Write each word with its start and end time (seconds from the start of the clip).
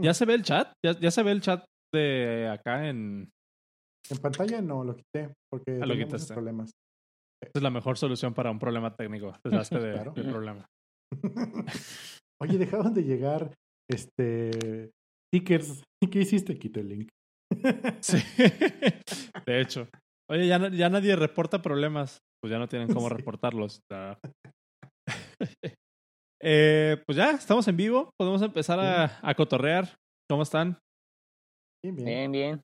¿Ya 0.00 0.10
Hmm. 0.10 0.14
se 0.14 0.24
ve 0.24 0.34
el 0.34 0.42
chat? 0.42 0.72
¿Ya, 0.84 0.98
ya 0.98 1.10
se 1.10 1.22
ve 1.22 1.32
el 1.32 1.40
chat 1.42 1.64
de 1.94 2.48
acá 2.48 2.88
en... 2.88 3.28
En 4.10 4.18
pantalla 4.18 4.60
no 4.62 4.82
lo 4.84 4.96
quité 4.96 5.32
porque 5.50 5.78
Ah, 5.82 5.86
lo 5.86 5.94
quitaste. 5.94 6.34
problemas. 6.34 6.70
Esta 7.42 7.58
es 7.58 7.62
la 7.62 7.70
mejor 7.70 7.98
solución 7.98 8.34
para 8.34 8.50
un 8.50 8.58
problema 8.58 8.94
técnico. 8.96 9.32
Deshazte 9.44 9.78
de, 9.80 9.92
Claro. 9.92 10.12
del 10.12 10.30
problema. 10.30 10.66
Oye, 12.42 12.58
dejaban 12.58 12.94
de 12.94 13.04
llegar 13.04 13.54
este 13.90 14.90
stickers. 15.32 15.82
¿Y 16.02 16.08
qué 16.08 16.20
hiciste? 16.20 16.58
Quité 16.58 16.80
el 16.80 16.88
link. 16.88 17.08
Sí. 18.00 18.18
De 19.46 19.60
hecho. 19.60 19.88
Oye, 20.30 20.46
ya, 20.48 20.70
ya 20.70 20.88
nadie 20.88 21.14
reporta 21.16 21.60
problemas. 21.62 22.18
Pues 22.42 22.50
ya 22.50 22.58
no 22.58 22.66
tienen 22.68 22.92
cómo 22.92 23.08
Sí. 23.08 23.14
reportarlos. 23.14 23.80
Eh, 26.42 27.00
pues 27.06 27.16
ya, 27.16 27.30
estamos 27.30 27.66
en 27.68 27.76
vivo. 27.76 28.10
Podemos 28.18 28.42
empezar 28.42 28.80
a, 28.80 29.18
a 29.22 29.34
cotorrear. 29.34 29.94
¿Cómo 30.28 30.42
están? 30.42 30.78
Bien, 31.84 31.94
bien. 31.94 32.06
Bien, 32.06 32.32
bien. 32.32 32.60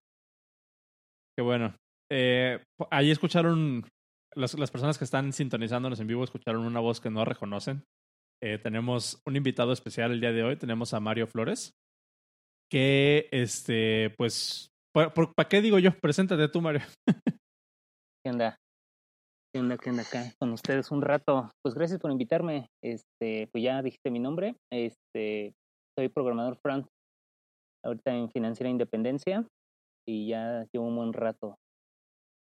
Qué 1.36 1.42
bueno. 1.42 1.74
Eh, 2.10 2.62
ahí 2.90 3.10
escucharon, 3.10 3.84
las, 4.34 4.58
las 4.58 4.70
personas 4.70 4.98
que 4.98 5.04
están 5.04 5.32
sintonizándonos 5.32 6.00
en 6.00 6.06
vivo 6.06 6.24
escucharon 6.24 6.64
una 6.64 6.80
voz 6.80 7.00
que 7.00 7.10
no 7.10 7.24
reconocen. 7.24 7.84
Eh, 8.42 8.58
tenemos 8.58 9.20
un 9.26 9.36
invitado 9.36 9.72
especial 9.72 10.12
el 10.12 10.20
día 10.20 10.32
de 10.32 10.42
hoy. 10.42 10.56
Tenemos 10.56 10.94
a 10.94 11.00
Mario 11.00 11.26
Flores. 11.26 11.72
Que, 12.70 13.28
este, 13.30 14.10
pues, 14.16 14.68
¿para 14.92 15.48
qué 15.48 15.62
digo 15.62 15.78
yo? 15.78 15.96
Preséntate 16.00 16.48
tú, 16.48 16.60
Mario. 16.60 16.82
¿Qué 18.24 18.30
onda? 18.30 18.56
¿Qué 19.52 19.60
onda? 19.60 19.78
¿Qué 19.78 19.90
onda 19.90 20.02
acá 20.02 20.24
con 20.38 20.52
ustedes 20.52 20.90
un 20.90 21.02
rato? 21.02 21.50
Pues 21.62 21.74
gracias 21.74 22.00
por 22.00 22.10
invitarme. 22.10 22.70
Este, 22.82 23.48
pues 23.48 23.64
ya 23.64 23.82
dijiste 23.82 24.10
mi 24.10 24.18
nombre. 24.18 24.56
Este, 24.70 25.54
soy 25.98 26.08
programador 26.08 26.56
front. 26.58 26.86
Ahorita 27.84 28.14
en 28.14 28.30
Financiera 28.30 28.68
Independencia 28.70 29.46
y 30.06 30.28
ya 30.28 30.66
llevo 30.72 30.86
un 30.86 30.96
buen 30.96 31.12
rato. 31.12 31.56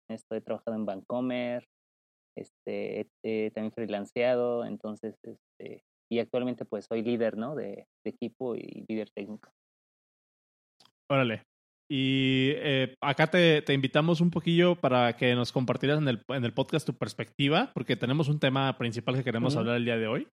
Estoy 0.09 0.41
trabajado 0.41 0.77
en 0.77 0.85
Bancomer, 0.85 1.65
este, 2.37 3.01
he- 3.01 3.07
he 3.23 3.51
también 3.51 3.71
freelanceado, 3.71 4.65
entonces, 4.65 5.15
este, 5.23 5.83
y 6.11 6.19
actualmente 6.19 6.63
pues 6.63 6.85
soy 6.85 7.01
líder, 7.01 7.37
¿no? 7.37 7.55
De, 7.55 7.87
de 8.03 8.09
equipo 8.09 8.55
y 8.55 8.85
líder 8.87 9.09
técnico. 9.15 9.49
Órale. 11.09 11.43
Y 11.89 12.49
eh, 12.55 12.95
acá 13.01 13.27
te, 13.27 13.61
te 13.61 13.73
invitamos 13.73 14.19
un 14.19 14.31
poquillo 14.31 14.75
para 14.75 15.15
que 15.15 15.35
nos 15.35 15.51
compartieras 15.51 15.99
en 15.99 16.07
el, 16.07 16.21
en 16.29 16.43
el 16.43 16.53
podcast 16.53 16.85
tu 16.87 16.97
perspectiva, 16.97 17.71
porque 17.75 17.95
tenemos 17.95 18.27
un 18.27 18.39
tema 18.39 18.75
principal 18.77 19.15
que 19.15 19.23
queremos 19.23 19.53
Ujú. 19.53 19.59
hablar 19.61 19.75
el 19.77 19.85
día 19.85 19.97
de 19.97 20.07
hoy. 20.07 20.27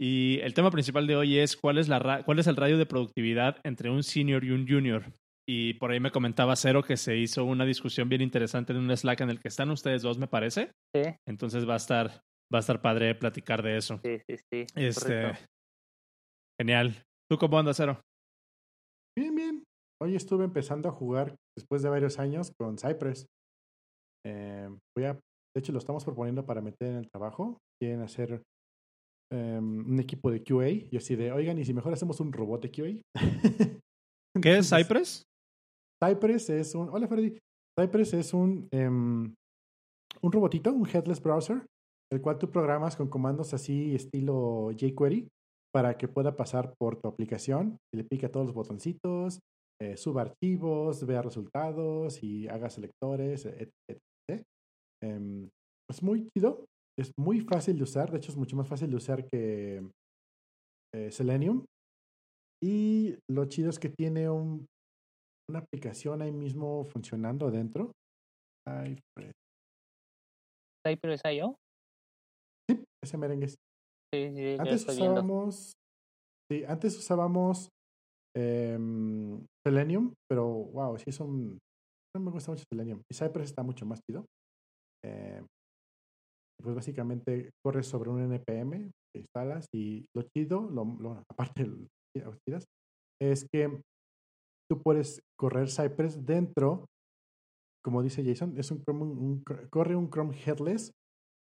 Y 0.00 0.38
el 0.42 0.54
tema 0.54 0.70
principal 0.70 1.06
de 1.06 1.16
hoy 1.16 1.38
es 1.38 1.56
cuál 1.56 1.78
es, 1.78 1.88
la 1.88 1.98
ra- 1.98 2.22
cuál 2.24 2.38
es 2.40 2.46
el 2.46 2.56
radio 2.56 2.78
de 2.78 2.86
productividad 2.86 3.58
entre 3.64 3.90
un 3.90 4.02
senior 4.02 4.44
y 4.44 4.50
un 4.50 4.66
junior. 4.68 5.04
Y 5.48 5.74
por 5.74 5.90
ahí 5.92 5.98
me 6.00 6.10
comentaba 6.10 6.56
Cero 6.56 6.82
que 6.82 6.96
se 6.96 7.16
hizo 7.16 7.44
una 7.44 7.64
discusión 7.64 8.08
bien 8.08 8.20
interesante 8.20 8.72
en 8.72 8.80
un 8.80 8.96
Slack 8.96 9.20
en 9.22 9.30
el 9.30 9.40
que 9.40 9.48
están 9.48 9.70
ustedes 9.70 10.02
dos, 10.02 10.18
me 10.18 10.26
parece. 10.28 10.72
Sí, 10.94 11.02
Entonces 11.26 11.66
va 11.68 11.74
a 11.74 11.78
estar, 11.78 12.08
va 12.52 12.58
a 12.58 12.60
estar 12.60 12.82
padre 12.82 13.14
platicar 13.14 13.62
de 13.62 13.76
eso. 13.76 13.98
sí, 14.04 14.18
sí, 14.28 14.36
sí. 14.52 14.66
Este, 14.76 15.22
correcto. 15.22 15.44
genial. 16.60 17.02
¿Tú 17.30 17.38
cómo 17.38 17.58
andas, 17.58 17.76
Cero? 17.76 18.00
Bien, 19.16 19.34
bien. 19.34 19.64
Hoy 20.00 20.14
estuve 20.14 20.44
empezando 20.44 20.88
a 20.88 20.92
jugar 20.92 21.34
después 21.56 21.82
de 21.82 21.88
varios 21.88 22.20
años 22.20 22.52
con 22.56 22.78
Cypress. 22.78 23.26
Eh, 24.24 24.68
voy 24.96 25.06
a, 25.06 25.14
de 25.14 25.58
hecho, 25.60 25.72
lo 25.72 25.78
estamos 25.78 26.04
proponiendo 26.04 26.46
para 26.46 26.60
meter 26.60 26.88
en 26.88 26.96
el 26.96 27.10
trabajo. 27.10 27.58
Quieren 27.80 28.02
hacer 28.02 28.42
em, 29.32 29.90
un 29.90 29.98
equipo 29.98 30.30
de 30.30 30.44
QA. 30.44 30.68
Y 30.68 30.96
así 30.96 31.16
de, 31.16 31.32
oigan, 31.32 31.58
¿y 31.58 31.64
si 31.64 31.74
mejor 31.74 31.92
hacemos 31.92 32.20
un 32.20 32.32
robot 32.32 32.62
de 32.62 32.70
QA? 32.70 33.02
¿Qué 34.40 34.58
es 34.58 34.70
Cypress? 34.70 35.24
Cypress 36.04 36.50
es 36.50 36.74
un. 36.76 36.88
Hola, 36.90 37.08
Freddy. 37.08 37.36
Cypress 37.78 38.14
es 38.14 38.32
un, 38.32 38.68
em, 38.70 39.34
un 40.22 40.32
robotito, 40.32 40.72
un 40.72 40.88
headless 40.88 41.20
browser, 41.20 41.66
el 42.12 42.20
cual 42.20 42.38
tú 42.38 42.50
programas 42.50 42.94
con 42.94 43.08
comandos 43.08 43.52
así, 43.52 43.96
estilo 43.96 44.70
jQuery, 44.76 45.28
para 45.72 45.98
que 45.98 46.06
pueda 46.06 46.36
pasar 46.36 46.74
por 46.78 47.00
tu 47.00 47.08
aplicación 47.08 47.78
y 47.92 47.98
le 47.98 48.04
pica 48.04 48.30
todos 48.30 48.46
los 48.46 48.54
botoncitos, 48.54 49.40
eh, 49.80 49.96
suba 49.96 50.22
archivos, 50.22 51.06
vea 51.06 51.22
resultados 51.22 52.22
y 52.22 52.48
haga 52.48 52.70
selectores, 52.70 53.46
etc. 53.46 53.70
etc. 53.88 54.42
Em, 55.02 55.48
es 55.90 56.02
muy 56.02 56.28
chido, 56.30 56.64
es 56.98 57.12
muy 57.18 57.40
fácil 57.40 57.76
de 57.76 57.84
usar, 57.84 58.10
de 58.10 58.18
hecho, 58.18 58.32
es 58.32 58.36
mucho 58.36 58.56
más 58.56 58.66
fácil 58.68 58.90
de 58.90 58.96
usar 58.96 59.26
que 59.26 59.88
eh, 60.94 61.10
Selenium. 61.10 61.64
Y 62.62 63.16
lo 63.30 63.44
chido 63.44 63.70
es 63.70 63.78
que 63.78 63.88
tiene 63.88 64.28
un 64.28 64.66
una 65.50 65.60
aplicación 65.60 66.22
ahí 66.22 66.32
mismo 66.32 66.84
funcionando 66.84 67.46
adentro. 67.46 67.92
¿Cypress 70.86 71.22
IO? 71.24 71.56
Sí, 72.70 72.84
ese 73.02 73.16
merengue. 73.16 73.48
Sí, 73.48 73.56
sí, 74.12 74.56
Antes 74.58 74.86
viendo. 74.86 75.04
usábamos. 75.12 75.72
Sí, 76.50 76.64
antes 76.64 76.98
usábamos 76.98 77.68
em, 78.38 79.44
Selenium, 79.66 80.14
pero 80.30 80.46
wow, 80.46 80.98
sí 80.98 81.10
son. 81.12 81.58
No 82.16 82.22
me 82.22 82.30
gusta 82.30 82.50
mucho 82.52 82.64
Selenium. 82.72 83.02
Y 83.10 83.14
Cypress 83.14 83.50
está 83.50 83.62
mucho 83.62 83.84
más 83.86 84.00
chido. 84.08 84.24
Em, 85.04 85.44
pues 86.62 86.74
básicamente 86.74 87.50
corres 87.64 87.86
sobre 87.86 88.10
un 88.10 88.20
NPM 88.22 88.90
que 89.14 89.20
instalas 89.20 89.66
y 89.74 90.04
lo 90.16 90.22
chido, 90.34 90.68
aparte 91.30 91.64
de 91.64 91.68
lo 92.24 92.34
chidas, 92.46 92.64
es 93.20 93.46
que 93.52 93.80
tú 94.70 94.82
puedes 94.82 95.20
correr 95.38 95.68
Cypress 95.70 96.24
dentro, 96.26 96.86
como 97.84 98.02
dice 98.02 98.24
Jason, 98.24 98.58
es 98.58 98.70
un, 98.70 98.82
un- 98.88 99.44
corre 99.70 99.96
un 99.96 100.10
Chrome 100.10 100.36
headless 100.36 100.90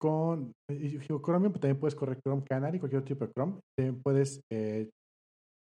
con 0.01 0.51
digo 0.69 1.22
Chromium, 1.22 1.53
pero 1.53 1.62
también 1.62 1.79
puedes 1.79 1.95
correr 1.95 2.19
Chrome 2.22 2.44
Canary, 2.44 2.79
cualquier 2.79 3.03
tipo 3.06 3.25
de 3.25 3.31
Chrome. 3.31 3.59
También 3.78 4.01
puedes 4.03 4.41
eh, 4.51 4.90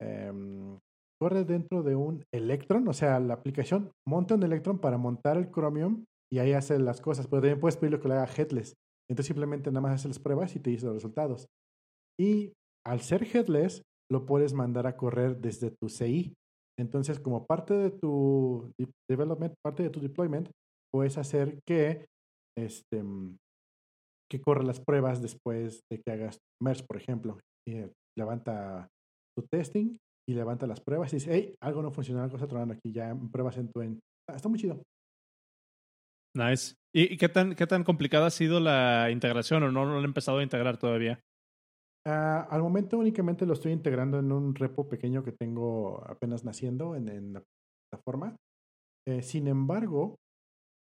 em, 0.00 0.78
corre 1.20 1.44
dentro 1.44 1.82
de 1.82 1.94
un 1.94 2.24
Electron, 2.32 2.88
o 2.88 2.92
sea, 2.92 3.20
la 3.20 3.34
aplicación 3.34 3.92
monta 4.08 4.34
un 4.34 4.42
Electron 4.42 4.78
para 4.78 4.96
montar 4.96 5.36
el 5.36 5.50
Chromium 5.50 6.04
y 6.32 6.38
ahí 6.38 6.52
hace 6.52 6.78
las 6.78 7.00
cosas, 7.00 7.26
pero 7.26 7.42
también 7.42 7.60
puedes 7.60 7.76
pedirle 7.76 8.00
que 8.00 8.08
lo 8.08 8.14
haga 8.14 8.32
headless. 8.32 8.74
Entonces 9.08 9.26
simplemente 9.26 9.70
nada 9.70 9.80
más 9.82 9.94
hace 9.94 10.08
las 10.08 10.18
pruebas 10.18 10.54
y 10.56 10.60
te 10.60 10.70
dice 10.70 10.86
los 10.86 10.94
resultados. 10.94 11.46
Y 12.18 12.52
al 12.86 13.00
ser 13.00 13.24
headless, 13.24 13.82
lo 14.10 14.24
puedes 14.24 14.54
mandar 14.54 14.86
a 14.86 14.96
correr 14.96 15.36
desde 15.40 15.70
tu 15.70 15.88
CI. 15.88 16.34
Entonces, 16.78 17.20
como 17.20 17.46
parte 17.46 17.74
de 17.74 17.90
tu 17.90 18.72
de- 18.78 18.88
development, 19.08 19.54
parte 19.62 19.82
de 19.82 19.90
tu 19.90 20.00
deployment, 20.00 20.48
puedes 20.92 21.18
hacer 21.18 21.58
que 21.66 22.06
este 22.56 23.02
mm, 23.02 23.36
que 24.30 24.40
corra 24.40 24.62
las 24.62 24.80
pruebas 24.80 25.20
después 25.20 25.80
de 25.90 26.00
que 26.00 26.12
hagas 26.12 26.38
merge, 26.62 26.84
por 26.86 26.96
ejemplo. 26.96 27.38
Y, 27.66 27.74
eh, 27.74 27.92
levanta 28.16 28.88
tu 29.36 29.44
testing 29.50 29.96
y 30.30 30.34
levanta 30.34 30.66
las 30.66 30.80
pruebas 30.80 31.12
y 31.12 31.16
dice, 31.16 31.30
hey, 31.32 31.54
algo 31.60 31.82
no 31.82 31.90
funciona, 31.90 32.22
algo 32.22 32.36
está 32.36 32.46
tronando 32.46 32.74
aquí, 32.74 32.92
ya 32.92 33.14
pruebas 33.32 33.56
en 33.58 33.70
tu 33.70 33.80
end. 33.80 34.00
Ah, 34.28 34.36
está 34.36 34.48
muy 34.48 34.58
chido. 34.58 34.82
Nice. 36.36 36.74
¿Y, 36.94 37.16
qué, 37.16 37.28
tan, 37.28 37.54
qué 37.54 37.66
tan 37.66 37.82
complicada 37.84 38.26
ha 38.26 38.30
sido 38.30 38.60
la 38.60 39.10
integración 39.10 39.62
o 39.64 39.72
no, 39.72 39.84
no 39.84 39.92
lo 39.92 39.98
han 39.98 40.04
empezado 40.04 40.38
a 40.38 40.42
integrar 40.42 40.76
todavía? 40.78 41.20
Ah, 42.06 42.46
al 42.50 42.62
momento 42.62 42.98
únicamente 42.98 43.44
lo 43.44 43.52
estoy 43.54 43.72
integrando 43.72 44.18
en 44.18 44.32
un 44.32 44.54
repo 44.54 44.88
pequeño 44.88 45.22
que 45.22 45.32
tengo 45.32 46.02
apenas 46.08 46.44
naciendo 46.44 46.94
en, 46.94 47.08
en 47.08 47.32
la 47.34 47.42
plataforma. 47.90 48.36
Eh, 49.06 49.22
sin 49.22 49.48
embargo, 49.48 50.16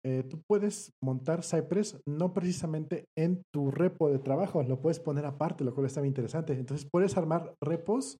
eh, 0.05 0.23
tú 0.23 0.41
puedes 0.47 0.93
montar 1.03 1.43
Cypress 1.43 1.99
no 2.07 2.33
precisamente 2.33 3.05
en 3.17 3.41
tu 3.51 3.71
repo 3.71 4.09
de 4.09 4.19
trabajo, 4.19 4.61
lo 4.61 4.79
puedes 4.79 4.99
poner 4.99 5.25
aparte, 5.25 5.63
lo 5.63 5.73
cual 5.73 5.87
está 5.87 5.99
muy 5.99 6.09
interesante. 6.09 6.53
Entonces 6.53 6.87
puedes 6.91 7.17
armar 7.17 7.55
repos 7.59 8.17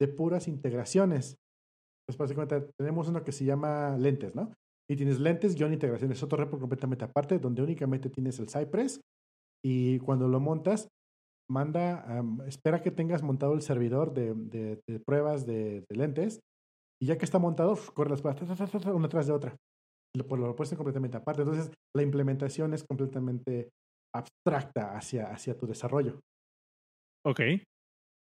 de 0.00 0.08
puras 0.08 0.48
integraciones. 0.48 1.36
Pues 2.06 2.16
básicamente 2.16 2.72
tenemos 2.78 3.08
uno 3.08 3.22
que 3.22 3.32
se 3.32 3.44
llama 3.44 3.96
lentes, 3.98 4.34
¿no? 4.34 4.52
Y 4.90 4.96
tienes 4.96 5.20
lentes 5.20 5.54
guion 5.54 5.72
integraciones, 5.72 6.16
es 6.16 6.22
otro 6.22 6.38
repo 6.38 6.58
completamente 6.58 7.04
aparte 7.04 7.38
donde 7.38 7.62
únicamente 7.62 8.08
tienes 8.08 8.38
el 8.38 8.48
Cypress 8.48 9.00
y 9.62 9.98
cuando 9.98 10.28
lo 10.28 10.40
montas 10.40 10.88
manda, 11.50 12.22
espera 12.46 12.80
que 12.80 12.90
tengas 12.90 13.22
montado 13.22 13.54
el 13.54 13.62
servidor 13.62 14.12
de, 14.14 14.80
pruebas 15.04 15.46
de, 15.46 15.84
lentes 15.90 16.40
y 17.00 17.06
ya 17.06 17.18
que 17.18 17.24
está 17.24 17.38
montado, 17.38 17.76
corre 17.94 18.10
las 18.10 18.22
pruebas 18.22 18.86
una 18.86 19.08
tras 19.08 19.26
de 19.26 19.32
otra. 19.32 19.56
Lo, 20.16 20.26
pues, 20.26 20.40
lo 20.40 20.56
puedes 20.56 20.74
completamente 20.74 21.16
aparte. 21.16 21.42
Entonces, 21.42 21.70
la 21.94 22.02
implementación 22.02 22.74
es 22.74 22.82
completamente 22.82 23.68
abstracta 24.14 24.96
hacia, 24.96 25.30
hacia 25.30 25.56
tu 25.56 25.66
desarrollo. 25.66 26.20
Ok. 27.24 27.40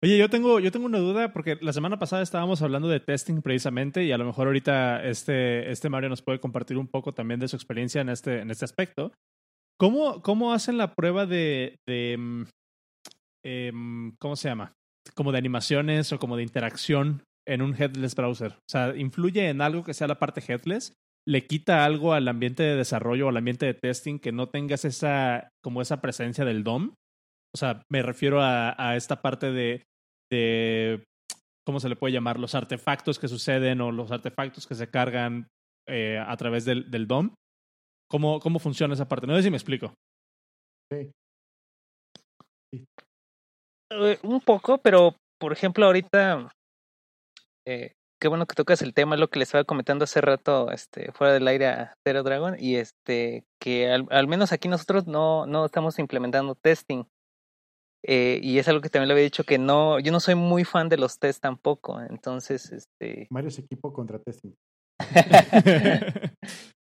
Oye, 0.01 0.17
yo 0.17 0.31
tengo, 0.31 0.61
yo 0.61 0.71
tengo 0.71 0.87
una 0.87 0.99
duda 0.99 1.33
porque 1.33 1.59
la 1.61 1.73
semana 1.73 1.99
pasada 1.99 2.23
estábamos 2.23 2.63
hablando 2.63 2.89
de 2.89 3.01
testing 3.01 3.43
precisamente 3.43 4.05
y 4.05 4.13
a 4.13 4.19
lo 4.19 4.27
mejor 4.27 4.47
ahorita 4.47 5.05
este, 5.05 5.73
este 5.73 5.89
Mario 5.89 6.09
nos 6.09 6.23
puede 6.23 6.39
compartir 6.39 6.79
un 6.79 6.87
poco 6.87 7.13
también 7.13 7.41
de 7.41 7.49
su 7.49 7.57
experiencia 7.57 8.01
en 8.01 8.09
este, 8.09 8.41
en 8.41 8.53
este 8.53 8.65
aspecto. 8.65 9.13
¿Cómo, 9.77 10.23
cómo 10.23 10.53
hacen 10.53 10.77
la 10.77 10.95
prueba 10.95 11.27
de, 11.27 11.77
mm, 11.89 12.43
em, 13.45 14.15
¿cómo 14.21 14.37
se 14.37 14.49
llama? 14.49 14.73
Como 15.17 15.33
de 15.33 15.39
animaciones 15.39 16.13
o 16.13 16.21
como 16.21 16.37
de 16.37 16.45
interacción 16.45 17.25
en 17.45 17.61
un 17.61 17.75
headless 17.75 18.15
browser? 18.15 18.53
O 18.53 18.71
sea, 18.71 18.95
¿influye 18.97 19.49
en 19.49 19.61
algo 19.61 19.83
que 19.83 19.95
sea 19.95 20.07
la 20.07 20.21
parte 20.21 20.41
headless? 20.47 20.93
¿Le 21.27 21.45
quita 21.49 21.85
algo 21.85 22.13
al 22.13 22.29
ambiente 22.29 22.63
de 22.63 22.77
desarrollo 22.77 23.27
o 23.27 23.29
al 23.31 23.37
ambiente 23.37 23.67
de 23.67 23.75
testing 23.75 24.21
que 24.21 24.31
no 24.31 24.49
tengas 24.49 24.85
esa, 24.85 25.49
como 25.61 25.83
esa 25.83 26.01
presencia 26.01 26.45
del 26.45 26.63
DOM? 26.63 26.95
O 27.53 27.59
sea, 27.59 27.83
me 27.91 28.03
refiero 28.03 28.41
a 28.43 28.95
esta 28.95 29.23
parte 29.23 29.51
de, 29.51 29.88
de, 30.31 31.05
¿cómo 31.67 31.81
se 31.81 31.89
le 31.89 31.97
puede 31.97 32.13
llamar? 32.13 32.39
Los 32.39 32.55
artefactos 32.55 33.19
que 33.19 33.29
suceden 33.29 33.81
o 33.81 33.93
los 33.93 34.11
artefactos 34.11 34.67
que 34.67 34.75
se 34.75 34.89
cargan 34.91 35.49
eh, 35.89 36.19
a 36.19 36.37
través 36.37 36.65
del, 36.65 36.91
del 36.91 37.07
DOM. 37.07 37.35
¿Cómo, 38.11 38.41
¿Cómo 38.41 38.59
funciona 38.59 38.95
esa 38.95 39.09
parte? 39.09 39.27
No 39.27 39.37
sé 39.37 39.43
si 39.43 39.51
me 39.51 39.57
explico. 39.57 39.93
Sí. 40.91 41.11
Eh, 43.91 44.19
un 44.23 44.41
poco, 44.41 44.79
pero 44.79 45.15
por 45.41 45.53
ejemplo, 45.53 45.87
ahorita, 45.87 46.51
eh, 47.67 47.93
qué 48.21 48.29
bueno 48.29 48.47
que 48.47 48.55
tocas 48.55 48.83
el 48.83 48.93
tema, 48.93 49.17
lo 49.17 49.29
que 49.29 49.39
les 49.39 49.49
estaba 49.49 49.65
comentando 49.65 50.05
hace 50.05 50.21
rato, 50.21 50.71
este, 50.73 51.13
fuera 51.13 51.33
del 51.33 51.47
aire 51.49 51.67
a 51.67 51.95
Zero 52.07 52.23
Dragon, 52.23 52.57
y 52.59 52.77
este, 52.77 53.45
que 53.61 53.91
al, 53.91 54.07
al 54.11 54.27
menos 54.27 54.53
aquí 54.53 54.69
nosotros 54.69 55.07
no, 55.07 55.47
no 55.47 55.65
estamos 55.65 55.99
implementando 55.99 56.55
testing. 56.55 57.05
Eh, 58.05 58.39
y 58.43 58.59
es 58.59 58.69
algo 58.69 58.81
que 58.81 58.91
también 58.91 59.09
le 59.09 59.15
había 59.15 59.25
dicho 59.25 59.45
que 59.45 59.59
no, 59.59 59.99
yo 59.99 60.13
no 60.13 60.21
soy 60.21 60.35
muy 60.37 60.65
fan 60.65 60.89
de 60.89 60.99
los 60.99 61.19
tests 61.19 61.41
tampoco, 61.41 62.01
entonces, 62.01 62.71
este... 62.73 63.27
Mario 63.31 63.49
es 63.49 63.59
equipo 63.59 63.93
contra 63.93 64.19
testing. 64.21 64.55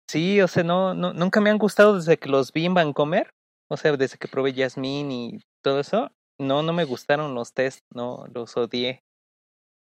sí, 0.09 0.41
o 0.41 0.47
sea, 0.47 0.63
no, 0.63 0.93
no, 0.93 1.13
nunca 1.13 1.41
me 1.41 1.49
han 1.49 1.57
gustado 1.57 1.95
desde 1.95 2.17
que 2.17 2.29
los 2.29 2.51
vi 2.51 2.65
en 2.65 2.73
Vancomer, 2.73 3.31
o 3.69 3.77
sea, 3.77 3.95
desde 3.97 4.17
que 4.17 4.27
probé 4.27 4.53
Jasmine 4.53 5.13
y 5.13 5.39
todo 5.63 5.79
eso, 5.79 6.11
no, 6.39 6.63
no 6.63 6.73
me 6.73 6.83
gustaron 6.85 7.33
los 7.33 7.53
tests, 7.53 7.81
no, 7.93 8.25
los 8.33 8.55
odié. 8.57 9.01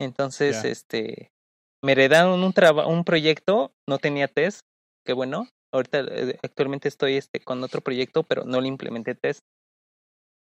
Entonces, 0.01 0.65
este, 0.65 1.31
me 1.85 1.93
heredaron 1.93 2.43
un 2.43 2.53
traba- 2.53 2.87
un 2.87 3.05
proyecto, 3.05 3.73
no 3.89 3.99
tenía 3.99 4.29
test, 4.29 4.61
qué 5.05 5.13
bueno. 5.13 5.49
Ahorita, 5.73 6.01
eh, 6.01 6.39
actualmente 6.43 6.89
estoy 6.89 7.17
este, 7.17 7.41
con 7.41 7.63
otro 7.63 7.81
proyecto, 7.81 8.23
pero 8.23 8.45
no 8.45 8.61
le 8.61 8.69
implementé 8.69 9.15
test. 9.15 9.41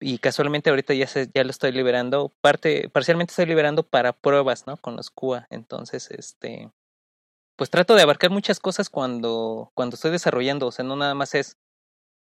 Y 0.01 0.19
casualmente 0.19 0.71
ahorita 0.71 0.95
ya 0.95 1.07
se, 1.07 1.29
ya 1.35 1.43
lo 1.45 1.51
estoy 1.51 1.73
liberando, 1.73 2.33
parte, 2.41 2.89
parcialmente 2.89 3.33
estoy 3.33 3.47
liberando 3.47 3.83
para 3.83 4.13
pruebas, 4.13 4.67
¿no? 4.67 4.77
Con 4.77 4.97
los 4.97 5.11
QA. 5.11 5.47
Entonces, 5.51 6.11
este, 6.11 6.71
pues 7.57 7.71
trato 7.71 7.95
de 7.97 8.03
abarcar 8.03 8.31
muchas 8.31 8.61
cosas 8.61 8.91
cuando, 8.91 9.73
cuando 9.75 9.97
estoy 9.97 10.13
desarrollando. 10.13 10.69
O 10.69 10.73
sea, 10.73 10.85
no 10.85 10.97
nada 10.97 11.15
más 11.15 11.35
es 11.35 11.59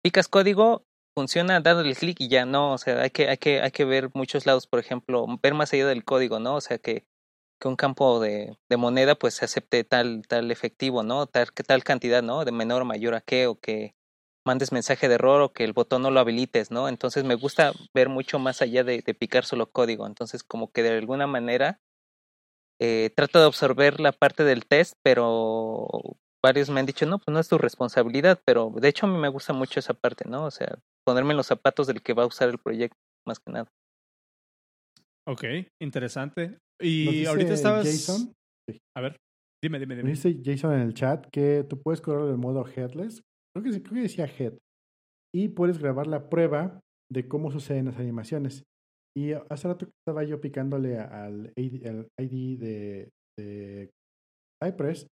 picas 0.03 0.29
código, 0.29 0.87
funciona, 1.15 1.57
el 1.57 1.97
clic 1.97 2.21
y 2.21 2.29
ya 2.29 2.47
no. 2.47 2.73
O 2.73 2.79
sea, 2.79 3.03
hay 3.03 3.11
que, 3.11 3.29
hay 3.29 3.39
que, 3.39 3.61
hay 3.61 3.73
que 3.73 3.85
ver 3.85 4.11
muchos 4.15 4.47
lados, 4.47 4.69
por 4.69 4.79
ejemplo, 4.79 5.27
ver 5.43 5.55
más 5.55 5.73
allá 5.73 5.87
del 5.87 6.05
código, 6.05 6.39
¿no? 6.39 6.55
O 6.55 6.61
sea 6.61 6.79
que, 6.79 7.07
que 7.61 7.69
un 7.69 7.77
campo 7.77 8.21
de, 8.21 8.57
de 8.69 8.77
moneda 8.77 9.17
pues 9.17 9.35
se 9.35 9.45
acepte 9.45 9.83
tal, 9.85 10.23
tal 10.29 10.51
efectivo, 10.53 11.03
¿no? 11.03 11.27
Tal, 11.27 11.53
tal 11.53 11.83
cantidad, 11.85 12.23
¿no? 12.23 12.45
De 12.45 12.53
menor 12.53 12.83
o 12.83 12.85
mayor 12.85 13.15
a 13.15 13.21
qué, 13.21 13.49
o 13.49 13.59
que 13.59 13.97
mandes 14.49 14.73
mensaje 14.73 15.09
de 15.09 15.17
error 15.17 15.43
o 15.43 15.53
que 15.53 15.65
el 15.65 15.75
botón 15.75 16.01
no 16.01 16.11
lo 16.11 16.21
habilites, 16.21 16.71
¿no? 16.71 16.89
Entonces 16.89 17.25
me 17.25 17.35
gusta 17.35 17.73
ver 17.95 18.09
mucho 18.09 18.39
más 18.39 18.63
allá 18.63 18.83
de, 18.83 19.03
de 19.03 19.15
picar 19.15 19.45
solo 19.45 19.71
código. 19.71 20.07
Entonces, 20.07 20.43
como 20.43 20.73
que 20.73 20.83
de 20.83 20.97
alguna 20.97 21.27
manera 21.27 21.79
eh, 22.81 23.11
trato 23.15 23.41
de 23.41 23.47
absorber 23.47 24.01
la 24.01 24.13
parte 24.13 24.45
del 24.45 24.65
test, 24.65 24.95
pero 25.03 25.87
varios 26.43 26.71
me 26.71 26.81
han 26.81 26.87
dicho, 26.87 27.07
no, 27.07 27.19
pues 27.19 27.33
no 27.33 27.41
es 27.41 27.49
tu 27.49 27.59
responsabilidad, 27.59 28.41
pero 28.47 28.73
de 28.81 28.89
hecho 28.89 29.07
a 29.07 29.09
mí 29.09 29.19
me 29.19 29.29
gusta 29.29 29.53
mucho 29.53 29.81
esa 29.81 29.95
parte, 29.95 30.25
¿no? 30.29 30.45
O 30.45 30.51
sea, 30.51 30.79
ponerme 31.05 31.33
en 31.33 31.39
los 31.39 31.47
zapatos 31.47 31.87
del 31.87 32.03
que 32.03 32.15
va 32.15 32.23
a 32.23 32.27
usar 32.27 32.49
el 32.49 32.59
proyecto, 32.59 32.97
más 33.27 33.41
que 33.41 33.53
nada. 33.53 33.69
ok, 35.27 35.45
interesante. 35.83 36.59
Y 36.81 37.27
ahorita 37.27 37.55
estabas... 37.55 37.85
Jason, 37.85 38.33
A 38.97 39.01
ver, 39.01 39.17
dime, 39.63 39.79
dime, 39.81 39.97
dime. 39.97 40.11
dice 40.11 40.41
Jason 40.43 40.75
en 40.75 40.81
el 40.81 40.95
chat 40.95 41.27
que 41.33 41.65
tú 41.69 41.83
puedes 41.83 42.01
correr 42.01 42.33
en 42.33 42.41
modo 42.41 42.65
headless. 42.65 43.23
Creo 43.61 43.83
que, 43.83 44.01
decía 44.01 44.27
head. 44.27 44.55
Y 45.35 45.49
puedes 45.49 45.79
grabar 45.79 46.07
la 46.07 46.29
prueba 46.29 46.81
de 47.11 47.29
cómo 47.29 47.51
suceden 47.51 47.87
las 47.87 47.99
animaciones. 47.99 48.65
Y 49.17 49.33
hace 49.33 49.69
rato 49.69 49.87
estaba 49.87 50.25
yo 50.25 50.41
picándole 50.41 50.99
al 50.99 51.53
ID, 51.57 52.59
de 52.59 53.91
Cypress, 54.63 55.07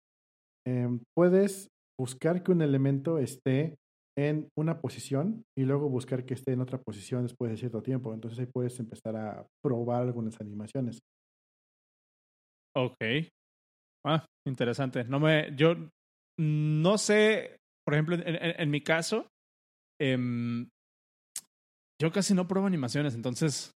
em, 0.65 0.99
puedes 1.15 1.69
buscar 1.99 2.43
que 2.43 2.51
un 2.51 2.61
elemento 2.61 3.17
esté 3.17 3.75
en 4.17 4.49
una 4.57 4.81
posición 4.81 5.43
y 5.57 5.63
luego 5.63 5.89
buscar 5.89 6.25
que 6.25 6.33
esté 6.33 6.53
en 6.53 6.61
otra 6.61 6.79
posición 6.79 7.23
después 7.23 7.51
de 7.51 7.57
cierto 7.57 7.81
tiempo. 7.81 8.13
Entonces 8.13 8.39
ahí 8.39 8.47
puedes 8.47 8.79
empezar 8.79 9.15
a 9.15 9.45
probar 9.63 10.03
algunas 10.03 10.39
animaciones. 10.41 10.99
Ok. 12.75 12.97
Ah, 14.05 14.25
interesante. 14.47 15.03
No 15.03 15.19
me, 15.19 15.55
yo 15.55 15.75
no 16.39 16.97
sé, 16.97 17.57
por 17.87 17.93
ejemplo, 17.93 18.15
en, 18.15 18.27
en- 18.27 18.59
en 18.61 18.69
mi 18.69 18.81
caso, 18.81 19.29
em, 20.01 20.67
yo 22.01 22.11
casi 22.11 22.33
no 22.33 22.45
pruebo 22.45 22.67
animaciones, 22.67 23.15
entonces 23.15 23.71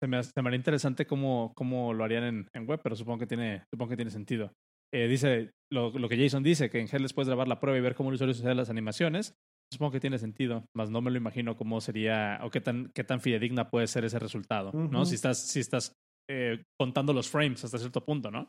se 0.00 0.06
me, 0.06 0.16
hace- 0.18 0.30
se 0.32 0.42
me 0.42 0.48
haría 0.48 0.58
interesante 0.58 1.08
cómo, 1.08 1.52
cómo 1.56 1.92
lo 1.92 2.04
harían 2.04 2.22
en, 2.22 2.48
en 2.54 2.68
web, 2.68 2.78
pero 2.84 2.94
supongo 2.94 3.18
que 3.18 3.26
tiene, 3.26 3.64
supongo 3.72 3.90
que 3.90 3.96
tiene 3.96 4.12
sentido. 4.12 4.52
Eh, 4.94 5.08
dice 5.08 5.50
lo, 5.72 5.90
lo 5.90 6.08
que 6.08 6.16
Jason 6.16 6.44
dice, 6.44 6.70
que 6.70 6.78
en 6.78 6.86
Headless 6.86 7.12
puedes 7.12 7.26
grabar 7.28 7.48
la 7.48 7.58
prueba 7.58 7.76
y 7.76 7.80
ver 7.82 7.96
cómo 7.96 8.10
el 8.10 8.14
usuario 8.14 8.32
sucede 8.32 8.54
las 8.54 8.70
animaciones. 8.70 9.34
Supongo 9.72 9.90
que 9.90 10.00
tiene 10.00 10.18
sentido, 10.18 10.64
más 10.76 10.88
no 10.88 11.00
me 11.02 11.10
lo 11.10 11.18
imagino 11.18 11.56
cómo 11.56 11.80
sería 11.80 12.38
o 12.44 12.50
qué 12.50 12.60
tan, 12.60 12.92
qué 12.94 13.02
tan 13.02 13.20
fidedigna 13.20 13.68
puede 13.70 13.88
ser 13.88 14.04
ese 14.04 14.20
resultado, 14.20 14.70
¿no? 14.92 15.04
Si 15.04 15.16
estás, 15.16 15.38
si 15.38 15.58
estás 15.60 15.92
eh, 16.30 16.62
contando 16.78 17.12
los 17.12 17.28
frames 17.28 17.64
hasta 17.64 17.76
cierto 17.78 18.04
punto, 18.04 18.30
¿no? 18.30 18.48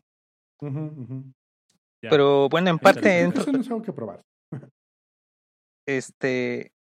Ujú, 0.62 0.80
ujú. 0.80 1.24
Ya. 2.04 2.12
Pero 2.12 2.48
bueno, 2.48 2.70
en 2.70 2.78
parte, 2.80 3.02
Eso 3.42 3.52
no 3.52 3.60
es 3.60 3.68
algo 3.70 3.82
que 3.82 3.92
probar. 3.92 4.22
Este, 5.86 6.74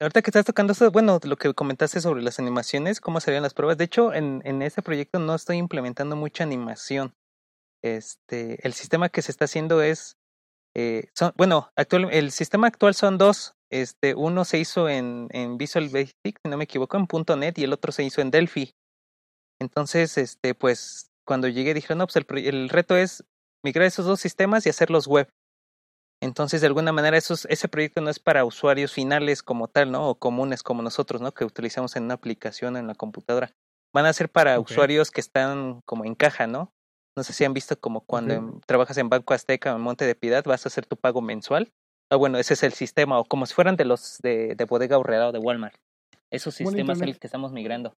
ahorita 0.00 0.22
que 0.22 0.30
estás 0.30 0.44
tocando 0.44 0.72
eso, 0.72 0.90
bueno, 0.90 1.18
lo 1.22 1.36
que 1.36 1.52
comentaste 1.54 2.00
sobre 2.00 2.22
las 2.22 2.38
animaciones, 2.38 3.00
cómo 3.00 3.20
serían 3.20 3.42
las 3.42 3.54
pruebas. 3.54 3.78
De 3.78 3.84
hecho, 3.84 4.12
en, 4.12 4.42
en 4.44 4.62
ese 4.62 4.82
proyecto 4.82 5.18
no 5.18 5.34
estoy 5.34 5.56
implementando 5.56 6.16
mucha 6.16 6.44
animación. 6.44 7.14
Este, 7.82 8.64
el 8.66 8.72
sistema 8.72 9.08
que 9.08 9.22
se 9.22 9.30
está 9.30 9.44
haciendo 9.44 9.82
es, 9.82 10.16
eh, 10.74 11.08
son, 11.14 11.32
bueno, 11.36 11.70
actual, 11.76 12.08
el 12.12 12.30
sistema 12.30 12.66
actual 12.68 12.94
son 12.94 13.18
dos. 13.18 13.54
Este, 13.70 14.14
uno 14.14 14.44
se 14.44 14.58
hizo 14.58 14.88
en, 14.88 15.28
Visual 15.58 15.88
Basic, 15.88 16.14
si 16.42 16.48
no 16.48 16.56
me 16.56 16.64
equivoco, 16.64 16.96
en 16.96 17.06
.NET 17.38 17.58
y 17.58 17.64
el 17.64 17.72
otro 17.72 17.92
se 17.92 18.04
hizo 18.04 18.20
en 18.20 18.30
Delphi. 18.30 18.74
Entonces, 19.60 20.16
este, 20.18 20.54
pues, 20.54 21.10
cuando 21.26 21.48
llegué 21.48 21.74
dije, 21.74 21.94
no, 21.94 22.06
pues 22.06 22.16
el 22.16 22.68
reto 22.68 22.96
es 22.96 23.24
migrar 23.62 23.86
esos 23.86 24.06
dos 24.06 24.20
sistemas 24.20 24.64
y 24.64 24.70
hacerlos 24.70 25.06
web. 25.06 25.28
Entonces, 26.20 26.60
de 26.60 26.66
alguna 26.66 26.92
manera, 26.92 27.16
esos, 27.16 27.44
ese 27.46 27.68
proyecto 27.68 28.00
no 28.00 28.10
es 28.10 28.18
para 28.18 28.44
usuarios 28.44 28.92
finales 28.92 29.42
como 29.42 29.68
tal, 29.68 29.92
¿no? 29.92 30.08
O 30.08 30.14
comunes 30.16 30.62
como 30.62 30.82
nosotros, 30.82 31.20
¿no? 31.20 31.32
Que 31.32 31.44
utilizamos 31.44 31.94
en 31.96 32.04
una 32.04 32.14
aplicación 32.14 32.76
en 32.76 32.88
la 32.88 32.94
computadora. 32.94 33.52
Van 33.94 34.04
a 34.04 34.12
ser 34.12 34.28
para 34.28 34.58
usuarios 34.60 35.10
que 35.10 35.20
están 35.20 35.80
como 35.86 36.04
en 36.04 36.14
caja, 36.14 36.46
¿no? 36.46 36.72
No 37.16 37.22
sé 37.22 37.32
si 37.32 37.44
han 37.44 37.54
visto 37.54 37.78
como 37.80 38.00
cuando 38.02 38.34
en- 38.34 38.60
trabajas 38.62 38.96
en 38.98 39.08
Banco 39.08 39.32
Azteca 39.32 39.72
o 39.72 39.76
en 39.76 39.82
Monte 39.82 40.06
de 40.06 40.14
Piedad, 40.14 40.44
vas 40.44 40.66
a 40.66 40.68
hacer 40.68 40.86
tu 40.86 40.96
pago 40.96 41.20
mensual. 41.20 41.72
Ah, 42.10 42.16
bueno, 42.16 42.38
ese 42.38 42.54
es 42.54 42.62
el 42.62 42.72
sistema, 42.72 43.18
o 43.18 43.24
como 43.24 43.46
si 43.46 43.54
fueran 43.54 43.76
de 43.76 43.84
los 43.84 44.18
de, 44.18 44.54
de 44.54 44.64
bodega 44.64 44.98
horrera 44.98 45.28
o 45.28 45.32
de 45.32 45.38
Walmart. 45.38 45.76
Esos 46.30 46.54
sistemas 46.54 46.96
Internet. 46.98 47.18
que 47.20 47.26
estamos 47.26 47.52
migrando. 47.52 47.94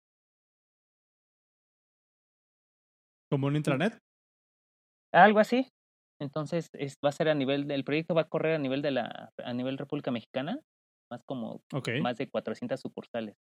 Como 3.31 3.47
un 3.47 3.57
intranet. 3.57 3.99
Algo 5.13 5.39
así. 5.39 5.69
Entonces, 6.21 6.71
es, 6.75 6.99
va 7.05 7.11
a 7.11 7.13
ser 7.13 7.29
a 7.29 7.35
nivel 7.35 7.67
del 7.69 7.85
proyecto 7.85 8.15
va 8.15 8.23
a 8.23 8.29
correr 8.29 8.55
a 8.57 8.59
nivel 8.59 8.83
de 8.83 8.91
la 8.93 9.33
a 9.39 9.55
nivel 9.55 9.79
República 9.79 10.11
Mexicana, 10.11 10.61
más 11.11 11.25
como 11.25 11.63
más 11.99 12.19
de 12.19 12.31
400 12.31 12.81
sucursales. 12.81 13.37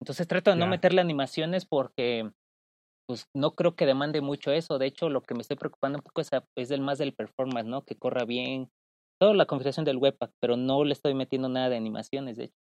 Entonces 0.00 0.28
trato 0.28 0.50
de 0.50 0.56
no 0.56 0.66
meterle 0.66 1.00
animaciones 1.00 1.66
porque 1.66 2.30
pues 3.06 3.28
no 3.34 3.54
creo 3.54 3.76
que 3.76 3.86
demande 3.86 4.20
mucho 4.22 4.52
eso. 4.52 4.78
De 4.78 4.86
hecho, 4.86 5.10
lo 5.10 5.22
que 5.22 5.34
me 5.34 5.42
estoy 5.42 5.56
preocupando 5.58 5.98
un 5.98 6.02
poco 6.04 6.20
es, 6.22 6.32
a- 6.32 6.46
es 6.56 6.68
del 6.70 6.80
más 6.82 6.98
del 6.98 7.14
performance, 7.14 7.66
¿no? 7.68 7.84
Que 7.84 7.96
corra 7.98 8.24
bien. 8.24 8.70
Toda 9.20 9.34
la 9.34 9.46
configuración 9.46 9.84
del 9.86 9.98
webpack, 9.98 10.32
pero 10.40 10.56
no 10.56 10.84
le 10.84 10.92
estoy 10.94 11.14
metiendo 11.14 11.48
nada 11.50 11.68
de 11.70 11.76
animaciones, 11.76 12.36
de 12.38 12.44
hecho. 12.46 12.56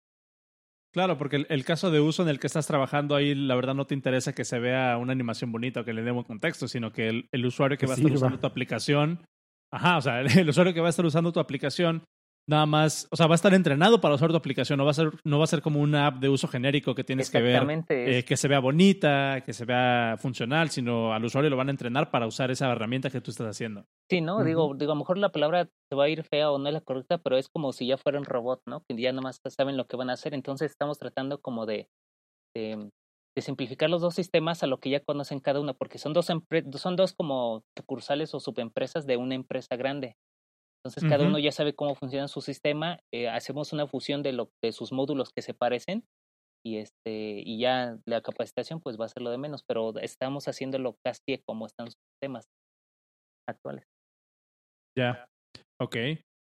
Claro, 0.94 1.18
porque 1.18 1.38
el, 1.38 1.48
el 1.50 1.66
caso 1.66 1.90
de 1.90 2.00
uso 2.00 2.22
en 2.22 2.30
el 2.30 2.40
que 2.40 2.46
estás 2.46 2.68
trabajando 2.68 3.16
ahí, 3.16 3.34
la 3.34 3.56
verdad 3.56 3.74
no 3.74 3.88
te 3.88 3.96
interesa 3.96 4.34
que 4.34 4.46
se 4.46 4.60
vea 4.60 4.98
una 4.98 5.12
animación 5.12 5.52
bonita 5.52 5.82
o 5.82 5.84
que 5.84 5.92
le 5.92 6.04
dé 6.04 6.12
buen 6.12 6.24
contexto, 6.24 6.68
sino 6.68 6.92
que 6.92 7.10
el, 7.10 7.28
el 7.32 7.46
usuario 7.48 7.78
que 7.78 7.82
Que 7.82 7.88
va 7.88 7.94
a 7.94 7.98
estar 7.98 8.12
usando 8.12 8.40
tu 8.40 8.46
aplicación, 8.46 9.26
ajá, 9.72 9.98
o 9.98 10.02
sea, 10.02 10.22
el, 10.22 10.48
usuario 10.48 10.74
que 10.74 10.82
va 10.82 10.88
a 10.88 10.90
estar 10.92 11.06
usando 11.06 11.32
tu 11.32 11.40
aplicación, 11.40 12.04
nada 12.48 12.66
más, 12.66 13.08
o 13.12 13.16
sea, 13.16 13.28
va 13.28 13.34
a 13.34 13.36
estar 13.36 13.54
entrenado 13.54 14.02
para 14.02 14.16
usar 14.16 14.30
tu 14.30 14.36
aplicación, 14.36 14.78
no 14.78 14.86
va 14.86 14.92
a 14.92 14.96
ser, 14.96 15.12
no 15.24 15.38
va 15.38 15.46
a 15.46 15.48
ser 15.48 15.62
como 15.62 15.80
una 15.80 16.08
app 16.08 16.20
de 16.20 16.30
uso 16.30 16.48
genérico 16.48 16.94
que 16.94 17.04
tienes 17.04 17.30
que 17.30 17.42
ver 17.42 17.64
eh, 17.90 18.26
que 18.26 18.38
se 18.38 18.48
vea 18.48 18.60
bonita, 18.60 19.42
que 19.46 19.54
se 19.54 19.66
vea 19.66 20.16
funcional, 20.18 20.70
sino 20.70 21.14
al 21.14 21.24
usuario 21.24 21.50
lo 21.50 21.58
van 21.58 21.70
a 21.70 21.72
entrenar 21.72 22.12
para 22.12 22.28
usar 22.28 22.52
esa 22.52 22.72
herramienta 22.72 23.10
que 23.10 23.22
tú 23.22 23.32
estás 23.32 23.48
haciendo. 23.48 23.86
Sí, 24.10 24.22
¿no? 24.22 24.44
Digo, 24.44 24.74
digo, 24.76 24.92
a 24.92 24.96
lo 24.96 25.00
mejor 25.00 25.18
la 25.18 25.32
palabra 25.32 25.70
se 25.90 25.96
va 25.96 26.06
a 26.06 26.10
ir 26.10 26.24
fea 26.24 26.52
o 26.52 26.58
no 26.58 26.68
es 26.68 26.74
la 26.74 26.82
correcta, 26.82 27.18
pero 27.18 27.38
es 27.38 27.48
como 27.50 27.72
si 27.72 27.88
ya 27.88 27.98
fuera 27.98 28.20
un 28.20 28.26
robot, 28.26 28.62
¿no? 28.66 28.84
Que 28.88 29.00
ya 29.00 29.14
nomás 29.14 29.40
saben 29.50 29.78
lo 29.78 29.88
que 29.88 29.98
van 29.98 30.10
a 30.10 30.14
hacer. 30.14 30.34
Entonces 30.34 30.72
estamos 30.72 31.00
tratando 31.00 31.40
como 31.40 31.66
de, 31.66 31.88
de, 32.56 32.90
de 33.36 33.42
simplificar 33.42 33.90
los 33.90 34.02
dos 34.02 34.16
sistemas 34.16 34.64
a 34.64 34.68
lo 34.68 34.80
que 34.80 34.90
ya 34.90 35.00
conocen 35.00 35.40
cada 35.40 35.60
uno, 35.60 35.74
porque 35.76 35.98
son 35.98 36.14
dos, 36.14 36.28
son 36.28 36.96
dos 36.96 37.14
como 37.14 37.64
sucursales 37.78 38.34
o 38.34 38.40
subempresas 38.40 39.06
de 39.06 39.18
una 39.18 39.36
empresa 39.36 39.76
grande. 39.76 40.16
Entonces 40.84 41.10
cada 41.10 41.26
uno 41.26 41.40
ya 41.40 41.52
sabe 41.54 41.74
cómo 41.74 41.96
funciona 41.96 42.28
su 42.28 42.42
sistema, 42.42 43.00
eh, 43.14 43.30
hacemos 43.30 43.72
una 43.72 43.88
fusión 43.88 44.22
de, 44.22 44.34
lo, 44.34 44.50
de 44.62 44.74
sus 44.74 44.92
módulos 44.92 45.32
que 45.34 45.42
se 45.42 45.54
parecen 45.54 46.04
y, 46.66 46.78
este, 46.78 47.42
y 47.46 47.60
ya 47.60 47.98
la 48.06 48.22
capacitación 48.22 48.82
pues 48.82 49.00
va 49.00 49.06
a 49.06 49.10
ser 49.10 49.24
lo 49.24 49.32
de 49.32 49.38
menos, 49.38 49.64
pero 49.66 49.98
estamos 50.00 50.48
haciéndolo 50.50 50.98
casi 51.06 51.42
como 51.46 51.68
están 51.68 51.88
sus 51.88 52.02
sistemas 52.12 52.46
actuales. 53.48 53.86
Ya, 54.98 55.26
ok. 55.80 55.96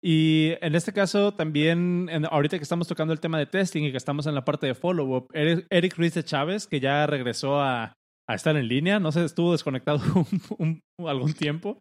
Y 0.02 0.52
en 0.60 0.74
este 0.74 0.92
caso 0.92 1.32
también, 1.32 2.08
ahorita 2.30 2.58
que 2.58 2.62
estamos 2.62 2.86
tocando 2.86 3.12
el 3.12 3.20
tema 3.20 3.38
de 3.38 3.46
testing 3.46 3.82
y 3.84 3.90
que 3.90 3.96
estamos 3.96 4.26
en 4.26 4.34
la 4.34 4.44
parte 4.44 4.66
de 4.66 4.74
follow-up, 4.74 5.28
Eric 5.32 5.96
Ruiz 5.96 6.14
de 6.14 6.22
Chávez, 6.22 6.66
que 6.66 6.80
ya 6.80 7.06
regresó 7.06 7.60
a, 7.60 7.94
a, 8.28 8.34
estar 8.34 8.56
en 8.56 8.68
línea, 8.68 9.00
no 9.00 9.10
sé, 9.10 9.24
estuvo 9.24 9.52
desconectado 9.52 10.00
algún 10.98 11.32
tiempo, 11.32 11.80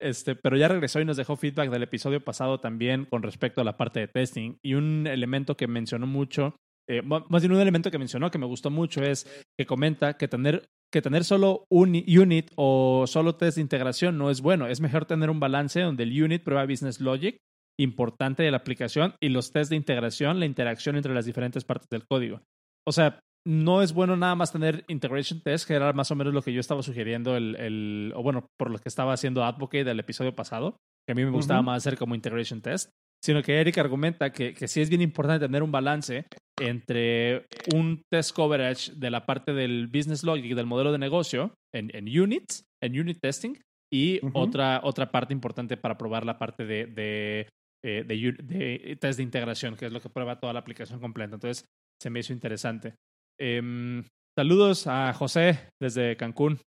este, 0.00 0.34
pero 0.34 0.56
ya 0.56 0.68
regresó 0.68 1.00
y 1.00 1.04
nos 1.04 1.16
dejó 1.16 1.36
feedback 1.36 1.70
del 1.70 1.82
episodio 1.82 2.22
pasado 2.22 2.60
también 2.60 3.04
con 3.06 3.22
respecto 3.22 3.60
a 3.60 3.64
la 3.64 3.76
parte 3.76 4.00
de 4.00 4.08
testing. 4.08 4.56
Y 4.62 4.74
un 4.74 5.06
elemento 5.06 5.56
que 5.56 5.66
mencionó 5.66 6.06
mucho, 6.06 6.56
eh, 6.88 7.02
más 7.02 7.42
bien 7.42 7.52
un 7.52 7.60
elemento 7.60 7.90
que 7.90 7.98
mencionó 7.98 8.30
que 8.30 8.38
me 8.38 8.46
gustó 8.46 8.70
mucho 8.70 9.02
es 9.02 9.26
que 9.58 9.66
comenta 9.66 10.16
que 10.16 10.28
tener, 10.28 10.68
que 10.92 11.02
tener 11.02 11.24
solo 11.24 11.64
un 11.70 11.90
unit 12.06 12.50
o 12.56 13.06
solo 13.06 13.36
test 13.36 13.56
de 13.56 13.62
integración 13.62 14.18
no 14.18 14.30
es 14.30 14.40
bueno. 14.40 14.66
Es 14.66 14.80
mejor 14.80 15.06
tener 15.06 15.30
un 15.30 15.40
balance 15.40 15.80
donde 15.80 16.02
el 16.02 16.22
unit 16.22 16.42
prueba 16.42 16.66
business 16.66 17.00
logic 17.00 17.38
importante 17.78 18.42
de 18.42 18.50
la 18.50 18.58
aplicación 18.58 19.14
y 19.20 19.30
los 19.30 19.50
test 19.50 19.70
de 19.70 19.76
integración, 19.76 20.38
la 20.38 20.46
interacción 20.46 20.96
entre 20.96 21.14
las 21.14 21.26
diferentes 21.26 21.64
partes 21.64 21.88
del 21.88 22.06
código. 22.06 22.42
O 22.86 22.92
sea, 22.92 23.20
no 23.46 23.82
es 23.82 23.92
bueno 23.92 24.16
nada 24.16 24.34
más 24.34 24.52
tener 24.52 24.84
integration 24.88 25.40
test, 25.40 25.66
que 25.66 25.74
era 25.74 25.92
más 25.92 26.10
o 26.10 26.14
menos 26.14 26.32
lo 26.32 26.42
que 26.42 26.52
yo 26.52 26.60
estaba 26.60 26.82
sugiriendo, 26.82 27.36
el, 27.36 27.56
el 27.56 28.12
o 28.16 28.22
bueno, 28.22 28.46
por 28.58 28.70
lo 28.70 28.78
que 28.78 28.88
estaba 28.88 29.12
haciendo 29.12 29.44
Advocate 29.44 29.84
del 29.84 30.00
episodio 30.00 30.34
pasado, 30.34 30.76
que 31.06 31.12
a 31.12 31.14
mí 31.14 31.24
me 31.24 31.30
gustaba 31.30 31.62
más 31.62 31.78
hacer 31.78 31.98
como 31.98 32.14
integration 32.14 32.62
test, 32.62 32.90
sino 33.22 33.42
que 33.42 33.60
Eric 33.60 33.78
argumenta 33.78 34.32
que, 34.32 34.54
que 34.54 34.68
sí 34.68 34.80
es 34.80 34.88
bien 34.88 35.02
importante 35.02 35.46
tener 35.46 35.62
un 35.62 35.72
balance 35.72 36.26
entre 36.60 37.46
un 37.74 38.02
test 38.10 38.34
coverage 38.34 38.92
de 38.94 39.10
la 39.10 39.26
parte 39.26 39.52
del 39.52 39.88
business 39.88 40.22
logic 40.22 40.54
del 40.54 40.66
modelo 40.66 40.92
de 40.92 40.98
negocio 40.98 41.54
en, 41.74 41.90
en 41.94 42.06
units, 42.06 42.64
en 42.82 42.98
unit 42.98 43.18
testing, 43.20 43.54
y 43.92 44.20
otra, 44.32 44.80
otra 44.82 45.12
parte 45.12 45.32
importante 45.32 45.76
para 45.76 45.96
probar 45.96 46.26
la 46.26 46.36
parte 46.36 46.64
de, 46.64 46.86
de, 46.86 47.48
eh, 47.84 48.04
de, 48.04 48.32
de, 48.42 48.96
test 49.00 49.18
de 49.18 49.22
integración, 49.22 49.76
que 49.76 49.86
es 49.86 49.92
lo 49.92 50.00
que 50.00 50.08
prueba 50.08 50.40
toda 50.40 50.52
la 50.52 50.58
aplicación 50.58 50.98
completa. 50.98 51.34
Entonces, 51.34 51.64
se 52.02 52.10
me 52.10 52.18
hizo 52.18 52.32
interesante. 52.32 52.96
Em, 53.40 54.04
saludos 54.38 54.86
a 54.86 55.12
José 55.12 55.68
desde 55.80 56.16
Cancún. 56.16 56.58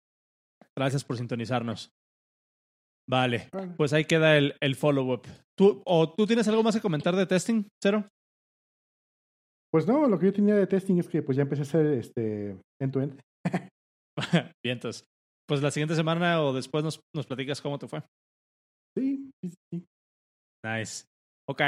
Gracias 0.76 1.04
por 1.04 1.18
sintonizarnos. 1.18 1.90
Vale, 3.10 3.50
pues 3.78 3.94
ahí 3.94 4.04
queda 4.04 4.38
el, 4.38 4.56
el 4.60 4.76
follow-up. 4.76 5.26
¿Tú, 5.58 5.82
¿O 5.86 6.14
tú 6.14 6.28
tienes 6.28 6.48
algo 6.50 6.62
más 6.62 6.76
que 6.76 6.82
comentar 6.82 7.16
de 7.16 7.26
testing, 7.26 7.64
Cero? 7.82 8.06
Pues 9.72 9.88
no, 9.88 10.08
lo 10.08 10.20
que 10.20 10.28
yo 10.28 10.34
tenía 10.34 10.56
de 10.56 10.68
testing 10.68 10.98
es 10.98 11.08
que 11.08 11.22
pues 11.22 11.38
ya 11.38 11.44
empecé 11.44 11.62
a 11.62 11.64
hacer 11.64 11.86
este 11.88 12.60
end-to-end. 12.82 13.20
Bien, 14.64 14.78
entonces, 14.78 15.06
pues 15.48 15.62
la 15.62 15.72
siguiente 15.72 15.96
semana 15.96 16.42
o 16.42 16.54
después 16.54 16.84
nos, 16.84 17.00
nos 17.16 17.26
platicas 17.26 17.62
cómo 17.62 17.80
te 17.80 17.88
fue. 17.88 18.02
Sí, 18.98 19.32
sí, 19.42 19.54
sí. 19.72 19.86
Nice. 20.66 21.06
Ok. 21.50 21.62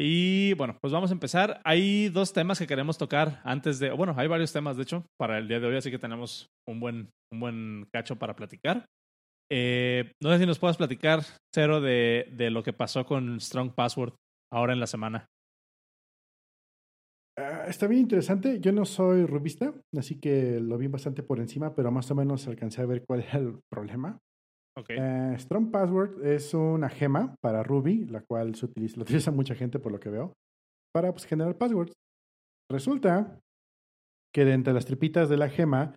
Y 0.00 0.54
bueno, 0.54 0.76
pues 0.80 0.92
vamos 0.92 1.10
a 1.10 1.14
empezar. 1.14 1.60
Hay 1.64 2.08
dos 2.08 2.32
temas 2.32 2.58
que 2.58 2.66
queremos 2.66 2.98
tocar 2.98 3.40
antes 3.44 3.78
de, 3.78 3.90
bueno, 3.90 4.14
hay 4.16 4.28
varios 4.28 4.52
temas 4.52 4.76
de 4.76 4.84
hecho 4.84 5.04
para 5.18 5.38
el 5.38 5.48
día 5.48 5.60
de 5.60 5.66
hoy, 5.66 5.76
así 5.76 5.90
que 5.90 5.98
tenemos 5.98 6.48
un 6.68 6.80
buen, 6.80 7.10
un 7.32 7.40
buen 7.40 7.88
cacho 7.92 8.16
para 8.16 8.36
platicar. 8.36 8.86
Eh, 9.50 10.12
no 10.22 10.30
sé 10.30 10.38
si 10.38 10.46
nos 10.46 10.58
puedes 10.58 10.76
platicar, 10.76 11.22
Cero, 11.54 11.80
de, 11.80 12.28
de 12.32 12.50
lo 12.50 12.62
que 12.62 12.72
pasó 12.72 13.06
con 13.06 13.40
Strong 13.40 13.74
Password 13.74 14.14
ahora 14.52 14.72
en 14.72 14.80
la 14.80 14.86
semana. 14.86 15.26
Ah, 17.38 17.66
está 17.68 17.86
bien 17.86 18.02
interesante. 18.02 18.58
Yo 18.60 18.72
no 18.72 18.84
soy 18.84 19.24
rubista, 19.24 19.72
así 19.96 20.18
que 20.18 20.58
lo 20.60 20.76
vi 20.76 20.88
bastante 20.88 21.22
por 21.22 21.38
encima, 21.38 21.74
pero 21.74 21.90
más 21.92 22.10
o 22.10 22.14
menos 22.14 22.46
alcancé 22.48 22.82
a 22.82 22.86
ver 22.86 23.04
cuál 23.06 23.20
era 23.20 23.38
el 23.38 23.60
problema. 23.70 24.18
Eh, 24.88 25.34
Strong 25.38 25.70
Password 25.70 26.24
es 26.24 26.54
una 26.54 26.88
gema 26.88 27.34
para 27.40 27.62
Ruby, 27.62 28.06
la 28.06 28.20
cual 28.20 28.54
se 28.54 28.66
utiliza 28.66 29.30
mucha 29.30 29.54
gente 29.54 29.78
por 29.78 29.92
lo 29.92 30.00
que 30.00 30.10
veo, 30.10 30.34
para 30.92 31.12
pues, 31.12 31.26
generar 31.26 31.56
passwords. 31.56 31.92
Resulta 32.70 33.40
que 34.34 34.44
de 34.44 34.52
entre 34.52 34.74
las 34.74 34.86
tripitas 34.86 35.28
de 35.28 35.36
la 35.36 35.48
gema 35.48 35.94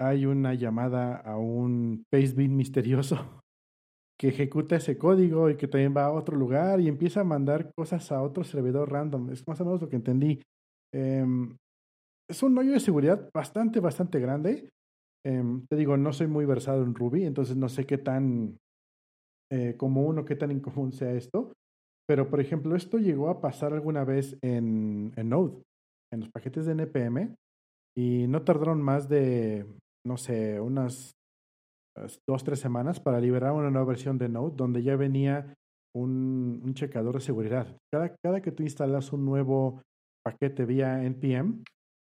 hay 0.00 0.26
una 0.26 0.54
llamada 0.54 1.16
a 1.16 1.36
un 1.36 2.04
pastebin 2.10 2.56
misterioso 2.56 3.16
que 4.18 4.28
ejecuta 4.28 4.76
ese 4.76 4.98
código 4.98 5.50
y 5.50 5.56
que 5.56 5.66
también 5.66 5.94
va 5.96 6.04
a 6.04 6.12
otro 6.12 6.36
lugar 6.36 6.80
y 6.80 6.88
empieza 6.88 7.20
a 7.20 7.24
mandar 7.24 7.72
cosas 7.74 8.12
a 8.12 8.22
otro 8.22 8.44
servidor 8.44 8.90
random. 8.90 9.30
Es 9.30 9.46
más 9.48 9.60
o 9.60 9.64
menos 9.64 9.80
lo 9.80 9.88
que 9.88 9.96
entendí. 9.96 10.42
Em, 10.92 11.56
es 12.28 12.42
un 12.42 12.56
hoyo 12.56 12.72
de 12.72 12.80
seguridad 12.80 13.30
bastante, 13.32 13.80
bastante 13.80 14.20
grande 14.20 14.68
Em, 15.24 15.66
te 15.66 15.76
digo, 15.76 15.96
no 15.96 16.12
soy 16.12 16.26
muy 16.26 16.46
versado 16.46 16.82
en 16.82 16.94
Ruby, 16.94 17.24
entonces 17.24 17.56
no 17.56 17.68
sé 17.68 17.86
qué 17.86 17.98
tan 17.98 18.58
eh, 19.52 19.74
común 19.76 20.18
o 20.18 20.24
qué 20.24 20.36
tan 20.36 20.50
incomún 20.50 20.92
sea 20.92 21.12
esto. 21.12 21.52
Pero, 22.08 22.28
por 22.28 22.40
ejemplo, 22.40 22.74
esto 22.74 22.98
llegó 22.98 23.28
a 23.28 23.40
pasar 23.40 23.72
alguna 23.72 24.04
vez 24.04 24.36
en, 24.42 25.12
Node, 25.16 25.62
en 26.12 26.20
los 26.20 26.28
paquetes 26.30 26.66
de 26.66 26.72
NPM, 26.72 27.34
y 27.96 28.26
no 28.26 28.42
tardaron 28.42 28.80
más 28.82 29.08
de, 29.08 29.66
no 30.06 30.16
sé, 30.16 30.60
unas 30.60 31.12
dos, 32.26 32.44
tres 32.44 32.60
semanas 32.60 32.98
para 33.00 33.20
liberar 33.20 33.52
una 33.52 33.70
nueva 33.70 33.88
versión 33.88 34.16
de 34.16 34.28
Node 34.28 34.56
donde 34.56 34.82
ya 34.82 34.96
venía 34.96 35.54
un, 35.94 36.60
un 36.64 36.74
checador 36.74 37.14
de 37.14 37.20
seguridad. 37.20 37.76
Cada, 37.92 38.14
cada 38.24 38.40
que 38.40 38.52
tú 38.52 38.62
instalas 38.62 39.12
un 39.12 39.24
nuevo 39.24 39.82
paquete 40.24 40.64
vía 40.64 41.04
NPM, 41.04 41.62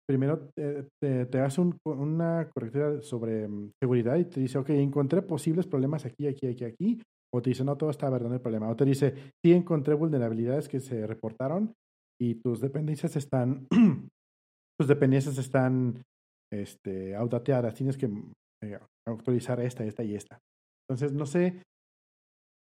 primero 0.06 0.50
te, 0.54 0.84
te, 1.26 1.40
hace 1.40 1.60
una 1.84 2.48
correctura 2.50 3.00
sobre 3.00 3.48
mm, 3.48 3.72
seguridad 3.82 4.16
y 4.16 4.24
te 4.24 4.40
dice, 4.40 4.58
ok, 4.58 4.70
encontré 4.70 5.22
posibles 5.22 5.66
problemas 5.66 6.04
aquí, 6.04 6.26
aquí, 6.26 6.46
aquí, 6.46 6.64
aquí. 6.64 7.02
O 7.34 7.42
te 7.42 7.50
dice, 7.50 7.64
no, 7.64 7.76
todo 7.76 7.90
está 7.90 8.08
verdad, 8.10 8.28
no 8.28 8.34
hay 8.34 8.40
problema. 8.40 8.68
O 8.68 8.76
te 8.76 8.84
dice, 8.84 9.14
sí 9.44 9.52
encontré 9.52 9.94
vulnerabilidades 9.94 10.68
que 10.68 10.80
se 10.80 11.06
reportaron 11.06 11.74
y 12.20 12.36
tus 12.36 12.60
dependencias 12.60 13.16
están, 13.16 13.66
tus 14.78 14.88
dependencias 14.88 15.36
están 15.38 16.02
este, 16.52 17.16
outdateadas. 17.16 17.74
Tienes 17.74 17.96
que 17.96 18.08
mm, 18.08 18.32
eh, 18.64 18.78
actualizar 19.06 19.60
esta, 19.60 19.84
esta 19.84 20.04
y 20.04 20.14
esta. 20.14 20.38
Entonces, 20.88 21.12
no 21.12 21.26
sé 21.26 21.62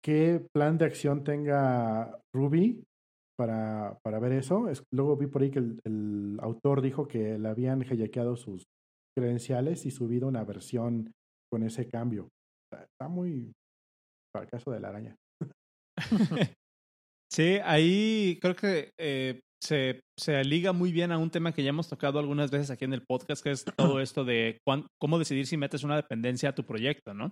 qué 0.04 0.46
plan 0.54 0.78
de 0.78 0.86
acción 0.86 1.24
tenga 1.24 2.20
Ruby 2.34 2.84
para, 3.38 3.98
para 4.04 4.20
ver 4.20 4.34
eso. 4.34 4.68
luego 4.92 5.18
vi 5.18 5.28
por 5.28 5.42
ahí 5.42 5.52
que 5.52 5.60
el, 5.60 6.38
autor 6.42 6.82
dijo 6.82 7.08
que 7.08 7.38
le 7.38 7.50
habían 7.50 7.84
hackeado 7.84 8.36
sus 8.36 8.64
credenciales 9.16 9.86
y 9.86 9.92
subido 9.92 10.28
una 10.28 10.44
versión 10.44 11.12
con 11.52 11.64
ese 11.64 11.88
cambio. 11.88 12.30
Está, 12.72 13.08
muy 13.08 13.52
para 14.34 14.46
el 14.46 14.52
caso 14.52 14.72
de 14.72 14.80
la 14.80 14.90
araña. 14.90 15.16
sí, 17.32 17.60
ahí 17.64 18.40
creo 18.42 18.56
que 18.56 18.90
eh, 19.00 19.42
se, 19.62 20.02
se 20.18 20.44
liga 20.44 20.74
muy 20.74 20.92
bien 20.92 21.12
a 21.12 21.18
un 21.18 21.30
tema 21.30 21.54
que 21.54 21.64
ya 21.64 21.70
hemos 21.70 21.88
tocado 21.88 22.20
algunas 22.20 22.50
veces 22.50 22.72
aquí 22.72 22.86
en 22.86 22.94
el 22.94 23.06
podcast, 23.06 23.44
que 23.44 23.52
es 23.52 23.64
todo 23.64 24.00
esto 24.02 24.26
de 24.26 24.60
cómo 25.00 25.20
decidir 25.20 25.46
si 25.46 25.58
metes 25.58 25.84
una 25.84 25.96
dependencia 25.96 26.50
a 26.50 26.56
tu 26.56 26.66
proyecto, 26.66 27.14
¿no? 27.14 27.32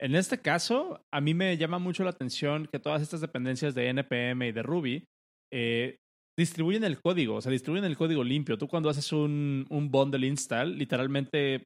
En 0.00 0.14
este 0.14 0.40
caso, 0.40 1.04
a 1.12 1.20
mí 1.20 1.34
me 1.34 1.58
llama 1.58 1.78
mucho 1.78 2.04
la 2.04 2.10
atención 2.10 2.66
que 2.72 2.78
todas 2.78 3.02
estas 3.02 3.20
dependencias 3.20 3.74
de 3.74 3.88
NPM 3.88 4.44
y 4.44 4.52
de 4.52 4.62
Ruby 4.62 5.04
eh, 5.52 5.96
distribuyen 6.38 6.84
el 6.84 7.00
código, 7.00 7.36
o 7.36 7.40
sea, 7.40 7.52
distribuyen 7.52 7.84
el 7.84 7.96
código 7.96 8.24
limpio. 8.24 8.58
Tú 8.58 8.68
cuando 8.68 8.88
haces 8.88 9.12
un, 9.12 9.66
un 9.68 9.90
bundle 9.90 10.26
install, 10.26 10.78
literalmente, 10.78 11.64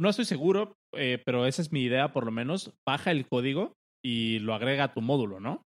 no 0.00 0.08
estoy 0.08 0.24
seguro, 0.24 0.76
eh, 0.96 1.20
pero 1.24 1.46
esa 1.46 1.62
es 1.62 1.72
mi 1.72 1.82
idea 1.82 2.12
por 2.12 2.24
lo 2.24 2.30
menos, 2.30 2.72
baja 2.86 3.10
el 3.10 3.26
código 3.26 3.72
y 4.04 4.38
lo 4.40 4.54
agrega 4.54 4.84
a 4.84 4.94
tu 4.94 5.00
módulo, 5.00 5.40
¿no? 5.40 5.62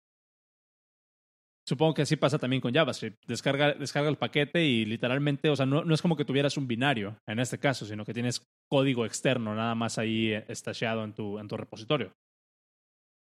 Supongo 1.66 1.94
que 1.94 2.02
así 2.02 2.18
pasa 2.18 2.38
también 2.38 2.62
con 2.62 2.74
JavaScript. 2.74 3.18
Descarga, 3.26 3.74
descarga 3.74 4.10
el 4.10 4.18
paquete 4.18 4.66
y 4.66 4.84
literalmente, 4.84 5.50
o 5.50 5.56
sea, 5.56 5.66
no, 5.66 5.86
no 5.86 5.94
es 5.94 6.02
como 6.02 6.18
que 6.18 6.26
tuvieras 6.26 6.58
un 6.58 6.68
binario 6.68 7.18
en 7.26 7.40
este 7.40 7.58
caso, 7.58 7.86
sino 7.86 8.04
que 8.04 8.14
tienes 8.14 8.46
código 8.70 9.06
externo 9.06 9.56
nada 9.56 9.74
más 9.74 9.98
ahí 9.98 10.34
eh, 10.34 10.46
estasheado 10.50 11.06
en 11.06 11.14
tu, 11.14 11.40
en 11.40 11.48
tu 11.48 11.56
repositorio. 11.56 12.12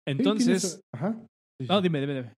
Entonces. 0.07 0.81
Ajá. 0.91 1.15
No, 1.67 1.81
dime, 1.81 2.01
dime, 2.01 2.15
dime. 2.15 2.33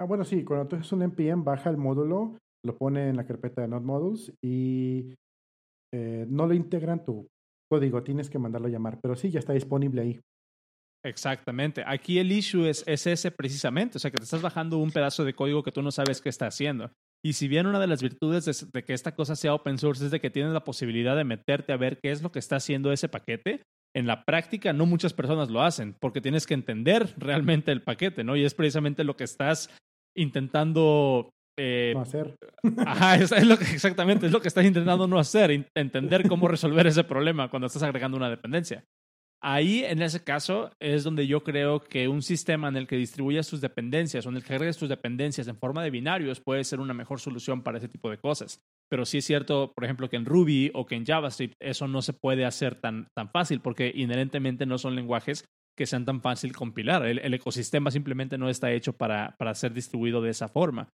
Ah, 0.00 0.04
bueno, 0.04 0.24
sí, 0.24 0.44
cuando 0.44 0.66
tú 0.66 0.76
haces 0.76 0.92
un 0.92 1.02
npm, 1.02 1.44
baja 1.44 1.70
el 1.70 1.76
módulo, 1.76 2.36
lo 2.64 2.76
pone 2.76 3.08
en 3.08 3.16
la 3.16 3.26
carpeta 3.26 3.62
de 3.62 3.68
Node 3.68 3.84
Modules 3.84 4.32
y 4.42 5.14
eh, 5.92 6.26
no 6.28 6.46
lo 6.46 6.54
integran 6.54 7.04
tu 7.04 7.28
código, 7.70 8.02
tienes 8.02 8.30
que 8.30 8.38
mandarlo 8.38 8.68
a 8.68 8.70
llamar, 8.70 8.98
pero 9.00 9.16
sí, 9.16 9.30
ya 9.30 9.38
está 9.38 9.52
disponible 9.52 10.02
ahí. 10.02 10.20
Exactamente. 11.04 11.82
Aquí 11.84 12.18
el 12.18 12.30
issue 12.30 12.68
es, 12.68 12.84
ese 12.86 13.30
precisamente, 13.32 13.98
o 13.98 14.00
sea, 14.00 14.10
que 14.10 14.18
te 14.18 14.24
estás 14.24 14.42
bajando 14.42 14.78
un 14.78 14.92
pedazo 14.92 15.24
de 15.24 15.34
código 15.34 15.62
que 15.62 15.72
tú 15.72 15.82
no 15.82 15.90
sabes 15.90 16.20
qué 16.20 16.28
está 16.28 16.46
haciendo. 16.46 16.92
Y 17.24 17.32
si 17.32 17.48
bien 17.48 17.66
una 17.66 17.80
de 17.80 17.88
las 17.88 18.02
virtudes 18.02 18.44
de, 18.44 18.68
de, 18.72 18.84
que 18.84 18.92
esta 18.92 19.14
cosa 19.14 19.34
sea 19.34 19.54
open 19.54 19.78
source 19.78 20.04
es 20.04 20.10
de 20.10 20.20
que 20.20 20.30
tienes 20.30 20.52
la 20.52 20.64
posibilidad 20.64 21.16
de 21.16 21.24
meterte 21.24 21.72
a 21.72 21.76
ver 21.76 21.98
qué 22.00 22.12
es 22.12 22.22
lo 22.22 22.30
que 22.30 22.38
está 22.38 22.56
haciendo 22.56 22.92
ese 22.92 23.08
paquete, 23.08 23.62
en 23.94 24.06
la 24.06 24.24
práctica 24.24 24.72
no 24.72 24.86
muchas 24.86 25.12
personas 25.12 25.50
lo 25.50 25.62
hacen 25.62 25.94
porque 26.00 26.20
tienes 26.20 26.46
que 26.46 26.54
entender 26.54 27.14
realmente 27.16 27.72
el 27.72 27.82
paquete, 27.82 28.24
¿no? 28.24 28.36
Y 28.36 28.44
es 28.44 28.54
precisamente 28.54 29.04
lo 29.04 29.16
que 29.16 29.24
estás 29.24 29.70
intentando... 30.16 31.30
Eh, 31.58 31.92
no 31.94 32.00
hacer. 32.00 32.34
Ajá, 32.86 33.16
es, 33.16 33.32
es, 33.32 33.46
lo 33.46 33.58
que 33.58 33.64
exactamente 33.64 34.26
es 34.26 34.32
lo 34.32 34.40
que 34.40 34.48
estás 34.48 34.64
intentando 34.64 35.06
no 35.06 35.18
hacer, 35.18 35.66
entender 35.74 36.26
cómo 36.26 36.48
resolver 36.48 36.86
ese 36.86 37.04
problema 37.04 37.50
cuando 37.50 37.66
estás 37.66 37.82
agregando 37.82 38.16
una 38.16 38.30
dependencia. 38.30 38.84
Ahí, 39.44 39.82
en 39.84 40.00
ese 40.02 40.22
caso, 40.22 40.70
es 40.78 41.02
donde 41.02 41.26
yo 41.26 41.42
creo 41.42 41.80
que 41.80 42.06
un 42.06 42.22
sistema 42.22 42.68
en 42.68 42.76
el 42.76 42.86
que 42.86 42.96
distribuyas 42.96 43.48
tus 43.48 43.60
dependencias 43.60 44.24
o 44.24 44.28
en 44.28 44.36
el 44.36 44.44
que 44.44 44.52
agregues 44.52 44.78
tus 44.78 44.88
dependencias 44.88 45.48
en 45.48 45.56
forma 45.56 45.82
de 45.82 45.90
binarios 45.90 46.40
puede 46.40 46.62
ser 46.62 46.78
una 46.78 46.94
mejor 46.94 47.18
solución 47.18 47.62
para 47.62 47.78
ese 47.78 47.88
tipo 47.88 48.08
de 48.08 48.18
cosas. 48.18 48.60
Pero 48.88 49.04
sí 49.04 49.18
es 49.18 49.24
cierto, 49.24 49.72
por 49.74 49.84
ejemplo, 49.84 50.08
que 50.08 50.14
en 50.14 50.26
Ruby 50.26 50.70
o 50.74 50.86
que 50.86 50.94
en 50.94 51.04
JavaScript 51.04 51.54
eso 51.60 51.88
no 51.88 52.02
se 52.02 52.12
puede 52.12 52.44
hacer 52.44 52.76
tan, 52.76 53.08
tan 53.16 53.30
fácil 53.30 53.60
porque 53.60 53.90
inherentemente 53.92 54.64
no 54.64 54.78
son 54.78 54.94
lenguajes 54.94 55.44
que 55.76 55.86
sean 55.86 56.04
tan 56.04 56.20
fácil 56.20 56.52
compilar. 56.52 57.04
El, 57.04 57.34
ecosistema 57.34 57.90
simplemente 57.90 58.38
no 58.38 58.48
está 58.48 58.70
hecho 58.70 58.92
para, 58.92 59.34
para 59.38 59.56
ser 59.56 59.72
distribuido 59.72 60.22
de 60.22 60.30
esa 60.30 60.46
forma. 60.46 60.88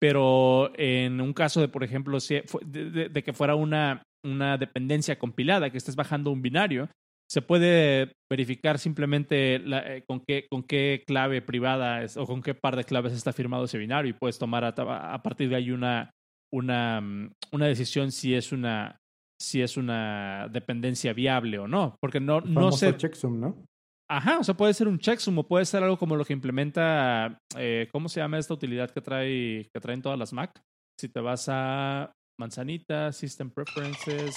Pero 0.00 0.72
en 0.78 1.20
un 1.20 1.34
caso 1.34 1.60
de, 1.60 1.68
por 1.68 1.84
ejemplo, 1.84 2.16
de, 2.18 2.44
de, 2.64 3.08
de 3.10 3.22
que 3.22 3.34
fuera 3.34 3.56
una, 3.56 4.04
una 4.24 4.56
dependencia 4.56 5.18
compilada, 5.18 5.68
que 5.68 5.76
estés 5.76 5.96
bajando 5.96 6.30
un 6.30 6.40
binario, 6.40 6.88
se 7.30 7.42
puede 7.42 8.12
verificar 8.28 8.80
simplemente 8.80 9.60
la, 9.60 9.86
eh, 9.86 10.04
con, 10.06 10.20
qué, 10.26 10.46
con 10.50 10.64
qué 10.64 11.04
clave 11.06 11.42
privada 11.42 12.02
es, 12.02 12.16
o 12.16 12.26
con 12.26 12.42
qué 12.42 12.54
par 12.54 12.74
de 12.74 12.84
claves 12.84 13.12
está 13.12 13.32
firmado 13.32 13.64
ese 13.64 13.78
binario 13.78 14.10
y 14.10 14.18
puedes 14.18 14.38
tomar 14.38 14.64
a, 14.64 14.74
a 15.14 15.22
partir 15.22 15.48
de 15.48 15.56
ahí 15.56 15.70
una, 15.70 16.10
una, 16.52 17.00
mm, 17.00 17.30
una, 17.52 17.66
decisión 17.66 18.10
si 18.10 18.34
es 18.34 18.50
una, 18.50 18.96
si 19.40 19.62
es 19.62 19.76
una 19.76 20.48
dependencia 20.50 21.12
viable 21.12 21.60
o 21.60 21.68
no. 21.68 21.96
Porque 22.00 22.18
no, 22.18 22.40
no 22.40 22.72
sé. 22.72 22.96
checksum, 22.96 23.38
¿no? 23.38 23.64
Ajá, 24.10 24.40
o 24.40 24.44
sea, 24.44 24.56
puede 24.56 24.74
ser 24.74 24.88
un 24.88 24.98
checksum 24.98 25.38
o 25.38 25.46
puede 25.46 25.64
ser 25.66 25.84
algo 25.84 25.96
como 25.96 26.16
lo 26.16 26.24
que 26.24 26.32
implementa, 26.32 27.38
eh, 27.56 27.88
¿cómo 27.92 28.08
se 28.08 28.18
llama 28.18 28.38
esta 28.38 28.54
utilidad 28.54 28.90
que, 28.90 29.00
trae, 29.00 29.68
que 29.72 29.80
traen 29.80 30.02
todas 30.02 30.18
las 30.18 30.32
Mac? 30.32 30.60
Si 30.98 31.08
te 31.08 31.20
vas 31.20 31.46
a 31.48 32.10
Manzanita, 32.36 33.12
System 33.12 33.50
Preferences, 33.50 34.34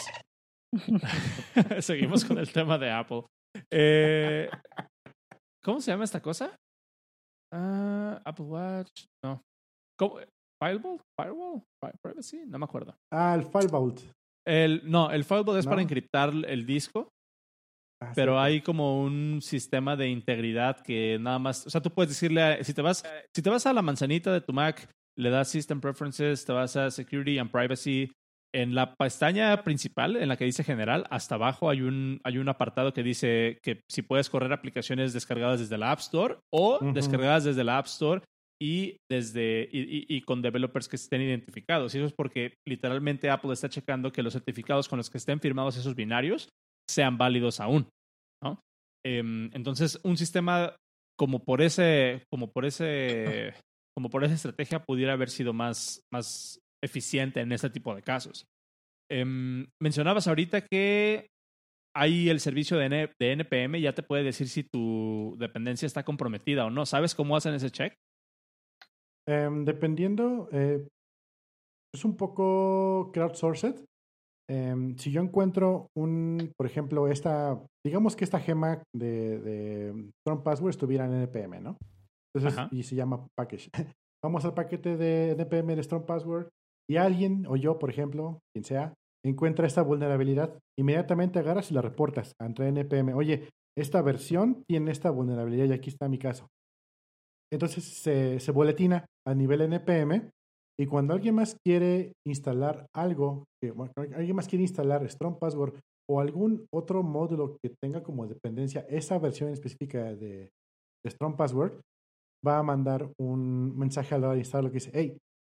Seguimos 1.81 2.25
con 2.25 2.37
el 2.37 2.51
tema 2.51 2.77
de 2.77 2.91
Apple. 2.91 3.23
Eh, 3.71 4.49
¿Cómo 5.63 5.79
se 5.79 5.91
llama 5.91 6.03
esta 6.03 6.21
cosa? 6.21 6.55
Uh, 7.53 8.17
Apple 8.25 8.45
Watch. 8.45 9.05
No. 9.23 9.41
¿Cómo? 9.97 10.19
¿Firewall? 10.61 10.99
¿Firewall? 11.19 11.63
¿Privacy? 12.01 12.45
No 12.47 12.57
me 12.57 12.65
acuerdo. 12.65 12.95
Ah, 13.11 13.35
el 13.35 13.45
Firewall. 13.45 13.95
El, 14.45 14.81
no, 14.89 15.11
el 15.11 15.23
Firewall 15.23 15.59
es 15.59 15.65
¿No? 15.65 15.71
para 15.71 15.81
encriptar 15.81 16.33
el 16.47 16.65
disco. 16.65 17.09
Ah, 18.01 18.11
pero 18.15 18.33
sí. 18.33 18.39
hay 18.39 18.61
como 18.61 19.01
un 19.01 19.41
sistema 19.41 19.95
de 19.95 20.09
integridad 20.09 20.81
que 20.81 21.17
nada 21.19 21.39
más, 21.39 21.65
o 21.67 21.69
sea, 21.69 21.81
tú 21.81 21.91
puedes 21.91 22.09
decirle, 22.09 22.63
si 22.63 22.73
te 22.73 22.81
vas, 22.81 23.03
si 23.33 23.41
te 23.41 23.49
vas 23.49 23.65
a 23.65 23.73
la 23.73 23.81
manzanita 23.81 24.33
de 24.33 24.41
tu 24.41 24.51
Mac, 24.51 24.89
le 25.17 25.29
das 25.29 25.49
System 25.49 25.79
Preferences, 25.79 26.43
te 26.43 26.51
vas 26.51 26.75
a 26.75 26.91
Security 26.91 27.37
and 27.37 27.51
Privacy, 27.51 28.11
en 28.53 28.75
la 28.75 28.95
pestaña 28.95 29.63
principal, 29.63 30.15
en 30.15 30.29
la 30.29 30.37
que 30.37 30.45
dice 30.45 30.63
general, 30.63 31.05
hasta 31.09 31.35
abajo 31.35 31.69
hay 31.69 31.81
un, 31.81 32.21
hay 32.23 32.37
un 32.37 32.49
apartado 32.49 32.93
que 32.93 33.01
dice 33.01 33.59
que 33.63 33.81
si 33.89 34.03
puedes 34.03 34.29
correr 34.29 34.53
aplicaciones 34.53 35.11
descargadas 35.11 35.59
desde 35.59 35.77
la 35.77 35.91
App 35.91 35.99
Store 35.99 36.37
o 36.53 36.75
uh 36.75 36.79
-huh. 36.79 36.93
descargadas 36.93 37.43
desde 37.43 37.63
la 37.63 37.79
App 37.79 37.87
Store 37.87 38.21
y, 38.61 38.97
desde, 39.11 39.67
y, 39.71 39.79
y, 39.79 40.05
y, 40.07 40.21
con 40.21 40.41
developers 40.41 40.87
que 40.87 40.95
estén 40.95 41.21
identificados. 41.21 41.93
Y 41.93 41.97
eso 41.97 42.07
es 42.07 42.13
porque 42.13 42.53
literalmente 42.67 43.29
Apple 43.29 43.53
está 43.53 43.67
checando 43.69 44.11
que 44.11 44.23
los 44.23 44.33
certificados 44.33 44.87
con 44.87 44.97
los 44.97 45.09
que 45.09 45.17
estén 45.17 45.39
firmados 45.39 45.75
esos 45.75 45.95
binarios 45.95 46.49
sean 46.87 47.17
válidos 47.17 47.59
aún. 47.59 47.89
¿no? 48.43 48.59
Eh, 49.05 49.49
entonces, 49.53 49.99
un 50.03 50.15
sistema 50.15 50.75
como 51.17 51.43
por 51.43 51.61
ese, 51.61 52.23
como 52.31 52.51
por 52.51 52.65
ese, 52.65 53.53
como 53.95 54.09
por 54.09 54.23
esa 54.23 54.35
estrategia 54.35 54.83
pudiera 54.83 55.13
haber 55.13 55.29
sido 55.29 55.53
más, 55.53 56.01
más 56.11 56.59
eficiente 56.83 57.39
en 57.39 57.51
este 57.51 57.69
tipo 57.69 57.95
de 57.95 58.01
casos. 58.01 58.45
Eh, 59.13 59.25
mencionabas 59.79 60.27
ahorita 60.27 60.61
que 60.61 61.27
hay 61.95 62.29
el 62.29 62.39
servicio 62.39 62.77
de, 62.77 62.85
N 62.85 63.09
de, 63.19 63.31
NPM, 63.33 63.79
ya 63.79 63.93
te 63.93 64.01
puede 64.01 64.23
decir 64.23 64.49
si 64.49 64.63
tu 64.63 65.35
dependencia 65.37 65.85
está 65.85 66.03
comprometida 66.03 66.65
o 66.65 66.71
no. 66.71 66.85
¿Sabes 66.85 67.13
cómo 67.13 67.35
hacen 67.35 67.53
ese 67.53 67.69
check? 67.69 67.93
Eh, 69.29 69.49
dependiendo, 69.63 70.49
eh, 70.51 70.87
es 71.93 72.03
un 72.03 72.17
poco 72.17 73.11
crowdsourced. 73.13 73.85
Eh, 74.49 74.75
si 74.97 75.11
yo 75.11 75.21
encuentro 75.21 75.87
un, 75.95 76.51
por 76.57 76.65
ejemplo, 76.65 77.07
esta, 77.07 77.63
digamos 77.85 78.15
que 78.15 78.23
esta 78.25 78.39
gema 78.39 78.83
de, 78.93 79.39
de 79.39 80.11
Strong 80.21 80.43
Password 80.43 80.71
estuviera 80.71 81.05
en 81.05 81.13
NPM, 81.13 81.61
¿no? 81.61 81.77
Entonces, 82.35 82.57
Ajá. 82.57 82.69
y 82.71 82.83
se 82.83 82.95
llama 82.95 83.27
package. 83.37 83.69
Vamos 84.23 84.43
al 84.45 84.53
paquete 84.53 84.97
de 84.97 85.31
NPM 85.31 85.75
de 85.75 85.83
Strong 85.83 86.05
Password 86.05 86.49
y 86.89 86.97
alguien, 86.97 87.45
o 87.47 87.55
yo, 87.55 87.77
por 87.77 87.89
ejemplo, 87.89 88.39
quien 88.53 88.65
sea, 88.65 88.93
encuentra 89.25 89.67
esta 89.67 89.81
vulnerabilidad, 89.81 90.59
inmediatamente 90.77 91.39
agarras 91.39 91.71
y 91.71 91.73
la 91.73 91.81
reportas 91.81 92.33
entre 92.39 92.67
NPM. 92.67 93.13
Oye, 93.13 93.49
esta 93.77 94.01
versión 94.01 94.63
tiene 94.67 94.91
esta 94.91 95.09
vulnerabilidad 95.09 95.65
y 95.65 95.73
aquí 95.73 95.89
está 95.89 96.07
mi 96.07 96.17
caso. 96.17 96.47
Entonces 97.51 97.83
se, 97.83 98.51
boletina 98.51 99.05
a 99.27 99.33
nivel 99.35 99.61
NPM 99.61 100.31
y 100.79 100.87
cuando 100.87 101.13
alguien 101.13 101.35
más 101.35 101.55
quiere 101.63 102.13
instalar 102.25 102.87
algo, 102.95 103.45
que, 103.61 103.73
alguien 104.15 104.35
más 104.35 104.47
quiere 104.47 104.63
instalar 104.63 105.07
Strong 105.09 105.37
Password 105.39 105.79
o 106.09 106.19
algún 106.19 106.65
otro 106.73 107.03
módulo 107.03 107.57
que 107.61 107.73
tenga 107.81 108.01
como 108.01 108.27
dependencia 108.27 108.85
esa 108.89 109.19
versión 109.19 109.51
específica 109.51 110.15
de, 110.15 110.49
Strong 111.05 111.35
Password, 111.35 111.81
va 112.45 112.59
a 112.59 112.63
mandar 112.63 113.11
un 113.19 113.77
mensaje 113.77 114.15
al 114.15 114.37
instalador 114.37 114.71
que 114.71 114.75
dice, 114.75 114.91
hey, 114.93 115.17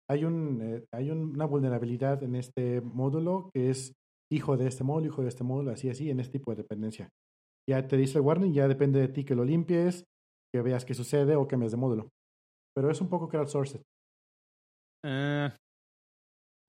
hay, 0.09 0.25
un, 0.25 0.61
eh, 0.61 0.85
hay 0.91 1.11
una 1.11 1.45
vulnerabilidad 1.45 2.23
en 2.23 2.35
este 2.35 2.81
módulo 2.81 3.49
que 3.53 3.69
es 3.69 3.93
hijo 4.31 4.57
de 4.57 4.67
este 4.67 4.83
módulo, 4.83 5.07
hijo 5.07 5.21
de 5.21 5.29
este 5.29 5.43
módulo, 5.43 5.71
así, 5.71 5.89
así, 5.89 6.09
en 6.09 6.19
este 6.19 6.39
tipo 6.39 6.51
de 6.51 6.57
dependencia. 6.57 7.09
Ya 7.69 7.87
te 7.87 7.97
dice 7.97 8.17
el 8.17 8.23
warning, 8.23 8.53
ya 8.53 8.67
depende 8.67 8.99
de 8.99 9.07
ti 9.07 9.23
que 9.23 9.35
lo 9.35 9.43
limpies, 9.43 10.03
que 10.53 10.61
veas 10.61 10.85
qué 10.85 10.93
sucede 10.93 11.35
o 11.35 11.47
cambies 11.47 11.71
de 11.71 11.77
módulo. 11.77 12.09
Pero 12.75 12.91
es 12.91 13.01
un 13.01 13.09
poco 13.09 13.27
crowdsourced. 13.27 13.81
Eh, 15.05 15.49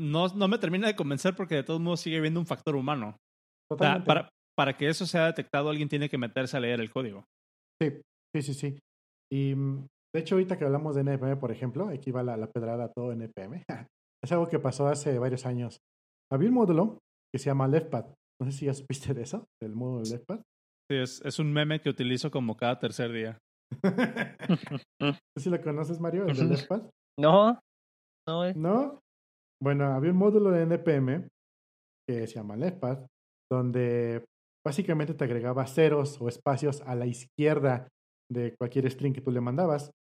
no, 0.00 0.28
no 0.28 0.48
me 0.48 0.58
termina 0.58 0.86
de 0.86 0.96
convencer 0.96 1.34
porque 1.34 1.56
de 1.56 1.64
todos 1.64 1.80
modos 1.80 2.00
sigue 2.00 2.18
habiendo 2.18 2.40
un 2.40 2.46
factor 2.46 2.76
humano. 2.76 3.16
O 3.70 3.76
sea, 3.76 4.02
para, 4.04 4.28
para 4.56 4.76
que 4.76 4.88
eso 4.88 5.06
sea 5.06 5.26
detectado, 5.26 5.68
alguien 5.68 5.88
tiene 5.88 6.08
que 6.08 6.18
meterse 6.18 6.56
a 6.56 6.60
leer 6.60 6.80
el 6.80 6.90
código. 6.90 7.24
Sí, 7.82 8.00
sí, 8.34 8.42
sí, 8.42 8.54
sí. 8.54 8.78
Y 9.32 9.54
de 10.16 10.20
hecho, 10.20 10.36
ahorita 10.36 10.56
que 10.56 10.64
hablamos 10.64 10.94
de 10.94 11.02
NPM, 11.02 11.38
por 11.38 11.52
ejemplo, 11.52 11.88
aquí 11.88 12.10
va 12.10 12.22
la, 12.22 12.38
la 12.38 12.50
pedrada 12.50 12.84
a 12.84 12.90
todo 12.90 13.12
NPM. 13.12 13.62
es 14.24 14.32
algo 14.32 14.48
que 14.48 14.58
pasó 14.58 14.86
hace 14.86 15.18
varios 15.18 15.44
años. 15.44 15.82
Había 16.32 16.48
un 16.48 16.54
módulo 16.54 17.00
que 17.30 17.38
se 17.38 17.50
llama 17.50 17.68
LeftPad. 17.68 18.06
No 18.40 18.50
sé 18.50 18.52
si 18.52 18.64
ya 18.64 18.72
supiste 18.72 19.12
de 19.12 19.22
eso, 19.24 19.44
del 19.62 19.74
módulo 19.74 20.04
LeftPad. 20.10 20.40
Sí, 20.90 20.96
es, 20.96 21.20
es 21.22 21.38
un 21.38 21.52
meme 21.52 21.82
que 21.82 21.90
utilizo 21.90 22.30
como 22.30 22.56
cada 22.56 22.78
tercer 22.78 23.12
día. 23.12 23.38
¿Sí 25.38 25.50
lo 25.50 25.60
conoces, 25.60 26.00
Mario, 26.00 26.26
el 26.26 26.34
de 26.34 26.44
LeftPad? 26.44 26.88
No, 27.20 27.60
no. 28.26 28.44
Es... 28.46 28.56
¿No? 28.56 29.00
Bueno, 29.62 29.84
había 29.92 30.12
un 30.12 30.16
módulo 30.16 30.50
de 30.50 30.62
NPM 30.62 31.28
que 32.08 32.26
se 32.26 32.36
llama 32.36 32.56
LeftPad, 32.56 33.06
donde 33.52 34.24
básicamente 34.66 35.12
te 35.12 35.24
agregaba 35.24 35.66
ceros 35.66 36.18
o 36.22 36.28
espacios 36.28 36.80
a 36.86 36.94
la 36.94 37.04
izquierda 37.04 37.86
de 38.32 38.54
cualquier 38.56 38.90
string 38.90 39.12
que 39.12 39.20
tú 39.20 39.30
le 39.30 39.42
mandabas. 39.42 39.90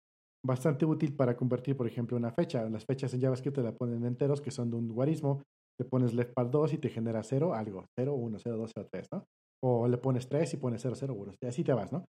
Bastante 0.46 0.86
útil 0.86 1.12
para 1.16 1.36
convertir, 1.36 1.76
por 1.76 1.88
ejemplo, 1.88 2.16
una 2.16 2.30
fecha. 2.30 2.70
Las 2.70 2.84
fechas 2.84 3.12
en 3.12 3.20
JavaScript 3.20 3.56
te 3.56 3.62
la 3.64 3.72
ponen 3.72 4.04
enteros, 4.04 4.40
que 4.40 4.52
son 4.52 4.70
de 4.70 4.76
un 4.76 4.88
guarismo. 4.88 5.42
Le 5.76 5.84
pones 5.84 6.14
leftpad 6.14 6.46
2 6.46 6.74
y 6.74 6.78
te 6.78 6.88
genera 6.88 7.24
0 7.24 7.52
algo. 7.52 7.84
0, 7.98 8.14
1, 8.14 8.38
0, 8.38 8.56
2, 8.56 8.70
0, 8.72 8.88
3, 8.92 9.08
¿no? 9.12 9.24
O 9.64 9.88
le 9.88 9.98
pones 9.98 10.28
3 10.28 10.54
y 10.54 10.56
pones 10.58 10.82
0, 10.82 10.94
0, 10.96 11.14
1. 11.14 11.32
Y 11.42 11.46
así 11.46 11.64
te 11.64 11.72
vas, 11.72 11.92
¿no? 11.92 12.04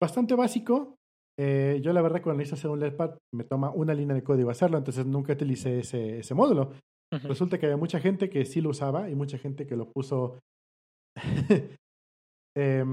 Bastante 0.00 0.34
básico. 0.34 0.96
Eh, 1.38 1.80
yo 1.82 1.92
la 1.92 2.00
verdad 2.00 2.22
cuando 2.22 2.42
hice 2.42 2.54
hacer 2.54 2.70
un 2.70 2.80
leftpad 2.80 3.16
me 3.34 3.44
toma 3.44 3.70
una 3.70 3.94
línea 3.94 4.14
de 4.14 4.22
código 4.22 4.50
hacerlo, 4.50 4.76
entonces 4.78 5.06
nunca 5.06 5.32
utilicé 5.34 5.80
ese, 5.80 6.20
ese 6.20 6.34
módulo. 6.34 6.70
Uh 7.12 7.16
-huh. 7.16 7.28
Resulta 7.28 7.58
que 7.58 7.66
había 7.66 7.76
mucha 7.76 8.00
gente 8.00 8.30
que 8.30 8.46
sí 8.46 8.62
lo 8.62 8.70
usaba 8.70 9.10
y 9.10 9.14
mucha 9.14 9.36
gente 9.36 9.66
que 9.66 9.76
lo 9.76 9.90
puso 9.90 10.38
eh, 12.56 12.84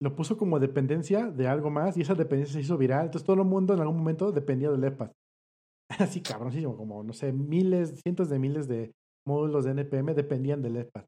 lo 0.00 0.16
puso 0.16 0.36
como 0.36 0.58
dependencia 0.58 1.30
de 1.30 1.48
algo 1.48 1.70
más 1.70 1.96
y 1.96 2.02
esa 2.02 2.14
dependencia 2.14 2.54
se 2.54 2.60
hizo 2.60 2.78
viral. 2.78 3.06
Entonces 3.06 3.26
todo 3.26 3.40
el 3.40 3.48
mundo 3.48 3.74
en 3.74 3.80
algún 3.80 3.98
momento 3.98 4.32
dependía 4.32 4.70
del 4.70 4.84
EPAD. 4.84 5.10
Así 5.98 6.20
cabroncísimo, 6.20 6.76
como 6.76 7.02
no 7.02 7.12
sé, 7.12 7.32
miles, 7.32 8.00
cientos 8.02 8.28
de 8.30 8.38
miles 8.38 8.68
de 8.68 8.92
módulos 9.26 9.64
de 9.64 9.72
NPM 9.72 10.14
dependían 10.14 10.62
del 10.62 10.76
EPAD. 10.76 11.04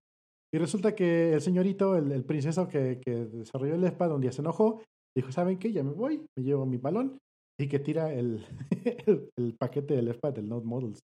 Y 0.55 0.59
resulta 0.59 0.95
que 0.95 1.33
el 1.33 1.41
señorito, 1.41 1.97
el, 1.97 2.13
el 2.13 2.25
princeso 2.25 2.69
que, 2.69 3.01
que, 3.03 3.25
desarrolló 3.27 3.75
el 3.75 3.85
EPAD, 3.85 4.13
un 4.13 4.21
día 4.21 4.33
se 4.33 4.43
enojó, 4.43 4.83
dijo, 5.17 5.33
¿saben 5.33 5.59
qué? 5.59 5.73
Ya 5.73 5.83
me 5.83 5.93
voy, 5.93 6.27
me 6.37 6.45
llevo 6.45 6.67
mi 6.67 6.77
balón 6.77 7.19
y 7.59 7.69
que 7.69 7.79
tira 7.79 8.13
el, 8.13 8.45
el, 9.07 9.31
el 9.39 9.57
paquete 9.57 9.95
del 9.95 10.09
EPAD, 10.09 10.35
del 10.35 10.49
Node 10.49 10.67
Models. 10.67 11.01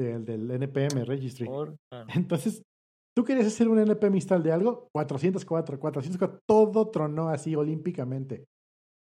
del, 0.00 0.24
del 0.24 0.50
NPM 0.50 1.04
Registry. 1.04 1.48
Entonces, 2.14 2.62
tú 3.16 3.24
querías 3.24 3.46
hacer 3.46 3.68
un 3.68 3.78
NPM 3.78 4.16
install 4.16 4.42
de 4.42 4.52
algo, 4.52 4.88
404, 4.92 5.80
404, 5.80 6.40
todo 6.46 6.90
tronó 6.90 7.30
así 7.30 7.56
olímpicamente. 7.56 8.44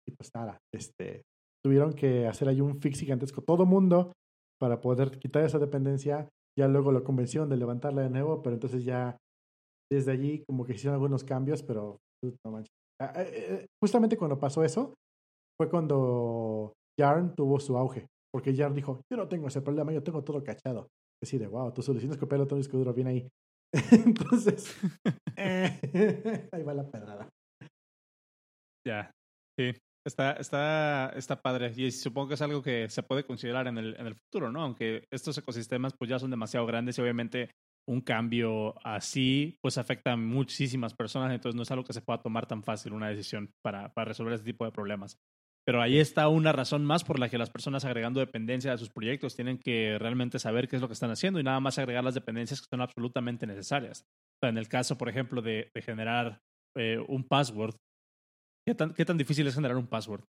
Y 0.05 0.11
pues 0.11 0.29
nada, 0.35 0.59
este, 0.73 1.23
tuvieron 1.63 1.93
que 1.93 2.27
hacer 2.27 2.49
ahí 2.49 2.59
un 2.59 2.81
fix 2.81 2.99
gigantesco, 2.99 3.41
todo 3.41 3.65
mundo, 3.65 4.11
para 4.59 4.81
poder 4.81 5.17
quitar 5.19 5.43
esa 5.43 5.59
dependencia. 5.59 6.27
Ya 6.59 6.67
luego 6.67 6.91
lo 6.91 7.03
convencieron 7.03 7.49
de 7.49 7.57
levantarla 7.57 8.01
de 8.01 8.09
nuevo, 8.09 8.43
pero 8.43 8.55
entonces 8.55 8.83
ya 8.83 9.17
desde 9.91 10.11
allí 10.11 10.43
como 10.45 10.65
que 10.65 10.73
hicieron 10.73 10.95
algunos 10.95 11.23
cambios, 11.23 11.63
pero 11.63 11.99
uh, 12.23 12.31
no 12.45 12.51
manches. 12.51 12.73
Ah, 13.01 13.13
eh, 13.15 13.31
eh, 13.33 13.65
justamente 13.81 14.17
cuando 14.17 14.37
pasó 14.37 14.63
eso, 14.63 14.95
fue 15.57 15.69
cuando 15.69 16.73
Yarn 16.99 17.35
tuvo 17.35 17.59
su 17.59 17.77
auge, 17.77 18.07
porque 18.31 18.53
Yarn 18.53 18.73
dijo, 18.73 19.01
yo 19.09 19.17
no 19.17 19.27
tengo 19.27 19.47
ese 19.47 19.61
problema, 19.61 19.93
yo 19.93 20.03
tengo 20.03 20.23
todo 20.23 20.43
cachado. 20.43 20.89
Así 21.23 21.37
de, 21.37 21.47
wow, 21.47 21.71
tu 21.71 21.81
solución 21.81 22.11
es 22.11 22.17
copiar 22.17 22.41
otro 22.41 22.57
disco 22.57 22.77
duro 22.77 22.93
bien 22.93 23.07
ahí. 23.07 23.27
Entonces, 23.91 24.75
eh, 25.37 26.49
ahí 26.51 26.63
va 26.63 26.73
la 26.73 26.89
pedrada. 26.89 27.29
Ya, 28.85 29.11
sí. 29.57 29.71
Está, 30.05 30.33
está, 30.33 31.13
está 31.15 31.41
padre. 31.41 31.71
Y 31.77 31.89
supongo 31.91 32.27
que 32.27 32.33
es 32.33 32.41
algo 32.41 32.61
que 32.61 32.89
se 32.89 33.03
puede 33.03 33.25
considerar 33.25 33.67
en 33.67 33.77
el, 33.77 33.95
en 33.97 34.07
el 34.07 34.15
futuro, 34.15 34.51
¿no? 34.51 34.61
Aunque 34.61 35.05
estos 35.09 35.37
ecosistemas 35.37 35.93
pues 35.97 36.09
ya 36.09 36.19
son 36.19 36.29
demasiado 36.29 36.65
grandes 36.65 36.97
y 36.97 37.01
obviamente 37.01 37.51
un 37.87 38.01
cambio 38.01 38.75
así 38.85 39.57
pues 39.61 39.77
afecta 39.77 40.13
a 40.13 40.17
muchísimas 40.17 40.93
personas, 40.93 41.33
entonces 41.33 41.55
no 41.55 41.63
es 41.63 41.71
algo 41.71 41.83
que 41.83 41.93
se 41.93 42.01
pueda 42.01 42.21
tomar 42.21 42.47
tan 42.47 42.63
fácil 42.63 42.93
una 42.93 43.09
decisión 43.09 43.51
para, 43.61 43.93
para 43.93 44.09
resolver 44.09 44.33
este 44.33 44.51
tipo 44.51 44.65
de 44.65 44.71
problemas. 44.71 45.17
Pero 45.65 45.81
ahí 45.81 45.97
está 45.97 46.27
una 46.27 46.51
razón 46.51 46.83
más 46.83 47.03
por 47.03 47.19
la 47.19 47.29
que 47.29 47.37
las 47.37 47.49
personas 47.49 47.85
agregando 47.85 48.19
dependencia 48.19 48.73
a 48.73 48.77
sus 48.77 48.89
proyectos 48.89 49.35
tienen 49.35 49.57
que 49.57 49.97
realmente 49.97 50.37
saber 50.37 50.67
qué 50.67 50.75
es 50.75 50.81
lo 50.81 50.87
que 50.87 50.93
están 50.93 51.11
haciendo 51.11 51.39
y 51.39 51.43
nada 51.43 51.59
más 51.61 51.77
agregar 51.77 52.03
las 52.03 52.15
dependencias 52.15 52.61
que 52.61 52.67
son 52.69 52.81
absolutamente 52.81 53.47
necesarias. 53.47 54.01
O 54.01 54.37
sea, 54.41 54.49
en 54.49 54.57
el 54.57 54.67
caso, 54.67 54.97
por 54.97 55.07
ejemplo, 55.07 55.41
de, 55.41 55.71
de 55.73 55.81
generar 55.81 56.41
eh, 56.75 56.99
un 57.07 57.23
password, 57.23 57.75
¿qué 58.67 58.75
tan, 58.75 58.93
¿qué 58.93 59.05
tan 59.05 59.17
difícil 59.17 59.47
es 59.47 59.55
generar 59.55 59.77
un 59.77 59.87
password? 59.87 60.25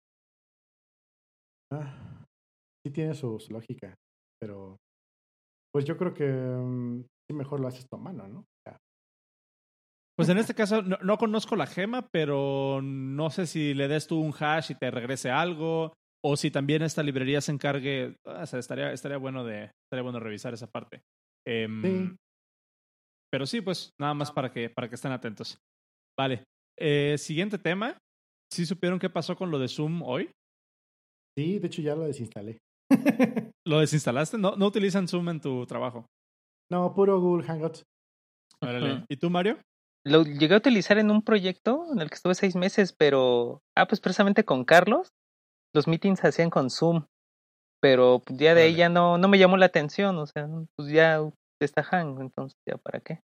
Ah, 1.73 2.27
sí 2.85 2.93
tiene 2.93 3.15
su, 3.15 3.41
su 3.41 3.53
lógica, 3.53 3.95
pero 4.39 4.77
pues 5.73 5.87
yo 5.87 5.97
creo 5.97 6.13
que 6.13 6.27
sí 7.27 7.35
mejor 7.35 7.61
lo 7.61 7.69
haces 7.69 7.87
a 7.91 7.97
mano, 7.97 8.29
¿no? 8.29 8.45
Pues 10.23 10.29
en 10.29 10.39
este 10.39 10.55
caso 10.55 10.83
no, 10.83 10.99
no 11.03 11.19
conozco 11.19 11.57
la 11.57 11.67
gema, 11.67 12.09
pero 12.13 12.81
no 12.81 13.29
sé 13.31 13.47
si 13.47 13.75
le 13.75 13.89
des 13.89 14.07
tú 14.07 14.21
un 14.21 14.33
hash 14.39 14.71
y 14.71 14.75
te 14.77 14.91
regrese 14.91 15.31
algo, 15.31 15.93
o 16.25 16.37
si 16.37 16.53
también 16.53 16.83
esta 16.83 17.03
librería 17.03 17.41
se 17.41 17.51
encargue. 17.51 18.17
o 18.25 18.47
sea, 18.47 18.61
estaría, 18.61 18.93
estaría, 18.93 19.17
bueno 19.17 19.45
de, 19.45 19.65
estaría 19.65 20.03
bueno 20.03 20.21
revisar 20.21 20.55
esa 20.55 20.71
parte. 20.71 21.03
Em, 21.45 21.83
Sí. 21.83 22.17
Pero 23.33 23.47
sí, 23.47 23.63
pues 23.63 23.91
nada 23.99 24.15
más 24.15 24.31
para 24.31 24.53
que, 24.53 24.71
para 24.71 24.89
que 24.89 24.95
estén 24.95 25.11
atentos. 25.11 25.59
Vale. 26.17 26.45
Eh, 26.79 27.17
siguiente 27.19 27.59
tema. 27.59 27.97
¿Sí 28.53 28.65
supieron 28.67 28.99
qué 28.99 29.09
pasó 29.09 29.35
con 29.35 29.51
lo 29.51 29.59
de 29.59 29.69
Zoom 29.69 30.03
hoy? 30.03 30.31
sí, 31.37 31.59
de 31.59 31.67
hecho 31.67 31.83
ya 31.83 31.97
lo 31.97 32.05
desinstalé. 32.05 32.59
¿Lo 33.67 33.81
desinstalaste? 33.81 34.37
¿No, 34.37 34.55
no 34.55 34.67
utilizan 34.67 35.09
Zoom 35.09 35.31
en 35.31 35.41
tu 35.41 35.67
trabajo? 35.67 36.07
no, 36.71 36.95
puro 36.95 37.21
Google 37.21 37.45
Hangouts. 37.45 37.83
¿Y 39.09 39.17
tú, 39.17 39.31
Mario? 39.31 39.59
Lo 40.05 40.25
llegué 40.25 40.55
a 40.55 40.59
utilizar 40.59 40.99
en 40.99 41.11
un 41.11 41.23
proyecto 41.23 41.87
en 41.93 42.01
el 42.01 42.09
que 42.09 42.17
estuve 42.17 42.35
seis 42.35 42.57
meses, 42.57 42.93
pero. 42.93 43.63
Ah, 43.77 43.87
pues 43.87 44.01
precisamente 44.01 44.45
con 44.45 44.65
Carlos. 44.65 45.13
Los 45.75 45.87
meetings 45.89 46.21
se 46.21 46.29
hacían 46.29 46.51
con 46.51 46.71
Zoom. 46.71 47.07
Pero 47.81 48.21
pues, 48.25 48.39
ya 48.39 48.55
de 48.55 48.63
ahí 48.63 48.69
Órale. 48.71 48.79
ya 48.79 48.89
no, 48.89 49.19
no 49.19 49.29
me 49.29 49.39
llamó 49.39 49.57
la 49.57 49.67
atención. 49.67 50.19
O 50.19 50.27
sea, 50.27 50.49
pues 50.77 50.89
ya 50.91 51.21
está 51.61 51.83
Hang, 51.83 52.21
entonces 52.21 52.59
ya 52.69 52.77
para 52.77 53.01
qué. 53.01 53.21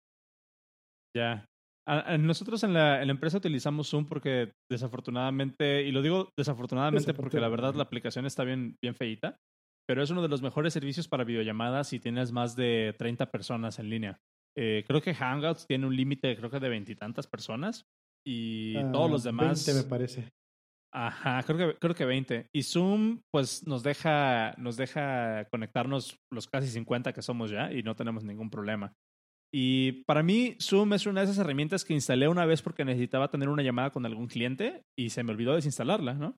Ya. 1.17 1.47
A- 1.89 2.13
a- 2.15 2.19
Nosotros 2.19 2.63
en 2.65 2.75
la, 2.75 3.01
en 3.01 3.07
la 3.09 3.13
empresa 3.13 3.39
utilizamos 3.39 3.89
Zoom 3.89 4.07
porque 4.07 4.53
desafortunadamente, 4.71 5.83
y 5.83 5.93
lo 5.93 6.03
digo 6.03 6.29
desafortunadamente 6.37 7.15
porque 7.15 7.41
la 7.41 7.49
verdad 7.49 7.75
la 7.75 7.85
aplicación 7.85 8.27
está 8.27 8.45
bien, 8.45 8.77
bien 8.83 8.95
feíta, 8.95 9.37
pero 9.89 10.03
es 10.03 10.11
uno 10.11 10.21
de 10.21 10.29
los 10.29 10.43
mejores 10.43 10.73
servicios 10.73 11.09
para 11.09 11.25
videollamadas 11.25 11.89
si 11.89 12.01
tienes 12.01 12.33
más 12.33 12.57
de 12.57 12.95
30 12.99 13.31
personas 13.31 13.79
en 13.79 13.89
línea. 13.89 14.19
Eh, 14.59 14.85
creo 14.87 15.01
que 15.03 15.15
Hangouts 15.15 15.67
tiene 15.67 15.87
un 15.87 15.95
límite, 15.95 16.37
creo 16.37 16.51
que 16.51 16.61
de 16.61 16.69
veintitantas 16.69 17.27
personas, 17.27 17.85
y 18.27 18.75
todos 18.93 19.11
los 19.11 19.25
Ah, 19.25 19.29
demás... 19.29 19.67
20 19.67 19.83
me 19.83 19.89
parece. 19.89 20.29
Ajá, 20.93 21.43
creo 21.43 21.59
que, 21.59 21.79
creo 21.79 21.95
que 21.95 22.05
20. 22.07 22.47
Y 22.55 22.63
Zoom, 22.63 23.21
pues 23.31 23.67
nos 23.67 23.83
deja, 23.83 24.55
nos 24.57 24.77
deja 24.77 25.47
conectarnos 25.51 26.17
los 26.33 26.47
casi 26.47 26.69
50 26.69 27.13
que 27.13 27.21
somos 27.23 27.51
ya 27.51 27.71
y 27.71 27.83
no 27.83 27.95
tenemos 27.95 28.25
ningún 28.25 28.49
problema. 28.49 28.95
Y 29.55 30.05
para 30.05 30.23
mí, 30.23 30.57
Zoom 30.61 30.95
es 30.95 31.07
una 31.07 31.21
de 31.21 31.27
esas 31.27 31.39
herramientas 31.39 31.85
que 31.85 31.93
instalé 31.93 32.29
una 32.29 32.47
vez 32.47 32.63
porque 32.63 32.85
necesitaba 32.85 33.29
tener 33.29 33.49
una 33.49 33.63
llamada 33.63 33.91
con 33.91 34.07
algún 34.07 34.27
cliente 34.27 34.83
y 34.99 35.11
se 35.11 35.23
me 35.23 35.33
olvidó 35.33 35.55
desinstalarla, 35.55 36.15
¿no? 36.15 36.37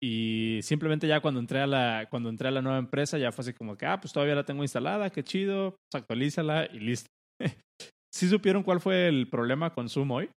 Y 0.00 0.60
simplemente 0.62 1.08
ya 1.08 1.20
cuando 1.20 1.40
entré 1.40 1.60
a 1.60 1.66
la, 1.66 2.06
cuando 2.08 2.28
entré 2.28 2.48
a 2.48 2.52
la 2.52 2.62
nueva 2.62 2.78
empresa 2.78 3.18
ya 3.18 3.32
fue 3.32 3.42
así 3.42 3.52
como 3.52 3.76
que, 3.76 3.86
ah, 3.86 4.00
pues 4.00 4.12
todavía 4.12 4.36
la 4.36 4.44
tengo 4.44 4.62
instalada, 4.62 5.10
qué 5.10 5.24
chido, 5.24 5.76
pues 5.90 6.02
actualízala 6.02 6.68
y 6.72 6.78
listo. 6.78 7.08
¿Sí 8.12 8.28
supieron 8.28 8.62
cuál 8.62 8.80
fue 8.80 9.08
el 9.08 9.28
problema 9.28 9.72
con 9.72 9.88
Zoom 9.88 10.10
hoy? 10.10 10.30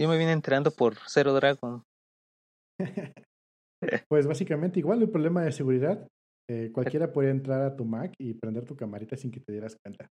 Yo 0.00 0.08
me 0.08 0.16
vine 0.18 0.32
enterando 0.32 0.70
por 0.70 0.96
Zero 1.08 1.32
Dragon. 1.34 1.82
Pues 4.08 4.26
básicamente 4.26 4.80
igual 4.80 5.02
el 5.02 5.08
problema 5.08 5.42
de 5.42 5.52
seguridad. 5.52 6.04
eh, 6.50 6.70
cualquiera 6.72 7.12
podría 7.12 7.30
entrar 7.30 7.62
a 7.62 7.76
tu 7.76 7.84
Mac 7.84 8.12
y 8.18 8.34
prender 8.34 8.64
tu 8.64 8.74
camarita 8.74 9.16
sin 9.16 9.30
que 9.30 9.38
te 9.38 9.52
dieras 9.52 9.76
cuenta. 9.80 10.08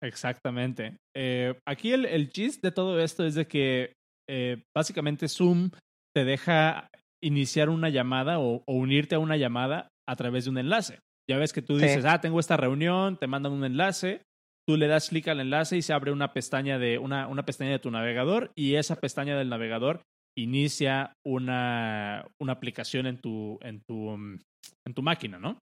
Exactamente. 0.00 0.96
Eh, 1.16 1.58
aquí 1.66 1.92
el, 1.92 2.06
el 2.06 2.30
chiste 2.30 2.68
de 2.68 2.72
todo 2.72 3.00
esto 3.00 3.24
es 3.24 3.34
de 3.34 3.46
que 3.48 3.94
eh, 4.28 4.62
básicamente 4.76 5.26
Zoom 5.26 5.70
te 6.14 6.24
deja 6.24 6.88
iniciar 7.20 7.68
una 7.68 7.88
llamada 7.88 8.38
o, 8.38 8.62
o 8.64 8.74
unirte 8.74 9.16
a 9.16 9.18
una 9.18 9.36
llamada 9.36 9.88
a 10.08 10.14
través 10.14 10.44
de 10.44 10.50
un 10.50 10.58
enlace. 10.58 11.00
Ya 11.30 11.38
ves 11.38 11.52
que 11.52 11.62
tú 11.62 11.78
Sí. 11.78 11.86
dices, 11.86 12.04
ah, 12.04 12.20
tengo 12.20 12.40
esta 12.40 12.56
reunión, 12.56 13.16
te 13.16 13.28
mandan 13.28 13.52
un 13.52 13.64
enlace, 13.64 14.22
tú 14.68 14.76
le 14.76 14.88
das 14.88 15.10
clic 15.10 15.28
al 15.28 15.38
enlace 15.40 15.76
y 15.76 15.82
se 15.82 15.92
abre 15.92 16.10
una 16.10 16.32
pestaña 16.32 16.78
de 16.80 16.98
una, 16.98 17.28
una 17.28 17.44
pestaña 17.44 17.70
de 17.70 17.78
tu 17.78 17.90
navegador 17.92 18.50
y 18.56 18.74
esa 18.74 18.96
pestaña 18.96 19.38
del 19.38 19.48
navegador 19.48 20.02
inicia 20.36 21.12
una, 21.24 22.26
una 22.40 22.52
aplicación 22.52 23.06
en 23.06 23.18
tu, 23.20 23.58
en 23.62 23.80
tu, 23.88 24.16
mm, 24.16 24.38
en 24.86 24.94
tu 24.94 25.02
máquina, 25.02 25.38
¿no? 25.38 25.58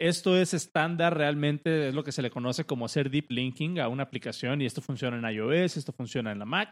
Esto 0.00 0.36
es 0.36 0.52
estándar, 0.54 1.16
realmente 1.16 1.88
es 1.88 1.94
lo 1.94 2.04
que 2.04 2.12
se 2.12 2.22
le 2.22 2.30
conoce 2.30 2.64
como 2.64 2.84
hacer 2.84 3.10
deep 3.10 3.30
linking 3.30 3.80
a 3.80 3.88
una 3.88 4.02
aplicación 4.02 4.60
y 4.60 4.66
esto 4.66 4.82
funciona 4.82 5.16
en 5.18 5.34
iOS, 5.34 5.76
esto 5.76 5.92
funciona 5.92 6.32
en 6.32 6.38
la 6.38 6.44
Mac. 6.44 6.70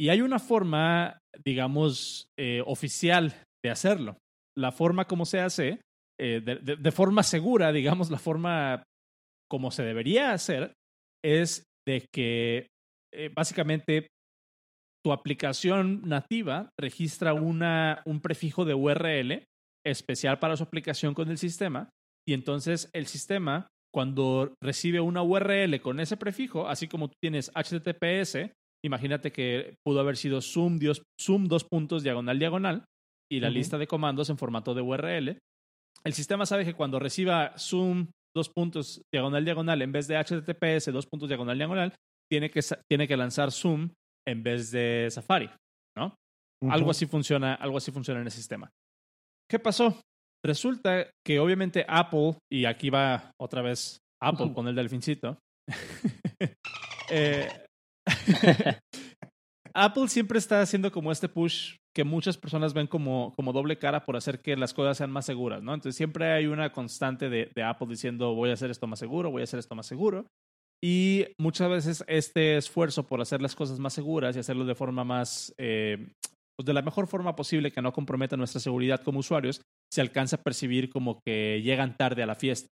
Y 0.00 0.08
hay 0.08 0.20
una 0.20 0.38
forma, 0.38 1.18
digamos, 1.44 2.26
eh, 2.38 2.62
oficial 2.66 3.34
de 3.64 3.70
hacerlo. 3.70 4.16
La 4.56 4.70
forma 4.72 5.06
como 5.06 5.24
se 5.26 5.40
hace, 5.40 5.80
eh, 6.20 6.40
de, 6.44 6.56
de- 6.56 6.76
de 6.76 6.92
forma 6.92 7.22
segura, 7.22 7.72
digamos, 7.72 8.10
la 8.10 8.18
forma 8.18 8.82
como 9.50 9.70
se 9.70 9.82
debería 9.82 10.32
hacer, 10.32 10.72
es 11.24 11.64
de 11.86 12.06
que 12.12 12.66
eh, 13.14 13.30
básicamente 13.34 14.06
tu 15.04 15.12
aplicación 15.12 16.02
nativa 16.08 16.70
registra 16.78 17.34
una, 17.34 18.02
un 18.06 18.20
prefijo 18.20 18.64
de 18.64 18.74
URL 18.74 19.44
especial 19.84 20.38
para 20.38 20.56
su 20.56 20.62
aplicación 20.62 21.12
con 21.12 21.28
el 21.28 21.38
sistema 21.38 21.90
y 22.26 22.34
entonces 22.34 22.88
el 22.94 23.06
sistema, 23.06 23.66
cuando 23.92 24.54
recibe 24.62 25.00
una 25.00 25.22
URL 25.22 25.80
con 25.80 25.98
ese 26.00 26.16
prefijo, 26.16 26.68
así 26.68 26.86
como 26.86 27.08
tú 27.08 27.14
tienes 27.20 27.50
HTTPS, 27.54 28.52
imagínate 28.84 29.32
que 29.32 29.74
pudo 29.84 30.00
haber 30.00 30.16
sido 30.16 30.40
zoom, 30.40 30.78
dios- 30.78 31.02
zoom 31.20 31.46
dos 31.48 31.64
puntos 31.64 32.02
diagonal 32.04 32.38
diagonal 32.38 32.84
y 33.30 33.40
la 33.40 33.48
lista 33.54 33.78
de 33.78 33.86
comandos 33.88 34.30
en 34.30 34.38
formato 34.38 34.72
de 34.74 34.82
URL. 34.82 35.38
El 36.04 36.14
sistema 36.14 36.46
sabe 36.46 36.64
que 36.64 36.74
cuando 36.74 36.98
reciba 36.98 37.56
zoom 37.58 38.08
dos 38.34 38.48
puntos 38.48 39.02
diagonal 39.12 39.44
diagonal 39.44 39.82
en 39.82 39.92
vez 39.92 40.08
de 40.08 40.16
HTTPS 40.16 40.92
dos 40.92 41.06
puntos 41.06 41.28
diagonal 41.28 41.56
diagonal, 41.58 41.94
tiene 42.30 42.50
que, 42.50 42.60
tiene 42.88 43.06
que 43.06 43.16
lanzar 43.16 43.52
zoom 43.52 43.90
en 44.26 44.42
vez 44.42 44.70
de 44.70 45.08
Safari, 45.10 45.50
¿no? 45.96 46.14
Algo 46.70 46.90
así 46.90 47.06
funciona, 47.06 47.54
algo 47.54 47.76
así 47.76 47.90
funciona 47.90 48.20
en 48.20 48.26
el 48.26 48.32
sistema. 48.32 48.70
¿Qué 49.50 49.58
pasó? 49.58 50.00
Resulta 50.44 51.10
que 51.26 51.40
obviamente 51.40 51.84
Apple, 51.88 52.38
y 52.50 52.64
aquí 52.64 52.88
va 52.88 53.32
otra 53.40 53.62
vez 53.62 53.98
Apple 54.20 54.52
con 54.54 54.68
el 54.68 54.74
delfincito. 54.74 55.38
eh, 57.10 57.48
Apple 59.74 60.08
siempre 60.08 60.38
está 60.38 60.60
haciendo 60.60 60.90
como 60.90 61.10
este 61.10 61.28
push 61.28 61.76
que 61.94 62.04
muchas 62.04 62.38
personas 62.38 62.72
ven 62.72 62.86
como, 62.86 63.32
como 63.36 63.52
doble 63.52 63.78
cara 63.78 64.04
por 64.04 64.16
hacer 64.16 64.40
que 64.40 64.56
las 64.56 64.72
cosas 64.72 64.96
sean 64.96 65.10
más 65.10 65.26
seguras, 65.26 65.62
¿no? 65.62 65.74
Entonces 65.74 65.96
siempre 65.96 66.32
hay 66.32 66.46
una 66.46 66.72
constante 66.72 67.28
de, 67.28 67.50
Apple 67.62 67.88
diciendo 67.88 68.34
voy 68.34 68.50
a 68.50 68.54
hacer 68.54 68.70
esto 68.70 68.86
más 68.86 68.98
seguro, 68.98 69.30
voy 69.30 69.42
a 69.42 69.44
hacer 69.44 69.58
esto 69.58 69.74
más 69.74 69.86
seguro. 69.86 70.26
Y 70.82 71.26
muchas 71.38 71.70
veces 71.70 72.04
este 72.08 72.56
esfuerzo 72.56 73.06
por 73.06 73.20
hacer 73.20 73.40
las 73.40 73.54
cosas 73.54 73.78
más 73.78 73.92
seguras 73.92 74.34
y 74.34 74.40
hacerlo 74.40 74.64
de 74.64 74.74
forma 74.74 75.04
más, 75.04 75.54
eh, 75.58 76.08
pues 76.56 76.66
de 76.66 76.72
la 76.72 76.82
mejor 76.82 77.06
forma 77.06 77.36
posible 77.36 77.70
que 77.70 77.82
no 77.82 77.92
comprometa 77.92 78.36
nuestra 78.36 78.60
seguridad 78.60 79.00
como 79.02 79.20
usuarios, 79.20 79.60
se 79.92 80.00
alcanza 80.00 80.36
a 80.36 80.42
percibir 80.42 80.90
como 80.90 81.20
que 81.24 81.60
llegan 81.62 81.96
tarde 81.96 82.22
a 82.22 82.26
la 82.26 82.34
fiesta. 82.34 82.68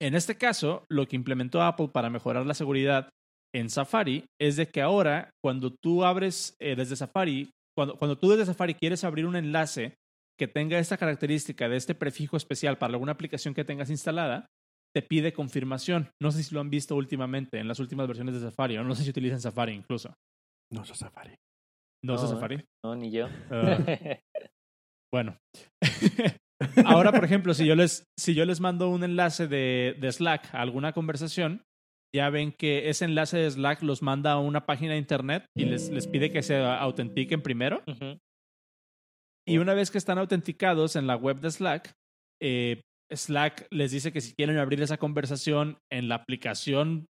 En 0.00 0.14
este 0.14 0.36
caso, 0.36 0.84
lo 0.88 1.06
que 1.06 1.16
implementó 1.16 1.62
Apple 1.62 1.88
para 1.92 2.08
mejorar 2.08 2.46
la 2.46 2.54
seguridad 2.54 3.10
en 3.54 3.68
Safari 3.68 4.24
es 4.40 4.56
de 4.56 4.68
que 4.68 4.80
ahora, 4.80 5.30
cuando 5.42 5.74
tú 5.82 6.04
abres 6.04 6.54
eh, 6.60 6.76
desde 6.76 6.96
Safari, 6.96 7.50
cuando, 7.80 7.96
cuando 7.96 8.18
tú 8.18 8.28
desde 8.28 8.44
Safari 8.44 8.74
quieres 8.74 9.04
abrir 9.04 9.24
un 9.24 9.36
enlace 9.36 9.94
que 10.38 10.46
tenga 10.46 10.78
esta 10.78 10.98
característica 10.98 11.66
de 11.66 11.78
este 11.78 11.94
prefijo 11.94 12.36
especial 12.36 12.76
para 12.76 12.92
alguna 12.92 13.12
aplicación 13.12 13.54
que 13.54 13.64
tengas 13.64 13.88
instalada, 13.88 14.50
te 14.94 15.00
pide 15.00 15.32
confirmación. 15.32 16.10
No 16.20 16.30
sé 16.30 16.42
si 16.42 16.54
lo 16.54 16.60
han 16.60 16.68
visto 16.68 16.94
últimamente 16.94 17.58
en 17.58 17.68
las 17.68 17.80
últimas 17.80 18.06
versiones 18.06 18.34
de 18.34 18.40
Safari, 18.42 18.76
o 18.76 18.84
no 18.84 18.94
sé 18.94 19.04
si 19.04 19.08
utilizan 19.08 19.40
Safari 19.40 19.72
incluso. 19.72 20.12
No 20.70 20.82
uso 20.82 20.94
Safari. 20.94 21.34
¿No 22.04 22.16
usas 22.16 22.28
No, 22.28 22.36
Safari? 22.36 22.62
No, 22.84 22.94
ni 22.96 23.10
yo. 23.10 23.28
Ah, 23.50 23.78
bueno. 25.10 25.38
Ahora, 26.84 27.12
por 27.12 27.24
ejemplo, 27.24 27.54
si 27.54 27.64
yo 27.64 27.74
les, 27.76 28.04
si 28.18 28.34
yo 28.34 28.44
les 28.44 28.60
mando 28.60 28.90
un 28.90 29.04
enlace 29.04 29.48
de, 29.48 29.96
de 29.98 30.12
Slack 30.12 30.54
a 30.54 30.60
alguna 30.60 30.92
conversación, 30.92 31.62
ya 32.14 32.28
ven 32.30 32.52
que 32.52 32.88
ese 32.88 33.04
enlace 33.04 33.38
de 33.38 33.50
Slack 33.50 33.82
los 33.82 34.02
manda 34.02 34.32
a 34.32 34.38
una 34.40 34.66
página 34.66 34.92
de 34.92 34.98
internet 34.98 35.44
y 35.56 35.64
les, 35.64 35.90
les 35.90 36.06
pide 36.08 36.30
que 36.32 36.42
se 36.42 36.56
autentiquen 36.58 37.42
primero. 37.42 37.82
Y 39.46 39.58
una 39.58 39.74
vez 39.74 39.90
que 39.90 39.98
están 39.98 40.18
autenticados 40.18 40.96
en 40.96 41.06
la 41.06 41.16
web 41.16 41.40
de 41.40 41.50
Slack, 41.50 41.92
eh, 42.42 42.80
Slack 43.12 43.66
les 43.70 43.90
dice 43.90 44.12
que 44.12 44.20
si 44.20 44.34
quieren 44.34 44.58
abrir 44.58 44.80
esa 44.82 44.96
conversación 44.98 45.78
en 45.90 46.08
la 46.08 46.16
aplicación 46.16 47.06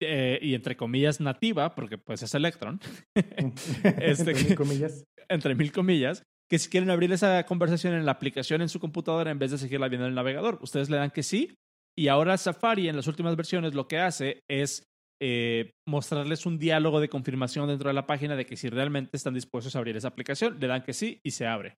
eh, 0.00 0.38
y 0.42 0.54
entre 0.54 0.76
comillas 0.76 1.20
nativa, 1.20 1.74
porque 1.74 1.98
pues 1.98 2.22
es 2.22 2.34
Electron, 2.34 2.80
Este- 3.14 4.30
Entre 4.30 4.34
mil 4.34 4.54
comillas. 4.54 5.04
entre 5.28 5.54
mil 5.54 5.72
comillas, 5.72 6.22
que 6.50 6.58
si 6.58 6.70
quieren 6.70 6.90
abrir 6.90 7.12
esa 7.12 7.44
conversación 7.44 7.94
en 7.94 8.06
la 8.06 8.12
aplicación 8.12 8.62
en 8.62 8.68
su 8.68 8.78
computadora 8.80 9.30
en 9.30 9.38
vez 9.38 9.50
de 9.50 9.58
seguirla 9.58 9.88
viendo 9.88 10.06
en 10.06 10.10
el 10.10 10.14
navegador. 10.16 10.58
Ustedes 10.62 10.88
le 10.88 10.96
dan 10.96 11.10
que 11.10 11.22
sí. 11.22 11.54
Y 11.98 12.06
ahora 12.06 12.38
Safari 12.38 12.88
en 12.88 12.94
las 12.94 13.08
últimas 13.08 13.34
versiones 13.34 13.74
lo 13.74 13.88
que 13.88 13.98
hace 13.98 14.44
es 14.48 14.84
eh, 15.20 15.72
mostrarles 15.84 16.46
un 16.46 16.56
diálogo 16.56 17.00
de 17.00 17.08
confirmación 17.08 17.66
dentro 17.66 17.88
de 17.88 17.94
la 17.94 18.06
página 18.06 18.36
de 18.36 18.46
que 18.46 18.56
si 18.56 18.68
realmente 18.68 19.16
están 19.16 19.34
dispuestos 19.34 19.74
a 19.74 19.80
abrir 19.80 19.96
esa 19.96 20.06
aplicación, 20.06 20.60
le 20.60 20.68
dan 20.68 20.84
que 20.84 20.92
sí 20.92 21.18
y 21.24 21.32
se 21.32 21.48
abre. 21.48 21.74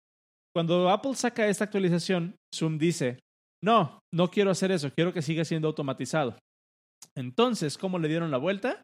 Cuando 0.55 0.91
Apple 0.91 1.15
saca 1.15 1.47
esta 1.47 1.65
actualización, 1.65 2.37
Zoom 2.55 2.77
dice, 2.77 3.19
no, 3.65 3.99
no 4.13 4.31
quiero 4.31 4.51
hacer 4.51 4.71
eso, 4.73 4.91
quiero 4.95 5.15
que 5.15 5.23
siga 5.23 5.43
siendo 5.47 5.69
automatizado. 5.69 6.37
Entonces, 7.17 7.79
¿cómo 7.79 7.99
le 7.99 8.09
dieron 8.09 8.31
la 8.31 8.37
vuelta? 8.37 8.83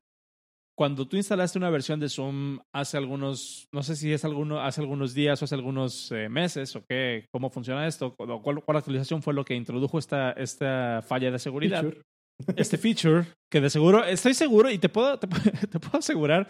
Cuando 0.78 1.08
tú 1.08 1.16
instalaste 1.16 1.58
una 1.58 1.70
versión 1.70 1.98
de 2.00 2.08
Zoom 2.10 2.58
hace 2.74 2.98
algunos, 2.98 3.66
no 3.72 3.82
sé 3.82 3.96
si 3.96 4.12
es 4.12 4.24
alguno, 4.26 4.60
hace 4.60 4.82
algunos 4.82 5.14
días 5.14 5.40
o 5.40 5.46
hace 5.46 5.54
algunos 5.54 6.12
eh, 6.12 6.28
meses 6.28 6.76
o 6.76 6.84
qué, 6.86 7.26
cómo 7.32 7.48
funciona 7.48 7.86
esto, 7.86 8.14
o 8.18 8.42
cuál, 8.42 8.62
cuál 8.62 8.76
actualización 8.76 9.22
fue 9.22 9.32
lo 9.32 9.44
que 9.44 9.54
introdujo 9.54 9.98
esta, 9.98 10.32
esta 10.32 11.02
falla 11.06 11.30
de 11.30 11.38
seguridad 11.38 11.80
Feature. 11.82 12.02
este 12.56 12.76
feature 12.76 13.24
que 13.50 13.62
de 13.62 13.70
seguro, 13.70 14.04
estoy 14.04 14.34
seguro 14.34 14.70
y 14.70 14.76
te 14.78 14.90
puedo, 14.90 15.18
te, 15.18 15.26
pu- 15.26 15.68
te 15.70 15.80
puedo 15.80 15.98
asegurar, 15.98 16.46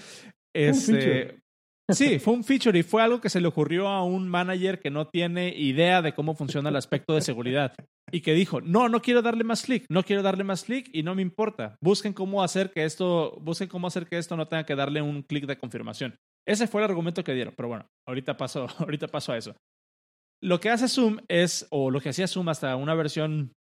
este. 0.53 1.39
Sí, 1.89 2.19
fue 2.19 2.35
un 2.35 2.43
feature 2.45 2.79
y 2.79 2.83
fue 2.83 3.03
algo 3.03 3.21
que 3.21 3.29
se 3.31 3.41
le 3.41 3.47
ocurrió 3.49 3.89
a 3.89 4.03
un 4.05 4.29
manager 4.29 4.81
que 4.81 4.91
no 4.91 5.07
tiene 5.09 5.49
idea 5.57 6.03
de 6.03 6.15
cómo 6.15 6.35
funciona 6.35 6.69
el 6.71 6.77
aspecto 6.77 7.15
de 7.15 7.21
seguridad 7.21 7.75
y 8.11 8.21
que 8.23 8.35
dijo, 8.35 8.61
no, 8.61 8.89
no 8.89 9.01
quiero 9.03 9.23
darle 9.23 9.45
más 9.45 9.63
clic, 9.63 9.85
no 9.89 10.03
quiero 10.03 10.23
darle 10.23 10.45
más 10.45 10.65
clic 10.65 10.89
y 10.93 11.03
no 11.03 11.15
me 11.15 11.23
importa. 11.23 11.77
Busquen 11.81 12.13
cómo 12.13 12.43
hacer 12.43 12.71
que 12.73 12.85
esto, 12.85 13.39
busquen 13.41 13.69
cómo 13.69 13.87
hacer 13.87 14.07
que 14.07 14.19
esto 14.19 14.37
no 14.37 14.49
tenga 14.49 14.67
que 14.67 14.75
darle 14.75 15.01
un 15.03 15.23
clic 15.23 15.47
de 15.47 15.59
confirmación. 15.59 16.17
Ese 16.47 16.67
fue 16.67 16.81
el 16.83 16.89
argumento 16.91 17.23
que 17.25 17.35
dieron, 17.35 17.55
pero 17.57 17.69
bueno, 17.69 17.87
ahorita 18.09 18.37
paso, 18.37 18.67
ahorita 18.79 19.09
paso 19.09 19.33
a 19.33 19.37
eso. 19.39 19.55
Lo 20.43 20.61
que 20.61 20.71
hace 20.71 20.89
Zoom 20.89 21.19
es, 21.29 21.67
o 21.71 21.91
lo 21.91 22.01
que 22.01 22.11
hacía 22.11 22.27
Zoom 22.29 22.49
hasta 22.49 22.75
una 22.77 22.95
versión 22.95 23.53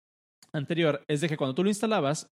anterior, 0.54 1.04
es 1.08 1.22
de 1.22 1.30
que 1.30 1.38
cuando 1.38 1.56
tú 1.56 1.64
lo 1.64 1.70
instalabas, 1.70 2.28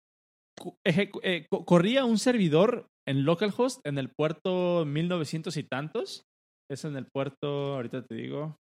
eh, 0.84 1.10
co- 1.48 1.64
corría 1.64 2.04
un 2.04 2.18
servidor 2.18 2.86
en 3.08 3.24
localhost 3.24 3.80
en 3.86 3.98
el 3.98 4.10
puerto 4.10 4.84
1900 4.84 5.56
y 5.56 5.62
tantos. 5.64 6.22
Es 6.70 6.84
en 6.84 6.96
el 6.96 7.06
puerto, 7.06 7.74
ahorita 7.74 8.02
te 8.02 8.14
digo, 8.14 8.56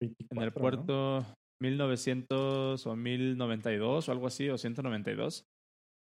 en 0.00 0.10
el 0.10 0.14
24, 0.30 0.46
¿no? 0.46 0.52
puerto 0.52 1.26
1900 1.60 2.86
o 2.86 2.96
1092 2.96 4.08
o 4.08 4.12
algo 4.12 4.28
así, 4.28 4.48
o 4.48 4.56
192. 4.56 5.42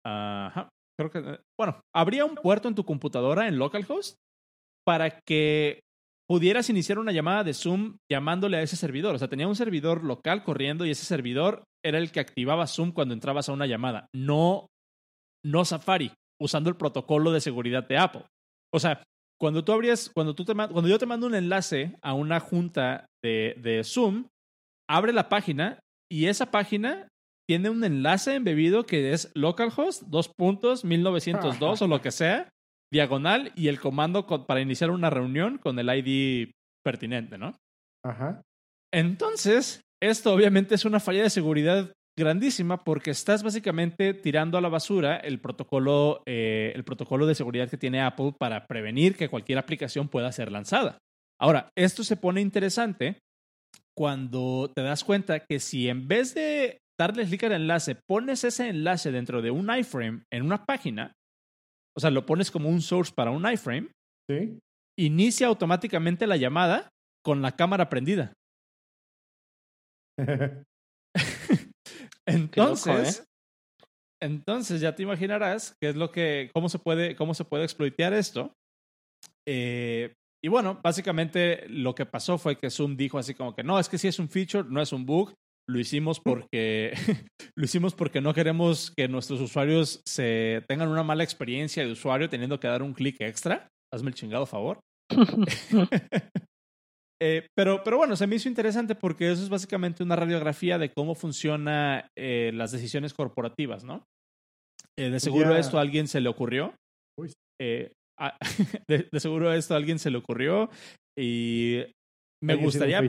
Ajá. 0.06 0.68
Creo 0.98 1.10
que, 1.10 1.18
eh, 1.18 1.40
bueno, 1.58 1.80
habría 1.94 2.24
un 2.24 2.36
puerto 2.36 2.68
en 2.68 2.76
tu 2.76 2.84
computadora 2.84 3.48
en 3.48 3.58
localhost 3.58 4.16
para 4.86 5.18
que 5.26 5.80
pudieras 6.28 6.70
iniciar 6.70 7.00
una 7.00 7.10
llamada 7.10 7.42
de 7.42 7.54
Zoom 7.54 7.96
llamándole 8.08 8.58
a 8.58 8.62
ese 8.62 8.76
servidor. 8.76 9.16
O 9.16 9.18
sea, 9.18 9.28
tenía 9.28 9.48
un 9.48 9.56
servidor 9.56 10.04
local 10.04 10.44
corriendo 10.44 10.86
y 10.86 10.90
ese 10.90 11.04
servidor 11.04 11.64
era 11.84 11.98
el 11.98 12.12
que 12.12 12.20
activaba 12.20 12.68
Zoom 12.68 12.92
cuando 12.92 13.14
entrabas 13.14 13.48
a 13.48 13.52
una 13.52 13.66
llamada, 13.66 14.06
no, 14.14 14.68
no 15.44 15.64
Safari, 15.64 16.12
usando 16.40 16.70
el 16.70 16.76
protocolo 16.76 17.32
de 17.32 17.40
seguridad 17.40 17.86
de 17.86 17.98
Apple. 17.98 18.24
O 18.72 18.80
sea, 18.80 19.02
cuando 19.40 19.64
tú 19.64 19.72
abrías, 19.72 20.10
cuando, 20.12 20.34
tú 20.34 20.44
te, 20.44 20.54
cuando 20.54 20.86
yo 20.88 20.98
te 20.98 21.06
mando 21.06 21.26
un 21.26 21.34
enlace 21.34 21.96
a 22.02 22.14
una 22.14 22.40
junta 22.40 23.06
de, 23.24 23.56
de 23.60 23.82
Zoom, 23.84 24.26
abre 24.88 25.12
la 25.12 25.28
página 25.28 25.78
y 26.10 26.26
esa 26.26 26.50
página 26.50 27.08
tiene 27.48 27.70
un 27.70 27.82
enlace 27.82 28.34
embebido 28.34 28.84
que 28.86 29.12
es 29.12 29.30
localhost, 29.34 30.02
dos 30.04 30.28
puntos, 30.36 30.84
1902 30.84 31.82
o 31.82 31.88
lo 31.88 32.00
que 32.00 32.10
sea, 32.10 32.48
diagonal 32.92 33.52
y 33.56 33.68
el 33.68 33.80
comando 33.80 34.26
con- 34.26 34.46
para 34.46 34.60
iniciar 34.60 34.90
una 34.90 35.10
reunión 35.10 35.58
con 35.58 35.78
el 35.78 35.88
ID 35.88 36.50
pertinente, 36.84 37.38
¿no? 37.38 37.54
Ajá. 38.04 38.42
Entonces, 38.92 39.80
esto 40.02 40.32
obviamente 40.34 40.74
es 40.74 40.84
una 40.84 41.00
falla 41.00 41.22
de 41.22 41.30
seguridad 41.30 41.92
grandísima 42.20 42.84
porque 42.84 43.10
estás 43.10 43.42
básicamente 43.42 44.14
tirando 44.14 44.56
a 44.56 44.60
la 44.60 44.68
basura 44.68 45.16
el 45.16 45.40
protocolo, 45.40 46.22
eh, 46.26 46.72
el 46.76 46.84
protocolo 46.84 47.26
de 47.26 47.34
seguridad 47.34 47.68
que 47.68 47.76
tiene 47.76 48.00
Apple 48.00 48.34
para 48.38 48.66
prevenir 48.66 49.16
que 49.16 49.28
cualquier 49.28 49.58
aplicación 49.58 50.08
pueda 50.08 50.30
ser 50.30 50.52
lanzada. 50.52 50.98
Ahora, 51.40 51.70
esto 51.76 52.04
se 52.04 52.16
pone 52.16 52.40
interesante 52.40 53.18
cuando 53.96 54.70
te 54.74 54.82
das 54.82 55.02
cuenta 55.02 55.40
que 55.40 55.58
si 55.58 55.88
en 55.88 56.06
vez 56.06 56.34
de 56.34 56.78
darle 56.98 57.24
clic 57.24 57.44
al 57.44 57.52
enlace, 57.52 57.96
pones 58.06 58.44
ese 58.44 58.68
enlace 58.68 59.10
dentro 59.10 59.42
de 59.42 59.50
un 59.50 59.68
iframe 59.74 60.22
en 60.32 60.44
una 60.44 60.64
página, 60.64 61.12
o 61.96 62.00
sea, 62.00 62.10
lo 62.10 62.26
pones 62.26 62.50
como 62.50 62.68
un 62.68 62.82
source 62.82 63.12
para 63.14 63.30
un 63.30 63.50
iframe, 63.50 63.88
Sí. 64.30 64.60
inicia 64.98 65.48
automáticamente 65.48 66.26
la 66.26 66.36
llamada 66.36 66.88
con 67.24 67.42
la 67.42 67.56
cámara 67.56 67.88
prendida. 67.88 68.32
Entonces, 72.30 73.24
entonces 74.22 74.80
ya 74.80 74.94
te 74.94 75.02
imaginarás 75.02 75.74
qué 75.80 75.90
es 75.90 75.96
lo 75.96 76.10
que, 76.10 76.50
cómo 76.52 76.68
se 76.68 76.78
puede, 76.78 77.16
cómo 77.16 77.34
se 77.34 77.44
puede 77.44 77.64
exploitear 77.64 78.12
esto. 78.12 78.52
Eh, 79.46 80.14
y 80.42 80.48
bueno, 80.48 80.80
básicamente 80.82 81.66
lo 81.68 81.94
que 81.94 82.06
pasó 82.06 82.38
fue 82.38 82.58
que 82.58 82.70
Zoom 82.70 82.96
dijo 82.96 83.18
así 83.18 83.34
como 83.34 83.54
que 83.54 83.62
no, 83.62 83.78
es 83.78 83.88
que 83.88 83.98
sí 83.98 84.08
es 84.08 84.18
un 84.18 84.28
feature, 84.28 84.68
no 84.68 84.80
es 84.80 84.92
un 84.92 85.06
bug. 85.06 85.34
Lo 85.68 85.78
hicimos 85.78 86.18
porque 86.18 86.92
lo 87.56 87.64
hicimos 87.64 87.94
porque 87.94 88.20
no 88.20 88.34
queremos 88.34 88.92
que 88.96 89.08
nuestros 89.08 89.40
usuarios 89.40 90.02
se 90.04 90.64
tengan 90.68 90.88
una 90.88 91.02
mala 91.02 91.22
experiencia 91.22 91.84
de 91.84 91.92
usuario 91.92 92.28
teniendo 92.28 92.58
que 92.58 92.68
dar 92.68 92.82
un 92.82 92.94
clic 92.94 93.20
extra. 93.20 93.68
Hazme 93.92 94.10
el 94.10 94.14
chingado 94.14 94.46
favor. 94.46 94.80
Eh, 97.22 97.46
pero, 97.54 97.82
pero 97.84 97.98
bueno, 97.98 98.16
se 98.16 98.26
me 98.26 98.36
hizo 98.36 98.48
interesante 98.48 98.94
porque 98.94 99.30
eso 99.30 99.42
es 99.42 99.48
básicamente 99.48 100.02
una 100.02 100.16
radiografía 100.16 100.78
de 100.78 100.90
cómo 100.92 101.14
funcionan 101.14 102.04
las 102.16 102.72
decisiones 102.72 103.12
corporativas, 103.14 103.84
¿no? 103.84 104.04
Eh, 104.98 105.10
de 105.10 105.20
seguro 105.20 105.50
Ya. 105.50 105.58
esto 105.58 105.78
a 105.78 105.82
alguien 105.82 106.08
se 106.08 106.20
le 106.20 106.28
ocurrió. 106.28 106.74
Eh, 107.60 107.92
a- 108.18 108.36
de, 108.88 109.08
de 109.12 109.20
seguro 109.20 109.52
esto 109.52 109.74
a 109.74 109.76
alguien 109.76 109.98
se 109.98 110.10
le 110.10 110.18
ocurrió 110.18 110.70
y 111.18 111.84
me 112.42 112.54
gustaría... 112.54 113.00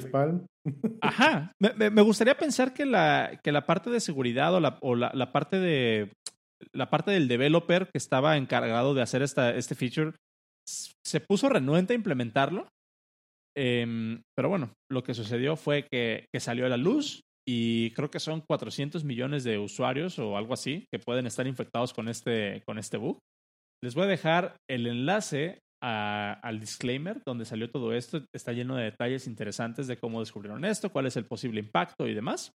Ajá, 1.02 1.52
me, 1.62 1.90
me- 1.90 2.02
gustaría 2.02 2.38
pensar 2.38 2.74
que 2.74 2.86
la, 2.86 3.40
que 3.44 3.52
la 3.52 3.66
parte 3.66 3.90
de 3.90 4.00
seguridad 4.02 4.54
o, 4.54 4.60
la, 4.60 4.78
o 4.82 4.96
la, 4.96 5.12
la 5.14 5.32
parte 5.32 5.58
de 5.60 6.12
la 6.74 6.90
parte 6.90 7.12
del 7.12 7.28
developer 7.28 7.86
que 7.86 7.98
estaba 7.98 8.38
encargado 8.38 8.94
de 8.94 9.02
hacer 9.02 9.22
esta, 9.24 9.56
este 9.56 9.74
feature 9.74 10.12
se 10.68 11.20
puso 11.22 11.50
renuente 11.50 11.94
a 11.94 11.96
implementarlo. 11.96 12.68
Em, 13.58 14.22
pero 14.36 14.50
bueno, 14.50 14.74
lo 14.90 15.04
que 15.04 15.14
sucedió 15.14 15.56
fue 15.56 15.88
que, 15.92 16.26
que 16.34 16.40
salió 16.40 16.66
a 16.66 16.70
la 16.70 16.78
luz 16.78 17.22
y 17.48 17.92
creo 17.92 18.10
que 18.10 18.20
son 18.20 18.42
400 18.48 19.04
millones 19.04 19.44
de 19.44 19.58
usuarios 19.58 20.20
o 20.20 20.38
algo 20.38 20.54
así 20.54 20.86
que 20.92 21.00
pueden 21.00 21.26
estar 21.26 21.48
infectados 21.48 21.94
con 21.94 22.08
este, 22.08 22.62
con 22.66 22.78
este 22.78 22.98
bug. 22.98 23.18
Les 23.84 23.96
voy 23.96 24.04
a 24.06 24.08
dejar 24.08 24.56
el 24.70 24.88
enlace 24.88 25.60
a- 25.84 26.34
al 26.44 26.60
disclaimer 26.60 27.22
donde 27.26 27.46
salió 27.46 27.70
todo 27.72 27.94
esto. 27.94 28.24
Está 28.34 28.54
lleno 28.54 28.76
de 28.76 28.84
detalles 28.86 29.26
interesantes 29.28 29.88
de 29.88 29.98
cómo 29.98 30.20
descubrieron 30.20 30.64
esto, 30.64 30.92
cuál 30.92 31.08
es 31.08 31.18
el 31.18 31.26
posible 31.26 31.60
impacto 31.60 32.08
y 32.08 32.14
demás. 32.14 32.52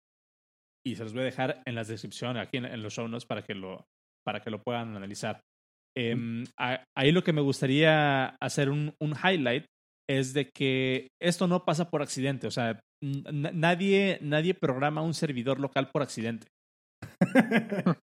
Y 0.86 0.96
se 0.98 1.04
los 1.04 1.14
voy 1.14 1.22
a 1.22 1.26
dejar 1.26 1.62
en 1.66 1.76
la 1.76 1.84
descripción, 1.86 2.36
aquí 2.38 2.58
en, 2.58 2.66
en 2.66 2.84
los 2.84 2.94
show 2.94 3.08
notes, 3.08 3.26
para 3.26 3.42
que 3.42 3.56
lo, 3.56 3.86
para 4.26 4.42
que 4.42 4.52
lo 4.52 4.62
puedan 4.62 4.96
analizar. 4.98 5.40
A- 6.60 6.84
ahí 6.98 7.12
lo 7.14 7.24
que 7.24 7.32
me 7.34 7.42
gustaría 7.42 8.36
hacer 8.42 8.70
un, 8.70 8.94
un 9.02 9.14
highlight 9.14 9.66
es 10.10 10.34
de 10.34 10.50
que 10.50 11.08
esto 11.22 11.48
no 11.48 11.66
pasa 11.66 11.90
por 11.90 12.02
accidente. 12.02 12.48
O 12.48 12.52
sea, 12.52 12.80
nadie, 13.02 14.18
nadie 14.22 14.54
programa 14.54 15.02
un 15.02 15.14
servidor 15.14 15.60
local 15.60 15.90
por 15.92 16.02
accidente. 16.02 16.48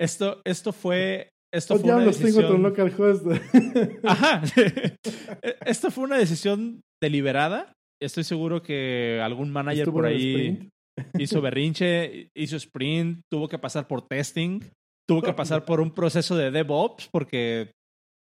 esto, 0.00 0.40
esto 0.44 0.72
fue. 0.72 1.28
Esto 1.52 1.74
Oh, 1.74 1.78
fue 1.78 1.90
una 1.94 1.98
tengo 1.98 2.10
decisión. 2.10 2.62
localhost. 2.62 3.26
Ajá. 4.04 4.42
esto 5.66 5.90
fue 5.90 6.04
una 6.04 6.18
decisión 6.18 6.80
deliberada. 7.00 7.72
Estoy 8.02 8.24
seguro 8.24 8.60
que 8.62 9.20
algún 9.22 9.52
manager 9.52 9.82
Estuvo 9.82 9.98
por 9.98 10.06
ahí 10.06 10.68
hizo 11.16 11.40
berrinche, 11.40 12.28
hizo 12.36 12.56
sprint, 12.56 13.20
tuvo 13.32 13.48
que 13.48 13.58
pasar 13.58 13.86
por 13.86 14.02
testing, 14.02 14.60
tuvo 15.08 15.22
que 15.22 15.32
pasar 15.32 15.64
por 15.64 15.80
un 15.80 15.94
proceso 15.94 16.36
de 16.36 16.50
DevOps, 16.50 17.08
porque 17.12 17.70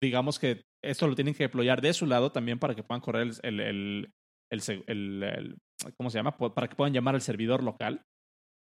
digamos 0.03 0.39
que 0.41 0.63
esto 0.83 1.07
lo 1.07 1.15
tienen 1.15 1.35
que 1.35 1.45
deployar 1.45 1.81
de 1.81 1.93
su 1.93 2.07
lado 2.07 2.33
también 2.33 2.59
para 2.59 2.75
que 2.75 2.83
puedan 2.83 3.01
correr 3.01 3.31
el, 3.43 3.61
el, 3.61 4.13
el, 4.51 5.23
el 5.23 5.57
¿cómo 5.97 6.11
se 6.11 6.19
llama? 6.19 6.37
Para 6.37 6.69
que 6.69 6.77
puedan 6.77 6.93
llamar 6.93 7.15
al 7.15 7.23
servidor 7.23 7.63
local. 7.63 8.03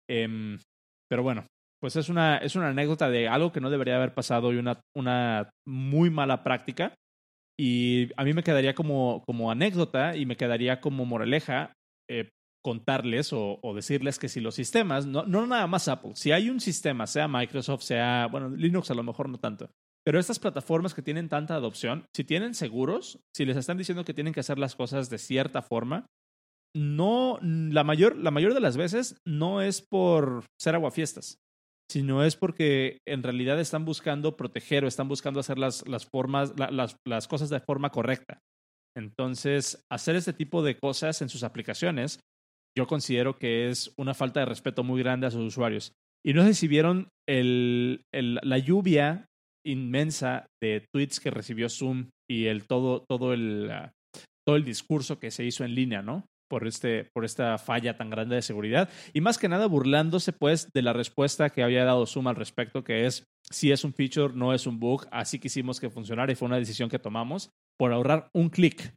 Em, 0.08 0.58
pero 1.08 1.22
bueno, 1.22 1.46
pues 1.80 1.96
es 1.96 2.08
una, 2.08 2.38
es 2.38 2.56
una 2.56 2.68
anécdota 2.68 3.08
de 3.10 3.28
algo 3.28 3.52
que 3.52 3.60
no 3.60 3.70
debería 3.70 3.96
haber 3.96 4.14
pasado 4.14 4.52
y 4.52 4.56
una, 4.56 4.80
una 4.94 5.50
muy 5.66 6.10
mala 6.10 6.44
práctica. 6.44 6.94
Y 7.58 8.08
a 8.16 8.24
mí 8.24 8.32
me 8.32 8.42
quedaría 8.42 8.74
como, 8.74 9.22
como 9.26 9.50
anécdota 9.50 10.16
y 10.16 10.24
me 10.26 10.36
quedaría 10.36 10.80
como 10.80 11.04
moraleja 11.04 11.72
eh, 12.08 12.30
contarles 12.62 13.32
o, 13.32 13.58
o 13.62 13.74
decirles 13.74 14.18
que 14.18 14.28
si 14.28 14.40
los 14.40 14.54
sistemas, 14.54 15.06
no, 15.06 15.24
no 15.24 15.46
nada 15.46 15.66
más 15.66 15.88
Apple, 15.88 16.12
si 16.14 16.32
hay 16.32 16.50
un 16.50 16.60
sistema, 16.60 17.06
sea 17.06 17.28
Microsoft, 17.28 17.82
sea, 17.82 18.28
bueno, 18.30 18.50
Linux 18.50 18.90
a 18.90 18.94
lo 18.94 19.02
mejor 19.02 19.28
no 19.28 19.38
tanto, 19.38 19.70
pero 20.04 20.18
estas 20.18 20.38
plataformas 20.38 20.94
que 20.94 21.02
tienen 21.02 21.28
tanta 21.28 21.54
adopción, 21.54 22.06
si 22.14 22.24
tienen 22.24 22.54
seguros, 22.54 23.20
si 23.36 23.44
les 23.44 23.56
están 23.56 23.76
diciendo 23.78 24.04
que 24.04 24.14
tienen 24.14 24.32
que 24.32 24.40
hacer 24.40 24.58
las 24.58 24.74
cosas 24.76 25.10
de 25.10 25.18
cierta 25.18 25.62
forma, 25.62 26.06
no, 26.74 27.38
la 27.42 27.84
mayor, 27.84 28.16
la 28.16 28.30
mayor 28.30 28.54
de 28.54 28.60
las 28.60 28.76
veces 28.76 29.18
no 29.26 29.60
es 29.60 29.82
por 29.82 30.44
ser 30.60 30.74
aguafiestas, 30.74 31.38
sino 31.90 32.22
es 32.24 32.36
porque 32.36 32.98
en 33.06 33.22
realidad 33.22 33.58
están 33.60 33.84
buscando 33.84 34.36
proteger 34.36 34.84
o 34.84 34.88
están 34.88 35.08
buscando 35.08 35.40
hacer 35.40 35.58
las, 35.58 35.86
las 35.88 36.06
formas, 36.06 36.54
la- 36.56 36.70
las, 36.70 36.96
las 37.06 37.26
cosas 37.26 37.50
de 37.50 37.60
forma 37.60 37.90
correcta. 37.90 38.38
Entonces, 38.96 39.82
hacer 39.90 40.16
este 40.16 40.32
tipo 40.32 40.62
de 40.62 40.78
cosas 40.78 41.22
en 41.22 41.28
sus 41.28 41.42
aplicaciones, 41.42 42.20
yo 42.76 42.86
considero 42.86 43.36
que 43.38 43.68
es 43.68 43.92
una 43.98 44.14
falta 44.14 44.40
de 44.40 44.46
respeto 44.46 44.84
muy 44.84 45.02
grande 45.02 45.26
a 45.26 45.30
sus 45.30 45.42
usuarios. 45.44 45.92
Y 46.24 46.34
no 46.34 46.44
sé 46.44 46.54
si 46.54 46.68
vieron 46.68 47.08
el, 47.28 48.02
el- 48.14 48.38
la 48.42 48.58
lluvia 48.58 49.26
inmensa 49.64 50.46
de 50.62 50.86
tweets 50.92 51.20
que 51.20 51.30
recibió 51.30 51.68
Zoom 51.68 52.10
y 52.28 52.46
el 52.46 52.66
todo, 52.66 53.04
todo 53.08 53.32
el, 53.32 53.70
ah, 53.70 53.92
todo 54.46 54.56
el 54.56 54.64
discurso 54.64 55.18
que 55.18 55.30
se 55.30 55.44
hizo 55.44 55.64
en 55.64 55.74
línea, 55.74 56.02
¿no? 56.02 56.24
Por, 56.48 56.66
este, 56.66 57.08
por 57.14 57.24
esta 57.24 57.58
falla 57.58 57.96
tan 57.96 58.10
grande 58.10 58.34
de 58.34 58.42
seguridad. 58.42 58.90
Y 59.12 59.20
más 59.20 59.38
que 59.38 59.48
nada 59.48 59.66
burlándose, 59.66 60.32
pues, 60.32 60.68
de 60.74 60.82
la 60.82 60.92
respuesta 60.92 61.50
que 61.50 61.62
había 61.62 61.84
dado 61.84 62.06
Zoom 62.06 62.26
al 62.26 62.36
respecto, 62.36 62.82
que 62.82 63.06
es 63.06 63.24
si 63.50 63.70
es 63.72 63.84
un 63.84 63.92
feature, 63.92 64.34
no 64.34 64.52
es 64.52 64.66
un 64.66 64.80
bug. 64.80 65.06
Así 65.10 65.38
quisimos 65.38 65.78
que 65.78 65.90
funcionara 65.90 66.32
y 66.32 66.34
fue 66.34 66.46
una 66.46 66.58
decisión 66.58 66.88
que 66.88 66.98
tomamos 66.98 67.50
por 67.78 67.92
ahorrar 67.92 68.28
un 68.34 68.48
clic. 68.48 68.94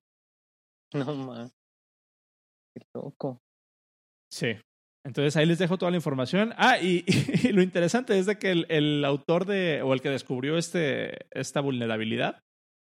No, 0.93 1.13
man. 1.15 1.51
Qué 2.75 2.85
loco. 2.93 3.39
Sí. 4.31 4.55
Entonces 5.05 5.35
ahí 5.35 5.45
les 5.45 5.59
dejo 5.59 5.77
toda 5.77 5.91
la 5.91 5.97
información. 5.97 6.53
Ah, 6.57 6.79
y, 6.79 7.03
y 7.43 7.51
lo 7.51 7.61
interesante 7.61 8.17
es 8.17 8.25
de 8.25 8.37
que 8.37 8.51
el, 8.51 8.65
el 8.69 9.03
autor 9.05 9.45
de, 9.45 9.81
o 9.81 9.93
el 9.93 10.01
que 10.01 10.09
descubrió 10.09 10.57
este, 10.57 11.27
esta 11.31 11.61
vulnerabilidad, 11.61 12.39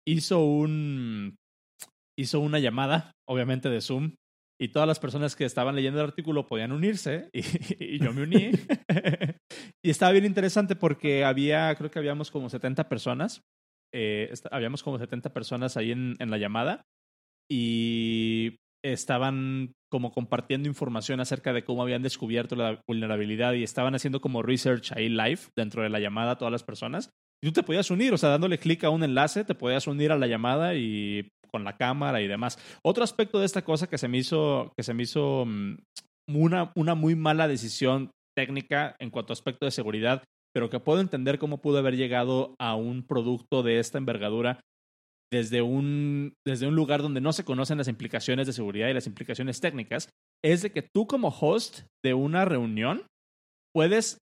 hizo 0.07 0.43
un, 0.43 1.35
hizo 2.17 2.39
una 2.39 2.59
llamada, 2.59 3.11
obviamente 3.27 3.69
de 3.69 3.81
Zoom, 3.81 4.15
y 4.59 4.69
todas 4.69 4.87
las 4.87 4.99
personas 4.99 5.35
que 5.35 5.45
estaban 5.45 5.75
leyendo 5.75 5.99
el 5.99 6.07
artículo 6.07 6.47
podían 6.47 6.71
unirse, 6.71 7.29
y, 7.33 7.41
y 7.79 7.99
yo 7.99 8.13
me 8.13 8.23
uní. 8.23 8.51
y 9.85 9.89
estaba 9.89 10.13
bien 10.13 10.25
interesante 10.25 10.75
porque 10.75 11.25
había, 11.25 11.75
creo 11.75 11.91
que 11.91 11.99
habíamos 11.99 12.31
como 12.31 12.49
70 12.49 12.87
personas, 12.87 13.41
eh, 13.93 14.33
habíamos 14.51 14.81
como 14.81 14.97
70 14.97 15.33
personas 15.33 15.77
ahí 15.77 15.91
en, 15.91 16.15
en 16.19 16.31
la 16.31 16.37
llamada, 16.37 16.83
y 17.51 18.57
estaban 18.83 19.73
como 19.89 20.11
compartiendo 20.11 20.67
información 20.67 21.19
acerca 21.19 21.53
de 21.53 21.63
cómo 21.63 21.81
habían 21.81 22.03
descubierto 22.03 22.55
la 22.55 22.81
vulnerabilidad 22.87 23.53
y 23.53 23.63
estaban 23.63 23.95
haciendo 23.95 24.21
como 24.21 24.43
research 24.43 24.91
ahí 24.91 25.09
live 25.09 25.39
dentro 25.55 25.83
de 25.83 25.89
la 25.89 25.99
llamada 25.99 26.37
todas 26.37 26.51
las 26.51 26.63
personas. 26.63 27.09
Y 27.41 27.47
tú 27.47 27.53
te 27.53 27.63
podías 27.63 27.91
unir, 27.91 28.13
o 28.13 28.17
sea, 28.17 28.29
dándole 28.29 28.57
clic 28.57 28.83
a 28.83 28.89
un 28.89 29.03
enlace, 29.03 29.43
te 29.43 29.55
podías 29.55 29.87
unir 29.87 30.11
a 30.11 30.17
la 30.17 30.27
llamada 30.27 30.75
y 30.75 31.29
con 31.51 31.63
la 31.63 31.77
cámara 31.77 32.21
y 32.21 32.27
demás. 32.27 32.57
Otro 32.83 33.03
aspecto 33.03 33.39
de 33.39 33.45
esta 33.45 33.63
cosa 33.63 33.87
que 33.87 33.97
se 33.97 34.07
me 34.07 34.17
hizo, 34.17 34.73
que 34.75 34.83
se 34.83 34.93
me 34.93 35.03
hizo 35.03 35.45
mm, 35.45 35.77
una, 36.33 36.71
una 36.75 36.95
muy 36.95 37.15
mala 37.15 37.47
decisión 37.47 38.11
técnica 38.35 38.95
en 38.99 39.09
cuanto 39.09 39.31
a 39.31 39.35
aspecto 39.35 39.65
de 39.65 39.71
seguridad, 39.71 40.23
pero 40.53 40.69
que 40.69 40.79
puedo 40.79 40.99
entender 40.99 41.39
cómo 41.39 41.61
pudo 41.61 41.77
haber 41.77 41.95
llegado 41.95 42.55
a 42.59 42.75
un 42.75 43.03
producto 43.03 43.63
de 43.63 43.79
esta 43.79 43.97
envergadura 43.97 44.59
desde 45.31 45.61
un, 45.61 46.33
desde 46.45 46.67
un 46.67 46.75
lugar 46.75 47.01
donde 47.01 47.21
no 47.21 47.33
se 47.33 47.43
conocen 47.43 47.77
las 47.77 47.87
implicaciones 47.87 48.47
de 48.47 48.53
seguridad 48.53 48.87
y 48.87 48.93
las 48.93 49.07
implicaciones 49.07 49.59
técnicas, 49.59 50.09
es 50.43 50.61
de 50.61 50.71
que 50.71 50.81
tú 50.81 51.07
como 51.07 51.29
host 51.29 51.81
de 52.03 52.13
una 52.13 52.45
reunión 52.45 53.05
puedes 53.73 54.19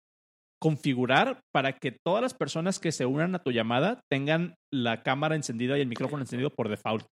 configurar 0.63 1.41
para 1.55 1.73
que 1.73 1.97
todas 2.05 2.23
las 2.23 2.35
personas 2.35 2.79
que 2.79 2.93
se 2.93 3.07
unan 3.07 3.35
a 3.35 3.43
tu 3.43 3.51
llamada 3.51 4.01
tengan 4.11 4.55
la 4.73 5.03
cámara 5.03 5.35
encendida 5.35 5.79
y 5.79 5.81
el 5.81 5.89
micrófono 5.89 6.23
encendido 6.23 6.51
por 6.51 6.69
default. 6.69 7.07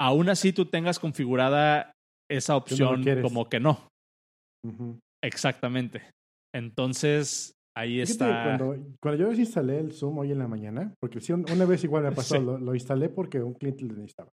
Aún 0.00 0.30
así 0.30 0.52
tú 0.52 0.64
tengas 0.64 0.98
configurada 0.98 1.92
esa 2.30 2.56
opción 2.56 3.04
como 3.20 3.48
que 3.48 3.60
no. 3.60 3.86
Exactamente. 5.22 6.10
Entonces, 6.54 7.52
ahí 7.76 8.04
Fíjate, 8.04 8.12
está. 8.12 8.56
Cuando, 8.58 8.86
cuando 9.02 9.20
yo 9.22 9.28
desinstalé 9.30 9.78
el 9.78 9.92
Zoom 9.92 10.18
hoy 10.18 10.32
en 10.32 10.38
la 10.38 10.48
mañana, 10.48 10.94
porque 11.00 11.20
sí, 11.20 11.32
un- 11.32 11.46
una 11.50 11.64
vez 11.64 11.82
igual 11.84 12.02
me 12.04 12.12
pasó, 12.34 12.36
Sí. 12.36 12.44
lo, 12.44 12.58
lo 12.58 12.74
instalé 12.74 13.08
porque 13.08 13.42
un 13.42 13.54
cliente 13.54 13.84
lo 13.84 13.94
necesitaba. 13.94 14.30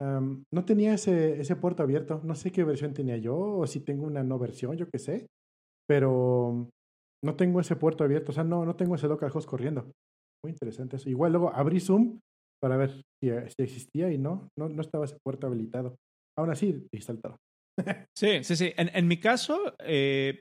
Am, 0.00 0.44
no 0.52 0.64
tenía 0.64 0.94
ese, 0.94 1.40
ese 1.40 1.56
puerto 1.56 1.82
abierto. 1.82 2.20
No 2.24 2.34
sé 2.36 2.52
qué 2.52 2.62
versión 2.64 2.94
tenía 2.94 3.16
yo 3.16 3.36
o 3.36 3.66
si 3.66 3.80
tengo 3.80 4.06
una 4.06 4.22
no 4.22 4.38
versión, 4.38 4.76
yo 4.76 4.88
qué 4.88 4.98
sé. 4.98 5.26
Pero 5.88 6.68
no 7.24 7.34
tengo 7.36 7.60
ese 7.60 7.76
puerto 7.76 8.04
abierto. 8.04 8.30
O 8.32 8.34
sea, 8.34 8.44
no, 8.44 8.64
no 8.64 8.76
tengo 8.76 8.94
ese 8.94 9.08
localhost 9.08 9.48
corriendo. 9.48 9.90
Muy 10.44 10.52
interesante 10.52 10.96
eso. 10.96 11.08
Igual 11.08 11.32
luego 11.32 11.52
abrí 11.54 11.80
Zoom 11.80 12.20
para 12.62 12.76
ver 12.76 12.90
si, 12.92 13.02
si 13.30 13.62
existía 13.62 14.12
y 14.12 14.18
no, 14.18 14.48
no, 14.58 14.68
no 14.68 14.80
estaba 14.82 15.04
ese 15.04 15.16
puerto 15.24 15.46
habilitado. 15.46 15.96
Aún 16.38 16.50
así, 16.50 16.86
instalé 16.92 17.20
todo. 17.20 17.36
Sí, 18.16 18.44
sí, 18.44 18.56
sí. 18.56 18.72
En, 18.76 18.90
en 18.94 19.08
mi 19.08 19.18
caso, 19.18 19.74
eh, 19.80 20.40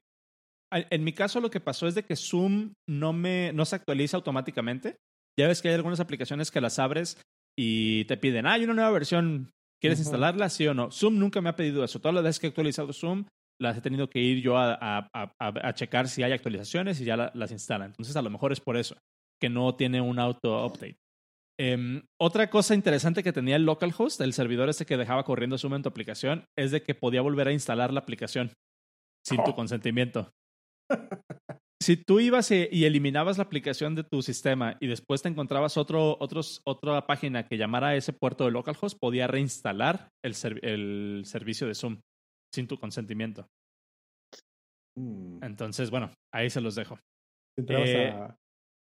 en 0.72 1.04
mi 1.04 1.14
caso 1.14 1.40
lo 1.40 1.50
que 1.50 1.60
pasó 1.60 1.88
es 1.88 1.96
de 1.96 2.04
que 2.04 2.16
Zoom 2.16 2.74
no 2.90 3.14
me 3.14 3.52
no 3.54 3.66
se 3.66 3.76
actualiza 3.76 4.18
automáticamente. 4.18 4.98
Ya 5.40 5.48
ves 5.48 5.62
que 5.62 5.70
hay 5.70 5.76
algunas 5.76 6.00
aplicaciones 6.00 6.50
que 6.52 6.62
las 6.62 6.80
abres 6.80 7.22
y 7.58 8.06
te 8.06 8.18
piden, 8.18 8.46
ah, 8.48 8.54
hay 8.54 8.64
una 8.64 8.74
nueva 8.74 8.92
versión, 8.92 9.52
¿quieres 9.82 10.00
instalarla? 10.00 10.50
Sí 10.50 10.68
o 10.68 10.74
no. 10.74 10.92
Zoom 10.92 11.18
nunca 11.20 11.42
me 11.42 11.50
ha 11.50 11.56
pedido 11.56 11.84
eso. 11.84 12.00
Todas 12.00 12.16
las 12.16 12.24
veces 12.24 12.40
que 12.40 12.48
he 12.48 12.50
actualizado 12.50 12.92
Zoom, 12.94 13.26
las 13.60 13.78
he 13.78 13.82
tenido 13.82 14.10
que 14.10 14.20
ir 14.20 14.42
yo 14.42 14.58
a, 14.58 14.78
a- 14.80 15.32
a- 15.40 15.74
checar 15.74 16.08
si 16.08 16.22
hay 16.24 16.32
actualizaciones 16.32 17.00
y 17.02 17.06
ya 17.06 17.18
la- 17.18 17.32
las 17.34 17.52
instala. 17.52 17.86
Entonces, 17.86 18.16
a 18.16 18.22
lo 18.22 18.30
mejor 18.30 18.52
es 18.52 18.60
por 18.60 18.78
eso, 18.78 18.96
que 19.42 19.50
no 19.50 19.76
tiene 19.76 20.02
un 20.02 20.20
auto-update. 20.20 20.98
Em, 21.60 22.04
otra 22.22 22.50
cosa 22.52 22.76
interesante 22.76 23.24
que 23.24 23.34
tenía 23.34 23.56
el 23.56 23.66
localhost, 23.66 24.22
el 24.22 24.34
servidor 24.34 24.70
este 24.70 24.86
que 24.86 24.98
dejaba 24.98 25.24
corriendo 25.24 25.58
Zoom 25.58 25.74
en 25.76 25.82
tu 25.84 25.90
aplicación, 25.90 26.46
es 26.56 26.70
de 26.72 26.84
que 26.84 26.94
podía 26.94 27.22
volver 27.22 27.48
a 27.48 27.52
instalar 27.54 27.92
la 27.92 28.00
aplicación 28.02 28.52
sin 29.26 29.44
tu 29.44 29.52
Oh. 29.52 29.56
consentimiento. 29.56 30.30
Si 31.82 31.96
tú 31.96 32.20
ibas 32.20 32.50
y 32.52 32.86
eliminabas 32.86 33.38
la 33.38 33.44
aplicación 33.44 33.96
de 33.96 34.04
tu 34.04 34.22
sistema 34.22 34.76
y 34.80 34.88
después 34.88 35.22
te 35.22 35.30
encontrabas 35.30 35.78
otro, 35.78 36.18
otros, 36.20 36.62
otra 36.66 37.06
página 37.06 37.48
que 37.48 37.58
llamara 37.58 37.90
a 37.90 37.96
ese 37.96 38.14
puerto 38.14 38.46
de 38.46 38.52
localhost, 38.52 38.98
podía 39.00 39.28
reinstalar 39.28 40.10
el, 40.26 40.34
ser- 40.34 40.60
el 40.66 41.22
servicio 41.26 41.68
de 41.68 41.76
Zoom 41.76 42.02
sin 42.54 42.68
tu 42.68 42.78
consentimiento. 42.78 43.48
Mm. 44.98 45.44
Entonces, 45.44 45.90
bueno, 45.92 46.12
ahí 46.34 46.50
se 46.50 46.62
los 46.62 46.76
dejo. 46.76 46.98
Entrabas 47.58 47.90
Eh, 47.90 48.10
a, 48.10 48.36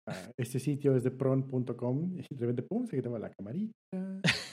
a 0.10 0.32
este 0.38 0.60
sitio 0.60 0.96
es 0.96 1.04
de 1.04 1.12
pron.com 1.12 2.18
y 2.18 2.22
de 2.36 2.40
repente, 2.40 2.64
pum, 2.64 2.88
se 2.88 2.96
quitaba 2.96 3.20
la 3.20 3.32
camarita. 3.32 3.74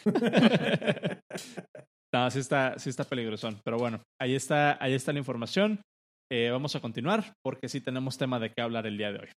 No, 2.15 2.31
sí 2.31 2.39
está, 2.39 2.79
sí 2.79 2.91
está 2.91 3.03
peligrosón. 3.03 3.61
Pero 3.65 3.77
bueno, 3.77 4.01
ahí 4.21 4.37
está, 4.37 4.81
ahí 4.81 4.93
está 4.95 5.13
la 5.13 5.19
información. 5.19 5.81
Eh, 6.31 6.51
vamos 6.51 6.75
a 6.75 6.81
continuar 6.81 7.35
porque 7.43 7.69
sí 7.69 7.81
tenemos 7.81 8.19
tema 8.19 8.41
de 8.41 8.51
qué 8.51 8.63
hablar 8.63 8.87
el 8.87 8.99
día 8.99 9.13
de 9.13 9.19
hoy. 9.19 9.29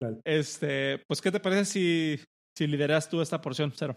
Vale. 0.00 0.20
Este, 0.24 1.02
pues, 1.08 1.22
¿qué 1.22 1.32
te 1.32 1.40
parece 1.40 1.64
si, 1.64 2.20
si 2.56 2.66
lideras 2.66 3.08
tú 3.08 3.22
esta 3.22 3.40
porción, 3.40 3.72
Cero? 3.74 3.96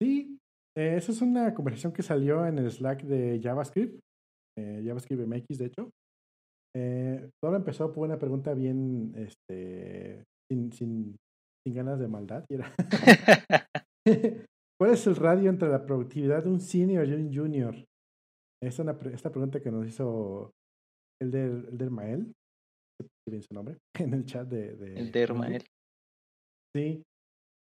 Sí, 0.00 0.38
eh, 0.76 0.94
esa 0.96 1.12
es 1.12 1.20
una 1.20 1.52
conversación 1.52 1.92
que 1.92 2.02
salió 2.02 2.46
en 2.46 2.58
el 2.58 2.70
Slack 2.70 3.02
de 3.02 3.40
JavaScript, 3.42 4.00
eh, 4.56 4.82
JavaScript 4.86 5.26
MX, 5.26 5.58
de 5.58 5.66
hecho. 5.66 5.90
Eh, 6.76 7.28
todo 7.42 7.56
empezó 7.56 7.92
por 7.92 8.06
una 8.06 8.18
pregunta 8.18 8.54
bien, 8.54 9.12
este, 9.16 10.24
sin, 10.48 10.72
sin, 10.72 11.16
sin 11.66 11.74
ganas 11.74 11.98
de 11.98 12.08
maldad. 12.08 12.44
Y 12.48 12.54
era, 12.54 12.72
¿Cuál 14.80 14.92
es 14.92 15.06
el 15.06 15.16
radio 15.16 15.50
entre 15.50 15.68
la 15.68 15.84
productividad 15.84 16.44
de 16.44 16.50
un 16.50 16.60
senior 16.60 17.06
y 17.06 17.12
un 17.12 17.34
junior? 17.34 17.74
Esta, 18.62 18.82
una, 18.82 18.98
esta 19.12 19.30
pregunta 19.30 19.60
que 19.60 19.70
nos 19.70 19.86
hizo 19.86 20.52
el 21.20 21.30
del, 21.30 21.66
el 21.70 21.78
del 21.78 21.90
Mael, 21.90 22.32
bien 23.28 23.42
su 23.42 23.54
nombre, 23.54 23.78
en 23.98 24.14
el 24.14 24.24
chat 24.24 24.46
de... 24.48 24.76
de 24.76 24.98
el 24.98 25.12
de 25.12 25.26
Mael. 25.32 25.64
Sí. 26.74 27.02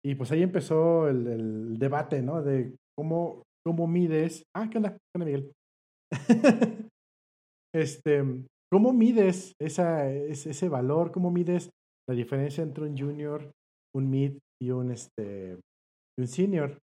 Y 0.04 0.16
pues 0.16 0.32
ahí 0.32 0.42
empezó 0.44 1.08
el, 1.08 1.28
el, 1.28 1.80
debate, 1.80 2.22
¿no? 2.22 2.42
De 2.42 2.76
cómo, 2.98 3.44
cómo 3.66 3.88
mides... 3.88 4.44
Ah, 4.56 4.70
¿qué 4.70 4.78
onda? 4.78 4.92
¿Qué 4.92 4.98
onda, 5.16 5.26
Miguel? 5.26 5.52
este, 7.74 8.24
¿cómo 8.72 8.94
mides 8.94 9.54
esa, 9.62 10.10
ese, 10.12 10.52
ese 10.52 10.70
valor? 10.70 11.12
¿Cómo 11.12 11.32
mides 11.32 11.70
la 12.10 12.16
diferencia 12.16 12.64
entre 12.64 12.84
un 12.84 12.98
junior, 12.98 13.52
un 13.96 14.10
mid 14.10 14.38
y 14.62 14.72
un, 14.72 14.92
este, 14.92 15.58
y 16.18 16.22
un 16.22 16.28
senior? 16.28 16.78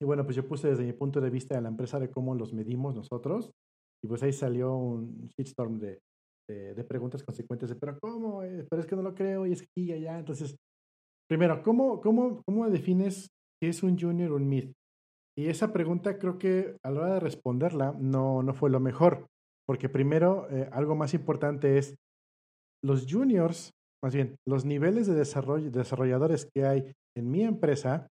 Y 0.00 0.04
bueno, 0.04 0.24
pues 0.24 0.36
yo 0.36 0.46
puse 0.46 0.68
desde 0.68 0.84
mi 0.84 0.92
punto 0.92 1.20
de 1.20 1.30
vista 1.30 1.54
de 1.54 1.62
la 1.62 1.68
empresa 1.68 1.98
de 1.98 2.10
cómo 2.10 2.34
los 2.34 2.52
medimos 2.52 2.94
nosotros. 2.94 3.50
Y 4.04 4.08
pues 4.08 4.22
ahí 4.22 4.32
salió 4.32 4.74
un 4.76 5.28
shitstorm 5.36 5.78
de, 5.78 6.00
de, 6.48 6.74
de 6.74 6.84
preguntas 6.84 7.22
consecuentes 7.22 7.68
de, 7.68 7.76
pero 7.76 7.98
¿cómo? 8.00 8.42
Eh, 8.42 8.66
pero 8.68 8.80
es 8.80 8.86
que 8.86 8.96
no 8.96 9.02
lo 9.02 9.14
creo 9.14 9.46
y 9.46 9.52
es 9.52 9.62
aquí 9.62 9.84
y 9.84 9.92
allá. 9.92 10.18
Entonces, 10.18 10.56
primero, 11.28 11.62
¿cómo, 11.62 12.00
cómo, 12.00 12.42
cómo 12.44 12.68
defines 12.68 13.28
si 13.60 13.68
es 13.68 13.82
un 13.82 13.98
junior 13.98 14.32
o 14.32 14.36
un 14.36 14.48
mid? 14.48 14.72
Y 15.38 15.48
esa 15.48 15.72
pregunta 15.72 16.18
creo 16.18 16.38
que 16.38 16.76
a 16.84 16.90
la 16.90 17.00
hora 17.00 17.14
de 17.14 17.20
responderla 17.20 17.94
no, 17.98 18.42
no 18.42 18.54
fue 18.54 18.70
lo 18.70 18.80
mejor. 18.80 19.26
Porque 19.66 19.88
primero, 19.88 20.48
eh, 20.50 20.68
algo 20.72 20.94
más 20.94 21.12
importante 21.12 21.78
es 21.78 21.96
los 22.84 23.06
juniors, 23.10 23.72
más 24.02 24.14
bien, 24.14 24.36
los 24.46 24.64
niveles 24.64 25.06
de 25.06 25.14
desarrollo, 25.14 25.70
desarrolladores 25.70 26.48
que 26.54 26.64
hay 26.64 26.92
en 27.16 27.30
mi 27.30 27.42
empresa 27.42 28.06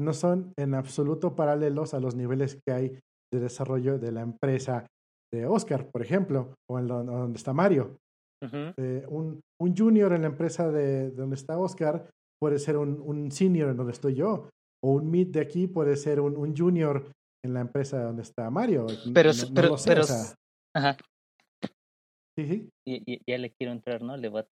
no 0.00 0.12
son 0.12 0.52
en 0.58 0.74
absoluto 0.74 1.34
paralelos 1.34 1.94
a 1.94 2.00
los 2.00 2.14
niveles 2.14 2.58
que 2.66 2.72
hay 2.72 2.98
de 3.32 3.40
desarrollo 3.40 3.98
de 3.98 4.12
la 4.12 4.22
empresa 4.22 4.86
de 5.32 5.46
Oscar, 5.46 5.88
por 5.90 6.02
ejemplo, 6.02 6.54
o 6.68 6.78
en 6.78 6.88
donde 6.88 7.36
está 7.36 7.52
Mario. 7.52 7.96
Uh 8.42 8.46
-huh. 8.46 8.74
eh, 8.78 9.04
un, 9.08 9.40
un, 9.60 9.76
junior 9.76 10.12
en 10.14 10.22
la 10.22 10.28
empresa 10.28 10.70
de, 10.70 11.10
de 11.10 11.10
donde 11.10 11.36
está 11.36 11.58
Oscar 11.58 12.10
puede 12.40 12.58
ser 12.58 12.78
un, 12.78 13.00
un, 13.00 13.30
senior 13.30 13.68
en 13.68 13.76
donde 13.76 13.92
estoy 13.92 14.14
yo, 14.14 14.48
o 14.82 14.92
un 14.92 15.10
mid 15.10 15.28
de 15.28 15.40
aquí 15.40 15.66
puede 15.66 15.94
ser 15.96 16.20
un, 16.20 16.36
un 16.36 16.56
junior 16.56 17.12
en 17.44 17.54
la 17.54 17.60
empresa 17.60 18.02
donde 18.02 18.22
está 18.22 18.50
Mario. 18.50 18.86
Pero, 19.12 19.32
no, 19.32 19.42
no 19.48 19.54
pero, 19.54 19.76
sé, 19.76 19.88
pero, 19.90 20.02
o 20.02 20.06
sea, 20.06 20.34
ajá. 20.74 20.96
Sí, 22.38 22.70
sí. 22.86 23.20
Ya 23.26 23.38
le 23.38 23.50
quiero 23.50 23.72
entrar, 23.72 24.02
¿no? 24.02 24.16
Le 24.16 24.28
va 24.30 24.46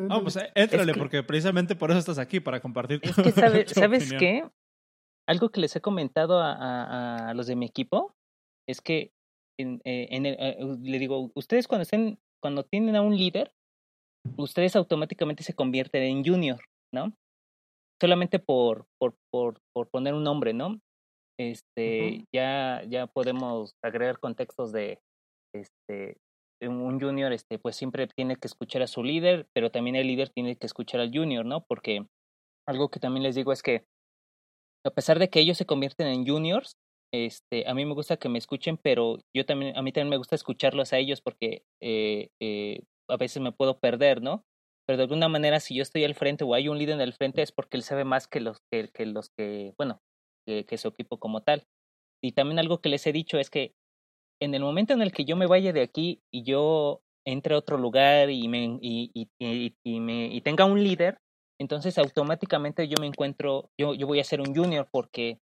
no, 0.00 0.22
pues 0.22 0.38
éntrale, 0.54 0.92
es 0.92 0.96
que, 0.96 0.98
porque 0.98 1.22
precisamente 1.22 1.74
por 1.76 1.90
eso 1.90 1.98
estás 1.98 2.18
aquí, 2.18 2.40
para 2.40 2.60
compartir. 2.60 3.00
Es 3.02 3.16
que, 3.16 3.32
sabe, 3.32 3.66
¿sabes 3.68 4.12
qué? 4.12 4.48
Algo 5.28 5.50
que 5.50 5.60
les 5.60 5.74
he 5.76 5.80
comentado 5.80 6.40
a, 6.40 6.52
a, 6.52 7.30
a 7.30 7.34
los 7.34 7.46
de 7.46 7.56
mi 7.56 7.66
equipo 7.66 8.14
es 8.68 8.80
que 8.80 9.12
en, 9.58 9.80
eh, 9.84 10.08
en 10.10 10.26
el, 10.26 10.36
eh, 10.38 10.56
le 10.80 10.98
digo, 10.98 11.30
ustedes 11.34 11.68
cuando 11.68 11.82
estén, 11.82 12.18
cuando 12.42 12.64
tienen 12.64 12.96
a 12.96 13.02
un 13.02 13.16
líder, 13.16 13.52
ustedes 14.36 14.76
automáticamente 14.76 15.42
se 15.42 15.54
convierten 15.54 16.02
en 16.02 16.24
junior, 16.24 16.60
¿no? 16.92 17.12
Solamente 18.00 18.38
por, 18.38 18.86
por, 19.00 19.14
por, 19.32 19.60
por 19.74 19.88
poner 19.90 20.14
un 20.14 20.24
nombre, 20.24 20.52
¿no? 20.52 20.80
Este, 21.38 22.02
uh 22.02 22.10
-huh. 22.10 22.24
ya, 22.34 22.82
ya 22.88 23.06
podemos 23.06 23.74
agregar 23.82 24.18
contextos 24.18 24.72
de, 24.72 25.00
este, 25.54 26.16
un 26.68 27.00
junior, 27.00 27.32
este, 27.32 27.58
pues 27.58 27.76
siempre 27.76 28.06
tiene 28.06 28.36
que 28.36 28.46
escuchar 28.46 28.82
a 28.82 28.86
su 28.86 29.02
líder, 29.02 29.46
pero 29.52 29.70
también 29.70 29.96
el 29.96 30.06
líder 30.06 30.30
tiene 30.30 30.56
que 30.56 30.66
escuchar 30.66 31.00
al 31.00 31.10
junior, 31.12 31.44
¿no? 31.44 31.64
Porque 31.66 32.06
algo 32.66 32.90
que 32.90 33.00
también 33.00 33.22
les 33.24 33.34
digo 33.34 33.52
es 33.52 33.62
que 33.62 33.84
a 34.84 34.90
pesar 34.90 35.18
de 35.18 35.30
que 35.30 35.40
ellos 35.40 35.58
se 35.58 35.66
convierten 35.66 36.06
en 36.08 36.26
juniors, 36.26 36.76
este, 37.14 37.68
a 37.68 37.74
mí 37.74 37.84
me 37.84 37.94
gusta 37.94 38.16
que 38.16 38.28
me 38.28 38.38
escuchen, 38.38 38.78
pero 38.78 39.18
yo 39.34 39.44
también, 39.44 39.76
a 39.76 39.82
mí 39.82 39.92
también 39.92 40.10
me 40.10 40.16
gusta 40.16 40.34
escucharlos 40.34 40.92
a 40.92 40.98
ellos 40.98 41.20
porque 41.20 41.62
eh, 41.80 42.30
eh, 42.40 42.80
a 43.08 43.16
veces 43.16 43.42
me 43.42 43.52
puedo 43.52 43.78
perder, 43.78 44.22
¿no? 44.22 44.44
Pero 44.86 44.96
de 44.96 45.04
alguna 45.04 45.28
manera, 45.28 45.60
si 45.60 45.76
yo 45.76 45.82
estoy 45.82 46.04
al 46.04 46.14
frente 46.14 46.44
o 46.44 46.54
hay 46.54 46.68
un 46.68 46.78
líder 46.78 46.96
en 46.96 47.02
el 47.02 47.12
frente, 47.12 47.42
es 47.42 47.52
porque 47.52 47.76
él 47.76 47.82
sabe 47.82 48.04
más 48.04 48.26
que 48.26 48.40
los 48.40 48.58
que, 48.70 48.88
que 48.88 49.06
los 49.06 49.30
que, 49.30 49.74
bueno, 49.78 50.00
que, 50.46 50.64
que 50.64 50.78
su 50.78 50.88
equipo 50.88 51.18
como 51.18 51.42
tal. 51.42 51.64
Y 52.22 52.32
también 52.32 52.58
algo 52.58 52.80
que 52.80 52.88
les 52.88 53.06
he 53.06 53.12
dicho 53.12 53.38
es 53.38 53.50
que 53.50 53.74
en 54.42 54.54
el 54.54 54.62
momento 54.62 54.92
en 54.92 55.02
el 55.02 55.12
que 55.12 55.24
yo 55.24 55.36
me 55.36 55.46
vaya 55.46 55.72
de 55.72 55.82
aquí 55.82 56.20
y 56.32 56.42
yo 56.42 57.00
entre 57.24 57.54
a 57.54 57.58
otro 57.58 57.78
lugar 57.78 58.30
y, 58.30 58.48
me, 58.48 58.78
y, 58.80 59.10
y, 59.14 59.74
y, 59.84 60.00
me, 60.00 60.26
y 60.26 60.40
tenga 60.40 60.64
un 60.64 60.82
líder, 60.82 61.18
entonces 61.60 61.96
automáticamente 61.98 62.88
yo 62.88 62.96
me 63.00 63.06
encuentro, 63.06 63.70
yo, 63.78 63.94
yo 63.94 64.08
voy 64.08 64.18
a 64.18 64.24
ser 64.24 64.40
un 64.40 64.54
junior 64.54 64.88
porque 64.90 65.38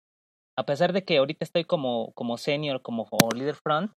a 0.57 0.65
pesar 0.65 0.91
de 0.91 1.05
que 1.05 1.17
ahorita 1.17 1.45
estoy 1.45 1.63
como, 1.63 2.11
como 2.13 2.37
senior, 2.37 2.81
como 2.81 3.07
líder 3.33 3.55
front, 3.55 3.93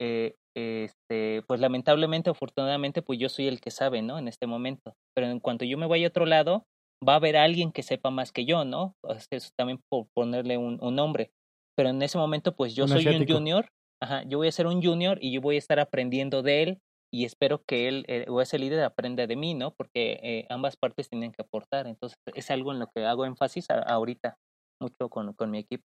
eh, 0.00 0.36
este, 0.56 1.42
pues 1.48 1.58
lamentablemente, 1.58 2.30
afortunadamente, 2.30 3.02
pues 3.02 3.18
yo 3.18 3.28
soy 3.28 3.48
el 3.48 3.60
que 3.60 3.72
sabe, 3.72 4.02
¿no? 4.02 4.18
En 4.18 4.28
este 4.28 4.46
momento. 4.46 4.94
Pero 5.14 5.28
en 5.28 5.40
cuanto 5.40 5.64
yo 5.64 5.76
me 5.76 5.86
vaya 5.86 6.06
a 6.06 6.10
otro 6.10 6.24
lado, 6.24 6.64
va 7.06 7.14
a 7.14 7.16
haber 7.16 7.36
alguien 7.36 7.72
que 7.72 7.82
sepa 7.82 8.10
más 8.10 8.30
que 8.30 8.44
yo, 8.44 8.64
¿no? 8.64 8.94
Eso 9.30 9.50
también 9.56 9.80
por 9.90 10.06
ponerle 10.14 10.56
un, 10.56 10.78
un 10.80 10.94
nombre. 10.94 11.32
Pero 11.76 11.90
en 11.90 12.00
ese 12.02 12.18
momento, 12.18 12.54
pues 12.54 12.74
yo 12.74 12.84
un 12.84 12.90
soy 12.90 13.00
asiático. 13.00 13.32
un 13.32 13.38
junior, 13.38 13.68
ajá, 14.02 14.22
yo 14.24 14.38
voy 14.38 14.48
a 14.48 14.52
ser 14.52 14.66
un 14.66 14.82
junior 14.82 15.18
y 15.20 15.32
yo 15.32 15.40
voy 15.40 15.56
a 15.56 15.58
estar 15.58 15.80
aprendiendo 15.80 16.42
de 16.42 16.62
él 16.62 16.78
y 17.12 17.24
espero 17.24 17.64
que 17.64 17.88
él 17.88 18.04
eh, 18.08 18.26
o 18.28 18.40
ese 18.40 18.58
líder 18.58 18.82
aprenda 18.82 19.26
de 19.26 19.36
mí, 19.36 19.54
¿no? 19.54 19.74
Porque 19.74 20.18
eh, 20.22 20.46
ambas 20.50 20.76
partes 20.76 21.08
tienen 21.08 21.32
que 21.32 21.42
aportar. 21.42 21.86
Entonces, 21.86 22.18
es 22.34 22.50
algo 22.50 22.72
en 22.72 22.80
lo 22.80 22.88
que 22.94 23.04
hago 23.04 23.24
énfasis 23.24 23.70
a, 23.70 23.78
ahorita, 23.78 24.36
mucho 24.80 25.08
con, 25.08 25.32
con 25.34 25.50
mi 25.50 25.58
equipo. 25.58 25.84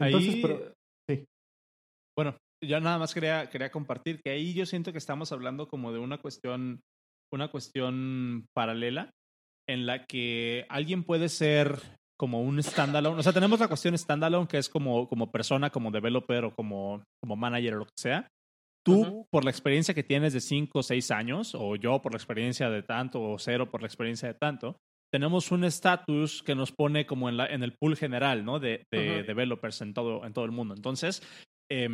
Entonces, 0.00 0.34
ahí, 0.34 0.42
pero, 0.42 0.74
sí. 1.08 1.24
Bueno, 2.16 2.36
yo 2.64 2.80
nada 2.80 2.98
más 2.98 3.14
quería, 3.14 3.48
quería 3.50 3.70
compartir 3.70 4.20
que 4.22 4.30
ahí 4.30 4.54
yo 4.54 4.64
siento 4.66 4.92
que 4.92 4.98
estamos 4.98 5.30
hablando 5.32 5.68
como 5.68 5.92
de 5.92 5.98
una 5.98 6.18
cuestión, 6.18 6.80
una 7.32 7.50
cuestión 7.50 8.46
paralela 8.54 9.10
en 9.68 9.86
la 9.86 10.06
que 10.06 10.66
alguien 10.68 11.04
puede 11.04 11.28
ser 11.28 11.97
como 12.18 12.42
un 12.42 12.62
standalone. 12.62 13.20
O 13.20 13.22
sea, 13.22 13.32
tenemos 13.32 13.60
la 13.60 13.68
cuestión 13.68 13.96
standalone 13.96 14.48
que 14.48 14.58
es 14.58 14.68
como, 14.68 15.08
como 15.08 15.30
persona, 15.30 15.70
como 15.70 15.90
developer 15.90 16.44
o 16.44 16.54
como, 16.54 17.02
como 17.22 17.36
manager 17.36 17.74
o 17.74 17.78
lo 17.78 17.84
que 17.86 17.92
sea. 17.96 18.28
Tú, 18.84 19.00
uh 19.00 19.04
-huh. 19.04 19.26
por 19.30 19.44
la 19.44 19.50
experiencia 19.50 19.94
que 19.94 20.02
tienes 20.02 20.32
de 20.32 20.40
5 20.40 20.78
o 20.78 20.82
6 20.82 21.10
años, 21.10 21.54
o 21.54 21.76
yo 21.76 22.00
por 22.00 22.12
la 22.12 22.16
experiencia 22.18 22.70
de 22.70 22.82
tanto, 22.82 23.22
o 23.22 23.38
cero 23.38 23.70
por 23.70 23.82
la 23.82 23.86
experiencia 23.86 24.28
de 24.28 24.34
tanto, 24.34 24.76
tenemos 25.12 25.50
un 25.52 25.64
estatus 25.64 26.42
que 26.42 26.54
nos 26.54 26.72
pone 26.72 27.06
como 27.06 27.28
en, 27.28 27.36
la, 27.36 27.46
en 27.46 27.62
el 27.62 27.74
pool 27.80 27.96
general, 27.96 28.44
¿no? 28.44 28.58
De, 28.58 28.84
de 28.92 28.98
uh 28.98 29.22
-huh. 29.22 29.26
developers 29.26 29.80
en 29.82 29.94
todo, 29.94 30.24
en 30.24 30.32
todo 30.32 30.44
el 30.44 30.52
mundo. 30.52 30.74
Entonces, 30.74 31.22
eh, 31.70 31.88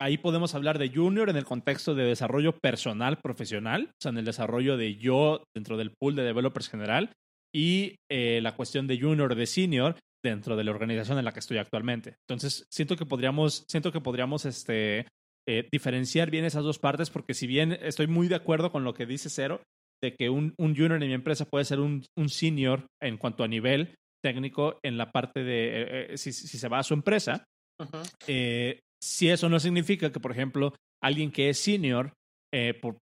ahí 0.00 0.18
podemos 0.18 0.54
hablar 0.54 0.78
de 0.78 0.88
junior 0.88 1.28
en 1.28 1.36
el 1.36 1.44
contexto 1.44 1.94
de 1.94 2.04
desarrollo 2.04 2.52
personal, 2.62 3.18
profesional, 3.18 3.88
o 3.90 3.96
sea, 4.00 4.10
en 4.10 4.18
el 4.18 4.24
desarrollo 4.24 4.76
de 4.76 4.96
yo 4.96 5.44
dentro 5.54 5.76
del 5.76 5.92
pool 5.98 6.14
de 6.14 6.22
developers 6.22 6.68
general, 6.68 7.12
y 7.54 7.96
eh, 8.10 8.40
la 8.42 8.54
cuestión 8.54 8.86
de 8.86 9.00
junior 9.00 9.32
o 9.32 9.34
de 9.34 9.46
senior 9.46 9.96
dentro 10.22 10.56
de 10.56 10.64
la 10.64 10.70
organización 10.70 11.18
en 11.18 11.24
la 11.24 11.32
que 11.32 11.40
estoy 11.40 11.58
actualmente. 11.58 12.16
Entonces, 12.28 12.66
siento 12.70 12.96
que 12.96 13.06
podríamos, 13.06 13.64
siento 13.68 13.92
que 13.92 14.00
podríamos 14.00 14.44
este, 14.44 15.06
eh, 15.48 15.68
diferenciar 15.70 16.30
bien 16.30 16.44
esas 16.44 16.64
dos 16.64 16.78
partes, 16.78 17.10
porque 17.10 17.34
si 17.34 17.46
bien 17.46 17.72
estoy 17.72 18.06
muy 18.06 18.28
de 18.28 18.34
acuerdo 18.34 18.72
con 18.72 18.84
lo 18.84 18.94
que 18.94 19.06
dice 19.06 19.30
Cero, 19.30 19.60
de 20.02 20.14
que 20.14 20.28
un, 20.28 20.54
un 20.58 20.74
junior 20.76 21.02
en 21.02 21.08
mi 21.08 21.14
empresa 21.14 21.46
puede 21.46 21.64
ser 21.64 21.80
un, 21.80 22.04
un, 22.18 22.28
senior 22.28 22.86
en 23.00 23.16
cuanto 23.16 23.44
a 23.44 23.48
nivel 23.48 23.94
técnico 24.22 24.78
en 24.84 24.98
la 24.98 25.10
parte 25.10 25.42
de 25.42 25.66
eh, 25.66 26.06
eh 26.12 26.18
si, 26.18 26.32
si, 26.32 26.58
se 26.58 26.68
va 26.68 26.80
a 26.80 26.82
su 26.82 26.94
empresa. 26.94 27.44
Uh 27.78 27.84
-huh. 27.84 28.80
si 29.02 29.28
eso 29.28 29.48
no 29.50 29.60
significa 29.60 30.10
que, 30.10 30.18
por 30.18 30.32
ejemplo, 30.32 30.74
alguien 31.02 31.30
que 31.30 31.50
es 31.50 31.58
senior 31.58 32.12
eh, 32.52 32.74
por, 32.74 32.98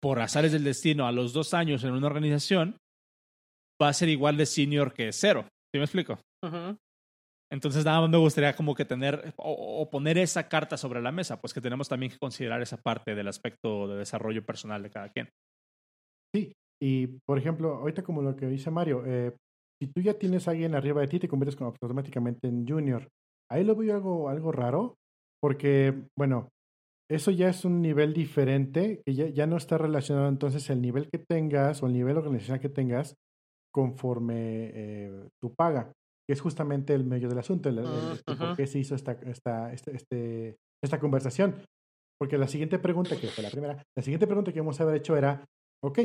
por 0.00 0.20
azares 0.20 0.52
del 0.52 0.64
destino 0.64 1.06
a 1.06 1.12
los 1.12 1.32
dos 1.32 1.54
años 1.54 1.84
en 1.84 1.92
una 1.92 2.06
organización 2.06 2.76
va 3.80 3.88
a 3.88 3.92
ser 3.92 4.08
igual 4.08 4.36
de 4.36 4.46
senior 4.46 4.92
que 4.92 5.12
cero. 5.12 5.44
¿Sí 5.72 5.78
me 5.78 5.84
explico? 5.84 6.18
Uh 6.44 6.48
-huh. 6.48 6.78
Entonces, 7.50 7.84
nada 7.84 8.02
más 8.02 8.10
me 8.10 8.18
gustaría 8.18 8.54
como 8.54 8.74
que 8.74 8.84
tener 8.84 9.32
o, 9.36 9.80
o, 9.80 9.90
poner 9.90 10.18
esa 10.18 10.48
carta 10.48 10.76
sobre 10.76 11.00
la 11.00 11.12
mesa, 11.12 11.40
pues 11.40 11.54
que 11.54 11.62
tenemos 11.62 11.88
también 11.88 12.12
que 12.12 12.18
considerar 12.18 12.60
esa 12.60 12.76
parte 12.76 13.14
del 13.14 13.28
aspecto 13.28 13.88
de 13.88 13.96
desarrollo 13.96 14.44
personal 14.44 14.82
de 14.82 14.90
cada 14.90 15.08
quien. 15.08 15.30
Sí, 16.34 16.52
y 16.82 17.06
por 17.26 17.38
ejemplo, 17.38 17.76
ahorita 17.76 18.02
como 18.02 18.20
lo 18.20 18.36
que 18.36 18.46
dice 18.46 18.70
Mario, 18.70 19.02
eh, 19.06 19.34
si 19.80 19.88
tú 19.88 20.02
ya 20.02 20.14
tienes 20.14 20.46
a 20.46 20.50
alguien 20.50 20.74
arriba 20.74 21.00
de 21.00 21.08
ti, 21.08 21.18
te 21.18 21.28
conviertes 21.28 21.56
como 21.56 21.70
automáticamente 21.70 22.48
en 22.48 22.66
junior. 22.66 23.08
Ahí 23.50 23.64
lo 23.64 23.76
veo 23.76 23.94
algo, 23.94 24.28
algo 24.28 24.52
raro, 24.52 24.96
porque, 25.40 25.94
bueno, 26.18 26.50
eso 27.10 27.30
ya 27.30 27.48
es 27.48 27.64
un 27.64 27.80
nivel 27.80 28.12
diferente, 28.12 29.00
que 29.06 29.14
ya, 29.14 29.28
ya 29.28 29.46
no 29.46 29.56
está 29.56 29.78
relacionado 29.78 30.28
entonces 30.28 30.68
el 30.68 30.82
nivel 30.82 31.08
que 31.08 31.18
tengas 31.18 31.82
o 31.82 31.86
el 31.86 31.94
nivel 31.94 32.18
organizacional 32.18 32.60
que 32.60 32.68
tengas 32.68 33.14
conforme 33.78 34.72
eh, 34.74 35.28
tu 35.40 35.54
paga, 35.54 35.92
que 36.26 36.32
es 36.32 36.40
justamente 36.40 36.94
el 36.94 37.04
medio 37.04 37.28
del 37.28 37.38
asunto, 37.38 37.68
el, 37.68 37.78
el, 37.78 37.84
el, 37.84 38.24
-huh. 38.24 38.38
por 38.38 38.56
qué 38.56 38.66
se 38.66 38.80
hizo 38.80 38.96
esta, 38.96 39.12
esta, 39.12 39.72
este, 39.72 39.94
este, 39.94 40.56
esta 40.82 40.98
conversación. 40.98 41.54
Porque 42.20 42.38
la 42.38 42.48
siguiente 42.48 42.80
pregunta, 42.80 43.16
que 43.20 43.28
fue 43.28 43.44
la 43.44 43.50
primera, 43.50 43.80
la 43.96 44.02
siguiente 44.02 44.26
pregunta 44.26 44.52
que 44.52 44.58
vamos 44.58 44.80
a 44.80 44.82
haber 44.82 44.96
hecho 44.96 45.16
era, 45.16 45.44
ok, 45.84 46.00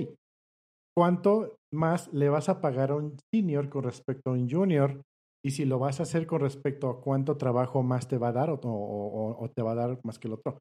¿cuánto 0.95 1.55
más 1.73 2.13
le 2.13 2.29
vas 2.29 2.47
a 2.47 2.61
pagar 2.61 2.91
a 2.91 2.95
un 2.95 3.17
senior 3.33 3.69
con 3.69 3.85
respecto 3.85 4.29
a 4.29 4.33
un 4.33 4.47
junior 4.47 5.01
y 5.43 5.49
si 5.49 5.65
lo 5.65 5.79
vas 5.79 5.99
a 5.99 6.03
hacer 6.03 6.27
con 6.27 6.41
respecto 6.41 6.91
a 6.91 7.01
cuánto 7.01 7.37
trabajo 7.37 7.81
más 7.81 8.07
te 8.07 8.19
va 8.19 8.27
a 8.27 8.33
dar 8.33 8.51
o, 8.51 8.59
o, 8.61 9.43
o 9.43 9.49
te 9.49 9.63
va 9.63 9.71
a 9.71 9.75
dar 9.81 9.99
más 10.03 10.19
que 10.19 10.27
el 10.27 10.35
otro. 10.35 10.59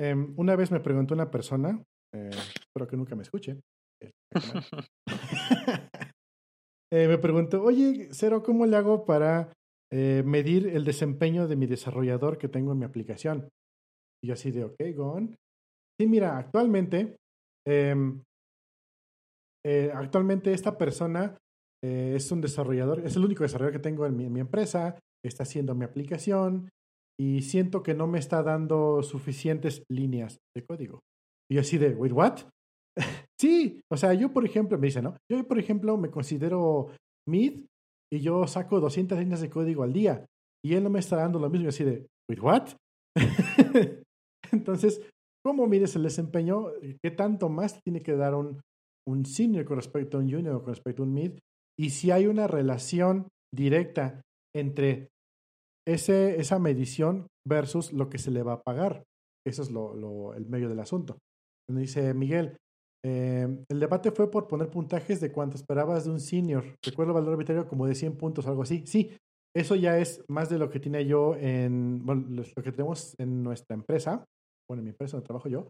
Em, 0.00 0.32
una 0.36 0.54
vez 0.54 0.70
me 0.70 0.78
preguntó 0.78 1.14
una 1.14 1.32
persona, 1.32 1.82
eh, 2.14 2.30
espero 2.30 2.86
que 2.86 2.96
nunca 2.96 3.16
me 3.16 3.24
escuche, 3.24 3.58
eh, 6.94 7.08
me 7.08 7.18
preguntó, 7.18 7.62
oye, 7.62 8.08
Cero, 8.12 8.42
¿cómo 8.42 8.66
le 8.66 8.76
hago 8.76 9.04
para 9.04 9.52
eh, 9.92 10.22
medir 10.24 10.68
el 10.68 10.84
desempeño 10.84 11.48
de 11.48 11.56
mi 11.56 11.66
desarrollador 11.66 12.38
que 12.38 12.48
tengo 12.48 12.72
en 12.72 12.78
mi 12.78 12.84
aplicación? 12.84 13.48
Y 14.22 14.28
yo 14.28 14.34
así 14.34 14.50
de, 14.50 14.64
ok, 14.64 14.76
go 14.94 15.18
Sí, 16.00 16.06
mira, 16.06 16.38
actualmente, 16.38 17.16
em, 17.66 18.20
actualmente 19.94 20.52
esta 20.52 20.76
persona 20.76 21.36
es 21.82 22.32
un 22.32 22.40
desarrollador, 22.40 23.00
es 23.00 23.14
el 23.16 23.24
único 23.24 23.42
desarrollador 23.42 23.74
que 23.80 23.88
tengo 23.88 24.06
en 24.06 24.16
mi, 24.16 24.24
en 24.24 24.32
mi 24.32 24.40
empresa, 24.40 24.98
está 25.22 25.42
haciendo 25.42 25.74
mi 25.74 25.84
aplicación, 25.84 26.70
y 27.18 27.42
siento 27.42 27.82
que 27.82 27.94
no 27.94 28.06
me 28.06 28.18
está 28.18 28.42
dando 28.42 29.02
suficientes 29.02 29.84
líneas 29.88 30.38
de 30.56 30.64
código. 30.64 31.00
Y 31.50 31.58
así 31.58 31.78
de, 31.78 31.94
wait, 31.94 32.12
what? 32.12 32.38
sí, 33.44 33.80
o 33.92 33.96
sea, 33.96 34.14
yo 34.14 34.32
por 34.32 34.44
ejemplo, 34.44 34.78
me 34.78 34.86
dice, 34.86 35.02
¿no? 35.02 35.16
Yo 35.30 35.46
por 35.46 35.58
ejemplo 35.58 35.96
me 35.96 36.10
considero 36.10 36.88
mid 37.28 37.66
y 38.12 38.20
yo 38.20 38.46
saco 38.46 38.80
200 38.80 39.18
líneas 39.18 39.40
de 39.40 39.50
código 39.50 39.82
al 39.82 39.92
día 39.92 40.24
y 40.64 40.74
él 40.74 40.82
no 40.82 40.90
me 40.90 41.00
está 41.00 41.16
dando 41.16 41.38
lo 41.38 41.50
mismo 41.50 41.66
y 41.66 41.68
así 41.68 41.84
de, 41.84 42.06
wait, 42.30 42.40
what? 42.42 42.68
Entonces, 44.52 45.02
¿cómo 45.44 45.66
mides 45.66 45.94
el 45.96 46.04
desempeño? 46.04 46.68
¿Qué 47.02 47.10
tanto 47.10 47.48
más 47.48 47.80
tiene 47.82 48.02
que 48.02 48.16
dar 48.16 48.34
un, 48.34 48.60
un 49.06 49.26
senior 49.26 49.64
con 49.64 49.76
respecto 49.76 50.16
a 50.16 50.20
un 50.20 50.30
junior 50.30 50.54
o 50.54 50.62
con 50.62 50.74
respecto 50.74 51.02
a 51.02 51.06
un 51.06 51.12
mid? 51.12 51.32
Y 51.78 51.90
si 51.90 52.10
hay 52.10 52.26
una 52.26 52.46
relación 52.46 53.28
directa 53.54 54.22
entre 54.56 55.08
ese, 55.86 56.40
esa 56.40 56.58
medición 56.58 57.26
versus 57.46 57.92
lo 57.92 58.08
que 58.08 58.18
se 58.18 58.30
le 58.30 58.42
va 58.42 58.54
a 58.54 58.62
pagar. 58.62 59.04
Eso 59.46 59.62
es 59.62 59.70
lo, 59.70 60.32
el 60.34 60.46
medio 60.46 60.68
del 60.70 60.80
asunto. 60.80 61.18
Dice 61.68 62.14
Miguel, 62.14 62.56
eh, 63.04 63.64
el 63.68 63.80
debate 63.80 64.10
fue 64.10 64.30
por 64.30 64.48
poner 64.48 64.70
puntajes 64.70 65.20
de 65.20 65.30
cuánto 65.30 65.56
esperabas 65.56 66.04
de 66.04 66.10
un 66.10 66.20
senior. 66.20 66.64
Recuerdo 66.82 67.12
el 67.12 67.20
valor 67.20 67.32
arbitrario 67.34 67.68
como 67.68 67.86
de 67.86 67.94
100 67.94 68.16
puntos 68.16 68.46
algo 68.46 68.62
así. 68.62 68.84
Sí, 68.86 69.16
eso 69.54 69.76
ya 69.76 69.98
es 69.98 70.24
más 70.28 70.48
de 70.48 70.58
lo 70.58 70.70
que 70.70 70.80
tiene 70.80 71.06
yo 71.06 71.36
en, 71.36 72.04
bueno, 72.04 72.24
lo 72.28 72.62
que 72.62 72.72
tenemos 72.72 73.14
en 73.18 73.42
nuestra 73.42 73.74
empresa, 73.74 74.24
bueno, 74.68 74.80
en 74.80 74.84
mi 74.84 74.90
empresa 74.90 75.16
donde 75.16 75.26
trabajo 75.26 75.48
yo. 75.48 75.68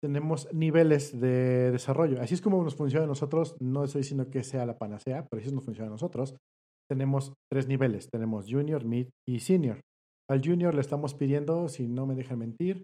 tenemos 0.00 0.52
niveles 0.52 1.18
de 1.18 1.72
desarrollo. 1.72 2.20
Así 2.20 2.34
es 2.34 2.40
como 2.40 2.62
nos 2.62 2.76
funciona 2.76 3.04
a 3.04 3.08
nosotros. 3.08 3.56
No 3.60 3.84
estoy 3.84 4.02
diciendo 4.02 4.30
que 4.30 4.44
sea 4.44 4.66
la 4.66 4.78
panacea, 4.78 5.26
pero 5.28 5.42
así 5.42 5.52
nos 5.52 5.64
funciona 5.64 5.88
a 5.88 5.92
nosotros 5.92 6.36
tenemos 6.90 7.32
tres 7.48 7.68
niveles. 7.68 8.10
Tenemos 8.10 8.46
junior, 8.48 8.84
mid 8.84 9.08
y 9.26 9.38
senior. 9.40 9.80
Al 10.28 10.42
junior 10.44 10.74
le 10.74 10.80
estamos 10.80 11.14
pidiendo, 11.14 11.68
si 11.68 11.86
no 11.86 12.04
me 12.04 12.16
dejan 12.16 12.40
mentir, 12.40 12.82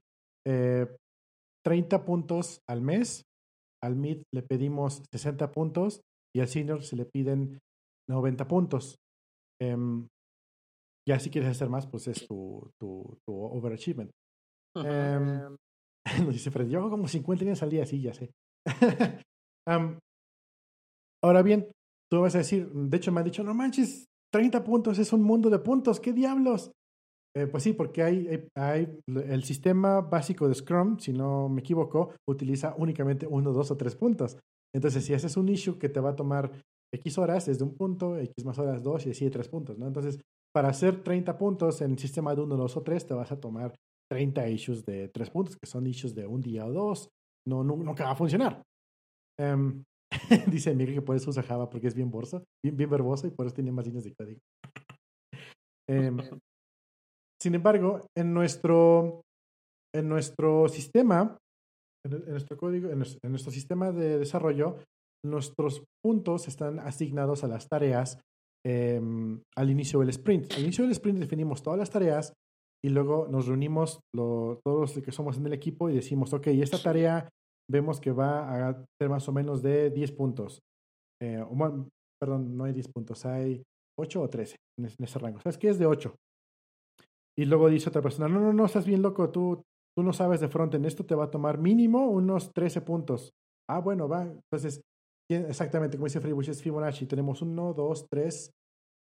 30 1.67 1.97
eh, 1.97 1.99
puntos 1.99 2.61
al 2.69 2.81
mes. 2.81 3.25
Al 3.83 3.97
mid 3.97 4.23
le 4.33 4.43
pedimos 4.43 5.03
60 5.12 5.51
puntos 5.51 6.01
y 6.35 6.41
al 6.41 6.49
senior 6.49 6.83
se 6.83 6.95
le 6.95 7.07
piden 7.07 7.59
90 8.09 8.47
puntos. 8.47 8.97
Em, 9.61 10.07
ya 11.09 11.19
si 11.19 11.31
quieres 11.31 11.51
hacer 11.51 11.69
más, 11.69 11.87
pues 11.87 12.07
es 12.07 12.27
tu, 12.27 12.71
tu, 12.81 13.19
overachievement. 13.29 14.11
Um, 14.77 15.57
nos 16.25 16.35
dice 16.35 16.51
Fred, 16.51 16.69
yo 16.69 16.79
hago 16.79 16.91
como 16.91 17.09
50 17.09 17.41
líneas 17.41 17.62
al 17.62 17.71
día, 17.71 17.85
sí, 17.85 18.01
ya 18.01 18.14
sé. 18.14 18.31
ahora 21.25 21.43
bien, 21.43 21.71
tú 22.11 22.21
vas 22.21 22.35
a 22.35 22.39
decir, 22.39 22.71
de 22.71 22.97
hecho 22.97 23.12
me 23.12 23.21
han 23.21 23.25
dicho, 23.25 23.43
no 23.43 23.55
manches, 23.55 24.07
30 24.33 24.62
puntos 24.64 24.99
es 24.99 25.12
un 25.12 25.23
mundo 25.23 25.51
de 25.51 25.59
puntos, 25.59 26.01
¿qué 26.01 26.12
diablos? 26.12 26.71
Eh, 27.37 27.47
pues 27.47 27.64
sí, 27.64 27.74
porque 27.74 28.03
hay, 28.03 28.49
hay, 28.55 28.89
el 29.07 29.45
sistema 29.45 30.01
básico 30.01 30.49
de 30.49 30.55
Scrum, 30.55 30.99
si 30.99 31.12
no 31.12 31.51
me 31.51 31.61
equivoco, 31.61 32.14
utiliza 32.26 32.74
únicamente 32.78 33.26
uno, 33.26 33.53
dos 33.53 33.70
o 33.70 33.76
tres 33.76 33.95
puntos. 33.95 34.39
Entonces, 34.74 35.05
si 35.05 35.12
haces 35.12 35.37
un 35.37 35.51
issue 35.51 35.78
que 35.78 35.91
te 35.91 36.01
va 36.01 36.11
a 36.11 36.16
tomar 36.16 36.51
X 36.95 37.18
horas, 37.18 37.47
es 37.49 37.59
de 37.59 37.64
un 37.64 37.76
punto, 37.76 38.16
X 38.16 38.45
más 38.47 38.59
horas 38.59 38.82
dos 38.82 39.05
y 39.05 39.11
así 39.11 39.28
tres 39.28 39.49
puntos, 39.49 39.78
¿no? 39.78 39.87
Entonces, 39.87 40.18
para 40.55 40.70
hacer 40.70 41.03
30 41.03 41.37
puntos 41.37 41.82
en 41.82 41.91
el 41.91 41.99
sistema 41.99 42.34
de 42.34 42.41
uno, 42.41 42.57
dos 42.57 42.74
o 42.78 42.82
tres, 42.82 43.07
te 43.07 43.12
vas 43.12 43.30
a 43.30 43.39
tomar 43.39 43.74
30 44.11 44.49
issues 44.49 44.87
de 44.87 45.09
tres 45.09 45.28
puntos, 45.28 45.57
que 45.57 45.68
son 45.68 45.87
issues 45.87 46.14
de 46.14 46.26
un 46.26 46.41
día 46.41 46.64
o 46.64 46.72
dos. 46.72 47.11
No, 47.47 47.62
no 47.62 47.76
nunca 47.76 48.05
va 48.05 48.12
a 48.12 48.16
funcionar. 48.16 48.62
Um, 49.39 49.84
Dice 50.51 50.74
Miguel 50.74 50.95
que 50.95 51.03
por 51.03 51.16
eso 51.16 51.28
usa 51.28 51.43
Java, 51.43 51.68
porque 51.68 51.89
es 51.89 51.95
bien, 51.95 52.11
borso, 52.11 52.45
bien, 52.64 52.76
bien 52.76 52.89
verboso 52.89 53.26
y 53.26 53.30
por 53.30 53.45
eso 53.45 53.55
tiene 53.55 53.72
más 53.72 53.84
líneas 53.84 54.05
de 54.05 54.14
código. 54.14 54.41
Em, 55.89 56.18
sin 57.47 57.55
embargo, 57.55 58.01
en 58.16 58.34
nuestro, 58.34 59.22
en 59.94 60.09
nuestro 60.09 60.68
sistema, 60.68 61.38
en, 62.05 62.24
nuestro 62.28 62.57
código, 62.57 62.90
en 62.90 62.99
nuestro, 62.99 63.53
sistema 63.53 63.92
de 63.92 64.18
desarrollo, 64.18 64.78
nuestros 65.24 65.84
puntos 66.05 66.49
están 66.49 66.80
asignados 66.80 67.44
a 67.44 67.47
las 67.47 67.68
tareas 67.68 68.18
em, 68.66 69.40
al 69.57 69.70
inicio 69.70 70.01
del 70.01 70.09
sprint. 70.09 70.55
Al 70.55 70.62
inicio 70.62 70.82
del 70.82 70.90
sprint 70.90 71.20
definimos 71.20 71.62
todas 71.62 71.78
las 71.78 71.88
tareas 71.88 72.32
y 72.84 72.88
luego 72.88 73.28
nos 73.30 73.47
reunimos 73.47 74.01
todos 74.12 74.61
los 74.64 75.05
que 75.05 75.12
somos 75.12 75.36
en 75.36 75.47
el 75.47 75.53
equipo 75.53 75.88
y 75.88 75.94
decimos, 75.94 76.32
ok, 76.32 76.49
esta 76.49 76.82
tarea 76.82 77.28
vemos 77.70 78.01
que 78.01 78.11
va 78.11 78.70
a 78.70 78.84
ser 79.01 79.09
más 79.09 79.28
o 79.28 79.32
menos 79.32 79.62
de 79.62 79.90
10 79.90 80.11
puntos. 80.11 80.59
Eh, 81.22 81.44
perdón, 82.20 82.57
no 82.57 82.64
hay 82.64 82.72
10 82.72 82.88
puntos, 82.88 83.24
hay 83.24 83.62
8 84.01 84.20
o 84.20 84.28
13 84.28 84.57
en, 84.80 84.86
ese 84.86 85.18
rango. 85.20 85.40
¿Sabes 85.40 85.59
qué 85.59 85.68
es 85.68 85.78
de 85.78 85.86
8? 85.86 86.12
Y 87.39 87.45
luego 87.45 87.68
dice 87.68 87.89
otra 87.89 88.03
persona, 88.03 88.28
no, 88.28 88.41
no, 88.41 88.53
no, 88.53 88.64
estás 88.64 88.87
bien 88.87 89.03
loco, 89.03 89.30
tú, 89.30 89.62
tú 89.97 90.03
no 90.03 90.12
sabes 90.12 90.41
de 90.41 90.49
en 90.76 90.84
esto 90.84 91.05
te 91.05 91.14
va 91.14 91.24
a 91.24 91.30
tomar 91.30 91.59
mínimo 91.59 92.09
unos 92.09 92.53
13 92.53 92.80
puntos. 92.80 93.32
Ah, 93.68 93.80
bueno, 93.80 94.09
va. 94.09 94.22
Entonces, 94.22 94.80
exactamente, 95.30 95.97
como 95.97 96.07
dice 96.07 96.20
Freebush, 96.20 96.51
es 96.51 96.62
Fibonacci. 96.62 97.07
Tenemos 97.07 97.43
1, 97.43 97.74
2, 97.74 98.07
3, 98.09 98.51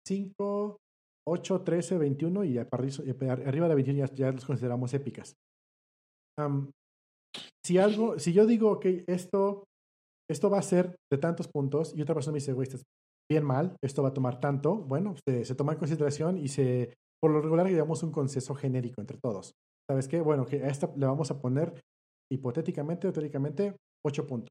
5, 0.08 0.78
8, 1.28 1.62
13, 1.62 1.98
21 1.98 2.44
y 2.44 2.58
arriba 2.58 3.68
de 3.68 3.76
21 3.76 4.06
ya, 4.14 4.32
los 4.32 4.46
consideramos 4.46 4.94
épicas 4.94 5.36
si 7.66 7.78
algo, 7.78 8.18
si 8.20 8.34
yo 8.34 8.46
digo, 8.46 8.72
ok, 8.72 8.86
esto, 9.08 9.66
esto 10.30 10.50
va 10.50 10.60
a 10.60 10.64
ser 10.64 10.96
de 11.12 11.18
tantos 11.18 11.48
puntos 11.48 11.96
y 11.96 12.02
otra 12.02 12.16
persona 12.16 12.34
me 12.34 12.40
dice, 12.40 12.54
güey, 12.54 12.68
estás 12.68 12.84
bien 13.30 13.44
mal, 13.44 13.76
esto 13.84 14.02
va 14.02 14.10
a 14.10 14.14
tomar 14.14 14.40
tanto, 14.40 14.76
bueno, 14.76 15.16
se 15.26 15.56
toma 15.56 15.74
en 15.74 15.80
consideración 15.80 16.38
y 16.38 16.48
se, 16.48 16.96
por 17.22 17.32
lo 17.32 17.42
regular, 17.42 17.68
llevamos 17.68 18.04
un 18.04 18.12
consenso 18.12 18.56
genérico 18.56 19.02
entre 19.02 19.18
todos. 19.18 19.54
¿Sabes 19.90 20.08
qué? 20.08 20.22
Bueno, 20.22 20.46
que 20.46 20.64
a 20.64 20.68
esta 20.68 20.92
le 20.96 21.06
vamos 21.06 21.32
a 21.32 21.40
poner 21.40 21.82
hipotéticamente 22.32 23.08
o 23.08 23.14
teóricamente 23.14 23.76
8 24.06 24.28
puntos. 24.28 24.50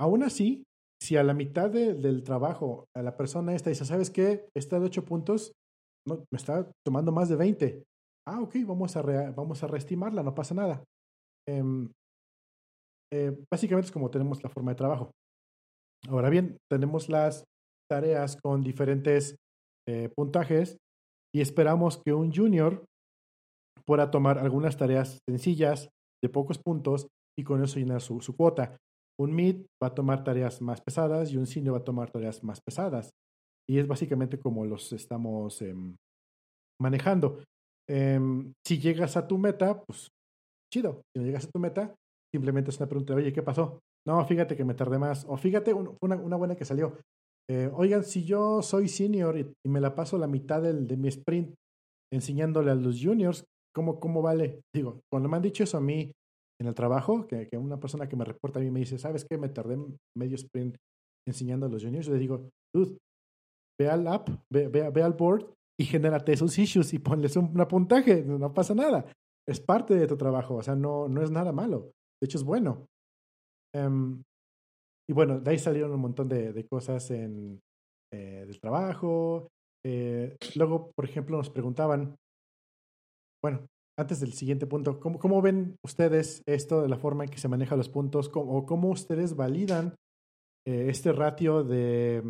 Aún 0.00 0.22
así, 0.22 0.64
si 1.02 1.16
a 1.16 1.24
la 1.24 1.34
mitad 1.34 1.70
del 1.70 2.22
trabajo 2.22 2.86
a 2.96 3.02
la 3.02 3.16
persona 3.16 3.54
esta 3.54 3.70
dice, 3.70 3.84
¿sabes 3.84 4.10
qué? 4.10 4.48
Esta 4.56 4.78
de 4.78 4.86
8 4.86 5.04
puntos 5.04 5.52
no, 6.06 6.24
me 6.32 6.36
está 6.36 6.70
tomando 6.86 7.12
más 7.12 7.28
de 7.28 7.36
20. 7.36 7.82
Ah, 8.28 8.40
ok, 8.40 8.56
vamos 8.64 8.96
a, 8.96 9.02
vamos 9.32 9.62
a 9.62 9.66
reestimarla, 9.66 10.22
no 10.22 10.34
pasa 10.34 10.54
nada. 10.54 10.84
Em, 11.48 11.90
eh, 13.12 13.36
básicamente 13.50 13.86
es 13.86 13.92
como 13.92 14.10
tenemos 14.10 14.42
la 14.42 14.48
forma 14.48 14.70
de 14.72 14.76
trabajo. 14.76 15.10
Ahora 16.08 16.30
bien, 16.30 16.56
tenemos 16.70 17.08
las 17.08 17.44
tareas 17.90 18.36
con 18.40 18.62
diferentes 18.62 19.36
eh, 19.88 20.08
puntajes 20.14 20.78
y 21.34 21.40
esperamos 21.40 21.98
que 22.04 22.12
un 22.12 22.32
junior 22.32 22.84
pueda 23.86 24.10
tomar 24.10 24.38
algunas 24.38 24.76
tareas 24.76 25.18
sencillas 25.28 25.88
de 26.22 26.28
pocos 26.28 26.58
puntos 26.58 27.08
y 27.38 27.44
con 27.44 27.62
eso 27.62 27.78
llenar 27.78 28.00
su, 28.00 28.20
cuota. 28.36 28.76
Un 29.18 29.34
mid 29.34 29.66
va 29.82 29.88
a 29.88 29.94
tomar 29.94 30.24
tareas 30.24 30.60
más 30.60 30.80
pesadas 30.80 31.32
y 31.32 31.36
un 31.36 31.46
senior 31.46 31.74
va 31.74 31.78
a 31.78 31.84
tomar 31.84 32.10
tareas 32.10 32.42
más 32.44 32.60
pesadas. 32.60 33.10
Y 33.68 33.78
es 33.78 33.86
básicamente 33.86 34.38
como 34.38 34.64
los 34.66 34.92
estamos 34.92 35.62
em, 35.62 35.96
manejando. 36.80 37.42
Em, 37.88 38.52
si 38.66 38.78
llegas 38.78 39.16
a 39.16 39.26
tu 39.26 39.38
meta, 39.38 39.82
pues 39.82 40.08
chido. 40.72 41.02
Si 41.12 41.20
no 41.20 41.26
llegas 41.26 41.46
a 41.46 41.50
tu 41.50 41.58
meta, 41.58 41.94
simplemente 42.32 42.70
es 42.70 42.78
una 42.78 42.88
pregunta, 42.88 43.14
oye, 43.14 43.32
¿qué 43.32 43.42
pasó? 43.42 43.78
No, 44.06 44.24
fíjate 44.26 44.56
que 44.56 44.64
me 44.64 44.74
tardé 44.74 44.98
más. 44.98 45.24
O 45.28 45.36
fíjate, 45.36 45.72
una 45.74 46.36
buena 46.36 46.56
que 46.56 46.64
salió. 46.64 46.98
Eh, 47.52 47.70
oigan, 47.74 48.02
si 48.02 48.24
yo 48.24 48.62
soy 48.62 48.88
senior 48.88 49.38
y, 49.38 49.68
me 49.68 49.80
la 49.80 49.94
paso 49.94 50.16
la 50.16 50.26
mitad 50.26 50.62
del, 50.62 50.86
de 50.86 50.96
mi 50.96 51.08
sprint 51.08 51.54
enseñándole 52.10 52.70
a 52.70 52.74
los 52.74 52.98
juniors, 53.02 53.44
¿cómo, 53.74 54.00
¿cómo 54.00 54.22
vale? 54.22 54.60
Digo, 54.74 55.00
cuando 55.12 55.28
me 55.28 55.36
han 55.36 55.42
dicho 55.42 55.62
eso 55.62 55.76
a 55.76 55.80
mí 55.80 56.12
en 56.60 56.66
el 56.66 56.74
trabajo, 56.74 57.26
que, 57.26 57.48
una 57.58 57.78
persona 57.78 58.08
que 58.08 58.16
me 58.16 58.24
reporta 58.24 58.58
a 58.58 58.62
mí 58.62 58.70
me 58.70 58.80
dice, 58.80 58.98
¿sabes 58.98 59.26
qué? 59.28 59.36
Me 59.36 59.48
tardé 59.50 59.76
medio 60.16 60.36
sprint 60.36 60.76
enseñando 61.28 61.66
a 61.66 61.68
los 61.68 61.82
juniors. 61.82 62.06
Yo 62.06 62.14
le 62.14 62.18
digo, 62.18 62.48
dude, 62.74 62.96
ve 63.78 63.90
al 63.90 64.06
app, 64.06 64.28
ve, 64.50 64.68
ve, 64.68 65.02
al 65.02 65.12
board 65.12 65.52
y 65.78 65.84
genérate 65.84 66.32
esos 66.32 66.58
issues 66.58 66.94
y 66.94 66.98
ponles 67.00 67.36
un, 67.36 67.58
un 67.58 67.68
puntaje, 67.68 68.22
no 68.22 68.52
pasa 68.54 68.74
nada 68.74 69.06
es 69.46 69.60
parte 69.60 69.94
de 69.94 70.06
tu 70.06 70.16
trabajo, 70.16 70.56
o 70.56 70.62
sea, 70.62 70.74
no, 70.74 71.08
no 71.08 71.22
es 71.22 71.30
nada 71.30 71.52
malo, 71.52 71.92
de 72.20 72.26
hecho 72.26 72.38
es 72.38 72.44
bueno. 72.44 72.86
Em, 73.74 74.22
y 75.08 75.12
bueno, 75.12 75.40
de 75.40 75.50
ahí 75.50 75.58
salieron 75.58 75.92
un 75.92 76.00
montón 76.00 76.28
de, 76.28 76.52
de 76.52 76.66
cosas 76.66 77.10
en, 77.10 77.60
eh, 78.12 78.44
del 78.46 78.60
trabajo, 78.60 79.48
eh, 79.84 80.36
luego, 80.54 80.92
por 80.94 81.04
ejemplo, 81.04 81.36
nos 81.36 81.50
preguntaban, 81.50 82.16
bueno, 83.42 83.66
antes 83.98 84.20
del 84.20 84.32
siguiente 84.32 84.66
punto, 84.66 85.00
¿cómo, 85.00 85.18
¿cómo, 85.18 85.42
ven 85.42 85.76
ustedes 85.84 86.42
esto 86.46 86.82
de 86.82 86.88
la 86.88 86.98
forma 86.98 87.24
en 87.24 87.30
que 87.30 87.38
se 87.38 87.48
manejan 87.48 87.78
los 87.78 87.88
puntos 87.88 88.30
o 88.34 88.66
cómo 88.66 88.90
ustedes 88.90 89.34
validan 89.34 89.94
eh, 90.66 90.86
este 90.88 91.12
ratio 91.12 91.64
de, 91.64 92.22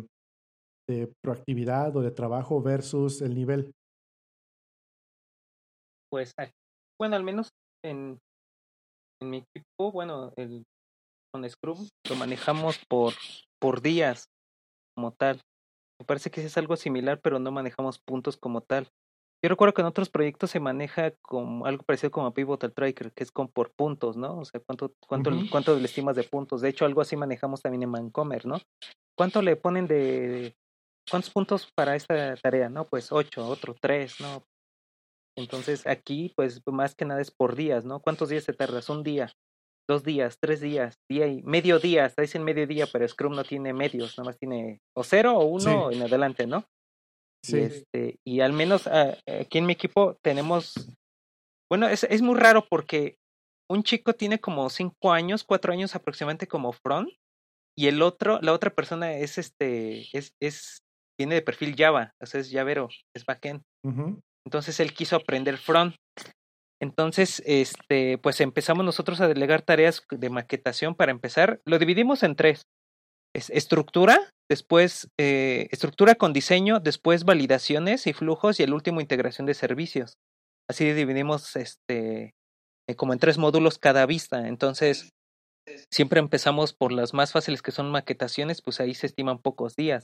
de, 0.89 1.13
proactividad 1.23 1.95
o 1.95 2.01
de 2.01 2.11
trabajo 2.11 2.61
versus 2.61 3.21
el 3.21 3.35
nivel? 3.35 3.71
Pues, 6.11 6.33
bueno, 6.99 7.15
al 7.15 7.23
menos 7.23 7.49
en, 7.83 8.19
en 9.21 9.29
mi 9.29 9.37
equipo, 9.37 9.91
bueno, 9.91 10.33
el, 10.37 10.63
con 11.33 11.49
Scrum 11.49 11.87
lo 12.09 12.15
manejamos 12.15 12.79
por, 12.87 13.13
por 13.59 13.81
días 13.81 14.29
como 14.95 15.11
tal. 15.13 15.41
Me 15.99 16.05
parece 16.05 16.29
que 16.29 16.41
es 16.45 16.57
algo 16.57 16.75
similar, 16.75 17.19
pero 17.21 17.39
no 17.39 17.51
manejamos 17.51 17.99
puntos 17.99 18.37
como 18.37 18.61
tal. 18.61 18.89
Yo 19.43 19.49
recuerdo 19.49 19.73
que 19.73 19.81
en 19.81 19.87
otros 19.87 20.09
proyectos 20.09 20.51
se 20.51 20.59
maneja 20.59 21.11
como 21.21 21.65
algo 21.65 21.83
parecido 21.83 22.11
como 22.11 22.27
a 22.27 22.33
Pivotal 22.33 22.73
Tracker, 22.73 23.11
que 23.11 23.23
es 23.23 23.31
con 23.31 23.49
por 23.49 23.73
puntos, 23.73 24.15
¿no? 24.15 24.39
O 24.39 24.45
sea, 24.45 24.61
cuánto, 24.61 24.93
cuánto, 25.05 25.31
cuánto 25.51 25.75
le 25.77 25.85
estimas 25.85 26.15
de 26.15 26.23
puntos. 26.23 26.61
De 26.61 26.69
hecho, 26.69 26.85
algo 26.85 27.01
así 27.01 27.17
manejamos 27.17 27.61
también 27.61 27.83
en 27.83 27.89
Mancomer, 27.89 28.45
¿no? 28.45 28.61
¿Cuánto 29.17 29.41
le 29.41 29.57
ponen 29.57 29.87
de 29.87 30.55
cuántos 31.09 31.29
puntos 31.29 31.69
para 31.75 31.95
esta 31.95 32.35
tarea? 32.37 32.69
No, 32.69 32.87
pues 32.87 33.11
ocho, 33.11 33.45
otro 33.45 33.75
tres, 33.81 34.21
¿no? 34.21 34.45
Entonces 35.35 35.87
aquí, 35.87 36.31
pues 36.35 36.61
más 36.67 36.95
que 36.95 37.05
nada 37.05 37.19
es 37.19 37.31
por 37.31 37.55
días, 37.55 37.83
¿no? 37.83 38.01
¿Cuántos 38.01 38.29
días 38.29 38.45
te 38.45 38.53
tardas? 38.53 38.89
Un 38.89 39.03
día, 39.03 39.33
dos 39.89 40.03
días, 40.03 40.37
tres 40.39 40.61
días, 40.61 40.95
día 41.09 41.27
y 41.27 41.41
medio 41.43 41.79
día, 41.79 42.05
está 42.05 42.21
dicen 42.21 42.43
medio 42.43 42.67
día, 42.67 42.87
pero 42.91 43.07
Scrum 43.07 43.35
no 43.35 43.43
tiene 43.43 43.73
medios, 43.73 44.17
nada 44.17 44.29
más 44.29 44.37
tiene 44.37 44.79
o 44.95 45.03
cero 45.03 45.37
o 45.37 45.45
uno 45.45 45.91
en 45.91 46.01
adelante, 46.01 46.47
¿no? 46.47 46.65
Sí. 47.45 47.57
Y, 47.57 47.59
este, 47.59 48.15
y 48.25 48.39
al 48.39 48.53
menos 48.53 48.87
ah, 48.87 49.17
aquí 49.27 49.57
en 49.57 49.65
mi 49.65 49.73
equipo 49.73 50.17
tenemos, 50.23 50.95
bueno, 51.69 51.87
es, 51.87 52.03
es 52.05 52.21
muy 52.21 52.39
raro 52.39 52.65
porque 52.69 53.17
un 53.69 53.83
chico 53.83 54.13
tiene 54.13 54.39
como 54.39 54.69
cinco 54.69 55.11
años, 55.11 55.43
cuatro 55.43 55.73
años 55.73 55.95
aproximadamente 55.95 56.47
como 56.47 56.71
front, 56.71 57.09
y 57.77 57.87
el 57.87 58.01
otro, 58.01 58.39
la 58.41 58.53
otra 58.53 58.69
persona 58.69 59.13
es 59.13 59.37
este, 59.37 60.07
es, 60.15 60.33
es, 60.41 60.83
viene 61.19 61.35
de 61.35 61.41
perfil 61.41 61.75
Java, 61.75 62.13
o 62.21 62.25
sea, 62.25 62.39
es 62.39 62.51
Javero, 62.51 62.89
es 63.15 63.25
backend. 63.25 63.61
Entonces 64.45 64.79
él 64.79 64.93
quiso 64.93 65.15
aprender 65.15 65.57
front. 65.57 65.95
Entonces, 66.83 67.41
este, 67.45 68.17
pues 68.17 68.41
empezamos 68.41 68.83
nosotros 68.83 69.21
a 69.21 69.29
delegar 69.29 69.61
tareas 69.61 70.03
de 70.11 70.29
maquetación 70.29 70.95
para 70.95 71.13
empezar. 71.13 71.61
Lo 71.65 71.79
dividimos 71.79 72.23
en 72.23 72.35
tres. 72.35 72.63
Es 73.33 73.49
estructura, 73.49 74.19
después 74.49 75.07
eh, 75.17 75.69
estructura 75.71 76.15
con 76.15 76.33
diseño, 76.33 76.81
después 76.81 77.23
validaciones 77.23 78.05
y 78.05 78.11
flujos 78.11 78.59
y 78.59 78.63
el 78.63 78.73
último 78.73 78.99
integración 78.99 79.47
de 79.47 79.53
servicios. 79.53 80.15
Así 80.69 80.91
dividimos 80.91 81.55
este 81.55 82.31
eh, 82.89 82.95
como 82.95 83.13
en 83.13 83.19
tres 83.19 83.37
módulos 83.37 83.79
cada 83.79 84.05
vista. 84.05 84.49
Entonces, 84.49 85.09
siempre 85.89 86.19
empezamos 86.19 86.73
por 86.73 86.91
las 86.91 87.13
más 87.13 87.31
fáciles 87.31 87.61
que 87.61 87.71
son 87.71 87.91
maquetaciones, 87.91 88.61
pues 88.61 88.81
ahí 88.81 88.93
se 88.93 89.07
estiman 89.07 89.39
pocos 89.39 89.77
días. 89.77 90.03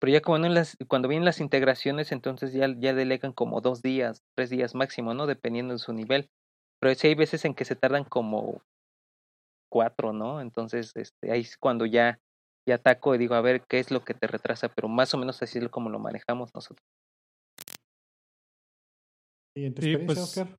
Pero 0.00 0.12
ya 0.14 0.22
cuando, 0.22 0.48
las, 0.48 0.76
cuando 0.88 1.08
vienen 1.08 1.26
las 1.26 1.40
integraciones, 1.40 2.10
entonces 2.10 2.54
ya, 2.54 2.66
ya 2.78 2.94
delegan 2.94 3.32
como 3.32 3.60
dos 3.60 3.82
días, 3.82 4.22
tres 4.34 4.48
días 4.48 4.74
máximo, 4.74 5.12
¿no? 5.12 5.26
Dependiendo 5.26 5.74
de 5.74 5.78
su 5.78 5.92
nivel. 5.92 6.30
Pero 6.80 6.94
sí 6.94 7.08
hay 7.08 7.14
veces 7.14 7.44
en 7.44 7.54
que 7.54 7.66
se 7.66 7.76
tardan 7.76 8.04
como 8.04 8.62
cuatro, 9.70 10.14
¿no? 10.14 10.40
Entonces, 10.40 10.92
este, 10.96 11.30
ahí 11.30 11.42
es 11.42 11.58
cuando 11.58 11.84
ya, 11.84 12.18
ya 12.66 12.76
ataco 12.76 13.14
y 13.14 13.18
digo, 13.18 13.34
a 13.34 13.42
ver, 13.42 13.62
¿qué 13.68 13.78
es 13.78 13.90
lo 13.90 14.02
que 14.02 14.14
te 14.14 14.26
retrasa? 14.26 14.70
Pero 14.70 14.88
más 14.88 15.12
o 15.12 15.18
menos 15.18 15.42
así 15.42 15.58
es 15.58 15.68
como 15.68 15.90
lo 15.90 15.98
manejamos 15.98 16.54
nosotros. 16.54 16.86
¿Y 19.54 19.66
en 19.66 19.74
tu 19.74 19.82
experiencia, 19.82 20.44
pues, 20.46 20.56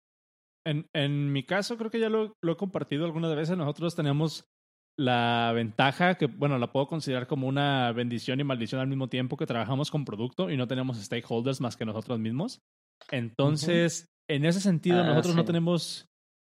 En, 0.68 0.88
en 0.94 1.34
mi 1.34 1.44
caso, 1.44 1.78
creo 1.78 1.90
que 1.90 2.00
ya 2.00 2.10
lo, 2.10 2.36
lo 2.44 2.52
he 2.52 2.58
compartido 2.58 3.06
algunas 3.06 3.36
veces. 3.36 3.58
Nosotros 3.58 3.96
tenemos 3.96 4.46
la 4.98 5.52
ventaja 5.54 6.16
que, 6.16 6.26
bueno, 6.26 6.58
la 6.58 6.72
puedo 6.72 6.88
considerar 6.88 7.28
como 7.28 7.48
una 7.48 7.92
bendición 7.92 8.40
y 8.40 8.44
maldición 8.44 8.82
al 8.82 8.88
mismo 8.88 9.08
tiempo 9.08 9.38
que 9.38 9.46
trabajamos 9.46 9.90
con 9.90 10.06
producto 10.06 10.50
y 10.50 10.58
no 10.58 10.68
tenemos 10.68 10.98
stakeholders 10.98 11.62
más 11.62 11.78
que 11.78 11.86
nosotros 11.86 12.20
mismos. 12.20 12.62
Entonces, 13.10 14.06
en 14.30 14.46
ese 14.46 14.60
sentido, 14.60 15.02
ah, 15.02 15.06
nosotros 15.06 15.36
no 15.36 15.46
tenemos, 15.46 16.08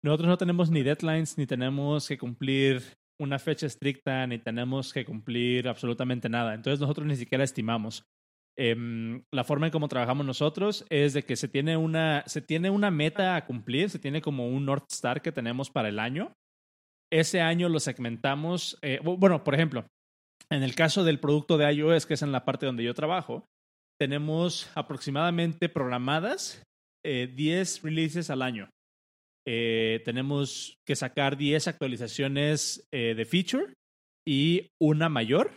nosotros 0.04 0.28
no 0.28 0.38
tenemos 0.38 0.72
ni 0.72 0.84
deadlines, 0.84 1.38
ni 1.38 1.46
tenemos 1.46 2.08
que 2.08 2.18
cumplir 2.18 2.84
una 3.20 3.40
fecha 3.40 3.66
estricta, 3.66 4.26
ni 4.28 4.38
tenemos 4.38 4.94
que 4.94 5.04
cumplir 5.04 5.68
absolutamente 5.68 6.30
nada. 6.30 6.54
Entonces, 6.54 6.80
nosotros 6.80 7.08
ni 7.08 7.16
siquiera 7.16 7.44
estimamos. 7.44 8.04
Em, 8.60 9.24
la 9.32 9.44
forma 9.44 9.68
en 9.68 9.72
cómo 9.72 9.88
trabajamos 9.88 10.26
nosotros 10.26 10.86
es 10.90 11.14
de 11.14 11.24
que 11.24 11.36
se 11.36 11.48
tiene 11.48 11.78
una, 11.78 12.24
se 12.26 12.42
tiene 12.42 12.70
una 12.70 12.90
meta 12.90 13.36
a 13.36 13.46
cumplir, 13.46 13.90
se 13.90 14.00
tiene 14.00 14.22
como 14.22 14.48
un 14.48 14.66
North 14.66 14.92
Star 14.92 15.22
que 15.22 15.32
tenemos 15.32 15.70
para 15.70 15.90
el 15.90 16.00
año 16.00 16.34
ese 17.12 17.42
año 17.42 17.70
lo 17.70 17.80
segmentamos. 17.80 18.78
Eh, 18.82 19.00
bueno, 19.04 19.44
por 19.44 19.56
ejemplo, 19.56 19.86
en 20.50 20.64
el 20.64 20.76
caso 20.76 21.04
del 21.04 21.20
producto 21.20 21.58
de 21.58 21.72
iOS, 21.72 22.06
que 22.06 22.16
es 22.16 22.22
en 22.22 22.32
la 22.32 22.46
parte 22.46 22.66
donde 22.66 22.84
yo 22.84 22.94
trabajo, 22.94 23.46
tenemos 24.00 24.70
aproximadamente 24.76 25.70
programadas 25.70 26.64
10 27.04 27.06
eh, 27.06 27.80
releases 27.84 28.30
al 28.30 28.42
año. 28.42 28.70
Eh, 29.48 30.02
tenemos 30.04 30.76
que 30.86 30.96
sacar 30.96 31.38
10 31.38 31.68
actualizaciones 31.70 32.86
de 32.92 33.26
feature 33.26 33.74
y 34.28 34.68
una 34.82 35.08
mayor, 35.08 35.52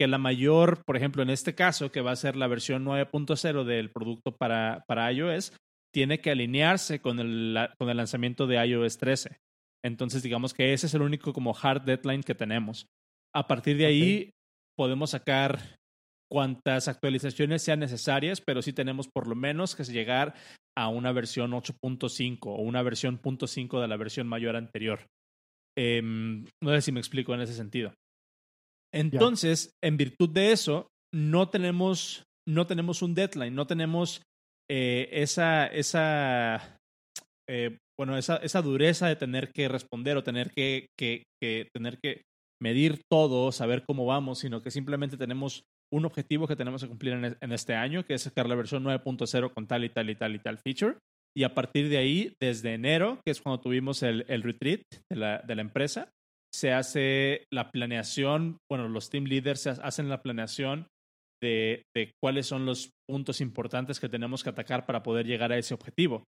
que 0.00 0.06
la 0.06 0.16
mayor, 0.16 0.82
por 0.86 0.96
ejemplo, 0.96 1.22
en 1.22 1.28
este 1.28 1.54
caso, 1.54 1.92
que 1.92 2.00
va 2.00 2.12
a 2.12 2.16
ser 2.16 2.36
la 2.36 2.46
versión 2.46 2.86
9.0 2.86 3.64
del 3.64 3.90
producto 3.90 4.32
para, 4.32 4.82
para 4.88 5.12
iOS, 5.12 5.52
tiene 5.92 6.20
que 6.20 6.30
alinearse 6.30 7.00
con 7.00 7.18
el, 7.18 7.68
con 7.78 7.90
el 7.90 7.98
lanzamiento 7.98 8.46
de 8.46 8.64
iOS 8.64 8.96
13. 8.96 9.36
Entonces, 9.84 10.22
digamos 10.22 10.54
que 10.54 10.72
ese 10.72 10.86
es 10.86 10.94
el 10.94 11.02
único 11.02 11.32
como 11.32 11.56
hard 11.56 11.82
deadline 11.82 12.22
que 12.22 12.34
tenemos. 12.34 12.86
A 13.34 13.46
partir 13.46 13.76
de 13.76 13.86
ahí, 13.86 14.30
podemos 14.76 15.10
sacar 15.10 15.78
cuantas 16.30 16.88
actualizaciones 16.88 17.62
sean 17.62 17.80
necesarias, 17.80 18.40
pero 18.40 18.62
sí 18.62 18.72
tenemos 18.72 19.08
por 19.08 19.26
lo 19.26 19.34
menos 19.34 19.74
que 19.74 19.84
llegar 19.84 20.34
a 20.76 20.88
una 20.88 21.12
versión 21.12 21.52
8.5 21.52 22.38
o 22.46 22.62
una 22.62 22.82
versión 22.82 23.20
.5 23.20 23.80
de 23.80 23.88
la 23.88 23.96
versión 23.96 24.28
mayor 24.28 24.56
anterior. 24.56 25.06
Em, 25.76 26.44
no 26.62 26.70
sé 26.70 26.82
si 26.82 26.92
me 26.92 27.00
explico 27.00 27.34
en 27.34 27.40
ese 27.40 27.54
sentido. 27.54 27.94
Entonces, 28.92 29.72
en 29.82 29.96
virtud 29.96 30.30
de 30.30 30.52
eso, 30.52 30.88
no 31.12 31.50
tenemos, 31.50 32.24
no 32.46 32.66
tenemos 32.66 33.02
un 33.02 33.14
deadline, 33.14 33.54
no 33.54 33.66
tenemos 33.66 34.22
eh, 34.70 35.08
esa, 35.12 35.66
esa 35.66 36.77
eh, 37.48 37.78
bueno, 37.98 38.16
esa, 38.16 38.36
esa 38.36 38.62
dureza 38.62 39.08
de 39.08 39.16
tener 39.16 39.50
que 39.52 39.68
responder 39.68 40.16
o 40.16 40.22
tener 40.22 40.50
que, 40.50 40.86
que, 40.98 41.24
tener 41.72 41.98
que 42.02 42.22
medir 42.60 43.00
todo, 43.10 43.50
saber 43.52 43.84
cómo 43.86 44.06
vamos, 44.06 44.40
sino 44.40 44.62
que 44.62 44.70
simplemente 44.70 45.16
tenemos 45.16 45.62
un 45.92 46.04
objetivo 46.04 46.46
que 46.46 46.56
tenemos 46.56 46.82
que 46.82 46.88
cumplir 46.88 47.14
en, 47.14 47.36
en 47.40 47.52
este 47.52 47.74
año, 47.74 48.04
que 48.04 48.14
es 48.14 48.22
sacar 48.22 48.48
la 48.48 48.54
versión 48.54 48.84
9.0 48.84 49.52
con 49.54 49.66
tal 49.66 49.84
y 49.84 49.88
tal 49.88 50.10
y 50.10 50.14
tal 50.14 50.34
y 50.34 50.38
tal 50.38 50.58
feature. 50.58 50.98
Y 51.36 51.44
a 51.44 51.54
partir 51.54 51.88
de 51.88 51.98
ahí, 51.98 52.32
desde 52.40 52.74
enero, 52.74 53.20
que 53.24 53.30
es 53.30 53.40
cuando 53.40 53.60
tuvimos 53.60 54.02
el, 54.02 54.24
el 54.28 54.42
retreat 54.42 54.82
de 55.10 55.16
la, 55.16 55.38
de 55.38 55.54
la 55.54 55.62
empresa, 55.62 56.10
se 56.52 56.72
hace 56.72 57.44
la 57.52 57.70
planeación, 57.70 58.58
bueno, 58.70 58.88
los 58.88 59.10
team 59.10 59.24
leaders 59.24 59.66
hacen 59.66 60.08
la 60.08 60.22
planeación 60.22 60.86
de, 61.42 61.82
de, 61.94 62.12
cuáles 62.20 62.46
son 62.46 62.66
los 62.66 62.90
puntos 63.08 63.40
importantes 63.40 64.00
que 64.00 64.08
tenemos 64.08 64.42
que 64.42 64.50
atacar 64.50 64.86
para 64.86 65.02
poder 65.02 65.26
llegar 65.26 65.52
a 65.52 65.58
ese 65.58 65.74
objetivo. 65.74 66.24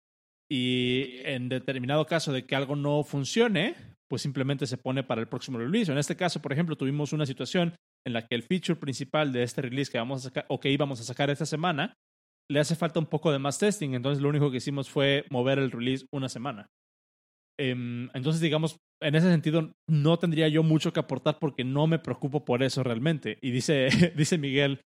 Y 0.50 1.18
en 1.24 1.48
determinado 1.48 2.06
caso 2.06 2.32
de 2.32 2.44
que 2.44 2.56
algo 2.56 2.74
no 2.74 3.04
funcione, 3.04 3.76
pues 4.08 4.22
simplemente 4.22 4.66
se 4.66 4.76
pone 4.76 5.04
para 5.04 5.20
el 5.20 5.28
próximo 5.28 5.58
release. 5.58 5.92
En 5.92 5.98
este 5.98 6.16
caso, 6.16 6.42
por 6.42 6.52
ejemplo, 6.52 6.76
tuvimos 6.76 7.12
una 7.12 7.24
situación 7.24 7.74
en 8.04 8.12
la 8.12 8.26
que 8.26 8.34
el 8.34 8.42
feature 8.42 8.80
principal 8.80 9.32
de 9.32 9.44
este 9.44 9.62
release 9.62 9.92
que 9.92 9.98
vamos 9.98 10.20
a 10.20 10.28
sacar 10.28 10.46
o 10.48 10.58
que 10.58 10.70
íbamos 10.70 11.00
a 11.00 11.04
sacar 11.04 11.30
esta 11.30 11.46
semana 11.46 11.94
le 12.50 12.58
hace 12.58 12.74
falta 12.74 12.98
un 12.98 13.06
poco 13.06 13.30
de 13.30 13.38
más 13.38 13.58
testing. 13.58 13.94
Entonces, 13.94 14.20
lo 14.20 14.28
único 14.28 14.50
que 14.50 14.56
hicimos 14.56 14.90
fue 14.90 15.24
mover 15.30 15.60
el 15.60 15.70
release 15.70 16.06
una 16.12 16.28
semana. 16.28 16.66
Em, 17.60 18.08
entonces, 18.12 18.40
digamos, 18.40 18.76
en 19.00 19.14
ese 19.14 19.30
sentido, 19.30 19.72
no 19.88 20.18
tendría 20.18 20.48
yo 20.48 20.64
mucho 20.64 20.92
que 20.92 20.98
aportar 20.98 21.38
porque 21.38 21.62
no 21.62 21.86
me 21.86 22.00
preocupo 22.00 22.44
por 22.44 22.64
eso 22.64 22.82
realmente. 22.82 23.38
Y 23.40 23.52
dice, 23.52 23.88
dice 24.16 24.36
Miguel, 24.36 24.80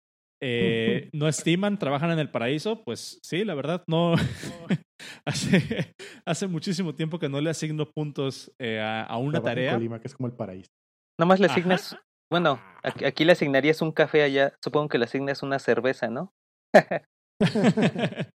eh, 0.41 1.11
¿no 1.13 1.29
estiman? 1.29 1.79
¿Trabajan 1.79 2.11
en 2.11 2.19
el 2.19 2.31
paraíso? 2.31 2.83
Pues 2.85 3.19
sí, 3.23 3.45
la 3.45 3.55
verdad, 3.55 3.85
no. 3.87 4.15
hace, 5.25 5.95
hace 6.25 6.47
muchísimo 6.47 6.95
tiempo 6.95 7.19
que 7.19 7.29
no 7.29 7.41
le 7.41 7.51
asigno 7.51 7.91
puntos 7.91 8.53
eh, 8.59 8.81
a, 8.81 9.17
una 9.19 9.43
tarea. 9.43 9.79
que 9.79 10.09
es 10.09 10.15
como 10.15 10.29
el 10.29 10.35
paraíso. 10.35 10.71
Nada 11.19 11.29
más 11.29 11.41
le 11.41 11.47
asignas, 11.47 11.97
bueno, 12.33 12.61
aquí, 12.83 13.25
le 13.25 13.33
asignarías 13.33 13.83
un 13.83 13.93
café 13.93 14.23
allá, 14.23 14.55
supongo 14.65 14.89
que 14.89 14.99
le 14.99 15.05
asignas 15.05 15.43
una 15.43 15.59
cerveza, 15.59 16.09
¿no? 16.09 16.33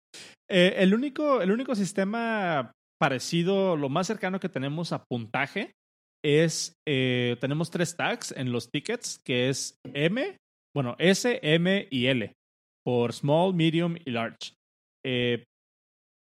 Eh, 0.48 0.74
el, 0.76 0.94
único, 0.94 1.40
el 1.42 1.50
único 1.50 1.74
sistema 1.74 2.70
parecido, 3.00 3.76
lo 3.76 3.88
más 3.88 4.06
cercano 4.06 4.38
que 4.38 4.50
tenemos 4.50 4.92
a 4.92 5.02
puntaje 5.04 5.72
es, 6.22 6.74
eh, 6.86 7.36
tenemos 7.40 7.70
tres 7.70 7.96
tags 7.96 8.30
en 8.30 8.52
los 8.52 8.70
tickets, 8.70 9.18
que 9.24 9.48
es 9.48 9.78
M, 9.94 10.36
bueno, 10.74 10.96
S, 10.98 11.38
M 11.42 11.88
y 11.90 12.06
L. 12.06 12.32
por 12.84 13.12
small, 13.12 13.54
medium 13.54 13.96
y 14.04 14.10
large. 14.10 14.54
Eh, 15.04 15.44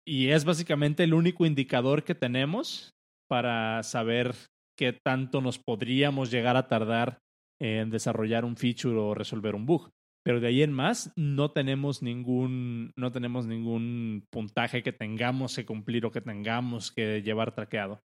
y 0.08 0.30
es 0.30 0.46
básicamente 0.46 1.04
el 1.04 1.14
único 1.14 1.46
indicador 1.46 2.04
que 2.04 2.16
tenemos 2.16 2.92
para 3.30 3.84
saber 3.84 4.34
qué 4.78 4.94
tanto 4.94 5.42
nos 5.42 5.60
podríamos 5.60 6.32
llegar 6.32 6.56
a 6.56 6.68
tardar 6.68 7.20
en 7.60 7.90
desarrollar 7.90 8.46
un 8.46 8.56
feature 8.56 8.98
o 8.98 9.14
resolver 9.14 9.54
un 9.56 9.66
bug. 9.66 9.90
Pero 10.24 10.40
de 10.40 10.48
ahí 10.48 10.62
en 10.62 10.72
más 10.72 11.12
no 11.18 11.52
tenemos 11.52 12.02
ningún, 12.02 12.92
no 12.98 13.12
tenemos 13.12 13.48
ningún 13.48 14.26
puntaje 14.32 14.84
que 14.84 14.94
tengamos 14.94 15.56
que 15.56 15.66
cumplir 15.66 16.06
o 16.06 16.12
que 16.12 16.22
tengamos 16.22 16.92
que 16.92 17.22
llevar 17.22 17.54
traqueado. 17.54 18.02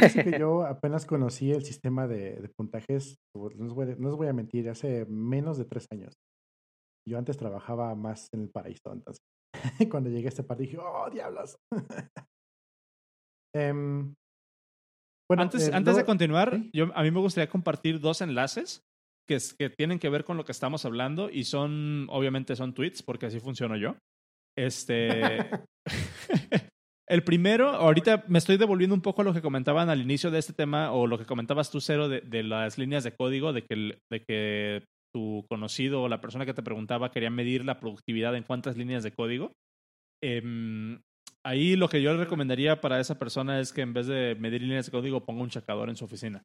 Así 0.00 0.22
que 0.22 0.38
yo 0.40 0.64
apenas 0.64 1.06
conocí 1.06 1.50
el 1.50 1.64
sistema 1.64 2.06
de, 2.06 2.50
puntajes, 2.56 3.16
no 3.34 3.66
os, 3.66 3.74
voy, 3.74 3.94
no 3.98 4.08
os, 4.08 4.16
voy, 4.16 4.28
a 4.28 4.32
mentir, 4.32 4.68
hace 4.68 5.06
menos 5.06 5.58
de 5.58 5.64
tres 5.64 5.86
años. 5.90 6.14
Yo 7.08 7.18
antes 7.18 7.36
trabajaba 7.36 7.94
más 7.94 8.28
en 8.32 8.42
el 8.42 8.50
paraíso, 8.50 8.92
entonces 8.92 9.22
cuando 9.90 10.10
llegué 10.10 10.26
a 10.26 10.28
este 10.28 10.44
par 10.44 10.58
dije, 10.58 10.78
oh, 10.78 11.10
diablos. 11.10 11.56
um, 13.56 14.14
bueno, 15.28 15.42
antes, 15.42 15.68
eh, 15.68 15.70
antes 15.74 15.96
de 15.96 16.04
continuar, 16.04 16.58
yo, 16.72 16.86
a 16.94 17.02
mí 17.02 17.10
me 17.10 17.20
gustaría 17.20 17.50
compartir 17.50 18.00
dos 18.00 18.20
enlaces 18.20 18.82
que, 19.28 19.38
que 19.58 19.70
tienen 19.70 19.98
que 19.98 20.10
ver 20.10 20.24
con 20.24 20.36
lo 20.36 20.44
que 20.44 20.52
estamos 20.52 20.84
hablando 20.84 21.30
y 21.30 21.44
son, 21.44 22.06
obviamente 22.10 22.56
son 22.56 22.74
tweets, 22.74 23.02
porque 23.02 23.26
así 23.26 23.40
funciono 23.40 23.76
yo. 23.76 23.96
Este. 24.56 25.38
El 27.12 27.22
primero, 27.24 27.68
ahorita 27.68 28.24
me 28.28 28.38
estoy 28.38 28.56
devolviendo 28.56 28.94
un 28.94 29.02
poco 29.02 29.20
a 29.20 29.24
lo 29.24 29.34
que 29.34 29.42
comentaban 29.42 29.90
al 29.90 30.00
inicio 30.00 30.30
de 30.30 30.38
este 30.38 30.52
tema, 30.52 30.92
o 30.92 31.06
lo 31.06 31.18
que 31.18 31.26
comentabas 31.26 31.70
tú, 31.70 31.80
Cero, 31.80 32.08
de, 32.08 32.22
de 32.22 32.42
las 32.42 32.78
líneas 32.78 33.04
de 33.04 33.14
código, 33.14 33.52
de 33.52 33.64
que, 33.64 33.98
de 34.10 34.24
que 34.24 34.84
tu 35.14 35.44
conocido 35.48 36.02
o 36.02 36.08
la 36.08 36.20
persona 36.20 36.46
que 36.46 36.54
te 36.54 36.62
preguntaba 36.62 37.10
quería 37.10 37.30
medir 37.30 37.64
la 37.64 37.78
productividad 37.78 38.34
en 38.34 38.44
cuántas 38.44 38.76
líneas 38.76 39.02
de 39.02 39.12
código. 39.12 39.52
Eh, 40.22 40.98
ahí 41.44 41.76
lo 41.76 41.88
que 41.88 42.00
yo 42.00 42.12
le 42.12 42.24
recomendaría 42.24 42.80
para 42.80 42.98
esa 42.98 43.18
persona 43.18 43.60
es 43.60 43.72
que 43.72 43.82
en 43.82 43.92
vez 43.92 44.06
de 44.06 44.36
medir 44.38 44.62
líneas 44.62 44.86
de 44.86 44.92
código 44.92 45.24
ponga 45.24 45.42
un 45.42 45.50
checador 45.50 45.90
en 45.90 45.96
su 45.96 46.04
oficina. 46.04 46.42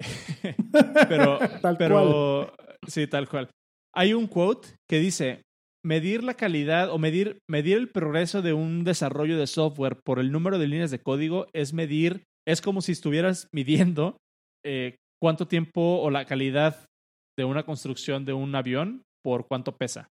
pero, 1.08 1.38
tal 1.60 1.76
pero 1.76 2.54
cual. 2.56 2.78
sí, 2.86 3.06
tal 3.06 3.28
cual. 3.28 3.50
Hay 3.92 4.14
un 4.14 4.26
quote 4.26 4.68
que 4.88 4.98
dice, 4.98 5.42
medir 5.84 6.24
la 6.24 6.34
calidad 6.34 6.90
o 6.90 6.98
medir, 6.98 7.38
medir 7.48 7.76
el 7.76 7.90
progreso 7.90 8.42
de 8.42 8.52
un 8.52 8.84
desarrollo 8.84 9.38
de 9.38 9.46
software 9.46 10.00
por 10.02 10.18
el 10.18 10.32
número 10.32 10.58
de 10.58 10.66
líneas 10.66 10.90
de 10.90 11.00
código 11.00 11.46
es 11.52 11.72
medir, 11.72 12.24
es 12.46 12.60
como 12.60 12.80
si 12.80 12.92
estuvieras 12.92 13.48
midiendo 13.52 14.16
eh, 14.64 14.96
cuánto 15.22 15.46
tiempo 15.46 16.00
o 16.00 16.10
la 16.10 16.24
calidad 16.24 16.86
de 17.38 17.44
una 17.44 17.64
construcción 17.64 18.24
de 18.24 18.32
un 18.32 18.54
avión 18.54 19.02
por 19.22 19.46
cuánto 19.46 19.76
pesa. 19.76 20.08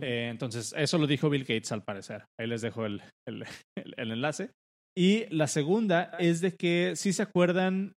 Eh, 0.00 0.28
entonces, 0.30 0.74
eso 0.76 0.98
lo 0.98 1.06
dijo 1.06 1.28
Bill 1.28 1.42
Gates 1.42 1.72
al 1.72 1.82
parecer. 1.82 2.24
Ahí 2.38 2.46
les 2.46 2.62
dejo 2.62 2.86
el, 2.86 3.02
el, 3.26 3.44
el, 3.76 4.10
enlace. 4.10 4.50
Y 4.96 5.26
la 5.34 5.48
segunda 5.48 6.16
es 6.18 6.40
de 6.40 6.54
que 6.54 6.94
si 6.94 7.12
se 7.12 7.22
acuerdan, 7.22 7.92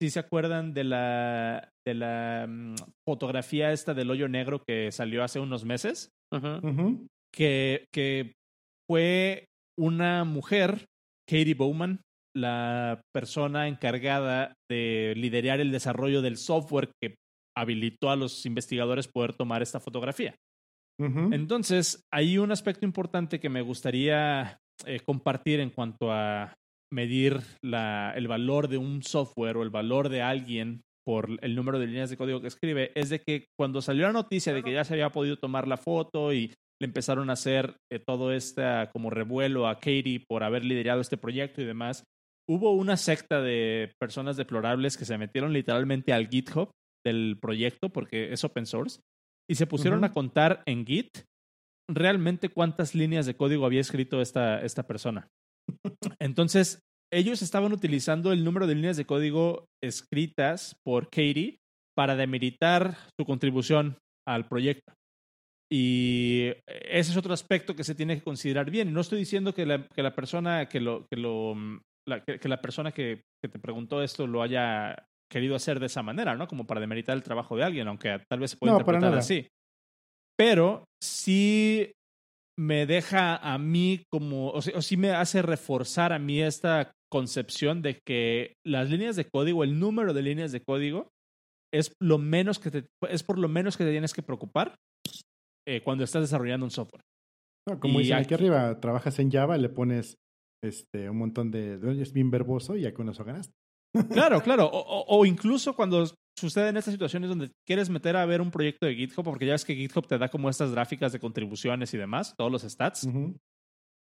si 0.00 0.10
se 0.10 0.20
acuerdan 0.20 0.74
de 0.74 0.84
la, 0.84 1.70
de 1.86 1.94
la 1.94 2.46
mm, 2.48 2.74
fotografía 3.06 3.72
esta 3.72 3.94
del 3.94 4.10
hoyo 4.10 4.28
negro 4.28 4.62
que 4.66 4.92
salió 4.92 5.24
hace 5.24 5.40
unos 5.40 5.64
meses, 5.64 6.10
Que, 7.34 7.86
que 7.92 8.34
fue 8.88 9.46
una 9.78 10.24
mujer, 10.24 10.86
Katie 11.28 11.54
Bowman, 11.54 12.00
la 12.34 13.00
persona 13.12 13.68
encargada 13.68 14.54
de 14.70 15.14
liderar 15.16 15.60
el 15.60 15.72
desarrollo 15.72 16.22
del 16.22 16.36
software 16.36 16.90
que 17.02 17.16
habilitó 17.56 18.10
a 18.10 18.16
los 18.16 18.46
investigadores 18.46 19.08
poder 19.08 19.34
tomar 19.34 19.62
esta 19.62 19.80
fotografía. 19.80 20.34
Entonces, 21.00 22.02
hay 22.12 22.38
un 22.38 22.50
aspecto 22.50 22.84
importante 22.84 23.38
que 23.38 23.48
me 23.48 23.62
gustaría 23.62 24.58
eh, 24.84 25.00
compartir 25.00 25.60
en 25.60 25.70
cuanto 25.70 26.12
a 26.12 26.54
medir 26.92 27.40
la, 27.62 28.12
el 28.16 28.28
valor 28.28 28.68
de 28.68 28.78
un 28.78 29.02
software 29.02 29.56
o 29.56 29.62
el 29.62 29.70
valor 29.70 30.08
de 30.08 30.22
alguien 30.22 30.82
por 31.06 31.38
el 31.40 31.54
número 31.54 31.78
de 31.78 31.86
líneas 31.86 32.10
de 32.10 32.18
código 32.18 32.42
que 32.42 32.48
escribe, 32.48 32.92
es 32.94 33.08
de 33.08 33.20
que 33.20 33.46
cuando 33.58 33.80
salió 33.80 34.06
la 34.06 34.12
noticia 34.12 34.52
de 34.52 34.62
que 34.62 34.72
ya 34.72 34.84
se 34.84 34.92
había 34.92 35.10
podido 35.10 35.38
tomar 35.38 35.66
la 35.66 35.78
foto 35.78 36.34
y 36.34 36.52
le 36.80 36.84
empezaron 36.84 37.30
a 37.30 37.32
hacer 37.32 37.76
eh, 37.90 37.98
todo 37.98 38.32
este 38.32 38.62
como 38.92 39.10
revuelo 39.10 39.66
a 39.66 39.76
Katie 39.76 40.24
por 40.28 40.44
haber 40.44 40.64
liderado 40.64 41.00
este 41.00 41.16
proyecto 41.16 41.62
y 41.62 41.64
demás, 41.64 42.04
hubo 42.48 42.72
una 42.72 42.96
secta 42.96 43.40
de 43.40 43.92
personas 43.98 44.36
deplorables 44.36 44.96
que 44.96 45.04
se 45.04 45.18
metieron 45.18 45.52
literalmente 45.52 46.12
al 46.12 46.28
GitHub 46.28 46.70
del 47.04 47.38
proyecto 47.40 47.88
porque 47.88 48.32
es 48.32 48.44
open 48.44 48.66
source 48.66 49.00
y 49.48 49.54
se 49.54 49.66
pusieron 49.66 50.04
a 50.04 50.12
contar 50.12 50.62
en 50.66 50.84
Git 50.84 51.24
realmente 51.90 52.50
cuántas 52.50 52.94
líneas 52.94 53.24
de 53.26 53.34
código 53.34 53.64
había 53.64 53.80
escrito 53.80 54.20
esta, 54.20 54.60
esta 54.60 54.86
persona. 54.86 55.28
Entonces, 56.20 56.80
ellos 57.12 57.42
estaban 57.42 57.72
utilizando 57.72 58.32
el 58.32 58.44
número 58.44 58.66
de 58.66 58.74
líneas 58.74 58.96
de 58.96 59.06
código 59.06 59.66
escritas 59.82 60.76
por 60.84 61.06
Katie 61.06 61.58
para 61.96 62.16
demeritar 62.16 62.96
su 63.18 63.26
contribución 63.26 63.96
al 64.26 64.46
proyecto. 64.46 64.92
Y 65.70 66.52
ese 66.66 67.10
es 67.10 67.16
otro 67.16 67.34
aspecto 67.34 67.74
que 67.74 67.84
se 67.84 67.94
tiene 67.94 68.16
que 68.16 68.22
considerar 68.22 68.70
bien. 68.70 68.92
no 68.92 69.00
estoy 69.00 69.18
diciendo 69.18 69.52
que 69.52 69.66
la, 69.66 69.86
que 69.88 70.02
la 70.02 70.14
persona 70.14 70.66
que 70.66 70.80
lo, 70.80 71.06
que 71.10 71.18
lo 71.18 71.54
la, 72.08 72.24
que, 72.24 72.48
la 72.48 72.60
persona 72.60 72.92
que, 72.92 73.22
que, 73.42 73.48
te 73.48 73.58
preguntó 73.58 74.02
esto 74.02 74.26
lo 74.26 74.42
haya 74.42 74.96
querido 75.30 75.54
hacer 75.54 75.78
de 75.78 75.86
esa 75.86 76.02
manera, 76.02 76.34
¿no? 76.36 76.48
Como 76.48 76.66
para 76.66 76.80
demeritar 76.80 77.16
el 77.16 77.22
trabajo 77.22 77.54
de 77.56 77.64
alguien, 77.64 77.86
aunque 77.86 78.18
tal 78.30 78.40
vez 78.40 78.52
se 78.52 78.56
pueda 78.56 78.74
interpretar 78.74 79.14
así. 79.14 79.46
Pero 80.38 80.84
sí 81.02 81.92
me 82.58 82.86
deja 82.86 83.36
a 83.36 83.56
mí 83.58 84.02
como, 84.10 84.50
o, 84.50 84.60
sí 84.62 84.96
me 84.96 85.10
hace 85.10 85.42
reforzar 85.42 86.12
a 86.12 86.18
mí 86.18 86.42
esta 86.42 86.92
concepción 87.10 87.82
de 87.82 88.00
que 88.04 88.54
las 88.66 88.90
líneas 88.90 89.16
de 89.16 89.26
código, 89.26 89.62
el 89.62 89.78
número 89.78 90.12
de 90.12 90.22
líneas 90.22 90.50
de 90.50 90.60
código, 90.60 91.08
es 91.72 91.92
lo 92.00 92.18
menos 92.18 92.58
que 92.58 92.70
te, 92.70 92.86
es 93.08 93.22
por 93.22 93.38
lo 93.38 93.48
menos 93.48 93.76
que 93.76 93.84
te 93.84 93.92
tienes 93.92 94.12
que 94.12 94.22
preocupar 94.22 94.74
eh, 95.66 95.82
cuando 95.84 96.02
estás 96.02 96.22
desarrollando 96.22 96.66
un 96.66 96.70
software. 96.70 97.02
como 97.80 98.00
dice 98.00 98.14
aquí, 98.14 98.34
arriba, 98.34 98.80
trabajas 98.80 99.18
en 99.18 99.30
Java, 99.30 99.56
le 99.56 99.68
pones 99.68 100.16
este, 100.64 101.08
un 101.08 101.18
montón 101.18 101.50
de, 101.50 101.78
es 102.00 102.12
bien 102.12 102.30
verboso 102.30 102.76
y 102.76 102.82
ya 102.82 102.92
con 102.92 103.08
eso 103.08 103.24
ganaste. 103.24 103.54
Claro, 104.10 104.40
claro. 104.42 104.68
O, 104.72 105.24
incluso 105.24 105.74
cuando 105.74 106.04
suceden 106.38 106.76
estas 106.76 106.94
situaciones 106.94 107.28
donde 107.28 107.50
quieres 107.66 107.90
meter 107.90 108.16
a 108.16 108.26
ver 108.26 108.40
un 108.40 108.50
proyecto 108.50 108.86
de 108.86 108.94
GitHub, 108.94 109.24
porque 109.24 109.46
ya 109.46 109.52
ves 109.52 109.64
que 109.64 109.74
GitHub 109.74 110.06
te 110.06 110.18
da 110.18 110.28
como 110.28 110.48
estas 110.48 110.72
gráficas 110.72 111.12
de 111.12 111.20
contribuciones 111.20 111.92
y 111.94 111.98
demás, 111.98 112.34
todos 112.36 112.50
los 112.50 112.62
stats. 112.62 113.08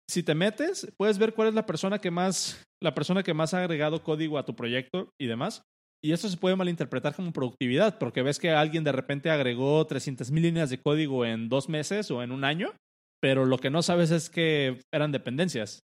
Si 0.09 0.24
te 0.24 0.36
metes, 0.36 0.91
puedes 0.97 1.17
ver 1.17 1.34
cuál 1.34 1.47
es 1.49 1.53
la 1.53 1.65
persona 1.65 1.99
que 1.99 2.11
más, 2.11 2.63
la 2.82 2.93
persona 2.93 3.24
que 3.24 3.34
más 3.34 3.53
ha 3.53 3.59
agregado 3.59 4.03
código 4.03 4.38
a 4.38 4.45
tu 4.45 4.55
proyecto 4.55 5.09
y 5.19 5.28
demás. 5.28 5.63
Y 6.03 6.11
eso 6.11 6.28
se 6.28 6.36
puede 6.36 6.57
malinterpretar 6.57 7.15
como 7.15 7.32
productividad, 7.32 7.97
porque 7.97 8.24
ves 8.24 8.38
que 8.38 8.51
alguien 8.51 8.84
de 8.84 8.91
repente 8.91 9.30
agregó 9.30 9.88
300.000 9.88 10.41
líneas 10.41 10.69
de 10.69 10.82
código 10.82 11.26
en 11.26 11.47
dos 11.47 11.69
meses 11.69 12.11
o 12.11 12.21
en 12.21 12.34
un 12.34 12.43
año, 12.43 12.74
pero 13.21 13.45
lo 13.45 13.57
que 13.57 13.69
no 13.69 13.82
sabes 13.82 14.11
es 14.11 14.30
que 14.30 14.82
eran 14.93 15.13
dependencias. 15.13 15.80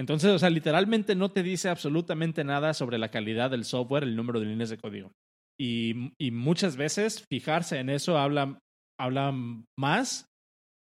Entonces, 0.00 0.30
o 0.30 0.38
sea, 0.38 0.50
literalmente 0.50 1.14
no 1.14 1.30
te 1.30 1.42
dice 1.42 1.68
absolutamente 1.68 2.42
nada 2.42 2.72
sobre 2.74 2.98
la 2.98 3.10
calidad 3.10 3.50
del 3.50 3.64
software, 3.64 4.02
el 4.02 4.16
número 4.16 4.40
de 4.40 4.46
líneas 4.46 4.70
de 4.70 4.78
código. 4.78 5.12
Y, 5.58 6.12
y 6.18 6.30
muchas 6.30 6.76
veces 6.76 7.24
fijarse 7.30 7.78
en 7.78 7.90
eso 7.90 8.18
habla, 8.18 8.58
habla 9.00 9.32
más 9.78 10.26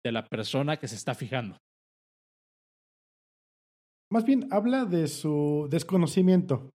de 0.05 0.11
la 0.11 0.27
persona 0.27 0.77
que 0.77 0.87
se 0.87 0.95
está 0.95 1.15
fijando. 1.15 1.57
Más 4.11 4.25
bien 4.25 4.47
habla 4.51 4.85
de 4.85 5.07
su 5.07 5.67
desconocimiento. 5.69 6.69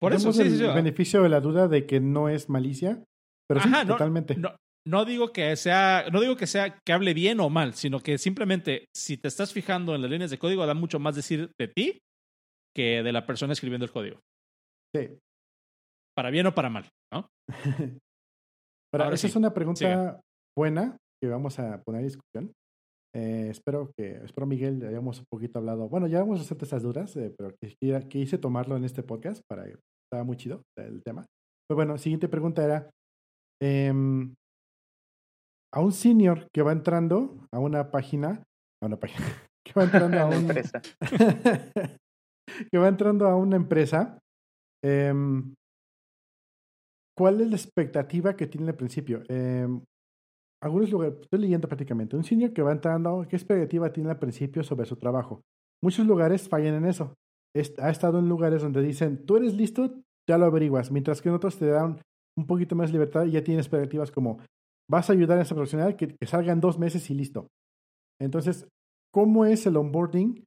Por 0.00 0.12
eso, 0.12 0.32
sí, 0.32 0.42
el 0.42 0.74
beneficio 0.74 1.22
de 1.22 1.28
la 1.30 1.40
duda 1.40 1.66
de 1.66 1.86
que 1.86 2.00
no 2.00 2.28
es 2.28 2.50
malicia, 2.50 3.02
pero 3.48 3.60
sí, 3.60 3.70
totalmente 3.86 4.36
no 4.86 5.04
digo 5.04 5.32
que 5.32 5.56
sea, 5.56 6.06
no 6.12 6.20
digo 6.20 6.36
que 6.36 6.46
sea 6.46 6.78
que 6.84 6.92
hable 6.92 7.14
bien 7.14 7.40
o 7.40 7.48
mal, 7.48 7.74
sino 7.74 8.00
que 8.00 8.18
simplemente 8.18 8.86
si 8.94 9.16
te 9.16 9.28
estás 9.28 9.52
fijando 9.52 9.94
en 9.94 10.02
las 10.02 10.10
líneas 10.10 10.30
de 10.30 10.38
código, 10.38 10.66
da 10.66 10.74
mucho 10.74 10.98
más 10.98 11.16
decir 11.16 11.50
de 11.58 11.68
ti 11.68 11.98
que 12.74 13.02
de 13.02 13.12
la 13.12 13.24
persona 13.24 13.52
escribiendo 13.52 13.86
el 13.86 13.92
código. 13.92 14.20
Sí. 14.94 15.18
Para 16.14 16.30
bien 16.30 16.46
o 16.46 16.54
para 16.54 16.68
mal, 16.68 16.88
¿no? 17.14 17.28
esa 19.12 19.26
es 19.26 19.36
una 19.36 19.52
pregunta 19.54 20.20
buena 20.56 20.96
que 21.22 21.28
vamos 21.28 21.58
a 21.58 21.82
poner 21.82 22.00
en 22.00 22.06
discusión. 22.06 22.52
Eh, 23.14 23.48
espero 23.50 23.92
que, 23.96 24.16
espero 24.24 24.46
Miguel, 24.46 24.84
hayamos 24.84 25.20
un 25.20 25.26
poquito 25.30 25.58
hablado. 25.58 25.88
Bueno, 25.88 26.06
ya 26.08 26.20
vamos 26.20 26.40
a 26.40 26.42
hacerte 26.42 26.64
esas 26.64 26.82
dudas, 26.82 27.16
eh, 27.16 27.32
pero 27.36 27.54
que, 27.60 28.08
quise 28.08 28.38
tomarlo 28.38 28.76
en 28.76 28.84
este 28.84 29.02
podcast 29.02 29.42
para 29.48 29.66
estaba 29.66 30.24
muy 30.24 30.36
chido 30.36 30.62
el 30.76 31.02
tema. 31.02 31.24
Pero 31.68 31.76
bueno, 31.76 31.96
siguiente 31.96 32.28
pregunta 32.28 32.64
era, 32.64 32.90
em, 33.62 34.34
a 35.72 35.80
un 35.80 35.92
senior 35.92 36.48
que 36.52 36.62
va 36.62 36.72
entrando 36.72 37.46
a 37.52 37.58
una 37.58 37.90
página, 37.90 38.42
a 38.82 38.86
una 38.86 38.98
página, 38.98 39.24
que 39.64 39.72
va 39.76 39.84
entrando 39.84 40.18
a 40.18 40.26
una 40.26 40.36
empresa. 40.36 40.82
que 42.70 42.78
va 42.78 42.88
entrando 42.88 43.26
a 43.26 43.36
una 43.36 43.56
empresa. 43.56 44.18
Em, 47.14 47.18
¿cuál 47.18 47.40
es 47.40 47.48
la 47.48 47.56
expectativa 47.56 48.36
que 48.36 48.46
tiene 48.46 48.70
al 48.70 48.76
principio? 48.76 49.22
Eh, 49.28 49.66
algunos 50.62 50.90
lugares, 50.90 51.18
estoy 51.20 51.40
leyendo 51.40 51.68
prácticamente, 51.68 52.16
un 52.16 52.24
senior 52.24 52.52
que 52.52 52.62
va 52.62 52.72
entrando, 52.72 53.26
¿qué 53.28 53.36
expectativa 53.36 53.92
tiene 53.92 54.10
al 54.10 54.18
principio 54.18 54.62
sobre 54.62 54.86
su 54.86 54.96
trabajo? 54.96 55.42
Muchos 55.82 56.06
lugares 56.06 56.48
fallan 56.48 56.74
en 56.74 56.86
eso. 56.86 57.14
ha 57.78 57.90
estado 57.90 58.18
en 58.18 58.28
lugares 58.28 58.62
donde 58.62 58.82
dicen, 58.82 59.26
tú 59.26 59.36
eres 59.36 59.54
listo, 59.54 60.02
ya 60.28 60.38
lo 60.38 60.46
averiguas, 60.46 60.90
mientras 60.90 61.22
que 61.22 61.28
en 61.28 61.34
otros 61.36 61.58
te 61.58 61.66
dan 61.66 62.00
un 62.36 62.46
poquito 62.46 62.74
más 62.74 62.90
libertad 62.90 63.26
y 63.26 63.32
ya 63.32 63.44
tienes 63.44 63.66
expectativas 63.66 64.10
como, 64.10 64.38
vas 64.90 65.08
a 65.08 65.12
ayudar 65.12 65.38
a 65.38 65.42
esa 65.42 65.54
profesional 65.54 65.96
que, 65.96 66.08
que 66.08 66.26
salga 66.26 66.52
en 66.52 66.60
dos 66.60 66.78
meses 66.78 67.08
y 67.10 67.14
listo. 67.14 67.46
Entonces, 68.20 68.66
¿cómo 69.12 69.44
es 69.44 69.66
el 69.66 69.76
onboarding? 69.76 70.44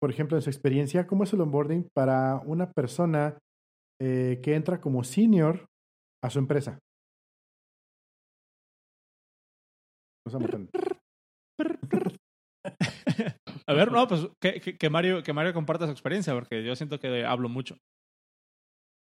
Por 0.00 0.10
ejemplo, 0.10 0.36
en 0.36 0.42
su 0.42 0.50
experiencia, 0.50 1.06
¿cómo 1.06 1.24
es 1.24 1.32
el 1.32 1.40
onboarding 1.40 1.88
para 1.94 2.42
una 2.44 2.70
persona 2.70 3.38
eh, 4.00 4.40
que 4.42 4.56
entra 4.56 4.80
como 4.80 5.04
senior 5.04 5.66
a 6.22 6.30
su 6.30 6.38
empresa? 6.38 6.78
a 13.66 13.72
ver, 13.74 13.90
no, 13.92 14.06
pues 14.06 14.28
que, 14.40 14.60
que, 14.60 14.90
Mario, 14.90 15.22
que 15.22 15.32
Mario 15.32 15.52
comparta 15.52 15.86
su 15.86 15.92
experiencia, 15.92 16.32
porque 16.34 16.64
yo 16.64 16.76
siento 16.76 16.98
que 17.00 17.24
hablo 17.24 17.48
mucho. 17.48 17.76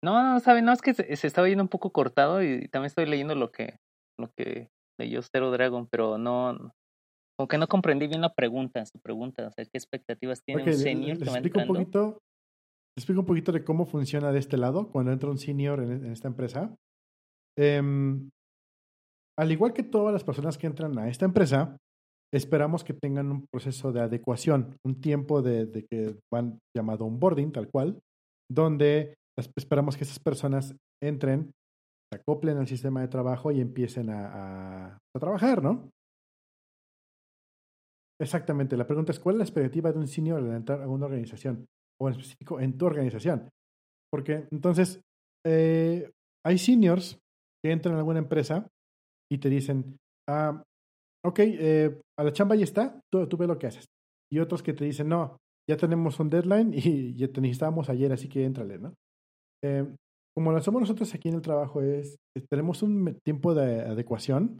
No, 0.03 0.23
no, 0.23 0.39
saben, 0.39 0.65
no, 0.65 0.71
es 0.71 0.81
que 0.81 0.93
se, 0.93 1.27
estaba 1.27 1.49
yendo 1.49 1.63
un 1.63 1.69
poco 1.69 1.91
cortado 1.91 2.41
y 2.41 2.67
también 2.69 2.87
estoy 2.87 3.05
leyendo 3.05 3.35
lo 3.35 3.51
que, 3.51 3.77
lo 4.17 4.29
que 4.37 4.69
leyó 4.97 5.21
Zero 5.21 5.51
Dragon, 5.51 5.87
pero 5.91 6.17
no, 6.17 6.71
como 7.37 7.47
que 7.47 7.57
no 7.57 7.67
comprendí 7.67 8.07
bien 8.07 8.21
la 8.21 8.33
pregunta, 8.33 8.85
su 8.85 8.99
pregunta, 8.99 9.47
o 9.47 9.51
sea, 9.51 9.65
¿qué 9.65 9.77
expectativas 9.77 10.41
tiene 10.43 10.63
un 10.63 10.73
senior 10.73 11.17
que 11.17 11.25
va 11.25 11.39
Un 11.39 11.67
poquito, 11.67 12.19
les 12.95 13.03
explico 13.03 13.21
un 13.21 13.27
poquito 13.27 13.51
de 13.51 13.63
cómo 13.63 13.85
funciona 13.85 14.31
de 14.31 14.39
este 14.39 14.57
lado 14.57 14.89
cuando 14.89 15.11
entra 15.11 15.29
un 15.29 15.37
senior 15.37 15.81
en, 15.81 16.05
esta 16.11 16.27
empresa. 16.29 16.75
Em, 17.59 18.29
al 19.37 19.51
igual 19.51 19.73
que 19.73 19.83
todas 19.83 20.13
las 20.13 20.23
personas 20.23 20.57
que 20.57 20.65
entran 20.65 20.97
a 20.97 21.09
esta 21.09 21.25
empresa, 21.25 21.75
esperamos 22.33 22.85
que 22.85 22.93
tengan 22.93 23.31
un 23.31 23.45
proceso 23.51 23.91
de 23.91 23.99
adecuación, 23.99 24.77
un 24.85 25.01
tiempo 25.01 25.41
de, 25.41 25.85
que 25.89 26.15
van 26.31 26.59
llamado 26.75 27.05
onboarding, 27.05 27.51
tal 27.51 27.69
cual, 27.69 27.99
donde 28.49 29.15
esperamos 29.57 29.97
que 29.97 30.05
esas 30.05 30.19
personas 30.19 30.73
entren, 31.03 31.51
se 32.11 32.19
acoplen 32.19 32.57
al 32.57 32.67
sistema 32.67 33.01
de 33.01 33.09
trabajo 33.09 33.51
y 33.51 33.59
empiecen 33.59 34.09
a, 34.09 34.95
a, 34.95 35.19
trabajar, 35.19 35.61
¿no? 35.61 35.89
Exactamente. 38.21 38.77
La 38.77 38.87
pregunta 38.87 39.11
es, 39.11 39.19
¿cuál 39.19 39.35
es 39.35 39.39
la 39.39 39.45
expectativa 39.45 39.91
de 39.91 39.99
un 39.99 40.07
senior 40.07 40.41
al 40.41 40.55
entrar 40.55 40.81
a 40.81 40.87
una 40.87 41.05
organización? 41.05 41.65
O 42.01 42.07
en 42.07 42.15
específico, 42.15 42.59
en 42.59 42.77
tu 42.77 42.85
organización. 42.85 43.49
Porque 44.11 44.47
entonces, 44.51 45.01
eh, 45.45 46.09
hay 46.45 46.57
seniors 46.57 47.19
que 47.63 47.71
entran 47.71 47.95
a 47.95 47.99
alguna 47.99 48.19
empresa 48.19 48.67
y 49.31 49.37
te 49.37 49.49
dicen, 49.49 49.97
ah, 50.29 50.63
ok, 51.25 51.39
eh, 51.39 52.01
a 52.17 52.23
la 52.23 52.33
chamba 52.33 52.55
ya 52.55 52.63
está, 52.63 52.99
tú, 53.11 53.27
tú 53.27 53.37
ves 53.37 53.47
lo 53.47 53.57
que 53.57 53.67
haces. 53.67 53.85
Y 54.31 54.39
otros 54.39 54.63
que 54.63 54.73
te 54.73 54.85
dicen, 54.85 55.09
no, 55.09 55.37
ya 55.69 55.77
tenemos 55.77 56.19
un 56.19 56.29
deadline 56.29 56.73
y 56.73 57.15
ya 57.15 57.27
te 57.27 57.41
necesitábamos 57.41 57.89
ayer, 57.89 58.11
así 58.11 58.27
que 58.27 58.45
éntrale, 58.45 58.79
¿no? 58.79 58.93
Eh, 59.63 59.87
como 60.35 60.51
lo 60.51 60.57
hacemos 60.57 60.81
nosotros 60.81 61.13
aquí 61.13 61.29
en 61.29 61.35
el 61.35 61.41
trabajo, 61.41 61.81
es, 61.81 62.15
eh, 62.37 62.45
tenemos 62.49 62.81
un 62.81 63.17
tiempo 63.25 63.53
de 63.53 63.81
adecuación 63.81 64.59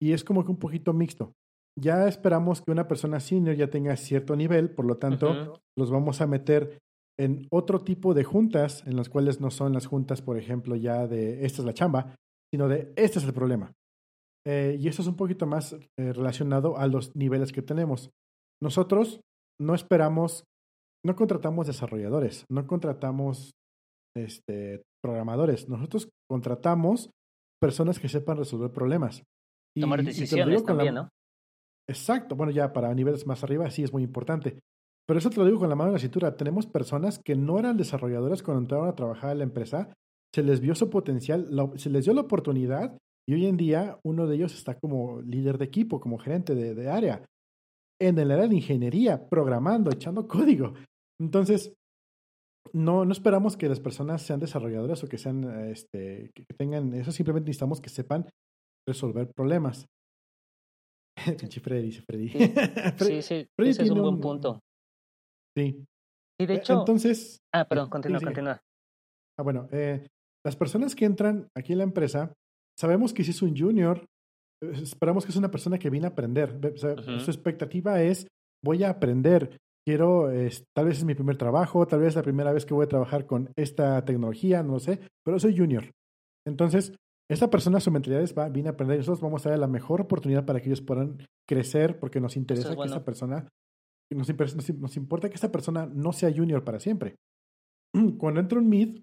y 0.00 0.12
es 0.12 0.22
como 0.22 0.44
que 0.44 0.50
un 0.50 0.58
poquito 0.58 0.92
mixto. 0.92 1.32
Ya 1.76 2.08
esperamos 2.08 2.62
que 2.62 2.72
una 2.72 2.88
persona 2.88 3.20
senior 3.20 3.56
ya 3.56 3.68
tenga 3.68 3.96
cierto 3.96 4.36
nivel, 4.36 4.70
por 4.70 4.84
lo 4.84 4.96
tanto, 4.96 5.60
los 5.76 5.90
vamos 5.90 6.20
a 6.20 6.26
meter 6.26 6.78
en 7.18 7.46
otro 7.50 7.80
tipo 7.80 8.14
de 8.14 8.24
juntas, 8.24 8.84
en 8.86 8.96
las 8.96 9.08
cuales 9.08 9.40
no 9.40 9.50
son 9.50 9.72
las 9.72 9.86
juntas, 9.86 10.22
por 10.22 10.38
ejemplo, 10.38 10.76
ya 10.76 11.06
de 11.06 11.44
esta 11.44 11.62
es 11.62 11.66
la 11.66 11.74
chamba, 11.74 12.14
sino 12.52 12.68
de 12.68 12.92
este 12.96 13.18
es 13.18 13.24
el 13.24 13.32
problema. 13.32 13.72
Eh, 14.46 14.76
y 14.80 14.88
eso 14.88 15.02
es 15.02 15.08
un 15.08 15.16
poquito 15.16 15.46
más 15.46 15.76
relacionado 15.98 16.78
a 16.78 16.86
los 16.86 17.14
niveles 17.14 17.52
que 17.52 17.62
tenemos. 17.62 18.10
Nosotros 18.62 19.20
no 19.60 19.74
esperamos, 19.74 20.44
no 21.04 21.16
contratamos 21.16 21.66
desarrolladores, 21.66 22.44
no 22.50 22.66
contratamos 22.66 23.52
este, 24.16 24.82
programadores. 25.02 25.68
Nosotros 25.68 26.08
contratamos 26.28 27.10
personas 27.60 27.98
que 27.98 28.08
sepan 28.08 28.38
resolver 28.38 28.70
problemas. 28.70 29.22
Y, 29.76 29.80
Tomar 29.80 30.02
decisiones 30.02 30.64
también, 30.64 30.94
¿no? 30.94 31.08
Exacto. 31.88 32.36
Bueno, 32.36 32.52
ya 32.52 32.72
para 32.72 32.94
niveles 32.94 33.26
más 33.26 33.42
arriba 33.44 33.70
sí 33.70 33.82
es 33.82 33.92
muy 33.92 34.02
importante. 34.02 34.58
Pero 35.06 35.18
eso 35.18 35.30
te 35.30 35.36
lo 35.36 35.46
digo 35.46 35.58
con 35.58 35.70
la 35.70 35.74
mano 35.74 35.88
en 35.90 35.94
la 35.94 36.00
cintura. 36.00 36.36
Tenemos 36.36 36.66
personas 36.66 37.18
que 37.18 37.34
no 37.34 37.58
eran 37.58 37.76
desarrolladores 37.76 38.42
cuando 38.42 38.62
entraron 38.62 38.88
a 38.88 38.94
trabajar 38.94 39.32
en 39.32 39.38
la 39.38 39.44
empresa. 39.44 39.94
Se 40.38 40.44
les 40.44 40.60
vio 40.60 40.76
su 40.76 40.88
potencial, 40.88 41.48
se 41.74 41.90
les 41.90 42.04
dio 42.04 42.14
la 42.14 42.20
oportunidad 42.20 42.96
y 43.28 43.34
hoy 43.34 43.46
en 43.46 43.56
día 43.56 43.98
uno 44.04 44.28
de 44.28 44.36
ellos 44.36 44.54
está 44.54 44.78
como 44.78 45.20
líder 45.20 45.58
de 45.58 45.64
equipo, 45.64 45.98
como 45.98 46.16
gerente 46.16 46.54
de, 46.54 46.76
de 46.76 46.88
área, 46.88 47.24
en 48.00 48.16
el 48.20 48.30
área 48.30 48.46
de 48.46 48.54
ingeniería, 48.54 49.28
programando, 49.28 49.90
echando 49.90 50.28
código. 50.28 50.74
Entonces, 51.20 51.74
no, 52.72 53.04
no 53.04 53.10
esperamos 53.10 53.56
que 53.56 53.68
las 53.68 53.80
personas 53.80 54.22
sean 54.22 54.38
desarrolladoras 54.38 55.02
o 55.02 55.08
que 55.08 55.18
sean, 55.18 55.42
este, 55.72 56.30
que 56.32 56.44
tengan 56.56 56.94
eso, 56.94 57.10
simplemente 57.10 57.48
necesitamos 57.48 57.80
que 57.80 57.90
sepan 57.90 58.30
resolver 58.86 59.32
problemas. 59.34 59.86
Pinche 61.40 61.58
Freddy, 61.58 61.86
dice 61.86 62.02
Freddy. 62.02 62.28
Sí, 62.28 63.22
sí, 63.22 63.48
ese 63.58 63.82
es 63.82 63.90
un 63.90 64.02
buen 64.02 64.20
punto. 64.20 64.60
Sí. 65.56 65.84
Y 66.40 66.46
de 66.46 66.54
e, 66.54 66.56
hecho... 66.58 66.78
Entonces... 66.78 67.40
Ah, 67.52 67.64
perdón, 67.64 67.90
continúa, 67.90 68.20
continúa. 68.20 68.60
Ah, 69.36 69.42
bueno, 69.42 69.68
eh, 69.72 70.06
las 70.48 70.56
personas 70.56 70.94
que 70.94 71.04
entran 71.04 71.50
aquí 71.54 71.72
en 71.72 71.78
la 71.78 71.84
empresa, 71.84 72.32
sabemos 72.74 73.12
que 73.12 73.22
si 73.22 73.32
es 73.32 73.42
un 73.42 73.54
junior, 73.54 74.06
esperamos 74.62 75.26
que 75.26 75.30
es 75.30 75.36
una 75.36 75.50
persona 75.50 75.78
que 75.78 75.90
viene 75.90 76.06
a 76.06 76.10
aprender. 76.10 76.58
Su 76.78 77.30
expectativa 77.30 78.00
es, 78.00 78.26
voy 78.64 78.82
a 78.82 78.88
aprender, 78.88 79.58
quiero, 79.86 80.30
tal 80.74 80.86
vez 80.86 80.96
es 80.96 81.04
mi 81.04 81.14
primer 81.14 81.36
trabajo, 81.36 81.86
tal 81.86 82.00
vez 82.00 82.08
es 82.08 82.16
la 82.16 82.22
primera 82.22 82.50
vez 82.50 82.64
que 82.64 82.72
voy 82.72 82.84
a 82.86 82.88
trabajar 82.88 83.26
con 83.26 83.50
esta 83.56 84.02
tecnología, 84.06 84.62
no 84.62 84.72
lo 84.72 84.80
sé, 84.80 85.00
pero 85.22 85.38
soy 85.38 85.54
junior. 85.54 85.90
Entonces, 86.46 86.94
esta 87.30 87.50
persona, 87.50 87.78
su 87.78 87.90
mentalidad 87.90 88.22
es, 88.22 88.34
va, 88.36 88.48
viene 88.48 88.70
a 88.70 88.72
aprender 88.72 88.96
y 88.96 89.00
nosotros 89.00 89.20
vamos 89.20 89.44
a 89.44 89.50
dar 89.50 89.58
la 89.58 89.66
mejor 89.66 90.00
oportunidad 90.00 90.46
para 90.46 90.62
que 90.62 90.70
ellos 90.70 90.80
puedan 90.80 91.18
crecer 91.46 91.98
porque 91.98 92.20
nos 92.22 92.38
interesa 92.38 92.74
que 92.74 92.84
esa 92.84 93.04
persona, 93.04 93.46
nos, 94.10 94.30
nos, 94.78 94.96
importa 94.96 95.28
que 95.28 95.34
esta 95.34 95.52
persona 95.52 95.84
no 95.84 96.14
sea 96.14 96.32
junior 96.34 96.64
para 96.64 96.80
siempre. 96.80 97.16
Cuando 98.16 98.40
entra 98.40 98.58
un 98.58 98.70
mid, 98.70 99.02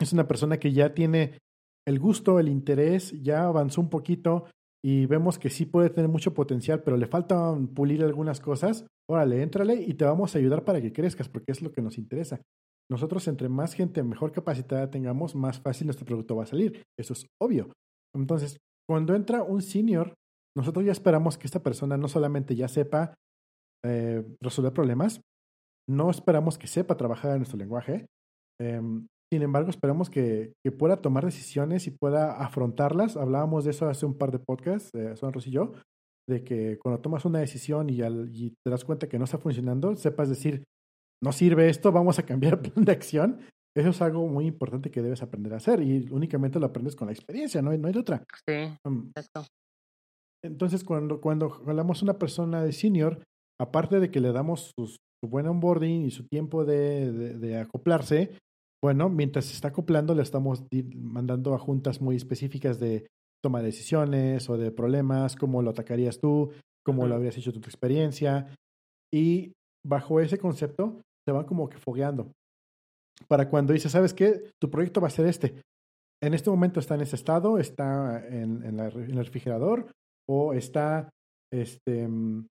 es 0.00 0.12
una 0.12 0.26
persona 0.26 0.58
que 0.58 0.72
ya 0.72 0.94
tiene 0.94 1.38
el 1.86 1.98
gusto, 1.98 2.40
el 2.40 2.48
interés, 2.48 3.12
ya 3.22 3.44
avanzó 3.44 3.80
un 3.80 3.90
poquito 3.90 4.46
y 4.84 5.06
vemos 5.06 5.38
que 5.38 5.50
sí 5.50 5.66
puede 5.66 5.90
tener 5.90 6.08
mucho 6.10 6.34
potencial, 6.34 6.82
pero 6.82 6.96
le 6.96 7.06
falta 7.06 7.56
pulir 7.74 8.02
algunas 8.02 8.40
cosas, 8.40 8.86
órale, 9.08 9.42
éntrale 9.42 9.74
y 9.74 9.94
te 9.94 10.04
vamos 10.04 10.34
a 10.34 10.38
ayudar 10.38 10.64
para 10.64 10.80
que 10.80 10.92
crezcas, 10.92 11.28
porque 11.28 11.52
es 11.52 11.62
lo 11.62 11.72
que 11.72 11.82
nos 11.82 11.98
interesa. 11.98 12.40
Nosotros, 12.90 13.26
entre 13.28 13.48
más 13.48 13.74
gente 13.74 14.02
mejor 14.02 14.32
capacitada 14.32 14.90
tengamos, 14.90 15.34
más 15.34 15.58
fácil 15.60 15.86
nuestro 15.86 16.04
producto 16.04 16.36
va 16.36 16.42
a 16.42 16.46
salir. 16.46 16.82
Eso 16.98 17.14
es 17.14 17.26
obvio. 17.40 17.72
Entonces, 18.14 18.58
cuando 18.86 19.14
entra 19.14 19.42
un 19.42 19.62
senior, 19.62 20.14
nosotros 20.56 20.84
ya 20.84 20.92
esperamos 20.92 21.38
que 21.38 21.46
esta 21.46 21.62
persona 21.62 21.96
no 21.96 22.08
solamente 22.08 22.54
ya 22.54 22.68
sepa 22.68 23.14
eh, 23.84 24.22
resolver 24.40 24.72
problemas, 24.72 25.20
no 25.88 26.10
esperamos 26.10 26.58
que 26.58 26.66
sepa 26.66 26.96
trabajar 26.96 27.32
en 27.32 27.38
nuestro 27.38 27.58
lenguaje. 27.58 28.06
Em, 28.60 29.06
sin 29.32 29.42
embargo, 29.42 29.70
esperamos 29.70 30.10
que, 30.10 30.52
que, 30.64 30.70
pueda 30.70 30.98
tomar 31.00 31.24
decisiones 31.24 31.86
y 31.86 31.90
pueda 31.90 32.36
afrontarlas. 32.36 33.16
Hablábamos 33.16 33.64
de 33.64 33.72
eso 33.72 33.88
hace 33.88 34.06
un 34.06 34.16
par 34.16 34.30
de 34.30 34.38
podcasts, 34.38 34.90
eh, 34.94 35.16
Son 35.16 35.32
Ros 35.32 35.46
y 35.46 35.50
yo, 35.50 35.72
de 36.28 36.44
que 36.44 36.78
cuando 36.78 37.00
tomas 37.00 37.24
una 37.24 37.40
decisión 37.40 37.90
y, 37.90 38.00
y, 38.02 38.50
te 38.64 38.70
das 38.70 38.84
cuenta 38.84 39.08
que 39.08 39.18
no 39.18 39.24
está 39.24 39.38
funcionando, 39.38 39.96
sepas 39.96 40.28
decir, 40.28 40.64
no 41.22 41.32
sirve 41.32 41.68
esto, 41.68 41.90
vamos 41.90 42.18
a 42.18 42.24
cambiar 42.24 42.60
plan 42.62 42.84
de 42.84 42.92
acción. 42.92 43.40
Eso 43.76 43.88
es 43.88 44.02
algo 44.02 44.28
muy 44.28 44.46
importante 44.46 44.90
que 44.90 45.02
debes 45.02 45.22
aprender 45.22 45.52
a 45.52 45.56
hacer 45.56 45.82
y 45.82 46.08
únicamente 46.10 46.60
lo 46.60 46.66
aprendes 46.66 46.94
con 46.94 47.06
la 47.06 47.12
experiencia, 47.12 47.60
no 47.60 47.70
hay, 47.70 47.78
no 47.78 47.88
hay 47.88 47.94
de 47.94 48.00
otra. 48.00 48.24
Sí, 48.48 48.72
um, 48.84 49.10
Entonces, 50.44 50.84
cuando, 50.84 51.20
cuando 51.20 51.60
hablamos 51.66 52.02
una 52.02 52.16
persona 52.16 52.62
de 52.62 52.72
senior, 52.72 53.20
aparte 53.60 53.98
de 53.98 54.12
que 54.12 54.20
le 54.20 54.30
damos 54.30 54.70
su 54.76 54.96
buen 55.28 55.48
onboarding 55.48 56.04
y 56.04 56.12
su 56.12 56.28
tiempo 56.28 56.64
de, 56.64 57.10
de, 57.10 57.34
de 57.34 57.58
acoplarse, 57.58 58.38
bueno, 58.84 59.08
mientras 59.08 59.46
se 59.46 59.54
está 59.54 59.68
acoplando, 59.68 60.14
le 60.14 60.20
estamos 60.20 60.62
mandando 60.94 61.54
a 61.54 61.58
juntas 61.58 62.02
muy 62.02 62.16
específicas 62.16 62.78
de 62.78 63.06
toma 63.42 63.60
de 63.60 63.68
decisiones 63.68 64.50
o 64.50 64.58
de 64.58 64.72
problemas, 64.72 65.36
cómo 65.36 65.62
lo 65.62 65.70
atacarías 65.70 66.18
tú, 66.18 66.52
cómo 66.84 67.06
lo 67.06 67.14
habrías 67.14 67.38
hecho 67.38 67.50
tu 67.50 67.60
experiencia. 67.60 68.54
Y 69.10 69.54
bajo 69.86 70.20
ese 70.20 70.36
concepto 70.36 71.00
se 71.26 71.32
van 71.32 71.46
como 71.46 71.70
que 71.70 71.78
fogueando. 71.78 72.30
Para 73.26 73.48
cuando 73.48 73.72
dices, 73.72 73.90
¿sabes 73.90 74.12
qué? 74.12 74.50
Tu 74.60 74.68
proyecto 74.68 75.00
va 75.00 75.06
a 75.06 75.10
ser 75.10 75.24
este. 75.28 75.62
En 76.22 76.34
este 76.34 76.50
momento 76.50 76.78
está 76.78 76.94
en 76.94 77.00
ese 77.00 77.16
estado, 77.16 77.58
está 77.58 78.22
en, 78.28 78.62
en, 78.64 78.80
el 78.80 79.24
refrigerador 79.24 79.90
o 80.28 80.52
está, 80.52 81.08
este, 81.50 82.06
mm, 82.06 82.48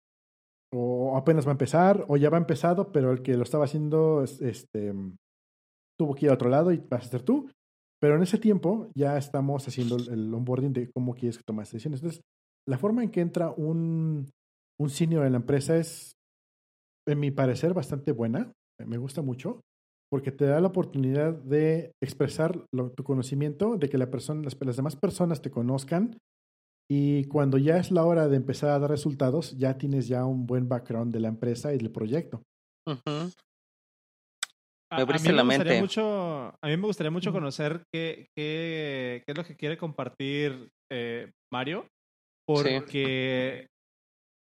o 0.72 1.14
apenas 1.14 1.44
va 1.44 1.50
a 1.50 1.58
empezar 1.60 2.06
o 2.08 2.16
ya 2.16 2.30
va 2.30 2.38
empezado, 2.38 2.90
pero 2.90 3.12
el 3.12 3.20
que 3.20 3.36
lo 3.36 3.42
estaba 3.42 3.66
haciendo, 3.66 4.24
este, 4.24 4.94
mm, 4.94 5.16
tuvo 5.98 6.14
que 6.14 6.26
ir 6.26 6.30
a 6.30 6.34
otro 6.34 6.48
lado 6.48 6.72
y 6.72 6.78
vas 6.90 7.06
a 7.06 7.10
ser 7.10 7.22
tú. 7.22 7.50
Pero 8.00 8.16
en 8.16 8.22
ese 8.22 8.38
tiempo 8.38 8.88
ya 8.96 9.16
estamos 9.16 9.66
haciendo 9.68 9.96
el 9.96 10.32
onboarding 10.34 10.72
de 10.72 10.90
cómo 10.90 11.14
quieres 11.14 11.38
que 11.38 11.44
tomes 11.44 11.70
decisiones. 11.70 12.00
Entonces, 12.00 12.22
la 12.68 12.78
forma 12.78 13.02
en 13.02 13.10
que 13.10 13.20
entra 13.20 13.50
un, 13.50 14.28
un 14.80 14.90
senior 14.90 15.24
en 15.24 15.32
la 15.32 15.38
empresa 15.38 15.76
es, 15.76 16.12
en 17.08 17.20
mi 17.20 17.30
parecer, 17.30 17.74
bastante 17.74 18.12
buena. 18.12 18.52
Me 18.84 18.98
gusta 18.98 19.22
mucho 19.22 19.60
porque 20.10 20.30
te 20.30 20.44
da 20.44 20.60
la 20.60 20.68
oportunidad 20.68 21.32
de 21.32 21.92
expresar 22.02 22.66
tu 22.94 23.02
conocimiento, 23.02 23.78
de 23.78 23.88
que 23.88 23.96
la 23.96 24.10
persona, 24.10 24.42
las, 24.42 24.58
las, 24.60 24.76
demás 24.76 24.94
personas 24.94 25.40
te 25.40 25.50
conozcan 25.50 26.18
y 26.90 27.24
cuando 27.24 27.56
ya 27.56 27.78
es 27.78 27.90
la 27.90 28.04
hora 28.04 28.28
de 28.28 28.36
empezar 28.36 28.68
a 28.68 28.78
dar 28.78 28.90
resultados, 28.90 29.56
ya 29.56 29.78
tienes 29.78 30.08
ya 30.08 30.26
un 30.26 30.46
buen 30.46 30.68
background 30.68 31.14
de 31.14 31.20
la 31.20 31.28
empresa 31.28 31.72
y 31.72 31.78
del 31.78 31.90
proyecto. 31.90 32.42
Uh 32.86 32.92
-huh. 32.92 33.32
A, 34.92 34.96
a, 34.96 35.06
mí 35.06 35.32
me 35.32 35.42
gustaría 35.42 35.80
mucho, 35.80 36.48
a 36.48 36.68
mí 36.68 36.76
me 36.76 36.86
gustaría 36.86 37.10
mucho 37.10 37.32
conocer 37.32 37.82
qué, 37.90 38.26
qué, 38.36 39.22
qué 39.24 39.32
es 39.32 39.38
lo 39.38 39.44
que 39.44 39.56
quiere 39.56 39.78
compartir 39.78 40.68
eh, 40.92 41.30
Mario, 41.50 41.88
porque 42.46 43.62
sí. 43.62 43.66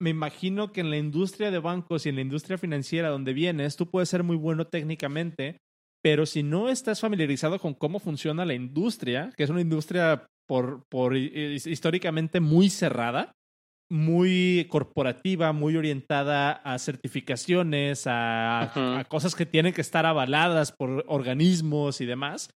me 0.01 0.09
imagino 0.09 0.71
que 0.71 0.81
en 0.81 0.89
la 0.89 0.97
industria 0.97 1.51
de 1.51 1.59
bancos 1.59 2.05
y 2.05 2.09
en 2.09 2.15
la 2.15 2.21
industria 2.21 2.57
financiera 2.57 3.09
donde 3.09 3.33
vienes, 3.33 3.75
tú 3.75 3.91
puedes 3.91 4.09
ser 4.09 4.23
muy 4.23 4.37
bueno 4.37 4.65
técnicamente, 4.65 5.59
pero 6.03 6.25
si 6.25 6.41
no 6.41 6.69
estás 6.69 6.99
familiarizado 6.99 7.59
con 7.59 7.75
cómo 7.75 7.99
funciona 7.99 8.43
la 8.43 8.55
industria, 8.55 9.31
que 9.37 9.43
es 9.43 9.51
una 9.51 9.61
industria 9.61 10.25
por, 10.47 10.83
por 10.89 11.15
históricamente 11.15 12.39
muy 12.39 12.71
cerrada, 12.71 13.35
muy 13.91 14.67
corporativa, 14.69 15.51
muy 15.51 15.75
orientada 15.75 16.51
a 16.51 16.77
certificaciones, 16.77 18.05
a, 18.05 18.71
uh 18.75 18.79
-huh. 18.79 18.99
a, 18.99 19.03
cosas 19.05 19.35
que 19.35 19.45
tienen 19.45 19.73
que 19.73 19.81
estar 19.81 20.05
avaladas 20.05 20.71
por 20.71 21.03
organismos 21.07 22.01
y 22.01 22.05
demás. 22.05 22.49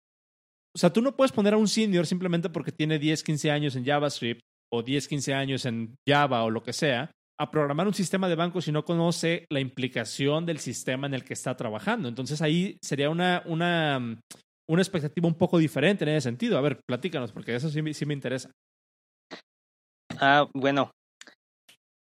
O 0.75 0.79
sea, 0.79 0.93
tú 0.93 1.03
no 1.03 1.17
puedes 1.17 1.33
poner 1.33 1.55
a 1.55 1.59
un 1.59 1.69
senior 1.69 2.07
simplemente 2.07 2.49
porque 2.49 2.73
tiene 2.73 2.99
10, 2.99 3.23
15 3.23 3.51
años 3.51 3.77
en 3.77 3.85
JavaScript 3.85 4.41
o 4.73 4.83
10, 4.83 5.09
15 5.09 5.35
años 5.35 5.67
en 5.67 5.97
Java 6.09 6.45
o 6.45 6.51
lo 6.51 6.63
que 6.63 6.73
sea, 6.73 7.11
a 7.39 7.51
programar 7.51 7.87
un 7.87 7.95
sistema 7.95 8.29
de 8.29 8.37
banco 8.37 8.61
si 8.61 8.73
no 8.73 8.85
conoce 8.85 9.47
la 9.51 9.61
implicación 9.61 10.47
del 10.47 10.59
sistema 10.59 11.07
en 11.07 11.15
el 11.15 11.25
que 11.25 11.35
está 11.35 11.57
trabajando. 11.57 12.09
Entonces 12.09 12.41
ahí 12.41 12.79
sería 12.83 13.11
una, 13.11 13.43
una, 13.47 14.19
una 14.69 14.83
expectativa 14.83 15.29
un 15.29 15.35
poco 15.35 15.59
diferente 15.59 16.05
en 16.05 16.11
ese 16.11 16.29
sentido. 16.29 16.57
A 16.57 16.63
ver, 16.63 16.81
platícanos, 16.87 17.33
porque 17.33 17.55
eso 17.55 17.69
sí, 17.69 17.81
sí 17.93 18.07
me 18.07 18.15
interesa. 18.15 18.51
Ah, 20.21 20.47
bueno, 20.55 20.91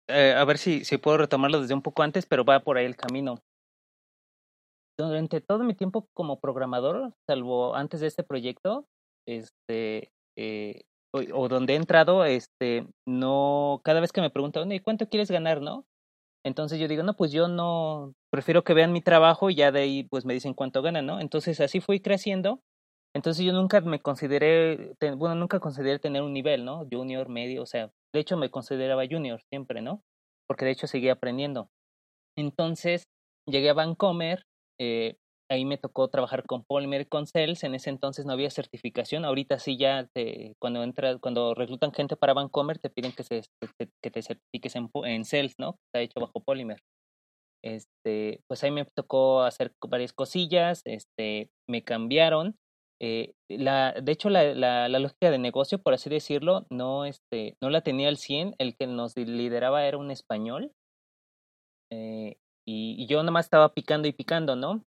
eh, 0.08 0.34
a 0.36 0.44
ver 0.44 0.58
si, 0.58 0.84
si 0.84 0.98
puedo 0.98 1.18
retomarlo 1.18 1.60
desde 1.60 1.74
un 1.74 1.82
poco 1.82 2.02
antes, 2.02 2.26
pero 2.26 2.44
va 2.44 2.60
por 2.60 2.76
ahí 2.76 2.86
el 2.86 2.96
camino. 2.96 3.38
Durante 4.98 5.40
todo 5.40 5.64
mi 5.64 5.74
tiempo 5.74 6.08
como 6.14 6.38
programador, 6.38 7.12
salvo 7.26 7.74
antes 7.74 8.00
de 8.00 8.06
este 8.06 8.22
proyecto, 8.22 8.86
este, 9.26 10.12
eh, 10.36 10.82
o, 11.12 11.48
donde 11.48 11.74
he 11.74 11.76
entrado, 11.76 12.24
este, 12.24 12.86
no, 13.06 13.80
cada 13.84 14.00
vez 14.00 14.12
que 14.12 14.20
me 14.20 14.30
preguntan, 14.30 14.68
¿cuánto 14.82 15.08
quieres 15.08 15.30
ganar, 15.30 15.60
no? 15.60 15.84
Entonces 16.44 16.80
yo 16.80 16.88
digo, 16.88 17.02
no, 17.02 17.14
pues 17.14 17.30
yo 17.32 17.48
no, 17.48 18.14
prefiero 18.30 18.64
que 18.64 18.74
vean 18.74 18.92
mi 18.92 19.00
trabajo 19.00 19.50
y 19.50 19.54
ya 19.54 19.70
de 19.70 19.80
ahí 19.80 20.04
pues 20.04 20.24
me 20.24 20.34
dicen 20.34 20.54
cuánto 20.54 20.82
ganan, 20.82 21.06
¿no? 21.06 21.20
Entonces 21.20 21.60
así 21.60 21.80
fui 21.80 22.00
creciendo. 22.00 22.60
Entonces 23.14 23.44
yo 23.44 23.52
nunca 23.52 23.80
me 23.82 24.00
consideré, 24.00 24.94
bueno, 25.16 25.34
nunca 25.34 25.60
consideré 25.60 25.98
tener 25.98 26.22
un 26.22 26.32
nivel, 26.32 26.64
¿no? 26.64 26.86
Junior, 26.90 27.28
medio, 27.28 27.62
o 27.62 27.66
sea, 27.66 27.90
de 28.12 28.20
hecho 28.20 28.36
me 28.36 28.50
consideraba 28.50 29.04
junior 29.08 29.40
siempre, 29.50 29.82
¿no? 29.82 30.02
Porque 30.48 30.64
de 30.64 30.70
hecho 30.70 30.86
seguía 30.86 31.12
aprendiendo. 31.12 31.68
Entonces 32.36 33.04
llegué 33.46 33.70
a 33.70 33.74
Vancomer, 33.74 34.44
eh, 34.80 35.16
ahí 35.50 35.66
me 35.66 35.76
tocó 35.76 36.08
trabajar 36.08 36.44
con 36.46 36.64
Polymer 36.64 37.08
con 37.08 37.26
Cells, 37.26 37.64
en 37.64 37.74
ese 37.74 37.90
entonces 37.90 38.24
no 38.24 38.32
había 38.32 38.50
certificación, 38.50 39.26
ahorita 39.26 39.58
sí 39.58 39.76
ya 39.76 40.08
te, 40.14 40.54
cuando 40.58 40.82
entra, 40.82 41.18
cuando 41.18 41.54
reclutan 41.54 41.92
gente 41.92 42.16
para 42.16 42.32
Vancomer 42.32 42.78
te 42.78 42.88
piden 42.88 43.12
que, 43.12 43.24
se, 43.24 43.42
te, 43.78 43.90
que 44.02 44.10
te 44.10 44.22
certifiques 44.22 44.74
en, 44.76 44.90
en 45.04 45.24
Cells, 45.26 45.54
¿no? 45.58 45.76
Está 45.86 46.00
hecho 46.00 46.20
bajo 46.20 46.42
Polymer. 46.42 46.78
Este, 47.64 48.40
pues 48.48 48.64
ahí 48.64 48.70
me 48.70 48.84
tocó 48.84 49.42
hacer 49.42 49.72
varias 49.88 50.12
cosillas, 50.12 50.82
este, 50.84 51.50
me 51.68 51.84
cambiaron. 51.84 52.56
Eh, 53.02 53.34
de 53.48 54.12
hecho, 54.12 54.30
la, 54.30 54.88
lógica 54.88 55.30
de 55.30 55.38
negocio, 55.38 55.82
por 55.82 55.92
así 55.92 56.08
decirlo, 56.08 56.66
no, 56.70 57.04
este, 57.04 57.56
no 57.60 57.68
la 57.68 57.80
tenía 57.80 58.08
al 58.08 58.16
100. 58.16 58.54
El 58.58 58.76
que 58.76 58.86
nos 58.86 59.16
lideraba 59.16 59.84
era 59.84 59.98
un 59.98 60.12
español. 60.12 60.72
Eh, 61.90 62.36
y, 62.64 63.06
yo 63.06 63.18
nada 63.18 63.32
más 63.32 63.46
estaba 63.46 63.74
picando 63.74 64.06
y 64.06 64.12
picando, 64.12 64.54
¿no? 64.54 64.84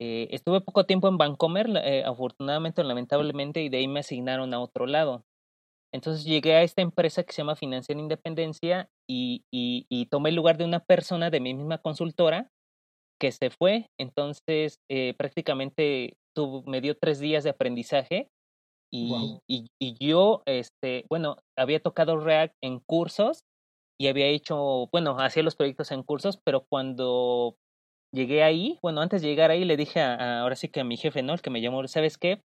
Eh, 0.00 0.28
estuve 0.30 0.60
poco 0.60 0.86
tiempo 0.86 1.08
en 1.08 1.18
Vancomer, 1.18 1.68
afortunadamente 2.06 2.82
o 2.82 2.84
lamentablemente, 2.84 3.62
y 3.62 3.68
de 3.68 3.78
ahí 3.78 3.88
me 3.88 4.00
asignaron 4.00 4.54
a 4.54 4.60
otro 4.60 4.86
lado. 4.86 5.24
Entonces 5.92 6.24
llegué 6.24 6.54
a 6.54 6.62
esta 6.62 6.82
empresa 6.82 7.24
que 7.24 7.32
se 7.32 7.42
llama 7.42 7.56
Financiera 7.56 8.00
Independencia 8.00 8.90
y, 9.08 9.44
y, 9.52 10.06
tomé 10.06 10.30
el 10.30 10.36
lugar 10.36 10.56
de 10.58 10.64
una 10.64 10.80
persona 10.80 11.30
de 11.30 11.40
mi 11.40 11.54
misma 11.54 11.78
consultora 11.78 12.50
que 13.20 13.32
se 13.32 13.50
fue. 13.50 13.90
Entonces 13.98 14.80
prácticamente 15.16 16.16
tuvo, 16.34 16.62
me 16.64 16.80
dio 16.80 16.96
tres 16.96 17.20
días 17.20 17.44
de 17.44 17.50
aprendizaje 17.50 18.28
y, 18.92 19.10
wow. 19.10 19.40
y, 19.48 19.66
y, 19.80 20.06
yo, 20.06 20.42
este, 20.46 21.06
bueno, 21.08 21.36
había 21.56 21.80
tocado 21.80 22.18
React 22.18 22.54
en 22.62 22.80
cursos 22.80 23.44
y 23.98 24.08
había 24.08 24.26
hecho, 24.26 24.88
bueno, 24.92 25.16
hacía 25.18 25.42
los 25.42 25.56
proyectos 25.56 25.90
en 25.92 26.02
cursos, 26.02 26.38
pero 26.44 26.66
cuando 26.68 27.56
llegué 28.12 28.42
ahí, 28.42 28.78
bueno, 28.82 29.00
antes 29.00 29.22
de 29.22 29.28
llegar 29.28 29.50
ahí 29.50 29.64
le 29.64 29.76
dije 29.76 30.00
a, 30.00 30.14
a, 30.14 30.40
ahora 30.42 30.56
sí 30.56 30.68
que 30.68 30.80
a 30.80 30.84
mi 30.84 30.96
jefe, 30.96 31.22
¿no? 31.22 31.34
El 31.34 31.42
que 31.42 31.50
me 31.50 31.60
llamó, 31.60 31.86
¿sabes 31.88 32.18
qué? 32.18 32.42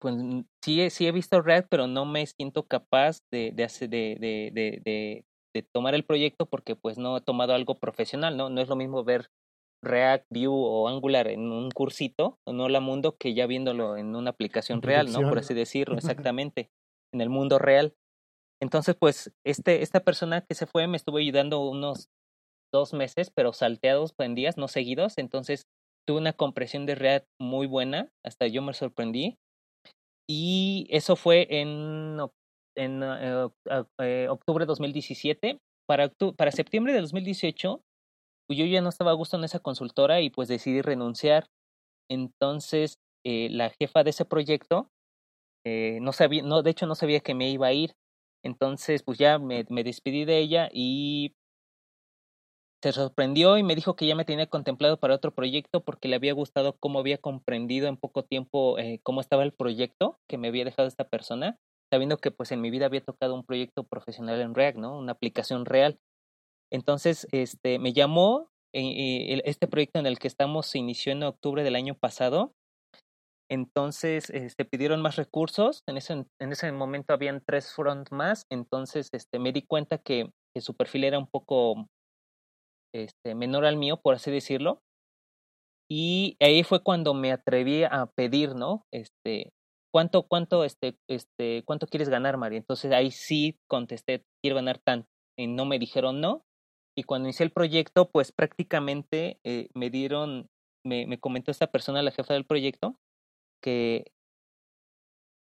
Pues 0.00 0.14
sí, 0.62 0.90
sí 0.90 1.06
he 1.06 1.12
visto 1.12 1.42
React, 1.42 1.68
pero 1.70 1.86
no 1.86 2.04
me 2.04 2.26
siento 2.26 2.66
capaz 2.66 3.18
de, 3.32 3.50
de, 3.52 3.64
hacer, 3.64 3.90
de, 3.90 4.16
de, 4.20 4.50
de, 4.52 4.80
de, 4.84 5.24
de 5.54 5.62
tomar 5.74 5.94
el 5.94 6.04
proyecto 6.04 6.46
porque 6.46 6.76
pues 6.76 6.98
no 6.98 7.16
he 7.16 7.20
tomado 7.20 7.54
algo 7.54 7.74
profesional, 7.74 8.36
¿no? 8.36 8.48
No 8.48 8.60
es 8.60 8.68
lo 8.68 8.76
mismo 8.76 9.02
ver 9.04 9.28
React, 9.82 10.26
Vue 10.30 10.48
o 10.48 10.88
Angular 10.88 11.28
en 11.28 11.52
un 11.52 11.70
cursito, 11.70 12.38
no 12.46 12.68
la 12.68 12.80
mundo, 12.80 13.16
que 13.16 13.34
ya 13.34 13.46
viéndolo 13.46 13.96
en 13.96 14.16
una 14.16 14.30
aplicación 14.30 14.82
real, 14.82 15.12
¿no? 15.12 15.20
Por 15.28 15.38
así 15.38 15.54
decirlo, 15.54 15.96
exactamente, 15.96 16.70
en 17.12 17.20
el 17.20 17.28
mundo 17.28 17.58
real. 17.58 17.94
Entonces, 18.60 18.96
pues, 18.98 19.32
este, 19.46 19.82
esta 19.82 20.00
persona 20.00 20.44
que 20.44 20.54
se 20.54 20.66
fue 20.66 20.86
me 20.88 20.96
estuvo 20.96 21.18
ayudando 21.18 21.60
unos 21.60 22.08
dos 22.72 22.92
meses, 22.92 23.30
pero 23.34 23.52
salteados 23.52 24.14
en 24.18 24.34
días, 24.34 24.56
no 24.56 24.68
seguidos. 24.68 25.16
Entonces, 25.16 25.68
tuve 26.06 26.18
una 26.18 26.32
compresión 26.32 26.86
de 26.86 26.94
React 26.94 27.26
muy 27.40 27.66
buena, 27.66 28.10
hasta 28.24 28.46
yo 28.46 28.62
me 28.62 28.74
sorprendí. 28.74 29.38
Y 30.28 30.86
eso 30.90 31.16
fue 31.16 31.46
en, 31.50 32.18
en 32.76 33.02
uh, 33.02 33.46
uh, 33.46 34.30
octubre 34.30 34.64
de 34.64 34.66
2017. 34.66 35.58
Para, 35.88 36.12
para 36.36 36.52
septiembre 36.52 36.92
de 36.92 37.00
2018, 37.00 37.80
yo 38.56 38.64
ya 38.66 38.80
no 38.80 38.88
estaba 38.88 39.10
a 39.12 39.14
gusto 39.14 39.36
en 39.36 39.44
esa 39.44 39.60
consultora 39.60 40.20
y 40.20 40.30
pues 40.30 40.48
decidí 40.48 40.82
renunciar. 40.82 41.48
Entonces, 42.10 42.98
eh, 43.24 43.48
la 43.50 43.70
jefa 43.70 44.04
de 44.04 44.10
ese 44.10 44.24
proyecto, 44.24 44.90
eh, 45.64 45.98
no 46.02 46.12
sabía, 46.12 46.42
no, 46.42 46.62
de 46.62 46.70
hecho 46.70 46.86
no 46.86 46.94
sabía 46.94 47.20
que 47.20 47.34
me 47.34 47.50
iba 47.50 47.68
a 47.68 47.72
ir. 47.72 47.94
Entonces, 48.44 49.02
pues 49.02 49.18
ya 49.18 49.38
me, 49.38 49.66
me 49.70 49.84
despedí 49.84 50.24
de 50.24 50.38
ella 50.38 50.68
y 50.72 51.34
se 52.82 52.92
sorprendió 52.92 53.58
y 53.58 53.62
me 53.62 53.74
dijo 53.74 53.96
que 53.96 54.06
ya 54.06 54.14
me 54.14 54.24
tenía 54.24 54.46
contemplado 54.46 54.98
para 54.98 55.14
otro 55.14 55.32
proyecto 55.34 55.82
porque 55.82 56.08
le 56.08 56.16
había 56.16 56.32
gustado 56.32 56.76
cómo 56.78 57.00
había 57.00 57.18
comprendido 57.18 57.88
en 57.88 57.96
poco 57.96 58.24
tiempo 58.24 58.78
eh, 58.78 59.00
cómo 59.02 59.20
estaba 59.20 59.42
el 59.42 59.52
proyecto 59.52 60.18
que 60.28 60.38
me 60.38 60.48
había 60.48 60.64
dejado 60.64 60.86
esta 60.86 61.08
persona, 61.08 61.58
sabiendo 61.90 62.18
que 62.18 62.30
pues 62.30 62.52
en 62.52 62.60
mi 62.60 62.70
vida 62.70 62.86
había 62.86 63.04
tocado 63.04 63.34
un 63.34 63.44
proyecto 63.44 63.84
profesional 63.84 64.40
en 64.40 64.54
React, 64.54 64.78
¿no? 64.78 64.98
Una 64.98 65.12
aplicación 65.12 65.64
real. 65.64 65.98
Entonces, 66.70 67.26
este, 67.32 67.78
me 67.78 67.92
llamó, 67.92 68.50
eh, 68.74 69.40
este 69.44 69.66
proyecto 69.66 69.98
en 69.98 70.06
el 70.06 70.18
que 70.18 70.28
estamos 70.28 70.66
se 70.66 70.78
inició 70.78 71.12
en 71.12 71.22
octubre 71.22 71.62
del 71.62 71.76
año 71.76 71.94
pasado. 71.94 72.54
Entonces, 73.50 74.28
este, 74.30 74.64
pidieron 74.64 75.00
más 75.00 75.16
recursos. 75.16 75.82
En 75.86 75.96
ese, 75.96 76.26
en 76.38 76.52
ese 76.52 76.70
momento 76.72 77.14
habían 77.14 77.42
tres 77.44 77.72
front 77.72 78.10
más. 78.10 78.44
Entonces, 78.50 79.08
este, 79.12 79.38
me 79.38 79.52
di 79.52 79.62
cuenta 79.62 79.98
que, 79.98 80.30
su 80.60 80.74
perfil 80.74 81.04
era 81.04 81.20
un 81.20 81.28
poco 81.28 81.86
este, 82.92 83.36
menor 83.36 83.64
al 83.64 83.76
mío, 83.76 84.00
por 84.02 84.16
así 84.16 84.30
decirlo. 84.32 84.82
Y 85.88 86.36
ahí 86.40 86.64
fue 86.64 86.82
cuando 86.82 87.14
me 87.14 87.30
atreví 87.32 87.84
a 87.84 88.06
pedir, 88.14 88.56
¿no? 88.56 88.84
Este, 88.92 89.52
¿cuánto, 89.92 90.24
cuánto, 90.24 90.64
este, 90.64 90.98
este, 91.08 91.62
cuánto 91.64 91.86
quieres 91.86 92.08
ganar, 92.08 92.36
María? 92.36 92.58
Entonces 92.58 92.92
ahí 92.92 93.12
sí 93.12 93.56
contesté, 93.68 94.24
quiero 94.42 94.56
ganar 94.56 94.78
tanto. 94.78 95.08
Y 95.38 95.46
no 95.46 95.64
me 95.64 95.78
dijeron 95.78 96.20
no. 96.20 96.44
Y 96.98 97.04
cuando 97.04 97.28
inicié 97.28 97.44
el 97.44 97.52
proyecto, 97.52 98.10
pues 98.10 98.32
prácticamente 98.32 99.38
eh, 99.44 99.68
me 99.72 99.88
dieron, 99.88 100.50
me, 100.84 101.06
me 101.06 101.20
comentó 101.20 101.52
esta 101.52 101.68
persona, 101.68 102.02
la 102.02 102.10
jefa 102.10 102.34
del 102.34 102.44
proyecto, 102.44 102.98
que, 103.62 104.10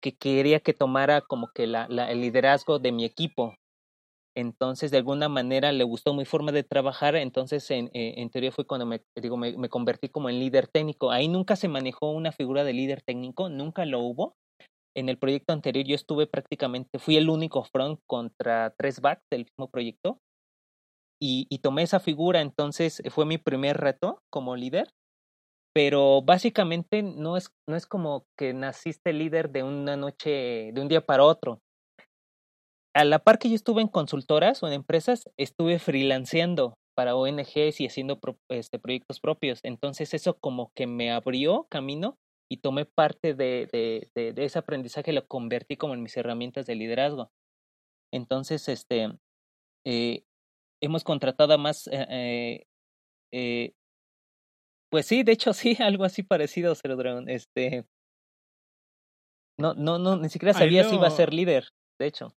que 0.01 0.17
quería 0.17 0.61
que 0.61 0.73
tomara 0.73 1.21
como 1.21 1.49
que 1.53 1.67
la, 1.67 1.87
el 1.87 2.21
liderazgo 2.21 2.79
de 2.79 2.93
mi 2.93 3.05
equipo, 3.05 3.57
entonces 4.37 4.93
de 4.93 4.99
alguna 4.99 5.29
manera 5.29 5.73
le 5.73 5.83
gustó 5.83 6.15
mi 6.15 6.25
forma 6.25 6.53
de 6.53 6.63
trabajar, 6.63 7.17
entonces 7.17 7.69
en, 7.73 7.87
eh, 7.87 8.15
en 8.19 8.31
teoría 8.31 8.53
fue 8.53 8.65
cuando 8.65 8.89
digo, 9.21 9.37
me, 9.37 9.59
me, 9.59 9.69
convertí 9.69 10.11
como 10.11 10.31
en 10.31 10.39
líder 10.39 10.69
técnico. 10.69 11.11
Ahí 11.11 11.27
nunca 11.27 11.57
se 11.57 11.67
manejó 11.67 12.13
una 12.13 12.31
figura 12.31 12.63
de 12.63 12.73
líder 12.73 13.03
técnico, 13.03 13.49
nunca 13.49 13.85
lo 13.85 13.99
hubo, 13.99 14.37
en 14.95 15.09
el 15.09 15.19
proyecto 15.19 15.53
anterior 15.53 15.85
yo 15.87 15.97
estuve 15.97 16.29
prácticamente, 16.29 17.01
fui 17.01 17.17
el 17.17 17.29
único 17.29 17.65
front 17.65 17.99
contra 18.07 18.73
tres 18.79 19.01
backs 19.01 19.25
del 19.29 19.47
mismo 19.47 19.69
proyecto 19.69 20.21
y, 21.25 21.59
tomé 21.59 21.83
esa 21.83 22.01
figura, 22.01 22.41
entonces 22.41 23.01
fue 23.11 23.27
mi 23.27 23.39
primer 23.39 23.77
reto 23.77 24.23
como 24.29 24.57
líder, 24.57 24.93
pero 25.73 26.21
básicamente 26.21 27.03
no 27.05 27.37
es, 27.37 27.53
no 27.69 27.77
es 27.77 27.87
como 27.87 28.25
que 28.37 28.53
naciste 28.53 29.13
líder 29.13 29.51
de 29.51 29.63
una 29.63 29.97
noche, 29.97 30.73
de 30.73 30.81
un 30.81 30.89
día 30.89 31.07
para 31.07 31.25
otro. 31.25 31.61
A 32.95 33.05
la 33.05 33.21
par 33.21 33.39
que 33.39 33.49
yo 33.49 33.55
estuve 33.55 33.83
en 33.83 33.89
consultoras 33.89 34.63
o 34.63 34.67
en 34.67 34.73
empresas, 34.73 35.31
estuve 35.39 35.79
freelanceando 35.79 36.75
para 36.97 37.15
ONGs 37.15 37.81
y 37.81 37.87
haciendo 37.87 38.19
este, 38.51 38.81
proyectos 38.81 39.21
propios. 39.21 39.61
Entonces 39.63 40.13
eso 40.15 40.37
como 40.41 40.73
que 40.75 40.89
me 40.89 41.13
abrió 41.13 41.67
camino 41.71 42.17
y 42.51 42.59
tomé 42.59 42.85
parte 42.85 43.33
de, 43.33 43.69
de, 43.73 44.35
ese 44.45 44.59
aprendizaje 44.59 45.13
lo 45.13 45.27
convertí 45.27 45.77
como 45.77 45.95
en 45.95 46.03
mis 46.03 46.17
herramientas 46.17 46.67
de 46.67 46.75
liderazgo. 46.75 47.31
Entonces, 48.13 48.69
este, 48.69 49.09
eh, 49.87 50.25
hemos 50.83 51.05
contratado 51.05 51.55
a 51.55 51.59
más, 51.59 51.87
eh, 51.87 52.07
eh, 52.11 52.65
eh, 53.33 53.73
pues 54.91 55.07
sí, 55.07 55.23
de 55.23 55.33
hecho 55.33 55.53
sí, 55.55 55.77
algo 55.81 56.05
así 56.05 56.23
parecido, 56.23 56.75
Zero 56.75 56.97
Dragon. 56.97 57.29
Este, 57.29 57.85
no, 59.59 59.75
no, 59.75 59.99
no, 59.99 60.17
ni 60.17 60.29
siquiera 60.29 60.53
sabía 60.53 60.85
si 60.85 60.97
iba 60.97 61.07
a 61.07 61.11
ser 61.11 61.33
líder, 61.33 61.69
de 61.99 62.07
hecho. 62.07 62.35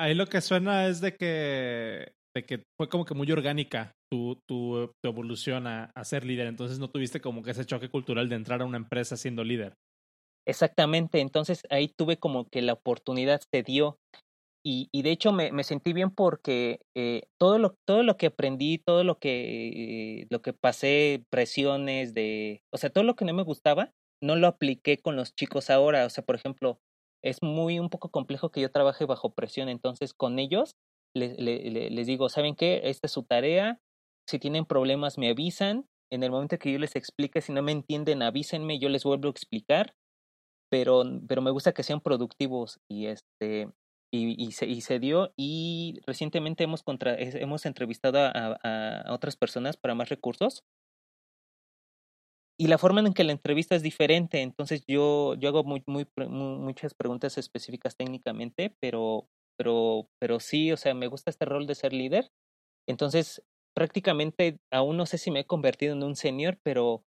Ahí 0.00 0.14
lo 0.14 0.26
que 0.26 0.40
suena 0.40 0.86
es 0.86 1.00
de 1.00 1.16
que 1.16 2.12
que 2.42 2.64
fue 2.76 2.88
como 2.88 3.04
que 3.04 3.14
muy 3.14 3.30
orgánica 3.32 3.96
tu, 4.10 4.40
tu, 4.46 4.92
evolución 5.02 5.66
a, 5.66 5.92
ser 6.04 6.24
líder, 6.24 6.46
entonces 6.46 6.78
no 6.78 6.88
tuviste 6.90 7.20
como 7.20 7.42
que 7.42 7.50
ese 7.50 7.64
choque 7.64 7.88
cultural 7.88 8.28
de 8.28 8.36
entrar 8.36 8.62
a 8.62 8.64
una 8.64 8.76
empresa 8.76 9.16
siendo 9.16 9.44
líder. 9.44 9.74
Exactamente, 10.46 11.20
entonces 11.20 11.62
ahí 11.70 11.88
tuve 11.88 12.16
como 12.16 12.46
que 12.48 12.62
la 12.62 12.72
oportunidad 12.72 13.40
se 13.52 13.62
dio 13.62 13.98
y, 14.70 15.02
de 15.02 15.10
hecho 15.10 15.32
me, 15.32 15.64
sentí 15.64 15.94
bien 15.94 16.10
porque 16.10 16.80
eh, 16.94 17.22
todo, 17.38 17.58
lo, 17.58 17.76
todo 17.86 18.02
lo 18.02 18.18
que 18.18 18.26
aprendí, 18.26 18.76
todo 18.76 19.02
lo 19.02 19.18
que, 19.18 20.26
lo 20.30 20.42
que 20.42 20.52
pasé, 20.52 21.24
presiones 21.30 22.12
de, 22.12 22.62
o 22.70 22.76
sea, 22.76 22.90
todo 22.90 23.04
lo 23.04 23.16
que 23.16 23.24
no 23.24 23.32
me 23.32 23.44
gustaba, 23.44 23.92
no 24.22 24.36
lo 24.36 24.46
apliqué 24.46 24.98
con 24.98 25.16
los 25.16 25.34
chicos 25.34 25.70
ahora, 25.70 26.04
o 26.04 26.10
sea, 26.10 26.22
por 26.22 26.34
ejemplo, 26.34 26.80
es 27.24 27.42
muy 27.42 27.78
un 27.78 27.88
poco 27.88 28.10
complejo 28.10 28.50
que 28.50 28.60
yo 28.60 28.70
trabaje 28.70 29.06
bajo 29.06 29.32
presión, 29.32 29.70
entonces 29.70 30.12
con 30.12 30.38
ellos 30.38 30.74
les, 31.14 31.38
les, 31.38 32.06
digo, 32.06 32.28
¿saben 32.28 32.54
qué? 32.54 32.82
Esta 32.84 33.06
es 33.06 33.12
su 33.12 33.22
tarea. 33.22 33.80
Si 34.28 34.38
tienen 34.38 34.66
problemas, 34.66 35.16
me 35.16 35.30
avisan. 35.30 35.86
En 36.10 36.22
el 36.22 36.30
momento 36.30 36.58
que 36.58 36.72
yo 36.72 36.78
les 36.78 36.94
explique, 36.96 37.40
si 37.40 37.52
no 37.52 37.62
me 37.62 37.72
entienden, 37.72 38.22
avísenme, 38.22 38.78
yo 38.78 38.88
les 38.88 39.04
vuelvo 39.04 39.28
a 39.28 39.30
explicar. 39.30 39.94
Pero, 40.70 41.02
pero 41.26 41.40
me 41.40 41.50
gusta 41.50 41.72
que 41.72 41.82
sean 41.82 42.00
productivos 42.00 42.78
y 42.90 43.06
este 43.06 43.68
y, 44.10 44.42
y, 44.42 44.52
se, 44.52 44.66
y 44.66 44.80
se 44.80 44.98
dio 44.98 45.32
y 45.36 46.00
recientemente 46.06 46.64
hemos, 46.64 46.82
contra, 46.82 47.14
hemos 47.18 47.66
entrevistado 47.66 48.18
a, 48.20 48.58
a, 48.62 49.12
otras 49.12 49.36
personas 49.36 49.76
para 49.76 49.94
más 49.94 50.08
recursos 50.08 50.64
y 52.60 52.66
la 52.66 52.78
forma 52.78 53.00
en 53.00 53.14
que 53.14 53.24
la 53.24 53.32
entrevista 53.32 53.76
es 53.76 53.82
diferente, 53.82 54.42
entonces 54.42 54.84
yo, 54.86 55.34
yo 55.36 55.48
hago 55.48 55.62
muy, 55.62 55.82
muy, 55.86 56.06
muchas 56.26 56.94
preguntas 56.94 57.38
específicas 57.38 57.96
técnicamente, 57.96 58.74
pero 58.80 59.28
pero, 59.58 60.08
pero 60.20 60.40
sí, 60.40 60.72
o 60.72 60.76
sea, 60.76 60.94
me 60.94 61.08
gusta 61.08 61.30
este 61.30 61.44
rol 61.44 61.66
de 61.66 61.74
ser 61.74 61.92
líder. 61.92 62.30
Entonces, 62.88 63.42
prácticamente 63.74 64.58
aún 64.72 64.96
no 64.96 65.04
sé 65.04 65.18
si 65.18 65.30
me 65.30 65.40
he 65.40 65.46
convertido 65.46 65.94
en 65.94 66.02
un 66.02 66.16
senior, 66.16 66.58
pero 66.62 67.04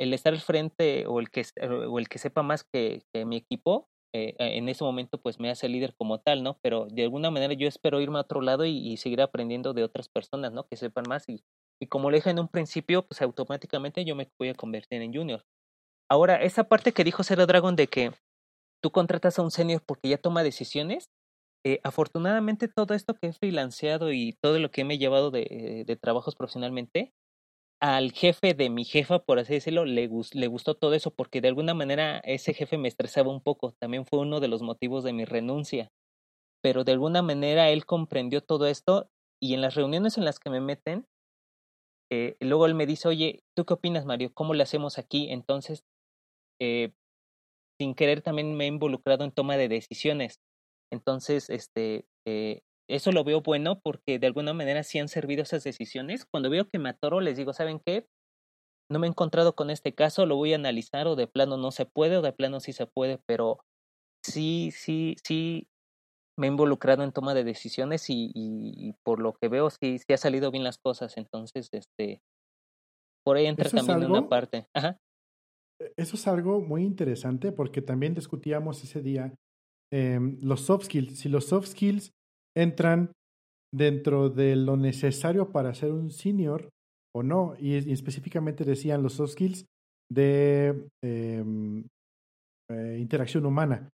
el 0.00 0.14
estar 0.14 0.32
al 0.32 0.40
frente 0.40 1.06
o 1.06 1.20
el 1.20 1.30
que, 1.30 1.44
o 1.88 1.98
el 1.98 2.08
que 2.08 2.18
sepa 2.18 2.42
más 2.42 2.64
que, 2.64 3.02
mi 3.26 3.36
equipo, 3.36 3.88
eh, 4.12 4.34
en 4.38 4.68
ese 4.68 4.84
momento 4.84 5.18
pues 5.18 5.40
me 5.40 5.50
hace 5.50 5.68
líder 5.68 5.94
como 5.96 6.20
tal, 6.20 6.42
¿no? 6.42 6.58
Pero 6.62 6.86
de 6.90 7.02
alguna 7.02 7.30
manera 7.30 7.54
yo 7.54 7.66
espero 7.66 8.00
irme 8.00 8.18
a 8.18 8.22
otro 8.22 8.40
lado 8.40 8.64
y, 8.64 8.96
seguir 8.96 9.22
aprendiendo 9.22 9.72
de 9.72 9.84
otras 9.84 10.08
personas, 10.08 10.52
¿no? 10.52 10.66
Que 10.66 10.76
sepan 10.76 11.04
más 11.08 11.28
y, 11.28 11.42
y 11.80 11.86
como 11.86 12.10
le 12.10 12.18
dije 12.18 12.30
en 12.30 12.38
un 12.38 12.48
principio, 12.48 13.06
pues 13.06 13.22
automáticamente 13.22 14.04
yo 14.04 14.14
me 14.14 14.30
voy 14.38 14.48
a 14.48 14.54
convertir 14.54 15.00
en 15.02 15.14
junior. 15.14 15.44
Ahora, 16.10 16.42
esa 16.42 16.64
parte 16.64 16.92
que 16.92 17.04
dijo 17.04 17.24
Zero 17.24 17.46
Dragon 17.46 17.74
de 17.74 17.86
que 17.86 18.12
tú 18.82 18.90
contratas 18.90 19.38
a 19.38 19.42
un 19.42 19.50
senior 19.50 19.82
porque 19.86 20.10
ya 20.10 20.18
toma 20.18 20.42
decisiones, 20.42 21.08
eh, 21.64 21.80
afortunadamente 21.84 22.66
todo 22.68 22.92
esto 22.92 23.14
que 23.14 23.28
he 23.28 23.32
freelanceado 23.32 24.12
y 24.12 24.36
todo 24.42 24.58
lo 24.58 24.70
que 24.70 24.84
me 24.84 24.94
he 24.94 24.98
llevado 24.98 25.30
de, 25.30 25.84
de, 25.86 25.96
trabajos 25.96 26.34
profesionalmente, 26.34 27.14
al 27.82 28.12
jefe 28.12 28.54
de 28.54 28.70
mi 28.70 28.84
jefa, 28.86 29.18
por 29.20 29.40
así 29.40 29.54
decirlo, 29.54 29.84
le, 29.84 30.08
le 30.32 30.46
gustó 30.48 30.74
todo 30.76 30.94
eso 30.94 31.10
porque 31.12 31.42
de 31.42 31.48
alguna 31.48 31.74
manera 31.74 32.18
ese 32.20 32.54
jefe 32.54 32.78
me 32.78 32.88
estresaba 32.88 33.30
un 33.30 33.42
poco. 33.42 33.72
También 33.72 34.06
fue 34.06 34.20
uno 34.20 34.40
de 34.40 34.48
los 34.48 34.62
motivos 34.62 35.04
de 35.04 35.12
mi 35.12 35.24
renuncia. 35.26 35.90
Pero 36.62 36.84
de 36.84 36.92
alguna 36.92 37.22
manera 37.22 37.70
él 37.70 37.86
comprendió 37.86 38.42
todo 38.42 38.66
esto 38.68 39.10
y 39.40 39.54
en 39.54 39.62
las 39.62 39.74
reuniones 39.74 40.18
en 40.18 40.24
las 40.24 40.38
que 40.40 40.50
me 40.50 40.60
meten, 40.60 41.06
eh, 42.10 42.36
luego 42.40 42.66
él 42.66 42.74
me 42.74 42.86
dice, 42.86 43.08
oye, 43.08 43.42
¿tú 43.56 43.64
qué 43.64 43.74
opinas, 43.74 44.04
Mario? 44.04 44.32
¿Cómo 44.34 44.54
le 44.54 44.62
hacemos 44.62 44.98
aquí? 44.98 45.30
Entonces, 45.30 45.84
eh, 46.60 46.92
sin 47.80 47.94
querer 47.94 48.22
también 48.22 48.56
me 48.56 48.64
he 48.64 48.68
involucrado 48.68 49.24
en 49.24 49.32
toma 49.32 49.56
de 49.56 49.68
decisiones 49.68 50.40
entonces, 50.92 51.50
este, 51.50 52.06
eh, 52.26 52.62
eso 52.88 53.12
lo 53.12 53.24
veo 53.24 53.40
bueno 53.40 53.80
porque 53.80 54.18
de 54.18 54.26
alguna 54.26 54.52
manera 54.52 54.82
sí 54.82 54.98
han 54.98 55.08
servido 55.08 55.42
esas 55.42 55.64
decisiones. 55.64 56.24
Cuando 56.24 56.50
veo 56.50 56.68
que 56.68 56.78
me 56.78 56.88
atoro, 56.88 57.20
les 57.20 57.36
digo, 57.36 57.52
¿saben 57.52 57.80
qué? 57.84 58.06
No 58.90 58.98
me 58.98 59.06
he 59.06 59.10
encontrado 59.10 59.54
con 59.54 59.70
este 59.70 59.94
caso, 59.94 60.26
lo 60.26 60.36
voy 60.36 60.52
a 60.52 60.56
analizar 60.56 61.06
o 61.06 61.16
de 61.16 61.26
plano 61.26 61.56
no 61.56 61.70
se 61.70 61.86
puede 61.86 62.18
o 62.18 62.22
de 62.22 62.32
plano 62.32 62.60
sí 62.60 62.72
se 62.72 62.86
puede, 62.86 63.18
pero 63.26 63.60
sí, 64.24 64.70
sí, 64.72 65.16
sí 65.24 65.66
me 66.38 66.46
he 66.46 66.50
involucrado 66.50 67.02
en 67.02 67.12
toma 67.12 67.34
de 67.34 67.44
decisiones 67.44 68.10
y, 68.10 68.30
y, 68.34 68.94
por 69.04 69.20
lo 69.20 69.34
que 69.34 69.48
veo 69.48 69.70
sí, 69.70 69.98
sí 69.98 70.12
ha 70.12 70.18
salido 70.18 70.50
bien 70.50 70.64
las 70.64 70.78
cosas. 70.78 71.16
Entonces, 71.16 71.68
este, 71.72 72.20
por 73.24 73.36
ahí 73.36 73.46
entra 73.46 73.70
también 73.70 74.10
una 74.10 74.28
parte. 74.28 74.66
Ajá. 74.74 74.98
E, 75.80 75.92
eso 75.96 76.16
es 76.16 76.26
algo 76.26 76.60
muy 76.60 76.82
interesante 76.82 77.52
porque 77.52 77.80
también 77.80 78.14
discutíamos 78.14 78.82
ese 78.82 79.00
día 79.00 79.34
Em, 79.92 80.38
los 80.40 80.62
soft 80.62 80.86
skills. 80.86 81.18
Si 81.18 81.28
los 81.28 81.46
soft 81.46 81.68
skills 81.68 82.14
entran 82.56 83.12
dentro 83.74 84.28
de 84.28 84.56
lo 84.56 84.76
necesario 84.76 85.50
para 85.50 85.74
ser 85.74 85.92
un 85.92 86.10
senior 86.10 86.68
o 87.14 87.22
no. 87.22 87.54
Y, 87.58 87.92
específicamente 87.92 88.64
decían 88.64 89.02
los 89.02 89.14
soft 89.14 89.32
skills 89.32 89.66
de 90.10 90.88
em, 91.02 91.84
eh, 92.70 92.98
interacción 93.00 93.46
humana. 93.46 93.88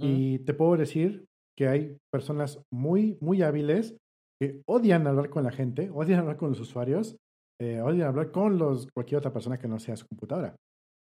Y 0.00 0.38
te 0.40 0.54
puedo 0.54 0.76
decir 0.76 1.24
que 1.58 1.66
hay 1.66 1.96
personas 2.12 2.62
muy, 2.72 3.18
muy 3.20 3.42
hábiles 3.42 3.96
que 4.40 4.62
odian 4.68 5.06
hablar 5.08 5.30
con 5.30 5.42
la 5.42 5.50
gente, 5.50 5.90
odian 5.92 6.20
hablar 6.20 6.36
con 6.36 6.50
los 6.50 6.60
usuarios, 6.60 7.16
eh, 7.60 7.80
odian 7.80 8.06
hablar 8.06 8.30
con 8.30 8.56
los, 8.56 8.86
cualquier 8.94 9.18
otra 9.18 9.32
persona 9.32 9.58
que 9.58 9.66
no 9.66 9.80
sea 9.80 9.96
su 9.96 10.06
computadora. 10.06 10.54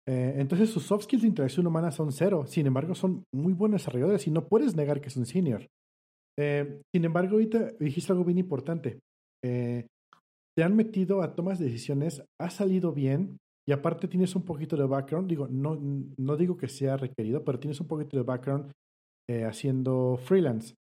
Eh, 0.08 0.34
entonces 0.36 0.70
sus 0.70 0.84
soft 0.84 1.04
skills 1.04 1.22
de 1.22 1.28
interacción 1.28 1.66
humana 1.66 1.90
son 1.90 2.12
cero. 2.12 2.44
Sin 2.46 2.66
embargo, 2.66 2.94
son 2.94 3.24
muy 3.34 3.52
buenos 3.52 3.82
desarrolladores 3.82 4.26
y 4.26 4.30
no 4.30 4.46
puedes 4.46 4.76
negar 4.76 5.00
que 5.00 5.08
es 5.08 5.16
un 5.16 5.26
senior. 5.26 5.66
Eh, 6.40 6.80
sin 6.94 7.04
embargo, 7.04 7.34
ahorita 7.34 7.72
dijiste 7.78 8.12
algo 8.12 8.24
bien 8.24 8.38
importante. 8.38 8.98
Eh, 9.44 9.86
te 10.56 10.64
han 10.64 10.74
metido 10.74 11.22
a 11.22 11.34
tomas 11.34 11.58
de 11.58 11.66
decisiones, 11.66 12.22
ha 12.40 12.50
salido 12.50 12.92
bien 12.92 13.36
y 13.68 13.72
aparte 13.72 14.08
tienes 14.08 14.34
un 14.34 14.44
poquito 14.44 14.76
de 14.76 14.86
background. 14.86 15.28
Digo, 15.28 15.48
no, 15.48 15.78
no 16.18 16.36
digo 16.36 16.56
que 16.56 16.68
sea 16.68 16.96
requerido, 16.96 17.44
pero 17.44 17.60
tienes 17.60 17.80
un 17.80 17.86
poquito 17.86 18.16
de 18.16 18.22
background 18.22 18.72
haciendo 19.46 20.18
freelance. 20.20 20.74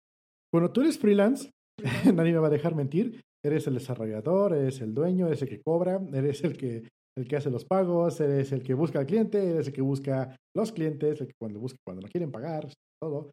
Cuando 0.50 0.72
tú 0.72 0.80
eres 0.80 0.98
freelance, 0.98 1.50
nadie 2.14 2.32
me 2.32 2.38
va 2.38 2.46
a 2.46 2.50
dejar 2.50 2.74
mentir, 2.74 3.20
eres 3.44 3.66
el 3.66 3.74
desarrollador, 3.74 4.54
eres 4.54 4.80
el 4.80 4.94
dueño, 4.94 5.26
eres 5.26 5.42
el 5.42 5.48
que 5.48 5.60
cobra, 5.60 6.00
eres 6.14 6.42
el 6.44 6.56
que 6.56 6.88
el 7.18 7.26
que 7.26 7.36
hace 7.36 7.50
los 7.50 7.64
pagos, 7.64 8.20
eres 8.20 8.52
el 8.52 8.62
que 8.62 8.74
busca 8.74 9.00
al 9.00 9.06
cliente, 9.06 9.50
eres 9.50 9.66
el 9.66 9.72
que 9.72 9.82
busca 9.82 10.36
los 10.54 10.70
clientes, 10.70 11.20
el 11.20 11.26
que 11.26 11.34
cuando 11.38 11.58
busca 11.58 11.76
cuando 11.84 12.02
lo 12.02 12.08
quieren 12.08 12.30
pagar, 12.30 12.68
todo. 13.02 13.32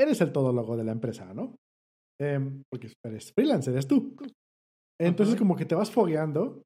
Eres 0.00 0.20
el 0.20 0.32
todólogo 0.32 0.76
de 0.76 0.84
la 0.84 0.92
empresa, 0.92 1.32
¿no? 1.34 1.56
Em, 2.20 2.62
porque 2.70 2.92
eres 3.04 3.32
freelance, 3.32 3.70
eres 3.70 3.86
tú. 3.86 4.16
Entonces, 5.00 5.36
como 5.36 5.56
que 5.56 5.64
te 5.64 5.74
vas 5.74 5.90
fogueando 5.90 6.62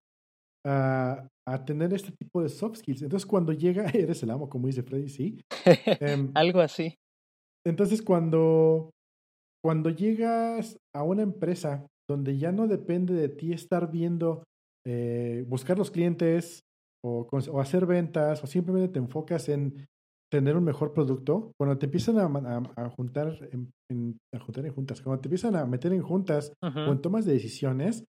a, 0.66 1.26
a, 1.46 1.64
tener 1.64 1.94
este 1.94 2.12
tipo 2.12 2.42
de 2.42 2.48
soft 2.48 2.76
skills. 2.76 3.02
Entonces, 3.02 3.26
cuando 3.26 3.52
llega, 3.52 3.84
eres 3.94 4.22
el 4.22 4.30
amo, 4.30 4.48
como 4.48 4.66
dice 4.66 4.82
Freddy, 4.82 5.08
sí. 5.08 5.40
Em, 6.00 6.30
Algo 6.34 6.60
así. 6.60 6.94
Entonces, 7.66 8.02
cuando, 8.02 8.90
cuando 9.64 9.90
llegas 9.90 10.76
a 10.94 11.02
una 11.02 11.22
empresa 11.22 11.86
donde 12.08 12.38
ya 12.38 12.52
no 12.52 12.66
depende 12.66 13.14
de 13.14 13.28
ti 13.28 13.52
estar 13.52 13.90
viendo 13.90 14.44
eh, 14.86 15.44
buscar 15.46 15.76
los 15.76 15.90
clientes 15.90 16.62
o, 17.04 17.28
o, 17.30 17.60
hacer 17.60 17.84
ventas 17.84 18.42
o 18.42 18.46
simplemente 18.46 18.94
te 18.94 18.98
enfocas 18.98 19.48
en 19.48 19.86
tener 20.30 20.56
un 20.56 20.64
mejor 20.64 20.92
producto, 20.92 21.52
cuando 21.58 21.78
te 21.78 21.86
empiezan 21.86 22.18
a, 22.18 22.62
a, 22.76 22.90
juntar, 22.90 23.38
en, 23.50 24.18
a 24.34 24.38
juntar 24.38 24.66
en 24.66 24.72
juntas, 24.72 25.00
cuando 25.00 25.22
te 25.22 25.28
empiezan 25.28 25.56
a 25.56 25.64
meter 25.64 25.92
en 25.92 26.02
juntas 26.02 26.52
o 26.62 26.92
en 26.92 27.00
tomas 27.00 27.24
de 27.24 27.32
decisiones, 27.32 28.04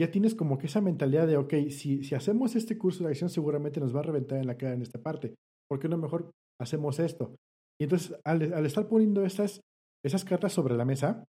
ya 0.00 0.10
tienes 0.10 0.34
como 0.34 0.58
que 0.58 0.66
esa 0.66 0.80
mentalidad 0.80 1.26
de, 1.26 1.36
ok, 1.36 1.54
si, 1.70 2.02
si 2.04 2.14
hacemos 2.14 2.56
este 2.56 2.76
curso 2.78 3.04
de 3.04 3.10
acción 3.10 3.30
seguramente 3.30 3.80
nos 3.80 3.94
va 3.94 4.00
a 4.00 4.04
reventar 4.04 4.38
en 4.38 4.46
la 4.46 4.56
cara 4.56 4.74
en 4.74 4.82
esta 4.82 5.00
parte. 5.00 5.34
¿Por 5.68 5.78
qué 5.78 5.88
no 5.88 5.96
mejor 5.98 6.30
hacemos 6.60 6.98
esto? 6.98 7.34
Y 7.80 7.84
entonces, 7.84 8.16
al, 8.24 8.52
al 8.52 8.66
estar 8.66 8.88
poniendo 8.88 9.24
estas, 9.24 9.60
esas 10.04 10.24
cartas 10.24 10.52
sobre 10.52 10.76
la 10.76 10.84
mesa, 10.84 11.24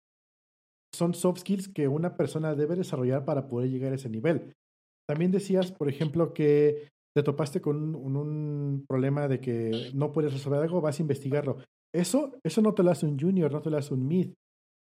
son 0.94 1.14
soft 1.14 1.40
skills 1.40 1.68
que 1.68 1.88
una 1.88 2.16
persona 2.16 2.54
debe 2.54 2.76
desarrollar 2.76 3.24
para 3.24 3.48
poder 3.48 3.70
llegar 3.70 3.92
a 3.92 3.96
ese 3.96 4.10
nivel. 4.10 4.52
También 5.08 5.30
decías, 5.30 5.72
por 5.72 5.88
ejemplo, 5.88 6.32
que 6.32 6.88
te 7.14 7.22
topaste 7.22 7.60
con 7.60 7.94
un, 7.94 8.16
un, 8.16 8.84
problema 8.88 9.28
de 9.28 9.40
que 9.40 9.90
no 9.94 10.12
puedes 10.12 10.32
resolver 10.32 10.60
algo, 10.60 10.80
vas 10.80 10.98
a 10.98 11.02
investigarlo. 11.02 11.58
Eso, 11.94 12.32
eso 12.42 12.62
no 12.62 12.72
te 12.74 12.82
lo 12.82 12.90
hace 12.90 13.06
un 13.06 13.18
junior, 13.18 13.52
no 13.52 13.60
te 13.60 13.70
lo 13.70 13.76
hace 13.76 13.92
un 13.92 14.06
mid. 14.06 14.32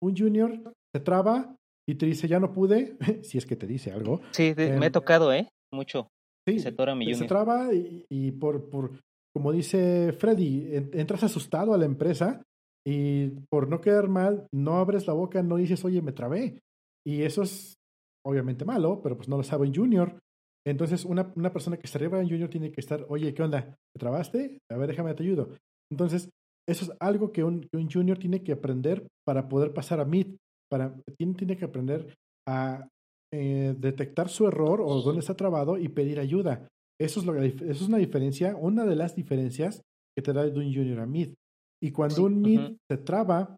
Un 0.03 0.17
junior 0.17 0.75
te 0.95 1.01
traba 1.01 1.57
y 1.89 1.95
te 1.95 2.07
dice, 2.07 2.29
ya 2.29 2.39
no 2.39 2.53
pude, 2.53 2.97
si 3.23 3.39
es 3.39 3.47
que 3.47 3.57
te 3.57 3.67
dice 3.67 3.93
algo. 3.93 4.21
Sí, 4.33 4.55
me 4.57 4.87
ha 4.87 4.93
tocado, 4.93 5.33
¿eh? 5.33 5.49
Mucho. 5.73 6.09
Sí, 6.47 6.59
se, 6.61 6.73
tora 6.73 6.95
mi 6.95 7.07
junior. 7.07 7.21
se 7.21 7.27
traba 7.27 7.75
y, 7.75 8.05
y, 8.11 8.33
por, 8.33 8.69
por, 8.69 9.01
como 9.35 9.53
dice 9.53 10.13
Freddy, 10.13 10.69
entras 10.93 11.25
asustado 11.25 11.75
a 11.75 11.79
la 11.79 11.85
empresa 11.85 12.43
y 12.87 13.29
por 13.51 13.69
no 13.69 13.81
quedar 13.81 14.09
mal, 14.09 14.47
no 14.53 14.77
abres 14.77 15.07
la 15.07 15.13
boca, 15.13 15.43
no 15.43 15.57
dices, 15.57 15.85
oye, 15.85 16.01
me 16.01 16.13
trabé. 16.13 16.61
Y 17.07 17.23
eso 17.23 17.43
es 17.43 17.75
obviamente 18.27 18.65
malo, 18.65 19.01
pero 19.03 19.17
pues 19.17 19.29
no 19.29 19.37
lo 19.37 19.43
sabe 19.43 19.67
un 19.67 19.75
junior. 19.75 20.19
Entonces, 20.67 21.05
una, 21.05 21.33
una 21.37 21.53
persona 21.53 21.77
que 21.77 21.87
se 21.87 21.99
arriba 21.99 22.21
en 22.21 22.29
junior 22.29 22.51
tiene 22.51 22.71
que 22.71 22.81
estar, 22.81 23.07
oye, 23.09 23.33
¿qué 23.33 23.43
onda? 23.43 23.65
¿Te 23.65 23.99
trabaste? 23.99 24.59
A 24.71 24.77
ver, 24.77 24.89
déjame 24.89 25.15
te 25.15 25.23
ayudo. 25.23 25.57
Entonces, 25.91 26.29
eso 26.69 26.85
es 26.85 26.93
algo 27.01 27.33
que 27.33 27.43
un, 27.45 27.63
que 27.63 27.77
un 27.79 27.91
junior 27.91 28.19
tiene 28.19 28.43
que 28.43 28.53
aprender 28.53 29.07
para 29.27 29.49
poder 29.49 29.73
pasar 29.73 30.01
a 30.01 30.05
mid. 30.05 30.37
Para, 30.71 30.95
tiene, 31.17 31.35
tiene 31.35 31.57
que 31.57 31.65
aprender 31.65 32.15
a 32.47 32.87
eh, 33.33 33.75
detectar 33.79 34.29
su 34.29 34.47
error 34.47 34.81
o 34.83 35.01
dónde 35.01 35.21
está 35.21 35.35
trabado 35.35 35.79
y 35.79 35.89
pedir 35.89 36.21
ayuda. 36.21 36.69
Eso 37.01 37.21
es, 37.21 37.27
lo 37.27 37.33
que, 37.33 37.47
eso 37.47 37.71
es 37.71 37.89
una 37.89 37.99
diferencia, 37.99 38.57
una 38.57 38.85
de 38.85 38.97
las 38.97 39.15
diferencias 39.15 39.83
que 40.17 40.23
te 40.23 40.33
da 40.33 40.45
de 40.45 40.59
un 40.59 40.75
junior 40.75 41.01
a 41.01 41.07
mid. 41.07 41.33
Y 41.83 41.93
cuando 41.93 42.25
un 42.25 42.41
mid 42.43 42.77
se 42.91 42.99
traba, 42.99 43.57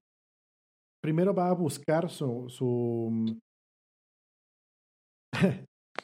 primero 1.02 1.34
va 1.34 1.48
a 1.48 1.54
buscar 1.54 2.10
su... 2.10 2.48
su 2.48 3.40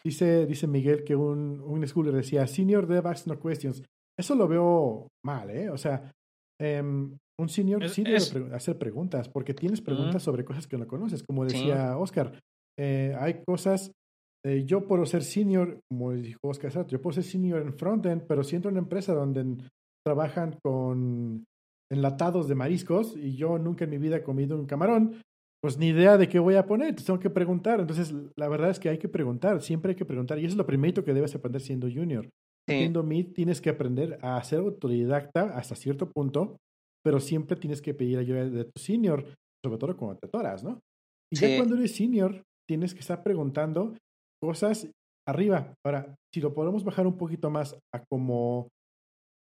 dice, 0.07 0.47
dice 0.47 0.67
Miguel 0.67 1.05
que 1.05 1.17
un, 1.17 1.61
un 1.61 1.87
schooler 1.87 2.15
decía, 2.15 2.47
Senior 2.47 2.87
Dev 2.87 3.07
asks 3.07 3.27
no 3.27 3.39
questions. 3.39 3.83
Eso 4.19 4.35
lo 4.35 4.49
veo 4.49 5.09
mal, 5.25 5.51
¿eh? 5.51 5.69
O 5.69 5.77
sea, 5.77 6.13
um, 6.61 7.17
un 7.39 7.49
senior 7.49 7.87
sí 7.89 8.03
debe 8.03 8.25
pre 8.33 8.55
hacer 8.55 8.79
preguntas, 8.79 9.29
porque 9.29 9.53
tienes 9.53 9.83
preguntas 9.83 10.23
sobre 10.23 10.45
cosas 10.45 10.67
que 10.67 10.79
no 10.79 10.87
conoces. 10.87 11.23
Como 11.23 11.45
decía 11.45 11.93
sí. 11.93 11.97
Oscar, 11.99 12.41
eh, 12.79 13.15
hay 13.19 13.43
cosas 13.47 13.93
eh, 14.47 14.65
yo 14.65 14.87
puedo 14.87 15.05
ser 15.07 15.25
senior, 15.25 15.81
como 15.91 16.13
dijo 16.13 16.39
Oscar 16.45 16.71
Sato, 16.71 16.91
yo 16.91 17.03
puedo 17.03 17.15
ser 17.15 17.25
senior 17.25 17.61
en 17.63 17.77
frontend, 17.77 18.23
pero 18.29 18.45
si 18.45 18.55
entro 18.55 18.69
en 18.69 18.75
una 18.75 18.85
empresa 18.85 19.13
donde 19.13 19.45
trabajan 20.05 20.57
con 20.63 21.45
enlatados 21.91 22.47
de 22.47 22.55
mariscos 22.55 23.17
y 23.17 23.35
yo 23.35 23.59
nunca 23.59 23.85
en 23.85 23.91
mi 23.91 23.99
vida 23.99 24.19
he 24.19 24.23
comido 24.23 24.57
un 24.57 24.67
camarón, 24.67 25.21
pues 25.63 25.79
ni 25.79 25.89
idea 25.89 26.17
de 26.17 26.29
qué 26.29 26.39
voy 26.39 26.55
a 26.55 26.67
poner, 26.67 26.95
tengo 26.95 27.19
que 27.19 27.31
preguntar. 27.31 27.81
Entonces, 27.81 28.15
la 28.37 28.49
verdad 28.49 28.71
es 28.71 28.79
que 28.79 28.89
hay 28.89 28.99
que 28.99 29.09
preguntar, 29.09 29.63
siempre 29.63 29.91
hay 29.91 29.97
que 29.97 30.05
preguntar. 30.05 30.39
Y 30.39 30.45
eso 30.45 30.53
es 30.53 30.59
lo 30.59 30.67
primero 30.67 31.05
que 31.05 31.15
debes 31.15 31.35
aprender 31.35 31.61
siendo 31.61 31.89
junior. 31.91 32.29
Sí. 32.69 32.79
Siendo 32.79 33.03
mid, 33.03 33.33
tienes 33.33 33.61
que 33.61 33.71
aprender 33.71 34.19
a 34.23 34.43
ser 34.43 34.61
autodidacta 34.61 35.57
hasta 35.57 35.77
cierto 35.77 36.11
punto, 36.11 36.57
pero 37.05 37.21
siempre 37.21 37.57
tienes 37.57 37.81
que 37.81 37.95
pedir 37.95 38.19
ayuda 38.19 38.49
de 38.49 38.65
tu 38.65 38.81
senior, 38.81 39.25
sobre 39.65 39.79
todo 39.79 39.97
cuando 39.97 40.19
te 40.19 40.29
¿no? 40.65 40.81
Y 41.33 41.37
sí. 41.37 41.49
ya 41.49 41.57
cuando 41.57 41.77
eres 41.77 41.95
senior, 41.95 42.43
tienes 42.69 42.93
que 42.93 43.01
estar 43.01 43.23
preguntando 43.23 43.95
cosas 44.43 44.89
arriba. 45.27 45.75
Ahora, 45.85 46.15
si 46.33 46.41
lo 46.41 46.55
podemos 46.55 46.85
bajar 46.85 47.07
un 47.07 47.17
poquito 47.17 47.51
más 47.51 47.77
a 47.95 48.05
cómo, 48.09 48.69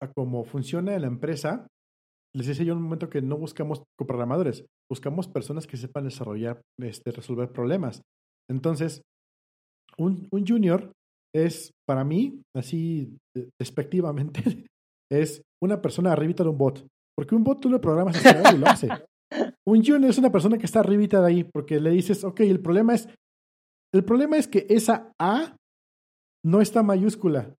a 0.01 0.11
cómo 0.11 0.43
funciona 0.43 0.97
la 0.99 1.07
empresa, 1.07 1.67
les 2.35 2.47
decía 2.47 2.65
yo 2.65 2.73
en 2.73 2.79
un 2.79 2.85
momento 2.85 3.09
que 3.09 3.21
no 3.21 3.37
buscamos 3.37 3.83
coprogramadores, 3.97 4.65
buscamos 4.89 5.27
personas 5.27 5.67
que 5.67 5.77
sepan 5.77 6.05
desarrollar, 6.05 6.61
este, 6.79 7.11
resolver 7.11 7.51
problemas. 7.51 8.01
Entonces, 8.49 9.01
un, 9.97 10.27
un 10.31 10.45
junior 10.45 10.91
es, 11.35 11.71
para 11.87 12.03
mí, 12.03 12.41
así 12.55 13.17
despectivamente, 13.59 14.41
es 15.11 15.41
una 15.61 15.81
persona 15.81 16.11
arribita 16.11 16.43
de 16.43 16.49
un 16.49 16.57
bot. 16.57 16.85
Porque 17.15 17.35
un 17.35 17.43
bot 17.43 17.59
tú 17.59 17.69
le 17.69 17.79
programas 17.79 18.19
y 18.19 18.57
lo 18.57 18.67
hace. 18.67 18.89
Un 19.65 19.83
junior 19.83 20.11
es 20.11 20.17
una 20.19 20.31
persona 20.31 20.57
que 20.59 20.65
está 20.65 20.81
arribita 20.81 21.19
de 21.21 21.27
ahí 21.27 21.43
porque 21.43 21.79
le 21.79 21.89
dices, 21.89 22.23
ok, 22.23 22.41
el 22.41 22.59
problema 22.59 22.93
es, 22.93 23.07
el 23.91 24.03
problema 24.03 24.37
es 24.37 24.47
que 24.47 24.67
esa 24.69 25.11
A 25.19 25.55
no 26.45 26.61
está 26.61 26.83
mayúscula. 26.83 27.55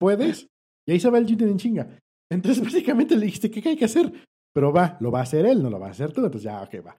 ¿Puedes? 0.00 0.48
Y 0.88 0.92
ahí 0.92 1.00
se 1.00 1.10
va 1.10 1.18
el 1.18 1.26
junior 1.26 1.50
en 1.50 1.58
chinga. 1.58 1.98
Entonces, 2.30 2.62
básicamente 2.64 3.16
le 3.16 3.26
dijiste, 3.26 3.50
¿qué 3.50 3.68
hay 3.68 3.76
que 3.76 3.84
hacer? 3.84 4.12
Pero 4.54 4.72
va, 4.72 4.96
lo 5.00 5.10
va 5.10 5.20
a 5.20 5.22
hacer 5.22 5.44
él, 5.44 5.62
no 5.62 5.70
lo 5.70 5.78
va 5.78 5.88
a 5.88 5.90
hacer 5.90 6.12
tú. 6.12 6.24
Entonces, 6.24 6.44
ya, 6.44 6.62
ok, 6.62 6.86
va. 6.86 6.96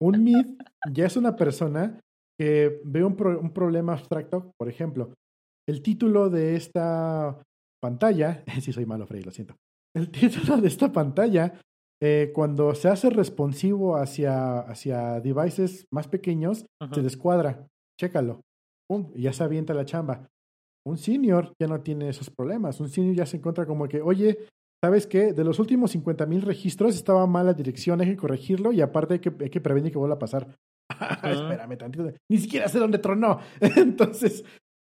Un 0.00 0.22
mid 0.24 0.46
ya 0.92 1.06
es 1.06 1.16
una 1.16 1.34
persona 1.36 2.00
que 2.38 2.80
ve 2.84 3.04
un, 3.04 3.16
pro, 3.16 3.38
un 3.40 3.52
problema 3.52 3.92
abstracto. 3.92 4.52
Por 4.58 4.68
ejemplo, 4.68 5.12
el 5.68 5.82
título 5.82 6.30
de 6.30 6.56
esta 6.56 7.42
pantalla, 7.82 8.44
si 8.54 8.60
sí 8.60 8.72
soy 8.72 8.86
malo, 8.86 9.06
Frey, 9.06 9.22
lo 9.22 9.30
siento. 9.30 9.56
El 9.94 10.10
título 10.10 10.56
de 10.56 10.68
esta 10.68 10.92
pantalla, 10.92 11.60
eh, 12.02 12.32
cuando 12.34 12.74
se 12.74 12.88
hace 12.88 13.10
responsivo 13.10 13.96
hacia, 13.96 14.60
hacia 14.60 15.20
devices 15.20 15.86
más 15.92 16.08
pequeños, 16.08 16.66
se 16.92 17.02
descuadra. 17.02 17.66
Chécalo. 18.00 18.40
Pum, 18.88 19.10
y 19.14 19.22
ya 19.22 19.32
se 19.32 19.44
avienta 19.44 19.72
la 19.72 19.84
chamba. 19.84 20.28
Un 20.86 20.98
senior 20.98 21.54
ya 21.58 21.66
no 21.66 21.80
tiene 21.80 22.08
esos 22.08 22.30
problemas. 22.30 22.80
Un 22.80 22.88
senior 22.88 23.14
ya 23.14 23.26
se 23.26 23.38
encuentra 23.38 23.66
como 23.66 23.88
que, 23.88 24.02
oye, 24.02 24.38
¿sabes 24.82 25.06
qué? 25.06 25.32
De 25.32 25.44
los 25.44 25.58
últimos 25.58 25.92
50 25.92 26.26
mil 26.26 26.42
registros 26.42 26.94
estaba 26.94 27.26
mal 27.26 27.46
la 27.46 27.54
dirección, 27.54 28.00
hay 28.00 28.08
que 28.08 28.16
corregirlo 28.16 28.72
y 28.72 28.80
aparte 28.80 29.14
hay 29.14 29.20
que, 29.20 29.32
hay 29.40 29.50
que 29.50 29.60
prevenir 29.60 29.92
que 29.92 29.98
vuelva 29.98 30.16
a 30.16 30.18
pasar. 30.18 30.48
-huh. 30.90 31.30
Espérame 31.52 31.78
tantito. 31.78 32.12
Ni 32.30 32.38
siquiera 32.38 32.68
sé 32.68 32.78
dónde 32.78 32.98
tronó. 32.98 33.40
Entonces, 33.76 34.44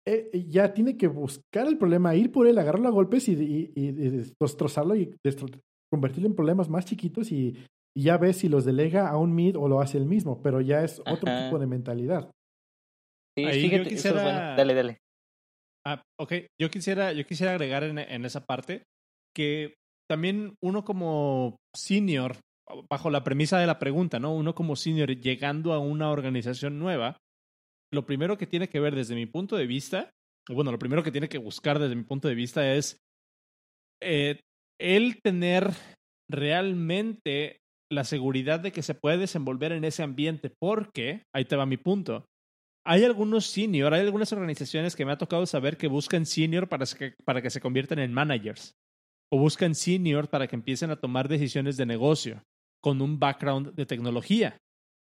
eh, 0.07 0.31
ya 0.49 0.73
tiene 0.73 0.97
que 0.97 1.09
buscar 1.09 1.67
el 1.69 1.79
problema, 1.79 2.15
ir 2.15 2.33
por 2.33 2.47
él, 2.47 2.59
agarrarlo 2.59 2.89
a 2.89 2.93
golpes 2.93 3.29
y, 3.29 3.33
y, 3.35 3.73
y, 3.75 3.89
y 3.89 4.25
destrozarlo 4.41 4.97
y 4.97 5.15
destro 5.25 5.47
convertirlo 5.93 6.29
en 6.29 6.35
problemas 6.35 6.71
más 6.71 6.87
chiquitos 6.87 7.31
y, 7.31 7.57
ya 7.95 8.17
ves 8.17 8.39
si 8.39 8.49
los 8.49 8.65
delega 8.65 9.11
a 9.11 9.19
un 9.19 9.35
mid 9.35 9.55
o 9.55 9.69
lo 9.69 9.83
hace 9.83 9.99
él 9.99 10.07
mismo, 10.07 10.41
pero 10.41 10.63
ya 10.63 10.83
es 10.83 11.01
otro 11.01 11.31
Ajá. 11.31 11.45
tipo 11.45 11.59
de 11.59 11.67
mentalidad. 11.67 12.31
Sí, 13.37 13.45
Ahí 13.45 13.61
fíjate, 13.61 13.85
yo 13.85 13.91
quisiera... 13.91 14.17
Es 14.17 14.23
bueno. 14.23 14.57
Dale, 14.57 14.75
dale. 14.75 15.02
Ah, 15.87 16.03
ok, 16.21 16.33
yo 16.61 16.71
quisiera, 16.71 17.13
yo 17.13 17.27
quisiera 17.27 17.53
agregar 17.53 17.83
en, 17.85 17.99
en 17.99 18.25
esa 18.25 18.45
parte 18.45 18.85
que 19.35 19.75
también 20.09 20.55
uno 20.63 20.85
como 20.85 21.57
senior, 21.75 22.37
bajo 22.91 23.11
la 23.11 23.25
premisa 23.25 23.59
de 23.59 23.67
la 23.67 23.79
pregunta, 23.79 24.21
¿no? 24.21 24.35
Uno 24.35 24.55
como 24.55 24.77
senior 24.77 25.11
llegando 25.11 25.73
a 25.73 25.79
una 25.79 26.11
organización 26.11 26.79
nueva, 26.79 27.17
lo 27.93 28.07
primero 28.07 28.39
que 28.39 28.47
tiene 28.47 28.69
que 28.69 28.81
ver 28.81 28.95
desde 28.95 29.15
mi 29.15 29.27
punto 29.27 29.57
de 29.57 29.67
vista, 29.67 30.11
bueno, 30.49 30.71
lo 30.73 30.79
primero 30.79 31.03
que 31.03 31.13
tiene 31.13 31.29
que 31.29 31.39
buscar 31.39 31.79
desde 31.79 31.95
mi 31.95 32.05
punto 32.05 32.29
de 32.29 32.35
vista 32.35 32.75
es 32.75 32.99
eh, 34.03 34.41
el 34.81 35.21
tener 35.23 35.71
realmente 36.31 37.59
la 37.91 38.05
seguridad 38.05 38.61
de 38.61 38.73
que 38.73 38.83
se 38.83 38.95
puede 38.95 39.19
desenvolver 39.19 39.73
en 39.73 39.85
ese 39.85 40.03
ambiente, 40.03 40.51
porque, 40.59 41.23
ahí 41.35 41.45
te 41.45 41.57
va 41.57 41.67
mi 41.67 41.77
punto, 41.77 42.25
hay 42.85 43.05
algunos 43.05 43.47
senior, 43.47 43.95
hay 43.95 44.01
algunas 44.01 44.33
organizaciones 44.33 44.97
que 44.97 45.05
me 45.05 45.13
ha 45.13 45.19
tocado 45.19 45.47
saber 45.47 45.77
que 45.77 45.89
buscan 45.89 46.27
senior 46.27 46.69
para 46.69 46.85
que, 46.87 47.15
para 47.25 47.43
que 47.43 47.51
se 47.51 47.61
conviertan 47.61 47.99
en 47.99 48.13
managers 48.13 48.75
o 49.33 49.39
buscan 49.39 49.75
senior 49.75 50.29
para 50.29 50.47
que 50.47 50.57
empiecen 50.57 50.91
a 50.91 50.97
tomar 50.97 51.29
decisiones 51.29 51.77
de 51.77 51.87
negocio 51.87 52.43
con 52.83 53.01
un 53.01 53.19
background 53.19 53.75
de 53.75 53.87
tecnología. 53.87 54.59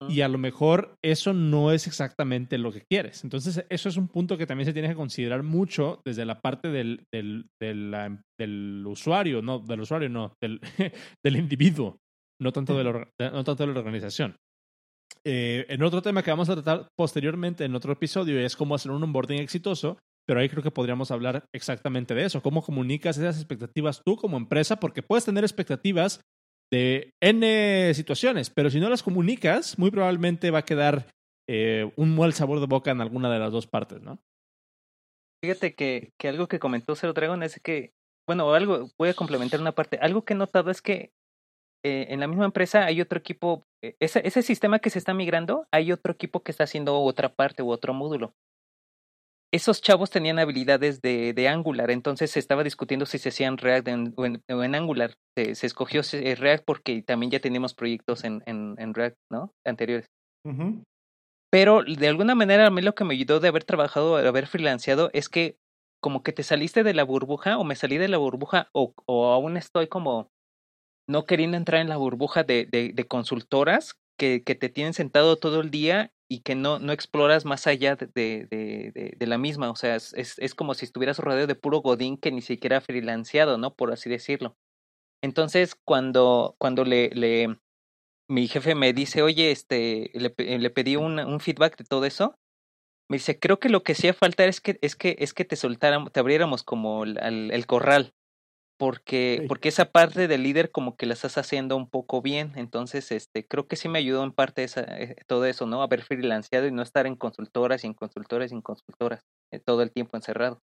Y 0.09 0.21
a 0.21 0.27
lo 0.27 0.37
mejor 0.37 0.97
eso 1.01 1.33
no 1.33 1.71
es 1.71 1.87
exactamente 1.87 2.57
lo 2.57 2.71
que 2.71 2.81
quieres. 2.81 3.23
Entonces, 3.23 3.65
eso 3.69 3.89
es 3.89 3.95
un 3.95 4.09
punto 4.09 4.37
que 4.37 4.45
también 4.45 4.65
se 4.65 4.73
tiene 4.73 4.89
que 4.89 4.95
considerar 4.95 5.41
mucho 5.41 6.01
desde 6.03 6.25
la 6.25 6.41
parte 6.41 6.69
del, 6.69 7.05
del, 7.13 7.47
del, 7.61 8.19
del 8.37 8.83
usuario, 8.85 9.41
no, 9.41 9.59
del 9.59 9.81
usuario, 9.81 10.09
no, 10.09 10.33
del, 10.41 10.59
del 11.23 11.37
individuo, 11.37 11.97
no 12.41 12.51
tanto 12.51 12.77
de, 12.77 12.83
la, 12.83 13.07
no 13.31 13.43
tanto 13.45 13.65
de 13.65 13.73
la 13.73 13.79
organización. 13.79 14.35
Eh, 15.23 15.65
en 15.69 15.81
otro 15.81 16.01
tema 16.01 16.21
que 16.21 16.29
vamos 16.29 16.49
a 16.49 16.53
tratar 16.53 16.87
posteriormente 16.95 17.65
en 17.65 17.75
otro 17.75 17.93
episodio 17.93 18.39
es 18.39 18.55
cómo 18.55 18.75
hacer 18.75 18.91
un 18.91 19.03
onboarding 19.03 19.39
exitoso, 19.39 19.97
pero 20.27 20.39
ahí 20.39 20.49
creo 20.49 20.61
que 20.61 20.71
podríamos 20.71 21.09
hablar 21.09 21.45
exactamente 21.53 22.13
de 22.13 22.25
eso, 22.25 22.41
cómo 22.41 22.61
comunicas 22.61 23.17
esas 23.17 23.37
expectativas 23.37 24.01
tú 24.05 24.17
como 24.17 24.37
empresa, 24.37 24.79
porque 24.79 25.01
puedes 25.01 25.25
tener 25.25 25.43
expectativas 25.43 26.21
de 26.71 27.11
N 27.21 27.93
situaciones, 27.93 28.49
pero 28.49 28.69
si 28.69 28.79
no 28.79 28.89
las 28.89 29.03
comunicas, 29.03 29.77
muy 29.79 29.91
probablemente 29.91 30.51
va 30.51 30.59
a 30.59 30.65
quedar 30.65 31.07
eh, 31.47 31.91
un 31.95 32.15
mal 32.15 32.33
sabor 32.33 32.59
de 32.59 32.65
boca 32.65 32.91
en 32.91 33.01
alguna 33.01 33.31
de 33.31 33.39
las 33.39 33.51
dos 33.51 33.67
partes, 33.67 34.01
¿no? 34.01 34.19
Fíjate 35.43 35.75
que, 35.75 36.13
que 36.19 36.27
algo 36.27 36.47
que 36.47 36.59
comentó 36.59 36.95
Zero 36.95 37.13
Dragon 37.13 37.43
es 37.43 37.59
que, 37.63 37.93
bueno, 38.27 38.51
algo, 38.53 38.89
voy 38.97 39.09
a 39.09 39.13
complementar 39.13 39.59
una 39.59 39.73
parte, 39.73 39.97
algo 40.01 40.23
que 40.23 40.33
he 40.33 40.37
notado 40.37 40.71
es 40.71 40.81
que 40.81 41.11
eh, 41.85 42.07
en 42.09 42.19
la 42.19 42.25
misma 42.25 42.45
empresa 42.45 42.83
hay 42.83 42.99
otro 42.99 43.19
equipo, 43.19 43.67
eh, 43.83 43.95
ese, 43.99 44.27
ese 44.27 44.41
sistema 44.41 44.79
que 44.79 44.89
se 44.89 44.97
está 44.97 45.13
migrando, 45.13 45.67
hay 45.71 45.91
otro 45.91 46.13
equipo 46.13 46.41
que 46.41 46.49
está 46.49 46.63
haciendo 46.63 46.99
otra 46.99 47.35
parte 47.35 47.61
u 47.61 47.69
otro 47.69 47.93
módulo. 47.93 48.33
esos 49.53 49.83
chavos 49.83 50.09
tenían 50.09 50.39
habilidades 50.39 50.99
de, 51.03 51.33
de 51.33 51.47
Angular, 51.47 51.91
entonces 51.91 52.31
se 52.31 52.39
estaba 52.39 52.63
discutiendo 52.63 53.05
si 53.05 53.19
se 53.19 53.29
hacían 53.29 53.59
React 53.59 53.89
o, 54.15 54.25
en, 54.25 54.75
Angular. 54.75 55.13
Se, 55.37 55.51
escogió 55.67 56.01
React 56.01 56.65
porque 56.65 57.03
también 57.03 57.29
ya 57.29 57.39
teníamos 57.39 57.75
proyectos 57.75 58.23
en, 58.23 58.41
en, 58.47 58.93
React, 58.95 59.17
¿no? 59.31 59.51
Anteriores. 59.63 60.07
Pero 61.51 61.83
de 61.83 62.07
alguna 62.07 62.33
manera 62.33 62.65
a 62.65 62.71
mí 62.71 62.81
lo 62.81 62.95
que 62.95 63.03
me 63.03 63.13
ayudó 63.13 63.39
de 63.39 63.49
haber 63.49 63.63
trabajado, 63.63 64.17
de 64.17 64.27
haber 64.27 64.47
freelanceado, 64.47 65.11
es 65.13 65.29
que 65.29 65.57
como 66.01 66.23
que 66.23 66.33
te 66.33 66.41
saliste 66.41 66.83
de 66.83 66.95
la 66.95 67.03
burbuja 67.03 67.59
o 67.59 67.63
me 67.63 67.75
salí 67.75 67.99
de 67.99 68.07
la 68.07 68.17
burbuja 68.17 68.69
o, 68.73 68.93
o 69.05 69.31
aún 69.31 69.55
estoy 69.55 69.87
como 69.87 70.31
no 71.07 71.25
queriendo 71.25 71.57
entrar 71.57 71.81
en 71.81 71.89
la 71.89 71.97
burbuja 71.97 72.43
de, 72.43 72.65
de, 72.65 73.07
consultoras 73.07 73.97
que, 74.17 74.43
que, 74.43 74.55
te 74.55 74.69
tienen 74.69 74.93
sentado 74.93 75.37
todo 75.37 75.61
el 75.61 75.69
día 75.69 76.11
y 76.27 76.39
que 76.39 76.55
no, 76.55 76.79
no 76.79 76.91
exploras 76.91 77.45
más 77.45 77.67
allá 77.67 77.95
de, 77.95 78.07
de, 78.47 79.27
la 79.27 79.37
misma. 79.37 79.69
O 79.69 79.75
sea, 79.75 79.95
es, 79.95 80.13
es, 80.15 80.55
como 80.55 80.73
si 80.73 80.85
estuvieras 80.85 81.19
rodeado 81.19 81.47
de 81.47 81.55
puro 81.55 81.79
godín 81.79 82.17
que 82.17 82.31
ni 82.31 82.41
siquiera 82.41 82.81
freelanceado, 82.81 83.57
¿no? 83.57 83.75
Por 83.75 83.91
así 83.91 84.09
decirlo. 84.09 84.57
Entonces, 85.21 85.75
cuando, 85.75 86.55
cuando 86.57 86.83
le, 86.85 87.09
le 87.09 87.59
mi 88.27 88.47
jefe 88.47 88.75
me 88.75 88.93
dice, 88.93 89.21
oye, 89.21 89.51
este, 89.51 90.11
le, 90.13 90.33
le 90.37 90.69
pedí 90.71 90.95
un, 90.95 91.19
un 91.19 91.39
feedback 91.39 91.77
de 91.77 91.85
todo 91.85 92.05
eso, 92.05 92.37
me 93.07 93.17
dice, 93.17 93.39
creo 93.39 93.59
que 93.59 93.69
lo 93.69 93.83
que 93.83 93.93
hacía 93.93 94.13
falta 94.13 94.45
es 94.45 94.61
que, 94.61 94.79
es 94.81 94.95
que, 94.95 95.15
es 95.19 95.33
que 95.33 95.45
te 95.45 95.55
soltáramos, 95.55 96.11
te 96.11 96.19
abriéramos 96.19 96.63
como 96.63 97.03
el, 97.03 97.19
el 97.51 97.67
corral 97.67 98.15
porque, 98.77 99.45
porque 99.47 99.69
esa 99.69 99.91
parte 99.91 100.27
del 100.27 100.43
líder 100.43 100.71
como 100.71 100.95
que 100.95 101.05
la 101.05 101.13
estás 101.13 101.37
haciendo 101.37 101.77
un 101.77 101.89
poco 101.89 102.21
bien. 102.21 102.51
Entonces, 102.55 103.11
este, 103.11 103.45
creo 103.45 103.67
que 103.67 103.75
sí 103.75 103.89
me 103.89 103.99
ayudó 103.99 104.23
en 104.23 104.31
parte 104.31 104.63
esa, 104.63 104.81
eh, 104.81 105.15
todo 105.27 105.45
eso, 105.45 105.65
¿no? 105.65 105.81
Haber 105.81 106.01
freelanceado 106.01 106.67
y 106.67 106.71
no 106.71 106.81
estar 106.81 107.07
en 107.07 107.15
consultoras 107.15 107.83
y 107.83 107.87
en 107.87 107.93
consultoras 107.93 108.51
y 108.51 108.55
en 108.55 108.61
consultoras 108.61 109.21
eh, 109.53 109.59
todo 109.59 109.81
el 109.81 109.91
tiempo 109.91 110.17
encerrado. 110.17 110.59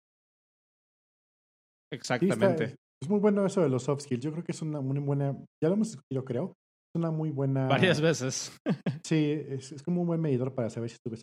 Exactamente. 1.92 2.76
es 3.02 3.08
muy 3.08 3.20
bueno 3.20 3.44
eso 3.46 3.62
de 3.62 3.68
los 3.68 3.84
soft 3.84 4.02
skills. 4.02 4.22
Yo 4.22 4.32
creo 4.32 4.44
que 4.44 4.52
es 4.52 4.62
una 4.62 4.80
muy 4.80 4.98
buena, 4.98 5.36
ya 5.62 5.68
lo 5.68 5.74
hemos 5.74 5.88
discutido, 5.88 6.24
creo. 6.24 6.54
Es 6.94 6.98
una 6.98 7.10
muy 7.10 7.30
buena. 7.30 7.66
Varias 7.66 8.00
veces. 8.00 8.56
sí, 9.04 9.44
es, 9.48 9.72
es, 9.72 9.82
como 9.82 10.00
un 10.00 10.08
buen 10.08 10.20
medidor 10.20 10.54
para 10.54 10.70
saber 10.70 10.90
si 10.90 10.94
estuve 10.94 11.20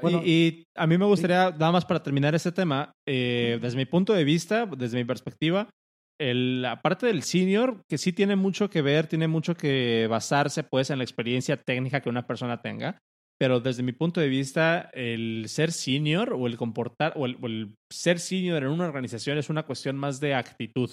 bueno, 0.00 0.22
y, 0.24 0.64
a 0.76 0.86
mí 0.86 0.98
me 0.98 1.06
gustaría, 1.06 1.50
nada 1.50 1.72
más 1.72 1.84
para 1.84 2.02
terminar 2.02 2.34
este 2.34 2.52
tema, 2.52 2.92
eh, 3.08 3.58
desde 3.62 3.76
mi 3.76 3.86
punto 3.86 4.12
de 4.12 4.24
vista, 4.24 4.66
desde 4.66 4.98
mi 4.98 5.04
perspectiva, 5.04 5.70
la 6.18 6.80
parte 6.80 7.06
del 7.06 7.22
senior, 7.22 7.82
que 7.88 7.98
sí 7.98 8.12
tiene 8.12 8.36
mucho 8.36 8.70
que 8.70 8.82
ver, 8.82 9.06
tiene 9.06 9.28
mucho 9.28 9.54
que 9.54 10.06
basarse 10.08 10.62
pues 10.62 10.90
en 10.90 10.98
la 10.98 11.04
experiencia 11.04 11.56
técnica 11.56 12.00
que 12.00 12.08
una 12.08 12.26
persona 12.26 12.62
tenga, 12.62 12.98
pero 13.38 13.60
desde 13.60 13.82
mi 13.82 13.92
punto 13.92 14.20
de 14.20 14.28
vista, 14.28 14.90
el 14.94 15.44
ser 15.48 15.72
senior 15.72 16.32
o 16.32 16.46
el 16.46 16.56
comportar 16.56 17.12
o 17.16 17.26
el, 17.26 17.74
ser 17.92 18.18
senior 18.18 18.62
en 18.62 18.70
una 18.70 18.86
organización 18.86 19.36
es 19.36 19.50
una 19.50 19.64
cuestión 19.64 19.96
más 19.96 20.20
de 20.20 20.34
actitud, 20.34 20.90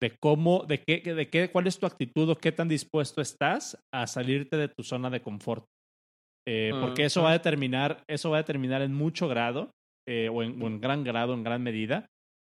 de 0.00 0.16
cómo, 0.18 0.64
de 0.64 0.82
qué, 0.82 1.02
de 1.14 1.28
qué, 1.28 1.50
cuál 1.50 1.66
es 1.66 1.78
tu 1.78 1.84
actitud 1.84 2.30
o 2.30 2.36
qué 2.36 2.50
tan 2.52 2.68
dispuesto 2.68 3.20
estás 3.20 3.78
a 3.92 4.06
salirte 4.06 4.56
de 4.56 4.68
tu 4.68 4.82
zona 4.82 5.10
de 5.10 5.20
confort. 5.20 5.66
Eh, 6.48 6.72
porque 6.80 7.04
eso 7.04 7.22
va 7.22 7.30
a 7.30 7.34
determinar, 7.34 8.02
eso 8.08 8.30
va 8.30 8.38
a 8.38 8.42
determinar 8.42 8.80
en 8.80 8.94
mucho 8.94 9.28
grado 9.28 9.70
eh, 10.08 10.30
o, 10.30 10.42
en, 10.42 10.60
o 10.62 10.66
en 10.66 10.80
gran 10.80 11.04
grado, 11.04 11.34
en 11.34 11.44
gran 11.44 11.62
medida, 11.62 12.06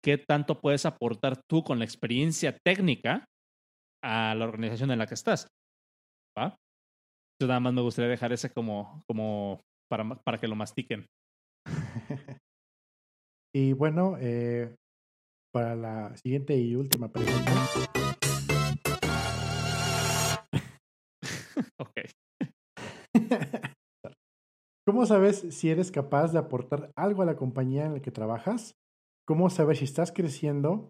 qué 0.05 0.19
tanto 0.19 0.61
puedes 0.61 0.85
aportar 0.85 1.41
tú 1.49 1.63
con 1.63 1.79
la 1.79 1.85
experiencia 1.85 2.55
técnica 2.63 3.25
a 4.03 4.35
la 4.35 4.45
organización 4.45 4.91
en 4.91 4.99
la 4.99 5.07
que 5.07 5.15
estás. 5.15 5.47
¿Va? 6.37 6.55
Yo 7.41 7.47
nada 7.47 7.59
más 7.59 7.73
me 7.73 7.81
gustaría 7.81 8.11
dejar 8.11 8.31
ese 8.31 8.51
como, 8.51 9.01
como 9.07 9.61
para, 9.89 10.07
para 10.23 10.37
que 10.37 10.47
lo 10.47 10.55
mastiquen. 10.55 11.07
y 13.55 13.73
bueno, 13.73 14.15
eh, 14.19 14.75
para 15.51 15.75
la 15.75 16.15
siguiente 16.17 16.55
y 16.55 16.75
última 16.75 17.11
pregunta. 17.11 17.51
ok. 21.79 22.01
¿Cómo 24.87 25.07
sabes 25.07 25.47
si 25.49 25.71
eres 25.71 25.91
capaz 25.91 26.31
de 26.31 26.37
aportar 26.37 26.91
algo 26.95 27.23
a 27.23 27.25
la 27.25 27.35
compañía 27.35 27.87
en 27.87 27.93
la 27.95 28.01
que 28.01 28.11
trabajas? 28.11 28.75
¿Cómo 29.27 29.49
sabes 29.49 29.79
si 29.79 29.85
estás 29.85 30.11
creciendo? 30.11 30.89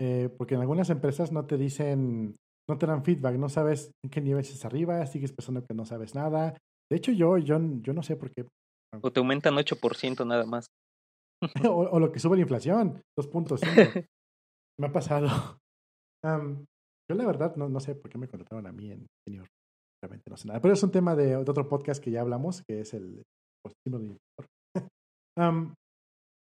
Eh, 0.00 0.28
porque 0.36 0.54
en 0.54 0.60
algunas 0.60 0.90
empresas 0.90 1.32
no 1.32 1.46
te 1.46 1.56
dicen, 1.56 2.36
no 2.68 2.78
te 2.78 2.86
dan 2.86 3.04
feedback, 3.04 3.36
no 3.36 3.48
sabes 3.48 3.90
en 4.04 4.10
qué 4.10 4.20
nivel 4.20 4.40
estás 4.40 4.64
arriba, 4.64 5.06
sigues 5.06 5.32
pensando 5.32 5.64
que 5.64 5.74
no 5.74 5.84
sabes 5.84 6.14
nada. 6.14 6.56
De 6.90 6.96
hecho, 6.96 7.12
yo, 7.12 7.38
yo, 7.38 7.58
yo 7.82 7.92
no 7.92 8.02
sé 8.02 8.16
por 8.16 8.30
qué. 8.30 8.46
O 9.02 9.12
te 9.12 9.20
aumentan 9.20 9.54
8% 9.54 10.26
nada 10.26 10.44
más. 10.46 10.66
o, 11.70 11.98
lo 11.98 12.12
que 12.12 12.18
sube 12.18 12.36
la 12.36 12.42
inflación, 12.42 13.02
2.5. 13.18 14.06
Me 14.80 14.86
ha 14.86 14.92
pasado. 14.92 15.58
yo 17.10 17.16
la 17.16 17.26
verdad 17.26 17.56
no, 17.56 17.68
no 17.68 17.80
sé 17.80 17.94
por 17.94 18.10
qué 18.10 18.18
me 18.18 18.28
contrataron 18.28 18.66
a 18.66 18.72
mí 18.72 18.90
en 18.90 19.06
senior. 19.26 19.46
Realmente 20.02 20.30
no 20.30 20.36
sé 20.36 20.48
nada. 20.48 20.60
Pero 20.60 20.74
es 20.74 20.82
un 20.82 20.90
tema 20.90 21.14
de, 21.14 21.36
otro 21.36 21.68
podcast 21.68 22.02
que 22.02 22.10
ya 22.10 22.20
hablamos, 22.20 22.62
que 22.66 22.80
es 22.80 22.94
el 22.94 23.22
positivo 23.62 24.16
um, 25.38 25.74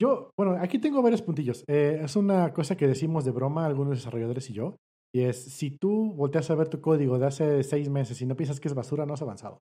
Yo, 0.01 0.31
bueno, 0.37 0.57
aquí 0.61 0.79
tengo 0.79 1.03
varios 1.03 1.23
puntillos. 1.23 1.65
Eh, 1.66 2.01
es 2.05 2.15
una 2.15 2.53
cosa 2.53 2.77
que 2.77 2.87
decimos 2.87 3.25
de 3.25 3.33
broma 3.33 3.66
algunos 3.66 3.99
desarrolladores 3.99 4.49
y 4.51 4.53
yo. 4.53 4.77
Y 5.12 5.23
es, 5.23 5.43
si 5.43 5.70
tú 5.70 6.12
volteas 6.15 6.51
a 6.51 6.55
ver 6.55 6.69
tu 6.69 6.81
código 6.81 7.19
de 7.19 7.27
hace 7.27 7.62
seis 7.65 7.89
meses 7.89 8.20
y 8.20 8.27
no 8.27 8.37
piensas 8.37 8.61
que 8.61 8.69
es 8.69 8.75
basura, 8.75 9.07
no 9.07 9.15
has 9.15 9.23
avanzado. 9.23 9.59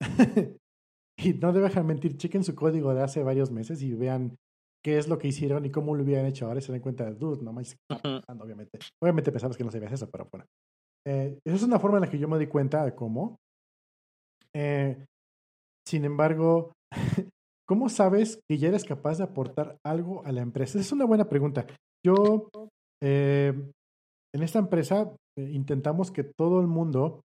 y 1.18 1.34
no 1.34 1.52
dejan 1.52 1.86
mentir, 1.86 2.16
chequen 2.16 2.44
su 2.44 2.54
código 2.54 2.92
de 2.92 3.02
hace 3.02 3.22
varios 3.22 3.50
meses 3.50 3.82
y 3.82 3.94
vean 3.94 4.36
qué 4.84 4.98
es 4.98 5.08
lo 5.08 5.18
que 5.18 5.28
hicieron 5.28 5.64
y 5.64 5.70
cómo 5.70 5.94
lo 5.94 6.02
hubieran 6.02 6.26
hecho. 6.26 6.46
Ahora 6.46 6.60
se 6.60 6.72
dan 6.72 6.80
cuenta 6.80 7.04
de, 7.04 7.14
dude, 7.14 7.42
no 7.42 7.52
más, 7.52 7.76
obviamente. 8.28 8.78
Obviamente 9.00 9.32
pensamos 9.32 9.56
que 9.56 9.64
no 9.64 9.70
sabías 9.70 9.92
eso, 9.92 10.10
pero 10.10 10.28
bueno. 10.30 10.44
Eh, 11.06 11.38
esa 11.44 11.56
es 11.56 11.62
una 11.62 11.78
forma 11.78 11.98
en 11.98 12.02
la 12.02 12.10
que 12.10 12.18
yo 12.18 12.28
me 12.28 12.38
di 12.38 12.46
cuenta 12.46 12.84
de 12.84 12.94
cómo. 12.94 13.38
Eh, 14.54 15.06
sin 15.86 16.04
embargo, 16.04 16.72
¿Cómo 17.70 17.88
sabes 17.88 18.40
que 18.48 18.58
ya 18.58 18.66
eres 18.66 18.82
capaz 18.82 19.18
de 19.18 19.22
aportar 19.22 19.78
algo 19.86 20.26
a 20.26 20.32
la 20.32 20.40
empresa? 20.40 20.80
Es 20.80 20.90
una 20.90 21.04
buena 21.04 21.28
pregunta. 21.28 21.68
Yo, 22.04 22.48
eh, 23.00 23.54
en 24.34 24.42
esta 24.42 24.58
empresa, 24.58 25.14
eh, 25.38 25.50
intentamos 25.52 26.10
que 26.10 26.24
todo 26.24 26.60
el 26.60 26.66
mundo, 26.66 27.20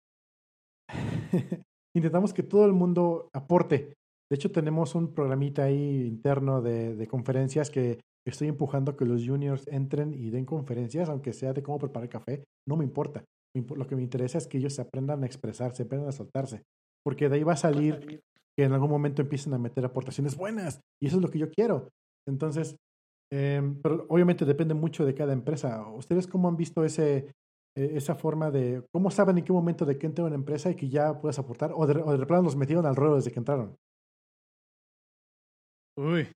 intentamos 1.95 2.33
que 2.33 2.43
todo 2.43 2.65
el 2.65 2.73
mundo 2.73 3.29
aporte. 3.33 3.93
De 4.29 4.35
hecho, 4.35 4.51
tenemos 4.51 4.95
un 4.95 5.13
programita 5.13 5.63
ahí 5.63 6.07
interno 6.07 6.61
de, 6.61 6.93
de 6.93 7.07
conferencias 7.07 7.69
que 7.69 8.01
estoy 8.27 8.49
empujando 8.49 8.97
que 8.97 9.05
los 9.05 9.25
juniors 9.25 9.65
entren 9.69 10.13
y 10.13 10.29
den 10.29 10.43
conferencias, 10.43 11.07
aunque 11.07 11.31
sea 11.31 11.53
de 11.53 11.63
cómo 11.63 11.79
preparar 11.79 12.09
café, 12.09 12.43
no 12.67 12.75
me 12.75 12.83
importa. 12.83 13.23
Lo 13.55 13.87
que 13.87 13.95
me 13.95 14.03
interesa 14.03 14.39
es 14.39 14.47
que 14.47 14.57
ellos 14.57 14.77
aprendan 14.77 15.23
a 15.23 15.25
expresarse, 15.25 15.83
aprendan 15.83 16.09
a 16.09 16.11
soltarse, 16.11 16.63
porque 17.01 17.29
de 17.29 17.37
ahí 17.37 17.43
va 17.43 17.53
a 17.53 17.55
salir 17.55 18.19
que 18.57 18.65
en 18.65 18.73
algún 18.73 18.89
momento 18.89 19.21
empiecen 19.21 19.53
a 19.53 19.57
meter 19.57 19.85
aportaciones 19.85 20.35
buenas. 20.35 20.81
Y 21.01 21.07
eso 21.07 21.17
es 21.17 21.21
lo 21.21 21.29
que 21.29 21.39
yo 21.39 21.49
quiero. 21.49 21.89
Entonces, 22.27 22.75
em, 23.31 23.81
pero 23.81 24.05
obviamente 24.09 24.45
depende 24.45 24.73
mucho 24.73 25.05
de 25.05 25.15
cada 25.15 25.33
empresa. 25.33 25.87
¿Ustedes 25.91 26.27
cómo 26.27 26.47
han 26.47 26.57
visto 26.57 26.83
ese, 26.83 27.33
e, 27.75 27.97
esa 27.97 28.15
forma 28.15 28.51
de, 28.51 28.83
cómo 28.93 29.11
saben 29.11 29.37
en 29.37 29.43
qué 29.43 29.53
momento 29.53 29.85
de 29.85 29.97
que 29.97 30.05
entra 30.05 30.25
una 30.25 30.35
empresa 30.35 30.69
y 30.69 30.75
que 30.75 30.89
ya 30.89 31.19
puedes 31.19 31.39
aportar? 31.39 31.71
¿O 31.75 31.87
de, 31.87 32.01
o 32.01 32.17
de 32.17 32.41
los 32.41 32.55
metieron 32.55 32.85
al 32.85 32.95
ruedo 32.95 33.15
desde 33.15 33.31
que 33.31 33.39
entraron? 33.39 33.75
Uy, 35.97 36.27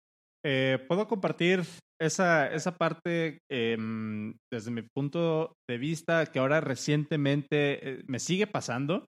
eh, 0.46 0.78
puedo 0.88 1.08
compartir 1.08 1.64
esa, 2.00 2.48
esa 2.54 2.78
parte 2.78 3.40
em, 3.50 4.36
desde 4.52 4.72
mi 4.72 4.84
punto 4.84 5.54
de 5.68 5.78
vista 5.78 6.26
que 6.28 6.40
ahora 6.40 6.62
recientemente 6.62 7.90
eh, 7.90 8.04
me 8.08 8.20
sigue 8.20 8.48
pasando. 8.48 9.08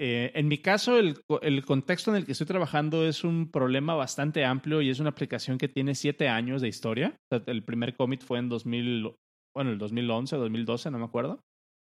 Eh, 0.00 0.30
en 0.34 0.46
mi 0.46 0.58
caso, 0.58 0.96
el, 0.96 1.20
el, 1.42 1.64
contexto 1.64 2.10
en 2.10 2.18
el 2.18 2.24
que 2.24 2.32
estoy 2.32 2.46
trabajando 2.46 3.04
es 3.04 3.24
un 3.24 3.50
problema 3.50 3.96
bastante 3.96 4.44
amplio 4.44 4.80
y 4.80 4.90
es 4.90 5.00
una 5.00 5.10
aplicación 5.10 5.58
que 5.58 5.68
tiene 5.68 5.96
siete 5.96 6.28
años 6.28 6.62
de 6.62 6.68
historia. 6.68 7.16
el 7.46 7.64
primer 7.64 7.96
commit 7.96 8.22
fue 8.22 8.38
en 8.38 8.48
2000, 8.48 9.12
bueno, 9.56 9.72
el 9.72 9.78
2011 9.78 10.36
o 10.36 10.38
2012, 10.38 10.90
no 10.92 10.98
me 10.98 11.04
acuerdo. 11.04 11.40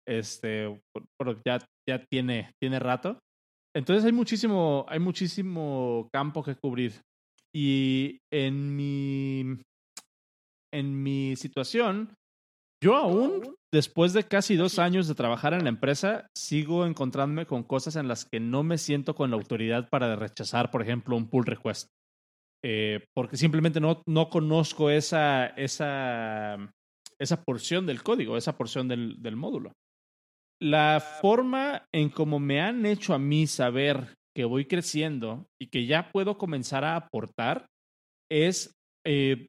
Este, 0.06 0.80
pero 1.18 1.38
ya, 1.44 1.58
ya 1.86 2.02
tiene, 2.10 2.52
tiene 2.58 2.78
rato. 2.78 3.18
Entonces 3.76 4.06
hay 4.06 4.12
muchísimo, 4.12 4.86
hay 4.88 5.00
muchísimo 5.00 6.08
campo 6.10 6.42
que 6.42 6.56
cubrir. 6.56 7.02
Y 7.54 8.20
en 8.32 8.74
mi, 8.74 9.60
en 10.72 11.02
mi 11.02 11.36
situación, 11.36 12.14
yo 12.82 12.96
aún, 12.96 13.54
después 13.72 14.12
de 14.12 14.24
casi 14.24 14.56
dos 14.56 14.78
años 14.78 15.08
de 15.08 15.14
trabajar 15.14 15.54
en 15.54 15.64
la 15.64 15.68
empresa, 15.68 16.26
sigo 16.36 16.86
encontrándome 16.86 17.46
con 17.46 17.62
cosas 17.62 17.96
en 17.96 18.08
las 18.08 18.24
que 18.24 18.40
no 18.40 18.62
me 18.62 18.78
siento 18.78 19.14
con 19.14 19.30
la 19.30 19.36
autoridad 19.36 19.88
para 19.88 20.16
rechazar, 20.16 20.70
por 20.70 20.82
ejemplo, 20.82 21.16
un 21.16 21.28
pull 21.28 21.46
request. 21.46 21.88
Eh, 22.64 23.04
porque 23.14 23.36
simplemente 23.36 23.80
no, 23.80 24.02
no 24.06 24.30
conozco 24.30 24.90
esa, 24.90 25.46
esa, 25.46 26.56
esa 27.20 27.42
porción 27.44 27.86
del 27.86 28.02
código, 28.02 28.36
esa 28.36 28.56
porción 28.56 28.88
del, 28.88 29.22
del 29.22 29.36
módulo. 29.36 29.72
La 30.60 31.00
forma 31.00 31.86
en 31.94 32.10
cómo 32.10 32.40
me 32.40 32.60
han 32.60 32.84
hecho 32.84 33.14
a 33.14 33.18
mí 33.18 33.46
saber 33.46 34.14
que 34.34 34.44
voy 34.44 34.66
creciendo 34.66 35.46
y 35.60 35.68
que 35.68 35.86
ya 35.86 36.10
puedo 36.10 36.36
comenzar 36.36 36.84
a 36.84 36.96
aportar 36.96 37.66
es 38.30 38.72
eh, 39.06 39.46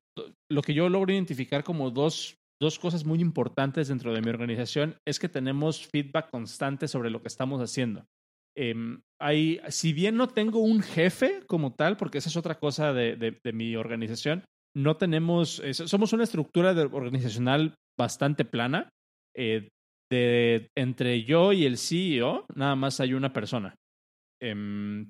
lo 0.50 0.62
que 0.62 0.74
yo 0.74 0.90
logro 0.90 1.14
identificar 1.14 1.64
como 1.64 1.92
dos, 1.92 2.36
dos 2.62 2.80
cosas 2.80 3.06
muy 3.06 3.20
importantes 3.20 3.88
dentro 3.88 4.14
de 4.14 4.22
mi 4.22 4.30
organización 4.30 4.98
es 5.08 5.20
que 5.20 5.30
tenemos 5.30 5.88
feedback 5.88 6.30
constante 6.30 6.88
sobre 6.88 7.10
lo 7.10 7.22
que 7.22 7.28
estamos 7.28 7.62
haciendo. 7.62 8.06
Em, 8.58 9.02
hay, 9.22 9.62
si 9.70 9.94
bien 9.94 10.18
no 10.18 10.28
tengo 10.28 10.60
un 10.60 10.82
jefe 10.82 11.42
como 11.48 11.74
tal, 11.74 11.98
porque 11.98 12.18
esa 12.18 12.30
es 12.30 12.36
otra 12.36 12.60
cosa 12.60 12.94
de, 12.94 13.16
de, 13.16 13.54
mi 13.54 13.76
organización, 13.76 14.44
no 14.76 14.98
tenemos, 14.98 15.62
somos 15.72 16.14
una 16.14 16.24
estructura 16.24 16.72
organizacional 16.92 17.76
bastante 17.98 18.46
plana. 18.46 18.90
Eh, 19.36 19.70
de, 20.12 20.70
entre 20.76 21.24
yo 21.24 21.54
y 21.54 21.66
el 21.66 21.78
CEO, 21.78 22.46
nada 22.56 22.76
más 22.76 23.00
hay 23.00 23.14
una 23.14 23.32
persona. 23.32 23.76
Em, 24.42 25.10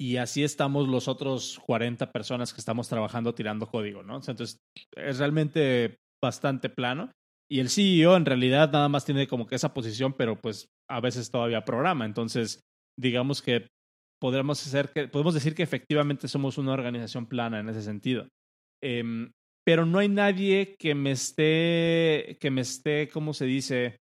y 0.00 0.16
así 0.16 0.42
estamos 0.42 0.88
los 0.88 1.08
otros 1.08 1.60
40 1.66 2.10
personas 2.10 2.52
que 2.52 2.60
estamos 2.60 2.88
trabajando 2.88 3.34
tirando 3.34 3.66
código, 3.66 4.02
¿no? 4.02 4.16
Entonces, 4.16 4.58
es 4.96 5.18
realmente 5.18 5.98
bastante 6.24 6.68
plano. 6.68 7.12
Y 7.50 7.60
el 7.60 7.68
CEO 7.68 8.16
en 8.16 8.24
realidad 8.24 8.72
nada 8.72 8.88
más 8.88 9.04
tiene 9.04 9.28
como 9.28 9.46
que 9.46 9.54
esa 9.54 9.74
posición, 9.74 10.14
pero 10.14 10.40
pues 10.40 10.66
a 10.90 11.00
veces 11.00 11.30
todavía 11.30 11.64
programa. 11.64 12.06
Entonces, 12.06 12.60
digamos 12.98 13.42
que 13.42 13.68
podemos, 14.20 14.66
hacer 14.66 14.90
que, 14.90 15.08
podemos 15.08 15.34
decir 15.34 15.54
que 15.54 15.62
efectivamente 15.62 16.26
somos 16.26 16.56
una 16.56 16.72
organización 16.72 17.26
plana 17.26 17.60
en 17.60 17.68
ese 17.68 17.82
sentido. 17.82 18.28
Em, 18.82 19.30
pero 19.66 19.84
no 19.86 19.98
hay 19.98 20.08
nadie 20.08 20.76
que 20.78 20.94
me 20.94 21.10
esté, 21.10 22.38
que 22.40 22.50
me 22.50 22.62
esté, 22.62 23.08
¿cómo 23.08 23.34
se 23.34 23.44
dice? 23.44 23.98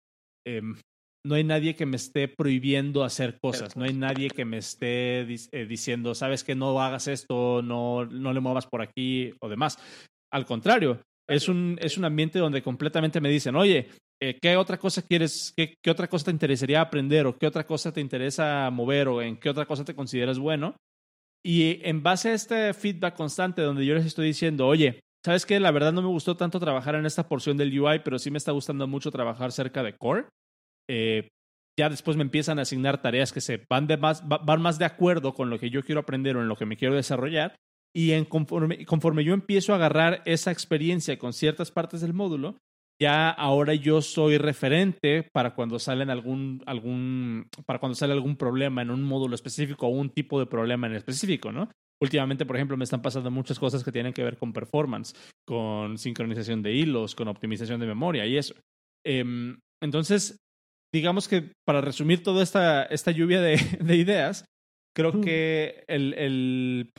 Em, 0.48 0.78
no 1.26 1.36
hay 1.36 1.44
nadie 1.44 1.76
que 1.76 1.86
me 1.86 1.96
esté 1.96 2.28
prohibiendo 2.28 3.04
hacer 3.04 3.38
cosas, 3.40 3.78
no 3.78 3.86
hay 3.86 3.94
nadie 3.94 4.30
que 4.30 4.44
me 4.44 4.58
esté 4.58 5.22
eh, 5.22 5.66
diciendo, 5.66 6.16
sabes 6.16 6.44
que 6.44 6.56
no 6.56 6.82
hagas 6.82 7.08
esto, 7.08 7.62
no, 7.62 8.06
no 8.06 8.34
le 8.34 8.40
muevas 8.42 8.68
por 8.68 8.82
aquí 8.82 9.34
o 9.42 9.48
demás. 9.48 9.78
Al 10.34 10.46
contrario, 10.46 11.02
es 11.28 11.48
un, 11.48 11.78
es 11.82 11.98
un 11.98 12.06
ambiente 12.06 12.40
donde 12.40 12.62
completamente 12.62 13.22
me 13.22 13.30
dicen, 13.30 13.56
oye, 13.56 13.90
eh, 14.22 14.38
¿qué 14.42 14.56
otra 14.58 14.78
cosa 14.78 15.02
quieres, 15.02 15.54
qué, 15.56 15.76
qué, 15.82 15.92
otra 15.92 16.08
cosa 16.08 16.26
te 16.26 16.32
interesaría 16.32 16.82
aprender 16.82 17.26
o 17.26 17.38
qué 17.38 17.48
otra 17.48 17.66
cosa 17.66 17.92
te 17.92 18.02
interesa 18.02 18.70
mover 18.72 19.08
o 19.08 19.22
en 19.22 19.38
qué 19.38 19.50
otra 19.50 19.66
cosa 19.66 19.84
te 19.84 19.96
consideras 19.96 20.40
bueno? 20.40 20.76
Y 21.46 21.80
en 21.88 22.04
base 22.04 22.30
a 22.30 22.34
este 22.34 22.74
feedback 22.74 23.16
constante 23.16 23.62
donde 23.62 23.86
yo 23.86 23.96
les 23.96 24.06
estoy 24.06 24.28
diciendo, 24.28 24.68
oye, 24.68 25.02
¿sabes 25.26 25.46
qué? 25.46 25.60
La 25.60 25.72
verdad 25.72 25.92
no 25.92 26.02
me 26.02 26.08
gustó 26.08 26.38
tanto 26.38 26.60
trabajar 26.60 26.96
en 26.96 27.06
esta 27.06 27.28
porción 27.28 27.58
del 27.58 27.78
UI, 27.78 28.00
pero 28.00 28.18
sí 28.18 28.32
me 28.32 28.38
está 28.38 28.52
gustando 28.54 28.88
mucho 28.88 29.12
trabajar 29.12 29.52
cerca 29.52 29.84
de 29.84 29.98
Core. 29.98 30.26
Eh, 30.90 31.30
ya 31.78 31.90
después 31.90 32.16
me 32.16 32.24
empiezan 32.24 32.60
a 32.60 32.62
asignar 32.64 33.02
tareas 33.02 33.34
que 33.34 33.42
se 33.42 33.66
van, 33.70 33.88
de 33.88 33.98
más, 33.98 34.28
van 34.28 34.62
más 34.62 34.80
de 34.80 34.86
acuerdo 34.86 35.34
con 35.34 35.50
lo 35.50 35.60
que 35.60 35.70
yo 35.70 35.84
quiero 35.84 36.02
aprender 36.02 36.38
o 36.38 36.42
en 36.42 36.48
lo 36.48 36.56
que 36.56 36.66
me 36.66 36.78
quiero 36.78 36.96
desarrollar. 36.96 37.56
Y 37.96 38.12
en 38.12 38.26
conforme, 38.26 38.86
conforme 38.86 39.24
yo 39.24 39.34
empiezo 39.34 39.72
a 39.72 39.76
agarrar 39.76 40.22
esa 40.26 40.52
experiencia 40.52 41.20
con 41.20 41.34
ciertas 41.34 41.72
partes 41.72 42.02
del 42.02 42.14
módulo, 42.14 42.58
ya 43.00 43.30
ahora 43.30 43.74
yo 43.74 44.02
soy 44.02 44.38
referente 44.38 45.30
para 45.34 45.56
cuando 45.56 45.80
salen 45.80 46.10
algún, 46.10 46.64
algún, 46.66 47.48
para 47.66 47.80
cuando 47.80 47.96
sale 47.96 48.14
algún 48.14 48.36
problema 48.36 48.82
en 48.82 48.92
un 48.92 49.04
módulo 49.04 49.36
específico 49.36 49.88
o 49.88 49.90
un 49.90 50.10
tipo 50.10 50.40
de 50.40 50.46
problema 50.46 50.88
en 50.88 50.94
específico, 50.94 51.52
¿no? 51.52 51.70
Últimamente, 52.02 52.46
por 52.46 52.56
ejemplo, 52.56 52.78
me 52.78 52.84
están 52.84 53.02
pasando 53.02 53.32
muchas 53.32 53.60
cosas 53.60 53.84
que 53.84 53.92
tienen 53.92 54.14
que 54.14 54.24
ver 54.24 54.38
con 54.38 54.54
performance, 54.54 55.16
con 55.46 55.98
sincronización 55.98 56.62
de 56.62 56.74
hilos, 56.74 57.16
con 57.16 57.28
optimización 57.28 57.80
de 57.80 57.88
memoria 57.88 58.26
y 58.26 58.38
eso. 58.38 58.56
Em, 59.06 59.58
entonces, 59.82 60.38
digamos 60.94 61.28
que 61.28 61.52
para 61.66 61.82
resumir 61.82 62.24
toda 62.24 62.44
esta, 62.44 62.84
esta 62.84 63.12
lluvia 63.12 63.42
de, 63.42 63.58
de 63.80 63.96
ideas, 63.96 64.46
creo 64.96 65.22
que 65.22 65.84
el, 65.88 66.14
el, 66.14 66.92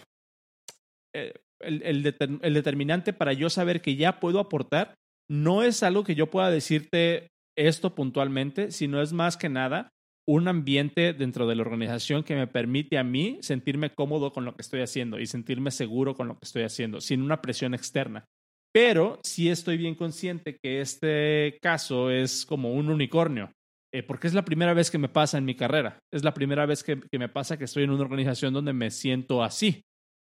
eh, 1.15 1.35
el, 1.61 1.83
el, 1.83 2.55
determinante 2.55 3.13
para 3.13 3.33
yo 3.33 3.49
saber 3.49 3.81
que 3.81 3.97
ya 3.97 4.21
puedo 4.21 4.41
aportar 4.41 4.95
no 5.31 5.63
es 5.63 5.83
algo 5.83 6.05
que 6.05 6.15
yo 6.15 6.31
pueda 6.31 6.51
decirte 6.51 7.29
esto 7.57 7.95
puntualmente, 7.95 8.71
sino 8.71 9.01
es 9.01 9.13
más 9.13 9.37
que 9.37 9.49
nada 9.49 9.89
un 10.27 10.49
ambiente 10.49 11.13
dentro 11.13 11.47
de 11.47 11.55
la 11.55 11.63
organización 11.63 12.23
que 12.25 12.35
me 12.35 12.47
permite 12.47 12.99
a 12.99 13.05
mí 13.05 13.39
sentirme 13.43 13.95
cómodo 13.95 14.33
con 14.33 14.45
lo 14.45 14.55
que 14.55 14.63
estoy 14.63 14.81
haciendo 14.81 15.21
y 15.21 15.27
sentirme 15.27 15.71
seguro 15.71 16.15
con 16.15 16.29
lo 16.29 16.35
que 16.35 16.45
estoy 16.45 16.63
haciendo, 16.63 17.01
sin 17.01 17.23
una 17.23 17.43
presión 17.43 17.75
externa. 17.75 18.25
Pero 18.73 19.21
sí 19.23 19.51
estoy 19.51 19.77
bien 19.77 19.95
consciente 19.95 20.57
que 20.61 20.81
este 20.81 21.59
caso 21.63 22.11
es 22.11 22.45
como 22.45 22.73
un 22.73 22.89
unicornio, 22.89 23.53
eh, 23.95 24.03
porque 24.03 24.27
es 24.27 24.35
la 24.35 24.45
primera 24.45 24.75
vez 24.75 24.91
que 24.91 24.99
me 24.99 25.09
pasa 25.09 25.39
en 25.39 25.45
mi 25.45 25.55
carrera. 25.55 25.99
Es 26.13 26.25
la 26.25 26.35
primera 26.35 26.67
vez 26.67 26.83
que, 26.83 27.01
me 27.13 27.29
pasa 27.29 27.57
que 27.57 27.65
estoy 27.65 27.85
en 27.85 27.91
una 27.91 28.03
organización 28.03 28.53
donde 28.53 28.73
me 28.73 28.91
siento 28.91 29.45
así. 29.45 29.83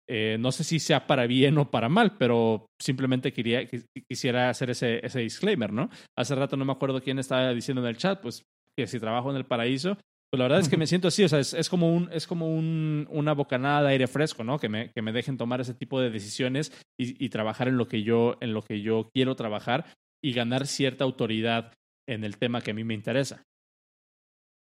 Eh, 0.09 0.38
no 0.39 0.51
sé 0.53 0.63
si 0.63 0.79
sea 0.79 1.05
para 1.05 1.27
bien 1.27 1.57
o 1.57 1.69
para 1.69 1.89
mal, 1.89 2.17
pero 2.17 2.67
simplemente 2.79 3.34
quería, 3.34 3.67
quisiera 4.09 4.49
hacer 4.49 4.69
ese, 4.69 5.05
ese 5.05 5.19
disclaimer, 5.19 5.73
¿no? 5.73 5.89
Hace 6.17 6.34
rato 6.35 6.55
no 6.55 6.63
me 6.63 6.71
acuerdo 6.71 7.01
quién 7.01 7.19
estaba 7.19 7.53
diciendo 7.53 7.81
en 7.81 7.89
el 7.89 7.97
chat, 7.97 8.21
pues 8.21 8.43
que 8.77 8.88
si 8.88 8.99
trabajo 8.99 9.29
en 9.31 9.38
el 9.38 9.45
paraíso, 9.45 9.97
pues 10.29 10.39
la 10.39 10.45
verdad 10.45 10.59
es 10.59 10.69
que 10.69 10.77
me 10.77 10.88
siento 10.88 11.07
así, 11.07 11.23
o 11.23 11.29
sea, 11.29 11.39
es, 11.39 11.69
como, 11.69 11.93
un, 11.93 12.09
es 12.11 12.27
como 12.27 12.53
un, 12.53 13.07
una 13.09 13.34
bocanada 13.34 13.84
de 13.84 13.89
aire 13.89 14.07
fresco, 14.07 14.43
¿no? 14.43 14.59
Que 14.59 14.69
me, 14.69 14.91
que 14.91 15.01
me 15.01 15.11
dejen 15.11 15.38
tomar 15.38 15.61
ese 15.61 15.73
tipo 15.73 15.99
de 15.99 16.09
decisiones 16.09 16.71
y, 16.97 17.23
y, 17.23 17.29
trabajar 17.29 17.67
en 17.67 17.77
lo, 17.77 17.88
que 17.88 18.03
yo, 18.03 18.38
en 18.39 18.53
lo 18.53 18.61
que 18.61 18.81
yo 18.81 19.09
quiero 19.13 19.35
trabajar 19.35 19.85
y 20.21 20.34
ganar 20.34 20.67
cierta 20.67 21.03
autoridad 21.03 21.73
en 22.07 22.23
el 22.23 22.38
tema 22.38 22.61
que 22.61 22.71
a 22.71 22.73
mí 22.73 22.84
me 22.84 22.93
interesa. 22.93 23.43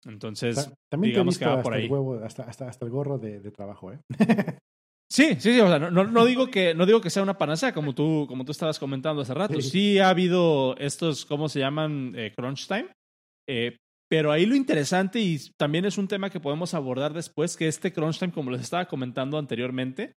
Entonces, 0.05 0.73
también 0.91 1.13
digamos 1.13 1.39
que 1.39 1.47
va 1.47 1.63
por 1.63 1.75
ahí. 1.75 1.85
El 1.85 1.93
huevo, 1.93 2.15
hasta, 2.25 2.43
hasta, 2.43 2.69
hasta, 2.69 2.85
el 2.85 2.91
gorro 2.91 3.19
de, 3.19 3.41
de 3.41 3.51
trabajo, 3.53 3.93
¿eh? 3.93 4.01
Sí, 5.13 5.35
sí, 5.39 5.53
sí, 5.53 5.61
o 5.61 5.69
sea, 5.69 5.79
no, 5.79 6.05
no, 6.05 6.25
digo 6.25 6.47
que, 6.51 6.75
no 6.75 6.87
digo 6.87 7.03
que 7.03 7.11
sea 7.11 7.23
una 7.23 7.37
panacea, 7.37 7.75
como 7.75 7.95
tú, 7.95 8.25
como 8.27 8.47
tú 8.47 8.53
estabas 8.53 8.79
comentando 8.79 9.21
hace 9.21 9.35
rato. 9.35 9.61
Sí, 9.61 9.99
ha 9.99 10.09
habido 10.09 10.75
estos, 10.79 11.27
¿cómo 11.27 11.51
se 11.51 11.61
llaman? 11.61 12.15
Eh, 12.17 12.33
crunch 12.35 12.67
time. 12.67 12.89
Eh, 13.47 13.77
pero 14.09 14.33
ahí 14.33 14.47
lo 14.47 14.57
interesante, 14.57 15.21
y 15.21 15.39
también 15.59 15.85
es 15.85 15.99
un 15.99 16.09
tema 16.09 16.31
que 16.31 16.41
podemos 16.41 16.73
abordar 16.73 17.13
después, 17.13 17.59
que 17.59 17.69
este 17.69 17.93
crunch 17.93 18.21
time, 18.21 18.33
como 18.33 18.51
les 18.51 18.63
estaba 18.63 18.87
comentando 18.87 19.37
anteriormente, 19.37 20.15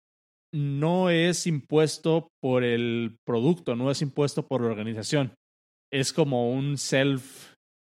no 0.53 1.09
es 1.09 1.45
impuesto 1.45 2.29
por 2.41 2.63
el 2.63 3.17
producto, 3.25 3.75
no 3.75 3.91
es 3.91 4.01
impuesto 4.01 4.47
por 4.47 4.61
la 4.61 4.67
organización. 4.67 5.33
Es 5.91 6.13
como 6.13 6.53
un 6.53 6.77
self, 6.77 7.51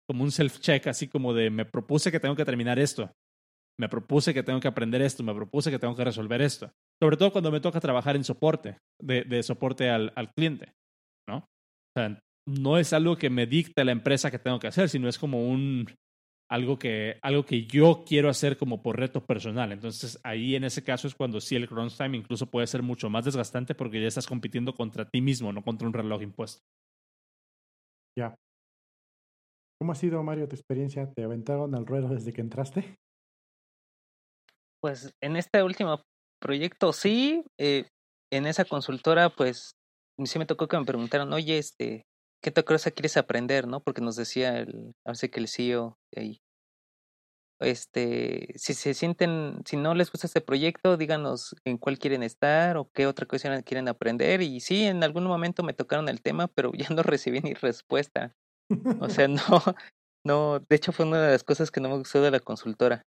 como 0.08 0.22
un 0.22 0.30
self-check, 0.30 0.86
así 0.86 1.08
como 1.08 1.34
de 1.34 1.50
me 1.50 1.64
propuse 1.64 2.12
que 2.12 2.20
tengo 2.20 2.36
que 2.36 2.44
terminar 2.44 2.78
esto, 2.78 3.10
me 3.76 3.88
propuse 3.88 4.32
que 4.32 4.44
tengo 4.44 4.60
que 4.60 4.68
aprender 4.68 5.02
esto, 5.02 5.24
me 5.24 5.34
propuse 5.34 5.72
que 5.72 5.80
tengo 5.80 5.96
que 5.96 6.04
resolver 6.04 6.40
esto. 6.42 6.70
Sobre 7.00 7.16
todo 7.16 7.32
cuando 7.32 7.50
me 7.50 7.60
toca 7.60 7.80
trabajar 7.80 8.16
en 8.16 8.24
soporte, 8.24 8.78
de, 9.00 9.24
de 9.24 9.42
soporte 9.42 9.90
al, 9.90 10.12
al, 10.16 10.32
cliente, 10.32 10.72
¿no? 11.28 11.38
O 11.38 11.92
sea, 11.98 12.20
no 12.46 12.78
es 12.78 12.92
algo 12.92 13.16
que 13.16 13.30
me 13.30 13.46
dicte 13.46 13.84
la 13.84 13.92
empresa 13.92 14.30
que 14.30 14.38
tengo 14.38 14.58
que 14.58 14.68
hacer, 14.68 14.88
sino 14.88 15.08
es 15.08 15.18
como 15.18 15.48
un 15.48 15.86
algo 16.52 16.78
que, 16.78 17.18
algo 17.22 17.46
que 17.46 17.64
yo 17.64 18.04
quiero 18.06 18.28
hacer 18.28 18.58
como 18.58 18.82
por 18.82 18.98
reto 18.98 19.24
personal. 19.24 19.72
Entonces, 19.72 20.20
ahí 20.22 20.54
en 20.54 20.64
ese 20.64 20.84
caso 20.84 21.08
es 21.08 21.14
cuando 21.14 21.40
sí 21.40 21.56
el 21.56 21.66
crunch 21.66 21.96
time 21.96 22.18
incluso 22.18 22.44
puede 22.44 22.66
ser 22.66 22.82
mucho 22.82 23.08
más 23.08 23.24
desgastante 23.24 23.74
porque 23.74 24.02
ya 24.02 24.06
estás 24.06 24.26
compitiendo 24.26 24.74
contra 24.74 25.08
ti 25.08 25.22
mismo, 25.22 25.50
no 25.50 25.62
contra 25.62 25.88
un 25.88 25.94
reloj 25.94 26.20
impuesto. 26.20 26.62
Ya. 28.18 28.34
¿Cómo 29.80 29.92
ha 29.92 29.94
sido, 29.94 30.22
Mario, 30.22 30.46
tu 30.46 30.54
experiencia? 30.54 31.10
¿Te 31.10 31.24
aventaron 31.24 31.74
al 31.74 31.86
ruedo 31.86 32.08
desde 32.08 32.34
que 32.34 32.42
entraste? 32.42 32.96
Pues 34.82 35.10
en 35.22 35.36
este 35.36 35.62
último 35.62 36.02
proyecto 36.42 36.92
sí, 36.92 37.44
eh, 37.58 37.86
en 38.30 38.46
esa 38.46 38.66
consultora 38.66 39.30
pues 39.30 39.72
sí 40.24 40.38
me 40.38 40.46
tocó 40.46 40.68
que 40.68 40.78
me 40.78 40.84
preguntaron, 40.84 41.32
oye, 41.32 41.58
este, 41.58 42.04
¿qué 42.42 42.50
otra 42.50 42.64
cosa 42.64 42.90
quieres 42.90 43.16
aprender, 43.16 43.66
no? 43.66 43.80
Porque 43.80 44.02
nos 44.02 44.16
decía 44.16 44.58
el, 44.58 44.92
hace 45.06 45.30
que 45.30 45.40
el 45.40 45.48
CEO 45.48 45.96
ahí, 46.16 46.42
este, 47.62 48.52
si 48.56 48.74
se 48.74 48.94
sienten, 48.94 49.62
si 49.64 49.76
no 49.76 49.94
les 49.94 50.10
gusta 50.10 50.26
este 50.26 50.40
proyecto, 50.40 50.96
díganos 50.96 51.54
en 51.64 51.78
cuál 51.78 51.98
quieren 51.98 52.22
estar 52.22 52.76
o 52.76 52.90
qué 52.92 53.06
otra 53.06 53.26
cosa 53.26 53.62
quieren 53.62 53.88
aprender. 53.88 54.42
Y 54.42 54.60
sí, 54.60 54.84
en 54.84 55.02
algún 55.04 55.24
momento 55.24 55.62
me 55.62 55.72
tocaron 55.72 56.08
el 56.08 56.22
tema, 56.22 56.48
pero 56.48 56.72
ya 56.74 56.88
no 56.90 57.02
recibí 57.02 57.40
ni 57.40 57.54
respuesta. 57.54 58.34
O 59.00 59.08
sea, 59.08 59.28
no, 59.28 59.40
no, 60.24 60.60
de 60.60 60.76
hecho 60.76 60.92
fue 60.92 61.06
una 61.06 61.22
de 61.22 61.32
las 61.32 61.44
cosas 61.44 61.70
que 61.70 61.80
no 61.80 61.88
me 61.90 61.98
gustó 61.98 62.22
de 62.22 62.30
la 62.30 62.40
consultora. 62.40 63.02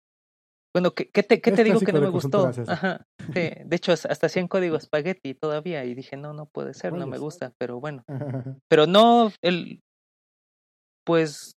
Bueno, 0.73 0.93
¿qué, 0.93 1.10
qué 1.10 1.23
te, 1.23 1.41
qué 1.41 1.52
te 1.52 1.64
digo 1.64 1.81
que 1.81 1.91
no 1.91 2.02
me 2.02 2.10
gustó? 2.10 2.49
Ajá. 2.68 3.06
de 3.34 3.68
hecho, 3.72 3.91
hasta 3.91 4.26
hacían 4.26 4.48
código 4.48 4.77
espagueti 4.77 5.34
todavía 5.34 5.84
y 5.84 5.93
dije, 5.93 6.15
no, 6.15 6.34
no 6.34 6.45
puede 6.45 6.73
ser, 6.73 6.93
no 6.93 7.07
me 7.07 7.18
gusta, 7.18 7.53
pero 7.57 7.80
bueno. 7.80 8.03
Pero 8.69 8.88
no, 8.88 9.31
el, 9.41 9.81
pues, 11.06 11.57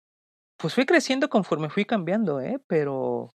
pues 0.57 0.73
fui 0.73 0.85
creciendo 0.85 1.29
conforme 1.29 1.69
fui 1.69 1.85
cambiando, 1.85 2.41
¿eh? 2.41 2.59
Pero 2.67 3.29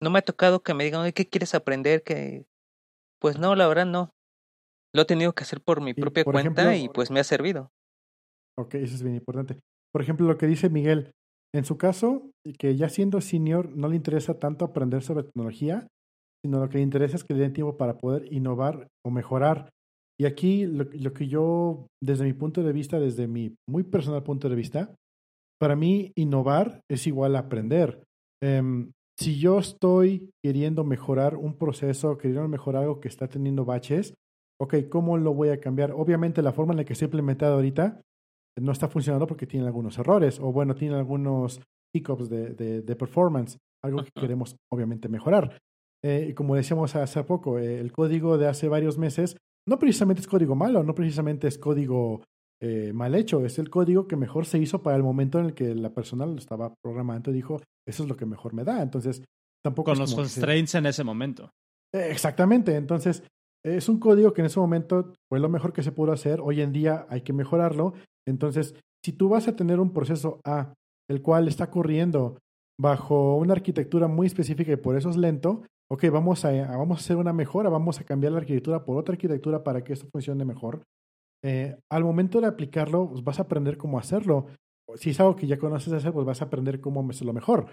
no 0.00 0.10
me 0.10 0.18
ha 0.18 0.22
tocado 0.22 0.62
que 0.62 0.74
me 0.74 0.84
digan, 0.84 1.10
¿qué 1.12 1.28
quieres 1.28 1.54
aprender? 1.54 2.02
Que, 2.02 2.46
pues 3.20 3.38
no, 3.38 3.54
la 3.54 3.68
verdad 3.68 3.86
no. 3.86 4.10
Lo 4.94 5.02
he 5.02 5.06
tenido 5.06 5.34
que 5.34 5.44
hacer 5.44 5.60
por 5.60 5.80
mi 5.80 5.94
propia 5.94 6.24
cuenta 6.24 6.76
y 6.76 6.88
pues 6.88 7.10
me 7.10 7.20
ha 7.20 7.24
servido. 7.24 7.70
Ok, 8.56 8.74
eso 8.74 8.94
es 8.94 9.02
bien 9.02 9.16
importante. 9.16 9.60
Por 9.92 10.02
ejemplo, 10.02 10.26
lo 10.26 10.38
que 10.38 10.46
dice 10.46 10.70
Miguel, 10.70 11.12
en 11.54 11.64
su 11.64 11.78
caso, 11.78 12.30
que 12.58 12.76
ya 12.76 12.88
siendo 12.88 13.20
senior 13.20 13.74
no 13.74 13.88
le 13.88 13.96
interesa 13.96 14.38
tanto 14.38 14.64
aprender 14.64 15.02
sobre 15.02 15.24
tecnología, 15.24 15.86
sino 16.44 16.60
lo 16.60 16.68
que 16.68 16.78
le 16.78 16.84
interesa 16.84 17.16
es 17.16 17.24
que 17.24 17.34
le 17.34 17.40
den 17.40 17.52
tiempo 17.52 17.76
para 17.76 17.98
poder 17.98 18.32
innovar 18.32 18.88
o 19.04 19.10
mejorar 19.10 19.70
Y 20.20 20.26
aquí 20.26 20.66
lo, 20.66 20.88
que 20.88 21.28
yo, 21.28 21.86
desde 22.02 22.24
mi 22.24 22.32
punto 22.32 22.62
de 22.62 22.72
vista, 22.72 22.98
desde 22.98 23.28
mi 23.28 23.54
muy 23.68 23.84
personal 23.84 24.24
punto 24.24 24.48
de 24.48 24.56
vista, 24.56 24.94
para 25.60 25.76
mí 25.76 26.12
innovar 26.16 26.80
es 26.90 27.06
igual 27.06 27.36
a 27.36 27.40
aprender. 27.40 28.02
Um, 28.42 28.90
si 29.18 29.38
yo 29.38 29.58
estoy 29.58 30.30
queriendo 30.44 30.84
mejorar 30.84 31.36
un 31.36 31.54
proceso, 31.56 32.18
queriendo 32.18 32.48
mejorar 32.48 32.82
algo 32.82 33.00
que 33.00 33.08
está 33.08 33.28
teniendo 33.28 33.64
baches, 33.64 34.14
ok, 34.60 34.88
¿cómo 34.88 35.18
lo 35.18 35.34
voy 35.34 35.50
a 35.50 35.60
cambiar? 35.60 35.92
Obviamente 35.92 36.42
la 36.42 36.52
forma 36.52 36.72
en 36.72 36.78
la 36.78 36.84
que 36.84 36.92
está 36.92 37.04
implementado 37.04 37.54
ahorita 37.54 38.00
no 38.60 38.72
está 38.72 38.88
funcionando 38.88 39.26
porque 39.26 39.46
tiene 39.46 39.66
algunos 39.66 39.98
errores 39.98 40.38
o 40.40 40.52
bueno, 40.52 40.74
tiene 40.74 40.96
algunos 40.96 41.60
hiccups 41.94 42.28
de, 42.28 42.54
de, 42.54 42.82
de 42.82 42.96
performance, 42.96 43.58
algo 43.82 44.02
que 44.02 44.10
queremos 44.12 44.56
obviamente 44.70 45.08
mejorar. 45.08 45.58
Eh, 46.02 46.32
como 46.36 46.54
decíamos 46.54 46.94
hace 46.94 47.22
poco, 47.24 47.58
eh, 47.58 47.80
el 47.80 47.92
código 47.92 48.38
de 48.38 48.46
hace 48.48 48.68
varios 48.68 48.98
meses 48.98 49.36
no 49.66 49.78
precisamente 49.78 50.20
es 50.20 50.28
código 50.28 50.54
malo, 50.54 50.82
no 50.82 50.94
precisamente 50.94 51.48
es 51.48 51.58
código 51.58 52.22
eh, 52.60 52.92
mal 52.92 53.14
hecho, 53.14 53.44
es 53.44 53.58
el 53.58 53.68
código 53.68 54.06
que 54.06 54.16
mejor 54.16 54.46
se 54.46 54.58
hizo 54.58 54.82
para 54.82 54.96
el 54.96 55.02
momento 55.02 55.38
en 55.38 55.46
el 55.46 55.54
que 55.54 55.74
la 55.74 55.92
persona 55.92 56.24
lo 56.26 56.36
estaba 56.36 56.72
programando 56.82 57.30
y 57.30 57.34
dijo, 57.34 57.60
eso 57.86 58.02
es 58.02 58.08
lo 58.08 58.16
que 58.16 58.26
mejor 58.26 58.54
me 58.54 58.64
da. 58.64 58.82
Entonces, 58.82 59.22
tampoco... 59.62 59.90
Con 59.90 59.98
los 59.98 60.14
constraints 60.14 60.74
en 60.74 60.86
ese 60.86 61.04
momento. 61.04 61.50
Exactamente, 61.92 62.76
entonces 62.76 63.22
es 63.64 63.88
un 63.88 63.98
código 63.98 64.32
que 64.32 64.42
en 64.42 64.46
ese 64.46 64.60
momento 64.60 65.12
fue 65.28 65.40
lo 65.40 65.48
mejor 65.48 65.72
que 65.72 65.82
se 65.82 65.92
pudo 65.92 66.12
hacer, 66.12 66.40
hoy 66.40 66.60
en 66.60 66.72
día 66.72 67.06
hay 67.08 67.22
que 67.22 67.32
mejorarlo. 67.32 67.94
Entonces, 68.28 68.74
si 69.04 69.12
tú 69.12 69.28
vas 69.28 69.48
a 69.48 69.56
tener 69.56 69.80
un 69.80 69.92
proceso 69.92 70.40
A, 70.44 70.74
el 71.08 71.22
cual 71.22 71.48
está 71.48 71.70
corriendo 71.70 72.38
bajo 72.80 73.36
una 73.36 73.54
arquitectura 73.54 74.06
muy 74.08 74.26
específica 74.26 74.72
y 74.72 74.76
por 74.76 74.96
eso 74.96 75.10
es 75.10 75.16
lento, 75.16 75.62
ok, 75.90 76.04
vamos 76.12 76.44
a, 76.44 76.50
vamos 76.76 76.98
a 76.98 77.00
hacer 77.00 77.16
una 77.16 77.32
mejora, 77.32 77.70
vamos 77.70 77.98
a 78.00 78.04
cambiar 78.04 78.32
la 78.32 78.38
arquitectura 78.38 78.84
por 78.84 78.96
otra 78.96 79.14
arquitectura 79.14 79.64
para 79.64 79.82
que 79.82 79.94
esto 79.94 80.06
funcione 80.12 80.44
mejor. 80.44 80.82
Eh, 81.44 81.76
al 81.90 82.04
momento 82.04 82.40
de 82.40 82.46
aplicarlo, 82.46 83.08
pues 83.08 83.24
vas 83.24 83.38
a 83.38 83.42
aprender 83.42 83.76
cómo 83.78 83.98
hacerlo. 83.98 84.46
Si 84.96 85.10
es 85.10 85.20
algo 85.20 85.36
que 85.36 85.46
ya 85.46 85.58
conoces 85.58 85.92
hacer, 85.92 86.12
pues 86.12 86.26
vas 86.26 86.42
a 86.42 86.46
aprender 86.46 86.80
cómo 86.80 87.08
hacerlo 87.08 87.32
mejor. 87.32 87.68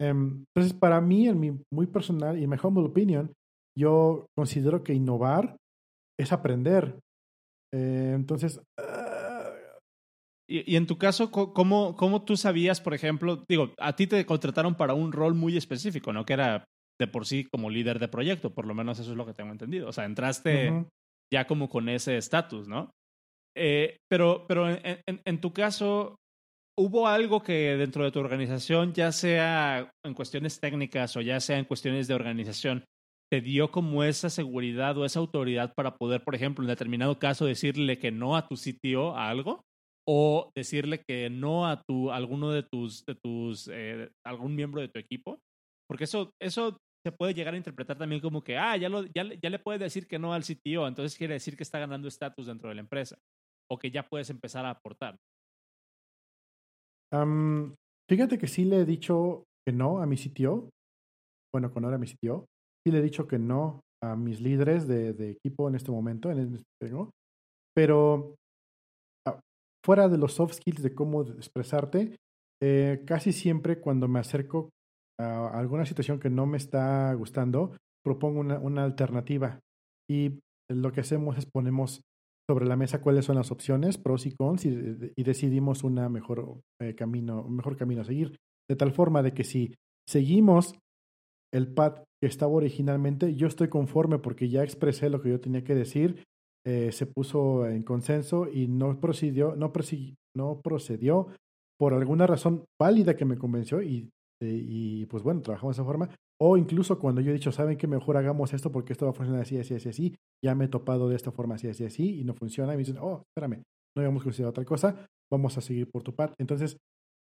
Eh, 0.00 0.08
entonces, 0.08 0.72
para 0.72 1.00
mí, 1.00 1.28
en 1.28 1.40
mi 1.40 1.60
muy 1.72 1.86
personal 1.86 2.38
y 2.38 2.46
mi 2.46 2.56
humble 2.62 2.84
opinion, 2.84 3.32
yo 3.76 4.26
considero 4.36 4.82
que 4.82 4.94
innovar 4.94 5.56
es 6.18 6.32
aprender. 6.32 6.98
Eh, 7.72 8.12
entonces, 8.14 8.60
y, 10.48 10.72
y, 10.72 10.76
en 10.76 10.86
tu 10.86 10.96
caso, 10.96 11.30
¿cómo, 11.30 11.94
¿cómo 11.96 12.22
tú 12.22 12.36
sabías, 12.36 12.80
por 12.80 12.94
ejemplo, 12.94 13.44
digo, 13.48 13.74
a 13.78 13.94
ti 13.94 14.06
te 14.06 14.24
contrataron 14.24 14.74
para 14.74 14.94
un 14.94 15.12
rol 15.12 15.34
muy 15.34 15.56
específico, 15.56 16.12
¿no? 16.12 16.24
Que 16.24 16.32
era 16.32 16.64
de 16.98 17.06
por 17.06 17.26
sí 17.26 17.44
como 17.44 17.70
líder 17.70 17.98
de 17.98 18.08
proyecto, 18.08 18.54
por 18.54 18.66
lo 18.66 18.74
menos 18.74 18.98
eso 18.98 19.10
es 19.10 19.16
lo 19.16 19.26
que 19.26 19.34
tengo 19.34 19.52
entendido. 19.52 19.88
O 19.88 19.92
sea, 19.92 20.04
entraste 20.04 20.70
uh 20.70 20.74
-huh. 20.74 20.88
ya 21.32 21.46
como 21.46 21.68
con 21.68 21.88
ese 21.88 22.16
estatus, 22.16 22.66
¿no? 22.66 22.90
Eh, 23.56 23.96
pero 24.08 24.46
pero 24.48 24.68
en, 24.70 25.00
en, 25.06 25.20
en, 25.24 25.40
tu 25.40 25.52
caso, 25.52 26.16
¿hubo 26.78 27.08
algo 27.08 27.42
que 27.42 27.76
dentro 27.76 28.04
de 28.04 28.10
tu 28.10 28.18
organización, 28.18 28.94
ya 28.94 29.12
sea 29.12 29.90
en 30.04 30.14
cuestiones 30.14 30.60
técnicas 30.60 31.16
o 31.16 31.20
ya 31.20 31.40
sea 31.40 31.58
en 31.58 31.64
cuestiones 31.66 32.08
de 32.08 32.14
organización, 32.14 32.84
te 33.30 33.40
dio 33.40 33.70
como 33.70 34.02
esa 34.04 34.30
seguridad 34.30 34.96
o 34.96 35.04
esa 35.04 35.20
autoridad 35.20 35.74
para 35.74 35.96
poder, 35.96 36.24
por 36.24 36.34
ejemplo, 36.34 36.64
en 36.64 36.68
determinado 36.68 37.18
caso, 37.18 37.44
decirle 37.44 37.98
que 37.98 38.10
no 38.10 38.36
a 38.36 38.48
tu 38.48 38.56
sitio 38.56 39.14
a 39.14 39.28
algo? 39.28 39.60
O 40.10 40.50
decirle 40.56 41.02
que 41.06 41.28
no 41.28 41.66
a 41.66 41.82
tu 41.82 42.10
alguno 42.10 42.50
de 42.50 42.62
tus 42.62 43.04
de 43.04 43.14
tus 43.14 43.68
eh, 43.70 44.10
algún 44.24 44.54
miembro 44.54 44.80
de 44.80 44.88
tu 44.88 44.98
equipo 44.98 45.38
porque 45.86 46.04
eso 46.04 46.32
eso 46.40 46.78
se 47.04 47.12
puede 47.12 47.34
llegar 47.34 47.52
a 47.52 47.58
interpretar 47.58 47.98
también 47.98 48.22
como 48.22 48.42
que 48.42 48.56
ah 48.56 48.74
ya 48.78 48.88
lo 48.88 49.04
ya, 49.04 49.24
ya 49.24 49.50
le 49.50 49.58
puedes 49.58 49.80
decir 49.80 50.08
que 50.08 50.18
no 50.18 50.32
al 50.32 50.44
CTO 50.44 50.88
entonces 50.88 51.16
quiere 51.18 51.34
decir 51.34 51.58
que 51.58 51.62
está 51.62 51.78
ganando 51.78 52.08
estatus 52.08 52.46
dentro 52.46 52.70
de 52.70 52.76
la 52.76 52.80
empresa 52.80 53.18
o 53.70 53.78
que 53.78 53.90
ya 53.90 54.08
puedes 54.08 54.30
empezar 54.30 54.64
a 54.64 54.70
aportar 54.70 55.18
um, 57.12 57.74
fíjate 58.10 58.38
que 58.38 58.46
sí 58.46 58.64
le 58.64 58.78
he 58.78 58.84
dicho 58.86 59.44
que 59.66 59.74
no 59.74 60.00
a 60.00 60.06
mi 60.06 60.16
CTO 60.16 60.70
bueno 61.52 61.70
cuando 61.70 61.90
era 61.90 61.98
mi 61.98 62.06
CTO 62.06 62.46
sí 62.82 62.92
le 62.92 63.00
he 63.00 63.02
dicho 63.02 63.28
que 63.28 63.38
no 63.38 63.80
a 64.02 64.16
mis 64.16 64.40
líderes 64.40 64.88
de, 64.88 65.12
de 65.12 65.32
equipo 65.32 65.68
en 65.68 65.74
este 65.74 65.90
momento 65.90 66.30
en 66.30 66.54
este, 66.54 66.90
¿no? 66.90 67.10
pero 67.76 68.34
fuera 69.84 70.08
de 70.08 70.18
los 70.18 70.34
soft 70.34 70.54
skills 70.54 70.82
de 70.82 70.94
cómo 70.94 71.22
expresarte, 71.22 72.16
eh, 72.62 73.02
casi 73.06 73.32
siempre 73.32 73.80
cuando 73.80 74.08
me 74.08 74.18
acerco 74.18 74.70
a 75.20 75.58
alguna 75.58 75.84
situación 75.84 76.20
que 76.20 76.30
no 76.30 76.46
me 76.46 76.56
está 76.56 77.12
gustando, 77.14 77.76
propongo 78.04 78.40
una, 78.40 78.58
una, 78.58 78.84
alternativa. 78.84 79.58
Y 80.08 80.38
lo 80.70 80.92
que 80.92 81.00
hacemos 81.00 81.36
es 81.38 81.46
ponemos 81.46 82.02
sobre 82.48 82.66
la 82.66 82.76
mesa 82.76 83.00
cuáles 83.00 83.24
son 83.24 83.36
las 83.36 83.50
opciones, 83.50 83.98
pros 83.98 84.26
y 84.26 84.32
cons, 84.32 84.64
y, 84.64 84.68
y 85.16 85.22
decidimos 85.22 85.82
una 85.82 86.08
mejor, 86.08 86.60
eh, 86.80 86.94
camino, 86.94 87.42
un 87.42 87.56
mejor 87.56 87.76
camino 87.76 88.02
a 88.02 88.04
seguir. 88.04 88.36
De 88.70 88.76
tal 88.76 88.92
forma 88.92 89.22
de 89.22 89.34
que 89.34 89.44
si 89.44 89.74
seguimos 90.08 90.78
el 91.52 91.72
pad 91.72 92.04
que 92.22 92.28
estaba 92.28 92.52
originalmente, 92.52 93.34
yo 93.34 93.46
estoy 93.46 93.68
conforme 93.68 94.18
porque 94.18 94.48
ya 94.48 94.62
expresé 94.62 95.10
lo 95.10 95.20
que 95.20 95.30
yo 95.30 95.40
tenía 95.40 95.64
que 95.64 95.74
decir 95.74 96.22
eh, 96.70 96.92
se 96.92 97.06
puso 97.06 97.66
en 97.66 97.82
consenso 97.82 98.46
y 98.46 98.68
no 98.68 99.00
procedió, 99.00 99.56
no, 99.56 99.72
no 100.36 100.60
procedió 100.60 101.28
por 101.78 101.94
alguna 101.94 102.26
razón 102.26 102.66
válida 102.78 103.16
que 103.16 103.24
me 103.24 103.38
convenció 103.38 103.80
y, 103.80 104.10
y 104.42 105.06
pues 105.06 105.22
bueno, 105.22 105.40
trabajamos 105.40 105.76
de 105.76 105.80
esa 105.80 105.86
forma. 105.86 106.10
O 106.38 106.58
incluso 106.58 106.98
cuando 106.98 107.22
yo 107.22 107.30
he 107.30 107.34
dicho, 107.34 107.52
¿saben 107.52 107.78
que 107.78 107.86
mejor 107.86 108.18
hagamos 108.18 108.52
esto 108.52 108.70
porque 108.70 108.92
esto 108.92 109.06
va 109.06 109.12
a 109.12 109.14
funcionar 109.14 109.40
así, 109.40 109.56
así, 109.56 109.76
así, 109.76 109.88
así? 109.88 110.16
Ya 110.44 110.54
me 110.54 110.66
he 110.66 110.68
topado 110.68 111.08
de 111.08 111.16
esta 111.16 111.32
forma 111.32 111.54
así, 111.54 111.68
así, 111.68 111.86
así 111.86 112.20
y 112.20 112.24
no 112.24 112.34
funciona. 112.34 112.74
Y 112.74 112.76
me 112.76 112.82
dicen, 112.82 112.98
oh, 113.00 113.22
espérame, 113.30 113.62
no 113.96 114.02
habíamos 114.02 114.22
considerado 114.22 114.52
tal 114.52 114.66
cosa, 114.66 115.08
vamos 115.32 115.56
a 115.56 115.62
seguir 115.62 115.90
por 115.90 116.02
tu 116.02 116.14
parte. 116.14 116.34
Entonces, 116.38 116.76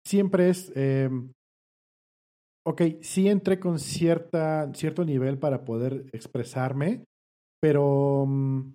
siempre 0.05 0.49
es, 0.49 0.73
eh, 0.75 1.09
ok, 2.67 2.81
sí 2.99 3.29
entré 3.29 3.61
con 3.61 3.79
cierta, 3.79 4.69
cierto 4.73 5.05
nivel 5.05 5.39
para 5.39 5.63
poder 5.63 6.05
expresarme, 6.11 7.05
pero 7.61 8.23
um, 8.23 8.73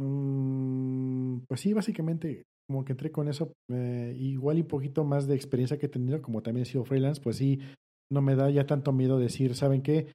Mm, 0.00 1.40
pues 1.48 1.60
sí, 1.60 1.72
básicamente 1.72 2.44
como 2.68 2.84
que 2.84 2.92
entré 2.92 3.10
con 3.10 3.28
eso, 3.28 3.52
eh, 3.70 4.14
igual 4.18 4.58
y 4.58 4.62
poquito 4.62 5.04
más 5.04 5.26
de 5.26 5.34
experiencia 5.34 5.78
que 5.78 5.86
he 5.86 5.90
tenido, 5.90 6.22
como 6.22 6.42
también 6.42 6.62
he 6.62 6.70
sido 6.70 6.84
freelance, 6.84 7.20
pues 7.20 7.36
sí, 7.36 7.60
no 8.10 8.22
me 8.22 8.34
da 8.34 8.50
ya 8.50 8.66
tanto 8.66 8.92
miedo 8.92 9.18
decir, 9.18 9.54
¿saben 9.54 9.82
qué? 9.82 10.12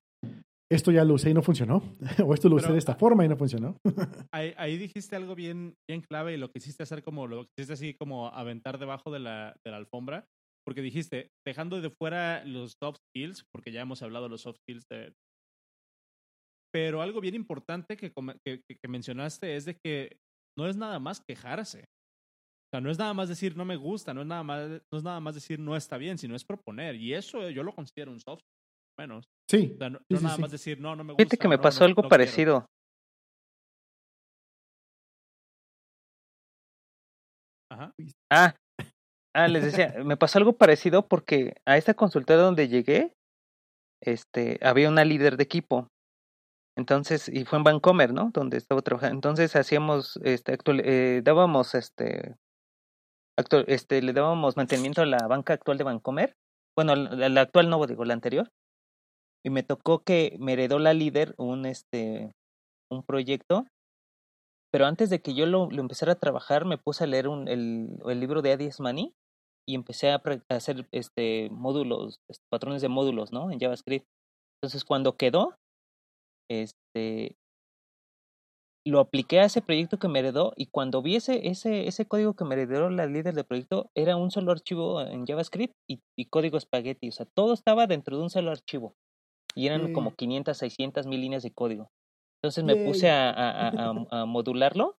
Esto 0.69 0.91
ya 0.91 1.05
lo 1.05 1.13
usé 1.13 1.29
y 1.29 1.33
no 1.33 1.43
funcionó, 1.43 1.83
o 2.25 2.33
esto 2.33 2.49
lo 2.49 2.55
Pero, 2.55 2.65
usé 2.67 2.71
de 2.73 2.79
esta 2.79 2.95
forma 2.95 3.23
y 3.23 3.29
no 3.29 3.37
funcionó. 3.37 3.77
ahí, 4.33 4.53
ahí, 4.57 4.77
dijiste 4.77 5.15
algo 5.15 5.35
bien, 5.35 5.75
bien 5.87 6.01
clave 6.01 6.33
y 6.33 6.37
lo 6.37 6.49
quisiste 6.49 6.83
hacer 6.83 7.03
como, 7.03 7.27
lo 7.27 7.45
quisiste 7.55 7.73
así 7.73 7.93
como 7.93 8.27
aventar 8.27 8.79
debajo 8.79 9.11
de 9.11 9.19
la, 9.19 9.55
de 9.63 9.71
la 9.71 9.77
alfombra, 9.77 10.25
porque 10.65 10.81
dijiste, 10.81 11.29
dejando 11.45 11.79
de 11.79 11.89
fuera 11.89 12.43
los 12.43 12.73
soft 12.81 12.97
skills, 13.09 13.45
porque 13.53 13.71
ya 13.71 13.81
hemos 13.81 14.01
hablado 14.01 14.25
de 14.25 14.31
los 14.31 14.41
soft 14.41 14.57
skills 14.57 14.83
de, 14.89 15.13
pero 16.71 17.01
algo 17.01 17.21
bien 17.21 17.35
importante 17.35 17.97
que, 17.97 18.11
que, 18.45 18.61
que, 18.67 18.87
mencionaste 18.87 19.55
es 19.55 19.65
de 19.65 19.77
que 19.83 20.17
no 20.57 20.67
es 20.67 20.75
nada 20.75 20.99
más 20.99 21.21
quejarse. 21.21 21.79
O 21.79 22.69
sea, 22.73 22.81
no 22.81 22.91
es 22.91 22.97
nada 22.97 23.13
más 23.13 23.29
decir 23.29 23.55
no 23.55 23.63
me 23.63 23.77
gusta, 23.77 24.13
no 24.13 24.21
es 24.21 24.27
nada 24.27 24.43
más, 24.43 24.69
no 24.91 24.97
es 24.97 25.03
nada 25.03 25.19
más 25.19 25.35
decir 25.35 25.59
no 25.59 25.75
está 25.75 25.97
bien, 25.97 26.17
sino 26.17 26.35
es 26.35 26.43
proponer. 26.43 26.95
Y 26.95 27.13
eso 27.13 27.49
yo 27.49 27.63
lo 27.63 27.73
considero 27.73 28.11
un 28.11 28.19
soft 28.19 28.41
menos. 28.99 29.25
Sí. 29.49 29.71
O 29.75 29.77
sea, 29.77 29.89
no, 29.89 29.99
sí, 29.99 30.05
no 30.09 30.17
sí, 30.17 30.23
nada 30.23 30.35
sí. 30.35 30.41
más 30.41 30.51
decir 30.51 30.79
no, 30.79 30.95
no 30.95 31.03
me 31.03 31.13
gusta. 31.13 31.23
Fíjate 31.23 31.37
que 31.37 31.47
me 31.47 31.57
no, 31.57 31.61
pasó 31.61 31.81
no, 31.81 31.85
algo 31.85 32.01
no 32.03 32.09
parecido. 32.09 32.65
Ajá. 37.71 37.93
Ah, 38.31 38.55
ah, 39.35 39.47
les 39.47 39.63
decía, 39.63 39.95
me 40.03 40.17
pasó 40.17 40.39
algo 40.39 40.53
parecido 40.53 41.07
porque 41.07 41.55
a 41.65 41.77
esta 41.77 41.93
consultora 41.93 42.41
donde 42.41 42.67
llegué, 42.67 43.13
este, 44.01 44.57
había 44.61 44.89
una 44.89 45.05
líder 45.05 45.37
de 45.37 45.43
equipo 45.43 45.87
entonces, 46.77 47.27
y 47.27 47.43
fue 47.43 47.57
en 47.57 47.63
Vancomer, 47.63 48.13
¿no? 48.13 48.29
Donde 48.31 48.57
estaba 48.57 48.83
trabajando. 48.83 49.15
Entonces 49.15 49.55
hacíamos, 49.55 50.19
este, 50.23 50.53
actual, 50.53 50.81
eh, 50.85 51.21
dábamos, 51.23 51.73
este, 51.73 52.35
actual, 53.35 53.65
este, 53.67 53.99
le 54.03 54.13
dábamos 54.13 54.55
mantenimiento 54.55 55.01
a 55.01 55.07
la 55.07 55.27
banca 55.27 55.53
actual 55.53 55.79
de 55.79 55.83
Vancomer. 55.83 56.35
Bueno, 56.77 56.95
la, 56.95 57.29
la, 57.29 57.41
actual 57.41 57.71
no, 57.71 57.83
digo, 57.87 58.05
la 58.05 58.13
anterior. 58.13 58.51
Y 59.43 59.49
me 59.49 59.63
tocó 59.63 60.03
que 60.03 60.37
me 60.39 60.53
heredó 60.53 60.77
la 60.77 60.93
líder 60.93 61.33
un, 61.39 61.65
este, 61.65 62.31
un 62.91 63.01
proyecto. 63.01 63.65
Pero 64.71 64.85
antes 64.85 65.09
de 65.09 65.19
que 65.19 65.33
yo 65.33 65.47
lo, 65.47 65.71
lo 65.71 65.81
empezara 65.81 66.11
a 66.11 66.19
trabajar, 66.19 66.65
me 66.65 66.77
puse 66.77 67.05
a 67.05 67.07
leer 67.07 67.27
un, 67.27 67.47
el, 67.47 67.97
el 68.05 68.19
libro 68.19 68.43
de 68.43 68.51
Adi 68.51 68.69
Mani 68.77 69.15
y 69.67 69.73
empecé 69.73 70.11
a, 70.11 70.21
a 70.23 70.55
hacer 70.55 70.87
este, 70.91 71.49
módulos, 71.49 72.19
este, 72.29 72.45
patrones 72.51 72.83
de 72.83 72.89
módulos, 72.89 73.31
¿no? 73.31 73.49
En 73.49 73.59
JavaScript. 73.59 74.05
Entonces, 74.61 74.83
cuando 74.83 75.17
quedó, 75.17 75.55
este 76.49 77.37
lo 78.85 79.01
apliqué 79.01 79.41
a 79.41 79.45
ese 79.45 79.61
proyecto 79.61 79.99
que 79.99 80.07
me 80.07 80.19
heredó 80.19 80.53
y 80.55 80.67
cuando 80.67 81.01
vi 81.01 81.17
ese, 81.17 81.49
ese, 81.49 81.87
ese 81.87 82.07
código 82.07 82.35
que 82.35 82.45
me 82.45 82.55
heredó 82.55 82.89
la 82.89 83.05
líder 83.05 83.35
del 83.35 83.43
proyecto 83.43 83.91
era 83.95 84.15
un 84.15 84.31
solo 84.31 84.53
archivo 84.53 85.01
en 85.01 85.25
JavaScript 85.25 85.75
y, 85.89 86.01
y 86.17 86.25
código 86.25 86.57
espagueti, 86.57 87.09
o 87.09 87.11
sea, 87.11 87.25
todo 87.25 87.53
estaba 87.53 87.85
dentro 87.85 88.15
de 88.15 88.23
un 88.23 88.29
solo 88.29 88.49
archivo 88.49 88.95
y 89.55 89.67
eran 89.67 89.87
Sí. 89.87 89.93
como 89.93 90.15
500, 90.15 90.57
600 90.57 91.07
mil 91.07 91.19
líneas 91.19 91.43
de 91.43 91.51
código. 91.51 91.89
Entonces 92.37 92.63
me 92.63 92.75
puse 92.75 93.09
a, 93.09 93.31
a, 93.31 94.25
modularlo 94.25 94.95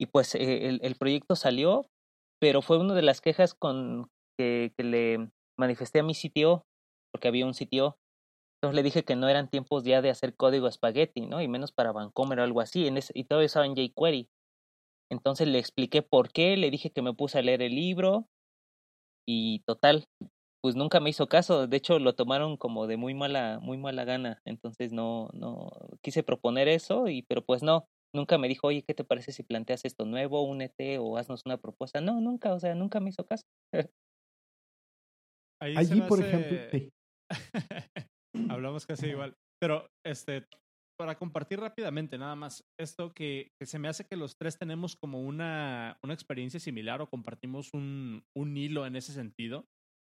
y 0.00 0.06
pues 0.06 0.34
eh, 0.34 0.68
el, 0.68 0.80
el, 0.82 0.96
proyecto 0.96 1.36
salió, 1.36 1.86
pero 2.40 2.62
fue 2.62 2.78
una 2.78 2.94
de 2.94 3.02
las 3.02 3.20
quejas 3.20 3.54
con 3.54 4.08
que, 4.38 4.72
que 4.76 4.84
le 4.84 5.30
manifesté 5.58 6.00
a 6.00 6.02
mi 6.02 6.14
sitio, 6.14 6.64
porque 7.12 7.28
había 7.28 7.44
un 7.44 7.52
sitio. 7.52 7.98
Entonces 8.64 8.76
le 8.76 8.82
dije 8.82 9.04
que 9.04 9.14
no 9.14 9.28
eran 9.28 9.50
tiempos 9.50 9.84
ya 9.84 10.00
de 10.00 10.08
hacer 10.08 10.36
código 10.36 10.68
espagueti, 10.68 11.26
¿no? 11.26 11.42
Y 11.42 11.48
menos 11.48 11.70
para 11.70 11.92
Vancomer 11.92 12.40
o 12.40 12.44
algo 12.44 12.62
así. 12.62 12.86
En 12.86 12.96
ese, 12.96 13.12
y 13.14 13.24
todo 13.24 13.42
eso 13.42 13.62
en 13.62 13.74
jQuery. 13.74 14.30
Entonces 15.10 15.48
le 15.48 15.58
expliqué 15.58 16.02
por 16.02 16.30
qué, 16.32 16.56
le 16.56 16.70
dije 16.70 16.90
que 16.90 17.02
me 17.02 17.14
puse 17.14 17.38
a 17.38 17.42
leer 17.42 17.62
el 17.62 17.74
libro 17.74 18.28
y 19.26 19.60
total, 19.66 20.06
pues 20.62 20.76
nunca 20.76 21.00
me 21.00 21.10
hizo 21.10 21.28
caso. 21.28 21.66
De 21.66 21.76
hecho, 21.76 21.98
lo 21.98 22.14
tomaron 22.14 22.56
como 22.56 22.86
de 22.86 22.96
muy 22.96 23.14
mala, 23.14 23.58
muy 23.60 23.78
mala 23.78 24.04
gana. 24.04 24.40
Entonces 24.46 24.92
no, 24.92 25.28
no 25.34 25.70
quise 26.02 26.22
proponer 26.22 26.68
eso 26.68 27.08
y, 27.08 27.22
pero 27.22 27.44
pues 27.44 27.62
no, 27.62 27.86
nunca 28.14 28.38
me 28.38 28.48
dijo, 28.48 28.68
oye, 28.68 28.82
¿qué 28.82 28.94
te 28.94 29.04
parece 29.04 29.32
si 29.32 29.42
planteas 29.42 29.84
esto 29.84 30.06
nuevo, 30.06 30.42
únete 30.42 30.98
o 30.98 31.18
haznos 31.18 31.42
una 31.46 31.58
propuesta? 31.58 32.00
No, 32.00 32.20
nunca, 32.20 32.54
o 32.54 32.60
sea, 32.60 32.74
nunca 32.74 33.00
me 33.00 33.10
hizo 33.10 33.26
caso. 33.26 33.44
Allí, 35.74 36.00
por 36.02 36.20
ejemplo, 36.20 36.58
Hablamos 38.48 38.86
casi 38.86 39.08
igual. 39.08 39.36
Pero, 39.60 39.88
este, 40.04 40.46
para 40.98 41.16
compartir 41.16 41.58
rápidamente, 41.60 42.18
nada 42.18 42.36
más, 42.36 42.64
esto 42.78 43.12
que, 43.12 43.52
se 43.60 43.78
me 43.78 43.88
hace 43.88 44.06
que 44.06 44.16
los 44.16 44.36
tres 44.36 44.58
tenemos 44.58 44.96
como 44.96 45.20
una, 45.20 45.98
una 46.02 46.14
experiencia 46.14 46.60
similar 46.60 47.00
o 47.00 47.08
compartimos 47.08 47.72
un, 47.72 48.24
un 48.36 48.56
hilo 48.56 48.86
en 48.86 48.96
ese 48.96 49.12
sentido, 49.12 49.66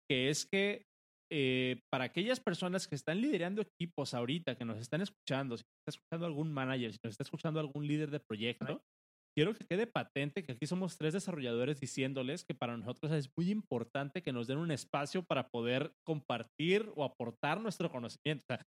que 0.10 0.30
es 0.30 0.46
que 0.46 0.86
eh, 1.32 1.82
para 1.92 2.06
aquellas 2.06 2.40
personas 2.40 2.88
que 2.88 2.96
están 2.96 3.20
liderando 3.20 3.62
equipos 3.62 4.14
ahorita, 4.14 4.56
que 4.56 4.66
nos 4.66 4.78
están 4.78 5.02
escuchando, 5.02 5.58
si 5.58 5.64
está 5.64 5.98
escuchando 5.98 6.26
algún 6.28 6.54
manager, 6.54 6.92
si 6.92 7.00
nos 7.04 7.12
está 7.12 7.24
escuchando 7.24 7.60
algún 7.60 7.88
líder 7.88 8.12
de 8.12 8.20
proyecto, 8.20 8.84
quiero 9.36 9.54
que 9.54 9.66
quede 9.66 9.86
patente 9.86 10.44
que 10.44 10.54
aquí 10.54 10.66
somos 10.66 10.98
tres 10.98 11.14
desarrolladores 11.14 11.80
diciéndoles 11.80 12.46
que 12.46 12.56
para 12.56 12.78
nosotros 12.78 13.12
es 13.12 13.30
muy 13.38 13.52
importante 13.52 14.22
que 14.22 14.32
nos 14.32 14.48
den 14.48 14.58
un 14.58 14.72
espacio 14.72 15.24
para 15.24 15.50
poder 15.50 15.92
compartir 16.06 16.90
o 16.96 17.04
aportar 17.04 17.60
nuestro 17.60 17.92
conocimiento. 17.92 18.46
O 18.46 18.56
sea, 18.56 18.66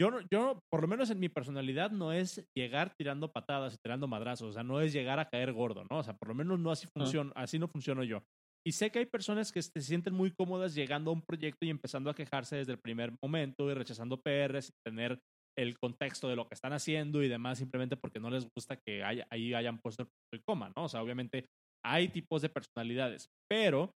yo, 0.00 0.20
yo, 0.30 0.60
por 0.70 0.82
lo 0.82 0.88
menos 0.88 1.10
en 1.10 1.20
mi 1.20 1.28
personalidad, 1.28 1.90
no 1.90 2.12
es 2.12 2.46
llegar 2.54 2.92
tirando 2.98 3.32
patadas 3.32 3.74
y 3.74 3.78
tirando 3.78 4.08
madrazos, 4.08 4.50
o 4.50 4.52
sea, 4.52 4.62
no 4.62 4.80
es 4.80 4.92
llegar 4.92 5.18
a 5.18 5.28
caer 5.28 5.52
gordo, 5.52 5.84
¿no? 5.90 5.98
O 5.98 6.02
sea, 6.02 6.16
por 6.16 6.28
lo 6.28 6.34
menos 6.34 6.58
no 6.58 6.70
así 6.70 6.86
funciona, 6.86 7.32
así 7.34 7.58
no 7.58 7.68
funciono 7.68 8.04
yo. 8.04 8.22
Y 8.66 8.72
sé 8.72 8.90
que 8.90 8.98
hay 8.98 9.06
personas 9.06 9.52
que 9.52 9.62
se 9.62 9.80
sienten 9.80 10.12
muy 10.12 10.32
cómodas 10.32 10.74
llegando 10.74 11.10
a 11.10 11.14
un 11.14 11.22
proyecto 11.22 11.64
y 11.64 11.70
empezando 11.70 12.10
a 12.10 12.14
quejarse 12.14 12.56
desde 12.56 12.72
el 12.72 12.80
primer 12.80 13.14
momento 13.22 13.70
y 13.70 13.74
rechazando 13.74 14.20
PRs, 14.20 14.66
sin 14.66 14.74
tener 14.84 15.20
el 15.58 15.78
contexto 15.78 16.28
de 16.28 16.36
lo 16.36 16.46
que 16.46 16.54
están 16.54 16.72
haciendo 16.72 17.22
y 17.22 17.28
demás, 17.28 17.58
simplemente 17.58 17.96
porque 17.96 18.20
no 18.20 18.30
les 18.30 18.46
gusta 18.54 18.76
que 18.76 19.02
haya, 19.02 19.26
ahí 19.30 19.54
hayan 19.54 19.78
puesto 19.78 20.06
el 20.32 20.42
coma, 20.44 20.72
¿no? 20.76 20.84
O 20.84 20.88
sea, 20.88 21.02
obviamente 21.02 21.46
hay 21.84 22.08
tipos 22.08 22.42
de 22.42 22.48
personalidades, 22.48 23.28
pero 23.48 23.92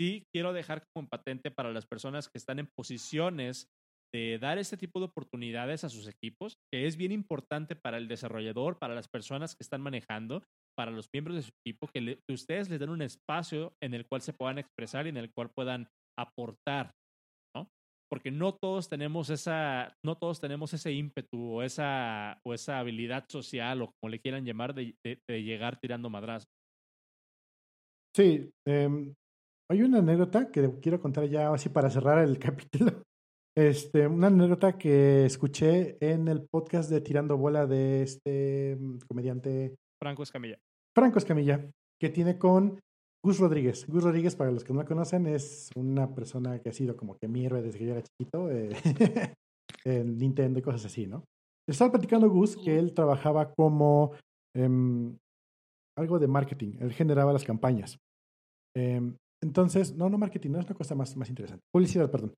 sí 0.00 0.24
quiero 0.34 0.52
dejar 0.52 0.84
como 0.94 1.08
patente 1.08 1.50
para 1.50 1.72
las 1.72 1.86
personas 1.86 2.28
que 2.28 2.38
están 2.38 2.58
en 2.58 2.68
posiciones 2.76 3.66
de 4.14 4.38
dar 4.38 4.58
este 4.58 4.76
tipo 4.76 4.98
de 4.98 5.06
oportunidades 5.06 5.84
a 5.84 5.88
sus 5.88 6.06
equipos, 6.06 6.56
que 6.70 6.86
es 6.86 6.96
bien 6.96 7.12
importante 7.12 7.76
para 7.76 7.96
el 7.96 8.08
desarrollador, 8.08 8.78
para 8.78 8.94
las 8.94 9.08
personas 9.08 9.54
que 9.54 9.62
están 9.62 9.80
manejando, 9.80 10.42
para 10.76 10.90
los 10.90 11.08
miembros 11.14 11.36
de 11.36 11.42
su 11.42 11.50
equipo, 11.64 11.88
que, 11.88 12.18
que 12.28 12.34
ustedes 12.34 12.68
les 12.68 12.78
den 12.78 12.90
un 12.90 13.00
espacio 13.00 13.72
en 13.82 13.94
el 13.94 14.06
cual 14.06 14.20
se 14.20 14.34
puedan 14.34 14.58
expresar 14.58 15.06
y 15.06 15.10
en 15.10 15.16
el 15.16 15.32
cual 15.32 15.50
puedan 15.56 15.88
aportar 16.18 16.92
porque 18.12 18.30
no 18.30 18.52
todos 18.52 18.90
tenemos 18.90 19.30
esa, 19.30 19.96
no 20.04 20.18
todos 20.18 20.38
tenemos 20.38 20.74
ese 20.74 20.92
ímpetu 20.92 21.54
o 21.54 21.62
esa, 21.62 22.38
o 22.44 22.52
esa 22.52 22.78
habilidad 22.78 23.24
social 23.26 23.80
o 23.80 23.90
como 23.98 24.10
le 24.10 24.20
quieran 24.20 24.44
llamar 24.44 24.74
de, 24.74 24.94
llegar 25.28 25.80
tirando 25.80 26.10
madrazos. 26.10 26.50
Sí, 28.14 28.52
em, 28.66 29.14
hay 29.70 29.80
una 29.80 30.00
anécdota 30.00 30.50
que 30.50 30.78
quiero 30.82 31.00
contar 31.00 31.26
ya 31.26 31.54
así 31.54 31.70
para 31.70 31.88
cerrar 31.88 32.22
el 32.22 32.38
capítulo. 32.38 33.02
Este, 33.56 34.06
una 34.06 34.26
anécdota 34.26 34.76
que 34.76 35.24
escuché 35.24 35.96
en 35.98 36.28
el 36.28 36.46
podcast 36.50 36.90
de 36.90 37.00
Tirando 37.00 37.38
Bola 37.38 37.66
de 37.66 38.02
este 38.02 38.76
mm, 38.78 38.98
comediante 39.08 39.74
Franco 39.98 40.22
Escamilla. 40.22 40.58
Franco 40.94 41.16
Escamilla, 41.16 41.66
que 41.98 42.10
tiene 42.10 42.36
con 42.36 42.78
Gus 43.24 43.38
Rodríguez. 43.38 43.86
Gus 43.86 44.02
Rodríguez, 44.02 44.34
para 44.34 44.50
los 44.50 44.64
que 44.64 44.72
no 44.72 44.80
la 44.80 44.84
conocen, 44.86 45.26
es 45.28 45.70
una 45.76 46.12
persona 46.12 46.58
que 46.58 46.70
ha 46.70 46.72
sido 46.72 46.96
como 46.96 47.16
que 47.16 47.28
mi 47.28 47.46
héroe 47.46 47.62
desde 47.62 47.78
que 47.78 47.86
yo 47.86 47.92
era 47.92 48.02
chiquito 48.02 48.50
eh, 48.50 48.70
en 49.84 50.18
Nintendo 50.18 50.58
y 50.58 50.62
cosas 50.62 50.86
así, 50.86 51.06
¿no? 51.06 51.24
Estaba 51.68 51.92
platicando 51.92 52.28
Gus 52.28 52.56
que 52.56 52.76
él 52.76 52.92
trabajaba 52.92 53.52
como 53.54 54.12
em, 54.56 55.16
algo 55.96 56.18
de 56.18 56.26
marketing. 56.26 56.78
Él 56.80 56.92
generaba 56.92 57.32
las 57.32 57.44
campañas. 57.44 57.96
Em, 58.76 59.16
entonces, 59.40 59.94
no, 59.94 60.10
no 60.10 60.18
marketing, 60.18 60.50
no 60.50 60.58
es 60.58 60.66
una 60.66 60.74
cosa 60.74 60.96
más, 60.96 61.16
más 61.16 61.28
interesante. 61.28 61.62
Publicidad, 61.72 62.10
perdón. 62.10 62.34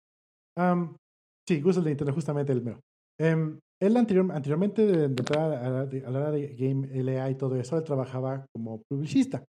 sí, 1.48 1.61
Gus 1.62 1.78
es 1.78 1.85
de 1.85 1.90
Nintendo, 1.90 2.12
justamente 2.12 2.52
el 2.52 2.62
mero. 2.62 2.81
Em, 3.19 3.59
él 3.81 3.97
anterior, 3.97 4.31
anteriormente 4.31 4.86
de, 4.86 5.05
entrar 5.05 5.52
a, 5.52 5.70
la, 5.70 5.81
a 5.81 6.11
la 6.11 6.19
hora 6.19 6.31
de 6.31 6.55
Game 6.55 6.86
LA 7.02 7.31
y 7.31 7.35
todo 7.36 7.56
eso, 7.56 7.78
él 7.78 7.85
trabajaba 7.85 8.44
como 8.52 8.82
publicista 8.90 9.43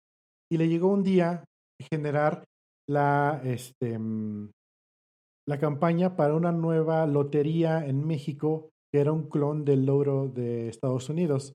y 0.50 0.58
le 0.58 0.68
llegó 0.68 0.88
un 0.88 1.02
día 1.02 1.44
generar 1.90 2.44
la, 2.88 3.40
este, 3.44 3.98
mm, 3.98 4.50
la 5.48 5.58
campaña 5.58 6.16
para 6.16 6.34
una 6.34 6.52
nueva 6.52 7.06
lotería 7.06 7.84
en 7.86 8.06
México 8.06 8.70
que 8.92 9.00
era 9.00 9.12
un 9.12 9.28
clon 9.28 9.64
del 9.64 9.86
logro 9.86 10.28
de 10.28 10.68
Estados 10.68 11.08
Unidos 11.08 11.52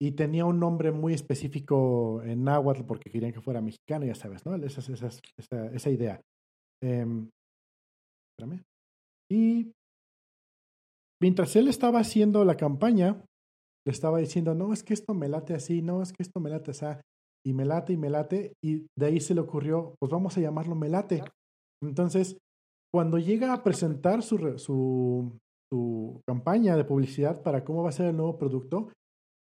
y 0.00 0.12
tenía 0.12 0.44
un 0.44 0.60
nombre 0.60 0.92
muy 0.92 1.14
específico 1.14 2.22
en 2.22 2.44
náhuatl 2.44 2.84
porque 2.84 3.10
querían 3.10 3.32
que 3.32 3.40
fuera 3.40 3.60
mexicano, 3.60 4.04
ya 4.04 4.14
sabes, 4.14 4.44
¿no? 4.44 4.54
Esa, 4.54 4.80
esa, 4.92 5.66
esa, 5.72 5.90
idea. 5.90 6.20
Eh, 6.82 7.06
espérame. 8.38 8.62
Y 9.30 9.72
mientras 11.20 11.56
él 11.56 11.68
estaba 11.68 12.00
haciendo 12.00 12.44
la 12.44 12.56
campaña, 12.56 13.24
le 13.86 13.92
estaba 13.92 14.18
diciendo, 14.18 14.54
no, 14.54 14.72
es 14.72 14.82
que 14.82 14.94
esto 14.94 15.14
me 15.14 15.28
late 15.28 15.54
así, 15.54 15.80
no, 15.80 16.02
es 16.02 16.12
que 16.12 16.22
esto 16.22 16.40
me 16.40 16.50
late 16.50 16.72
así 16.72 16.84
y 17.46 17.52
me 17.52 17.64
late 17.64 17.92
y 17.92 17.96
me 17.96 18.10
late 18.10 18.54
y 18.60 18.86
de 18.98 19.06
ahí 19.06 19.20
se 19.20 19.34
le 19.34 19.40
ocurrió, 19.40 19.94
pues 20.00 20.10
vamos 20.10 20.36
a 20.36 20.40
llamarlo 20.40 20.74
Melate. 20.74 21.22
Entonces, 21.80 22.36
cuando 22.92 23.18
llega 23.18 23.52
a 23.52 23.62
presentar 23.62 24.22
su, 24.22 24.58
su, 24.58 25.38
su 25.70 26.20
campaña 26.26 26.76
de 26.76 26.84
publicidad 26.84 27.42
para 27.42 27.64
cómo 27.64 27.84
va 27.84 27.90
a 27.90 27.92
ser 27.92 28.06
el 28.06 28.16
nuevo 28.16 28.36
producto, 28.36 28.88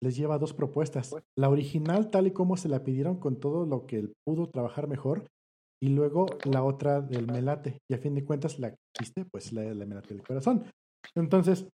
les 0.03 0.15
lleva 0.15 0.37
dos 0.37 0.53
propuestas. 0.53 1.15
La 1.35 1.49
original, 1.49 2.11
tal 2.11 2.27
y 2.27 2.31
como 2.31 2.57
se 2.57 2.69
la 2.69 2.83
pidieron 2.83 3.19
con 3.19 3.39
todo 3.39 3.65
lo 3.65 3.87
que 3.87 3.97
él 3.97 4.13
pudo 4.23 4.49
trabajar 4.49 4.87
mejor, 4.87 5.25
y 5.81 5.89
luego 5.89 6.27
la 6.43 6.63
otra 6.63 7.01
del 7.01 7.25
melate. 7.25 7.79
Y 7.89 7.95
a 7.95 7.97
fin 7.97 8.13
de 8.13 8.23
cuentas, 8.23 8.59
la 8.59 8.71
que 8.71 9.25
pues 9.31 9.51
la, 9.51 9.63
la 9.73 9.85
melate 9.85 10.13
del 10.13 10.23
corazón. 10.23 10.63
Entonces, 11.15 11.67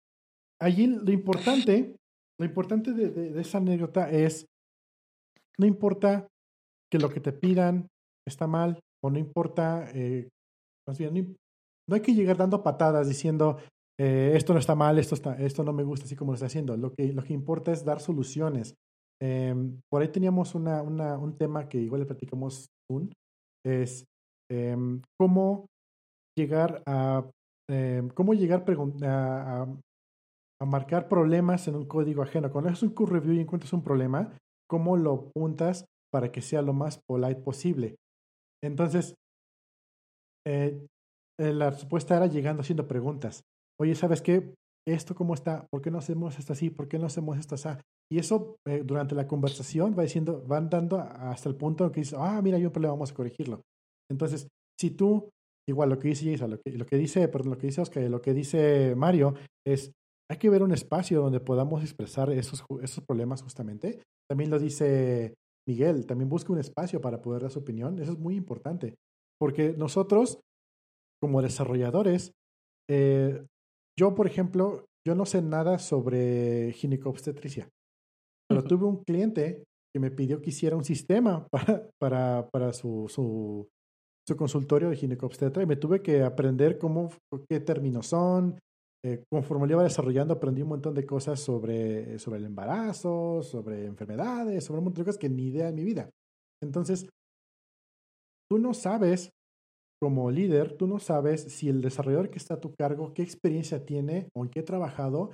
allí 0.62 0.88
lo 0.88 1.12
importante, 1.12 1.96
lo 2.40 2.46
importante 2.46 2.94
de, 2.94 3.10
de 3.10 3.42
esa 3.42 3.58
anécdota 3.58 4.10
es 4.10 4.46
no 5.62 5.68
importa 5.68 6.28
que 6.92 6.98
lo 6.98 7.10
que 7.10 7.22
te 7.22 7.32
pidan 7.32 7.88
está 8.28 8.48
mal 8.48 8.80
o 9.04 9.12
no 9.12 9.20
importa, 9.20 9.88
eh, 9.94 10.28
más 10.88 10.98
bien, 10.98 11.38
no, 11.88 11.96
hay 11.96 12.02
que 12.02 12.16
llegar 12.16 12.36
dando 12.36 12.64
patadas 12.64 13.08
diciendo 13.08 13.58
eh, 14.00 14.34
esto 14.36 14.54
no 14.54 14.60
está 14.60 14.74
mal, 14.74 14.98
esto, 14.98 15.14
está, 15.14 15.36
esto 15.36 15.64
no 15.64 15.72
me 15.72 15.84
gusta 15.84 16.06
así 16.06 16.16
como 16.16 16.32
lo 16.32 16.36
está 16.36 16.48
haciendo. 16.48 16.76
Lo 16.78 16.94
que, 16.94 17.14
lo 17.14 17.24
que 17.24 17.34
importa 17.34 17.72
es 17.72 17.86
dar 17.86 18.00
soluciones. 18.00 18.74
Em, 19.22 19.80
por 19.92 20.02
ahí 20.02 20.08
teníamos 20.08 20.56
una, 20.56 20.82
una, 20.82 21.16
un 21.20 21.38
tema 21.38 21.70
que 21.70 21.78
igual 21.78 22.02
le 22.02 22.08
platicamos 22.08 22.68
un, 22.90 23.14
es 23.64 24.04
em, 24.50 25.00
cómo 25.20 25.68
llegar 26.36 26.82
a 26.88 27.30
em, 27.70 28.10
cómo 28.10 28.34
llegar 28.34 28.66
a, 29.04 29.62
a, 29.62 29.68
a, 30.60 30.66
marcar 30.66 31.08
problemas 31.08 31.68
en 31.68 31.76
un 31.76 31.86
código 31.86 32.24
ajeno. 32.24 32.52
Cuando 32.52 32.72
haces 32.72 32.82
un 32.82 32.96
code 32.96 33.12
review 33.12 33.34
y 33.34 33.42
encuentras 33.42 33.74
un 33.74 33.84
problema, 33.84 34.36
cómo 34.72 34.96
lo 34.96 35.30
puntas 35.36 35.86
para 36.14 36.32
que 36.32 36.42
sea 36.42 36.62
lo 36.62 36.72
más 36.72 36.98
polite 37.06 37.42
posible. 37.42 37.98
Entonces, 38.64 39.16
eh, 40.48 40.88
eh, 41.38 41.54
la 41.54 41.72
respuesta 41.72 42.16
era 42.16 42.28
llegando 42.28 42.62
haciendo 42.62 42.88
preguntas. 42.88 43.42
Oye, 43.82 43.96
¿sabes 43.96 44.22
qué? 44.22 44.56
¿Esto 44.88 45.14
cómo 45.14 45.34
está? 45.34 45.68
¿Por 45.70 45.82
qué 45.82 45.92
no 45.92 45.98
hacemos 45.98 46.40
esto 46.40 46.54
así? 46.54 46.70
¿Por 46.70 46.88
qué 46.88 46.98
no 46.98 47.08
hacemos 47.08 47.38
esto 47.38 47.56
así? 47.56 47.68
Y 48.10 48.20
eso 48.20 48.56
eh, 48.66 48.82
durante 48.86 49.14
la 49.14 49.28
conversación 49.28 49.94
va 49.98 50.04
diciendo, 50.04 50.42
van 50.48 50.70
dando 50.70 51.00
hasta 51.00 51.50
el 51.50 51.56
punto 51.56 51.92
que 51.92 52.00
dices, 52.00 52.18
ah, 52.18 52.42
mira, 52.42 52.56
hay 52.56 52.66
un 52.66 52.72
problema, 52.72 52.94
vamos 52.94 53.12
a 53.12 53.16
corregirlo. 53.16 53.62
Entonces, 54.10 54.48
si 54.80 54.92
tú, 54.92 55.30
igual 55.68 55.90
lo 55.90 56.00
que 56.00 56.08
dice 56.08 56.32
Isa, 56.32 56.48
lo 56.48 56.60
que, 56.62 56.72
lo 56.72 56.86
que 56.86 56.96
dice, 56.96 57.28
perdón, 57.28 57.52
lo 57.52 57.58
que 57.58 57.68
dice 57.68 57.82
Oscar, 57.82 58.04
lo 58.10 58.22
que 58.22 58.34
dice 58.34 58.96
Mario 58.96 59.34
es, 59.68 59.92
hay 60.32 60.38
que 60.38 60.50
ver 60.50 60.64
un 60.64 60.72
espacio 60.72 61.22
donde 61.22 61.42
podamos 61.42 61.84
expresar 61.84 62.32
esos, 62.32 62.64
esos 62.82 63.04
problemas 63.04 63.44
justamente 63.44 64.00
también 64.30 64.50
lo 64.50 64.60
dice 64.60 65.36
Miguel, 65.68 66.06
también 66.06 66.30
busca 66.30 66.54
un 66.54 66.60
espacio 66.60 67.02
para 67.02 67.22
poder 67.22 67.42
dar 67.42 67.52
su 67.52 67.60
opinión. 67.60 68.00
Eso 68.00 68.14
es 68.14 68.18
muy 68.18 68.38
importante, 68.38 68.96
porque 69.38 69.74
nosotros, 69.78 70.40
como 71.22 71.42
desarrolladores, 71.42 72.32
eh, 72.90 73.46
yo, 74.00 74.16
por 74.16 74.28
ejemplo, 74.28 74.86
yo 75.06 75.16
no 75.16 75.26
sé 75.26 75.42
nada 75.42 75.80
sobre 75.80 76.72
ginecobstetricia, 76.72 77.68
pero 78.48 78.64
tuve 78.64 78.86
un 78.86 79.04
cliente 79.04 79.66
que 79.94 80.00
me 80.00 80.12
pidió 80.12 80.42
que 80.42 80.52
hiciera 80.52 80.78
un 80.78 80.86
sistema 80.86 81.46
para, 81.52 81.90
para, 82.00 82.48
para 82.54 82.72
su, 82.72 83.08
su, 83.10 83.68
su 84.26 84.38
consultorio 84.38 84.92
de 84.92 84.96
ginecobstetra 84.96 85.62
y 85.62 85.66
me 85.66 85.76
tuve 85.76 86.02
que 86.02 86.24
aprender 86.24 86.78
cómo, 86.78 87.12
qué 87.50 87.60
términos 87.60 88.08
son. 88.08 88.58
Eh, 89.04 89.24
conforme 89.32 89.66
lo 89.66 89.74
iba 89.74 89.84
desarrollando, 89.84 90.36
aprendí 90.36 90.62
un 90.62 90.70
montón 90.70 90.94
de 90.94 91.06
cosas 91.06 91.40
sobre, 91.40 92.20
sobre 92.20 92.40
el 92.40 92.46
embarazo, 92.46 93.42
sobre 93.42 93.86
enfermedades, 93.86 94.64
sobre 94.64 94.80
un 94.80 94.86
montón 94.86 95.04
de 95.04 95.06
cosas 95.06 95.20
que 95.20 95.30
ni 95.30 95.48
idea 95.48 95.70
en 95.70 95.76
mi 95.76 95.84
vida. 95.84 96.10
Entonces, 96.62 97.10
tú 98.50 98.60
no 98.60 98.74
sabes, 98.74 99.32
como 100.00 100.30
líder, 100.30 100.78
tú 100.78 100.88
no 100.88 101.00
sabes 101.00 101.42
si 101.42 101.70
el 101.70 101.82
desarrollador 101.82 102.30
que 102.30 102.38
está 102.38 102.56
a 102.56 102.60
tu 102.60 102.74
cargo, 102.76 103.14
qué 103.14 103.24
experiencia 103.24 103.86
tiene 103.86 104.30
o 104.36 104.44
en 104.44 104.50
qué 104.50 104.60
ha 104.60 104.66
trabajado 104.66 105.32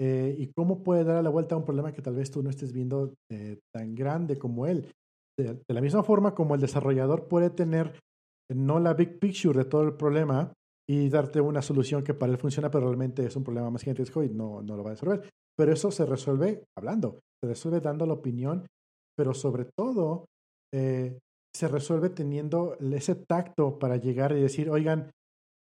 eh, 0.00 0.34
y 0.38 0.50
cómo 0.56 0.82
puede 0.82 1.04
dar 1.04 1.22
la 1.22 1.30
vuelta 1.30 1.54
a 1.54 1.58
un 1.58 1.64
problema 1.64 1.92
que 1.92 2.00
tal 2.00 2.14
vez 2.14 2.30
tú 2.30 2.42
no 2.42 2.48
estés 2.48 2.72
viendo 2.72 3.14
eh, 3.30 3.58
tan 3.74 3.94
grande 3.94 4.38
como 4.38 4.66
él. 4.66 4.90
De, 5.38 5.62
la 5.68 5.80
misma 5.82 6.02
forma 6.02 6.34
como 6.34 6.54
el 6.54 6.60
desarrollador 6.60 7.28
puede 7.28 7.50
tener 7.50 7.98
no 8.50 8.80
la 8.80 8.94
big 8.94 9.18
picture 9.18 9.58
de 9.58 9.64
todo 9.64 9.82
el 9.82 9.94
problema 9.94 10.52
y 10.90 11.08
darte 11.08 11.40
una 11.40 11.62
solución 11.62 12.02
que 12.02 12.14
para 12.14 12.32
él 12.32 12.38
funciona, 12.38 12.68
pero 12.68 12.86
realmente 12.86 13.24
es 13.24 13.36
un 13.36 13.44
problema 13.44 13.70
más 13.70 13.82
gigantesco 13.82 14.24
y 14.24 14.28
no, 14.28 14.60
no 14.60 14.76
lo 14.76 14.82
va 14.82 14.90
a 14.90 14.94
resolver. 14.94 15.30
Pero 15.56 15.72
eso 15.72 15.92
se 15.92 16.04
resuelve 16.04 16.64
hablando, 16.76 17.20
se 17.40 17.48
resuelve 17.48 17.80
dando 17.80 18.06
la 18.06 18.14
opinión, 18.14 18.66
pero 19.16 19.32
sobre 19.32 19.66
todo 19.66 20.24
eh, 20.74 21.16
se 21.54 21.68
resuelve 21.68 22.10
teniendo 22.10 22.76
ese 22.80 23.14
tacto 23.14 23.78
para 23.78 23.98
llegar 23.98 24.32
y 24.32 24.40
decir, 24.40 24.68
oigan, 24.68 25.12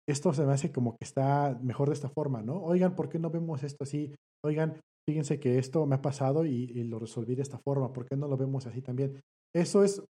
esto 0.06 0.34
se 0.34 0.44
me 0.44 0.52
hace 0.52 0.70
como 0.70 0.92
que 0.92 1.04
está 1.04 1.58
mejor 1.62 1.88
de 1.88 1.94
esta 1.94 2.10
forma, 2.10 2.42
¿no? 2.42 2.62
Oigan, 2.62 2.94
¿por 2.94 3.08
qué 3.08 3.18
no 3.18 3.30
vemos 3.30 3.62
esto 3.64 3.84
así? 3.84 4.14
Oigan, 4.44 4.78
fíjense 5.08 5.40
que 5.40 5.56
esto 5.56 5.86
me 5.86 5.94
ha 5.94 6.02
pasado 6.02 6.44
y, 6.44 6.64
y 6.64 6.84
lo 6.84 6.98
resolví 6.98 7.34
de 7.34 7.42
esta 7.42 7.58
forma, 7.64 7.94
¿por 7.94 8.04
qué 8.04 8.14
no 8.14 8.28
lo 8.28 8.36
vemos 8.36 8.66
así 8.66 8.82
también? 8.82 9.18
Eso 9.54 9.84
es 9.84 10.04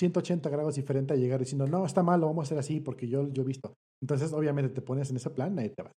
180 0.00 0.48
grados 0.48 0.76
diferente 0.76 1.12
a 1.12 1.16
llegar 1.16 1.40
diciendo, 1.40 1.66
no, 1.66 1.84
está 1.84 2.02
mal, 2.02 2.20
lo 2.20 2.26
vamos 2.26 2.42
a 2.42 2.46
hacer 2.46 2.58
así 2.58 2.80
porque 2.80 3.06
yo, 3.06 3.28
yo 3.32 3.42
he 3.42 3.46
visto. 3.46 3.74
Entonces, 4.02 4.32
obviamente, 4.32 4.72
te 4.72 4.82
pones 4.82 5.10
en 5.10 5.16
ese 5.16 5.30
plan 5.30 5.58
y 5.58 5.68
te 5.68 5.82
vas. 5.82 5.92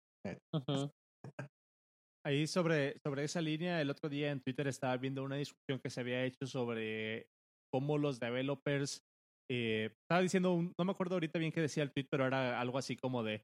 Ahí 2.26 2.46
sobre, 2.48 2.98
sobre 3.06 3.24
esa 3.24 3.42
línea, 3.42 3.82
el 3.82 3.90
otro 3.90 4.10
día 4.10 4.32
en 4.32 4.42
Twitter 4.42 4.68
estaba 4.68 4.98
viendo 4.98 5.24
una 5.24 5.36
discusión 5.36 5.80
que 5.80 5.90
se 5.90 6.02
había 6.02 6.24
hecho 6.24 6.46
sobre 6.46 7.28
cómo 7.72 7.98
los 7.98 8.20
developers, 8.20 9.02
eh, 9.50 9.92
estaba 10.04 10.22
diciendo, 10.22 10.74
no 10.78 10.86
me 10.86 10.92
acuerdo 10.92 11.16
ahorita 11.16 11.40
bien 11.40 11.52
qué 11.52 11.62
decía 11.62 11.84
el 11.84 11.92
tweet, 11.92 12.08
pero 12.12 12.26
era 12.26 12.60
algo 12.60 12.78
así 12.78 12.96
como 12.96 13.24
de, 13.24 13.44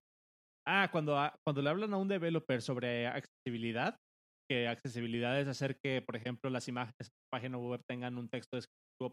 ah, 0.67 0.89
cuando, 0.91 1.17
cuando 1.45 1.61
le 1.61 1.69
hablan 1.69 1.93
a 1.93 1.97
un 1.97 2.07
developer 2.07 2.61
sobre 2.61 3.07
accesibilidad, 3.07 3.97
que 4.49 4.67
accesibilidad 4.67 5.39
es 5.39 5.47
hacer 5.47 5.77
que, 5.84 6.01
por 6.01 6.15
ejemplo, 6.15 6.49
las 6.49 6.67
imágenes 6.67 7.09
de 7.09 7.15
la 7.25 7.38
página 7.38 7.57
web 7.57 7.81
tengan 7.88 8.17
un 8.17 8.29
texto 8.29 8.57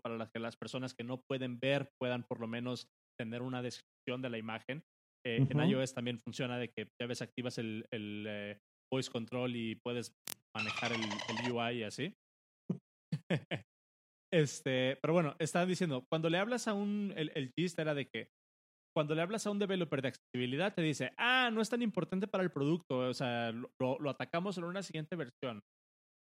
para 0.02 0.16
las 0.16 0.30
que 0.30 0.40
las 0.40 0.56
personas 0.56 0.94
que 0.94 1.04
no 1.04 1.20
pueden 1.28 1.58
ver 1.58 1.90
puedan 2.00 2.24
por 2.24 2.40
lo 2.40 2.46
menos 2.46 2.88
tener 3.18 3.42
una 3.42 3.62
descripción 3.62 4.22
de 4.22 4.30
la 4.30 4.38
imagen. 4.38 4.82
Eh, 5.26 5.46
en 5.48 5.60
iOS 5.60 5.94
también 5.94 6.20
funciona 6.20 6.58
de 6.58 6.68
que 6.68 6.88
ya 7.00 7.06
ves, 7.06 7.22
activas 7.22 7.58
el, 7.58 7.86
el 7.90 8.26
eh, 8.28 8.58
voice 8.92 9.10
control 9.10 9.56
y 9.56 9.76
puedes 9.76 10.12
manejar 10.54 10.92
el, 10.92 11.00
el 11.02 11.52
UI 11.52 11.78
y 11.78 11.82
así. 11.84 12.14
este, 14.32 14.98
pero 15.00 15.12
bueno, 15.14 15.34
estaba 15.38 15.66
diciendo, 15.66 16.04
cuando 16.10 16.28
le 16.28 16.38
hablas 16.38 16.68
a 16.68 16.74
un, 16.74 17.12
el, 17.16 17.30
el 17.34 17.52
gist 17.56 17.78
era 17.78 17.94
de 17.94 18.06
que 18.06 18.28
cuando 18.94 19.14
le 19.14 19.22
hablas 19.22 19.46
a 19.46 19.50
un 19.50 19.58
developer 19.58 20.02
de 20.02 20.08
accesibilidad, 20.08 20.72
te 20.74 20.82
dice, 20.82 21.12
ah, 21.16 21.50
no 21.52 21.60
es 21.60 21.68
tan 21.68 21.82
importante 21.82 22.28
para 22.28 22.44
el 22.44 22.52
producto, 22.52 22.98
o 22.98 23.14
sea, 23.14 23.50
lo, 23.50 23.98
lo 23.98 24.10
atacamos 24.10 24.56
en 24.56 24.64
una 24.64 24.82
siguiente 24.82 25.16
versión. 25.16 25.62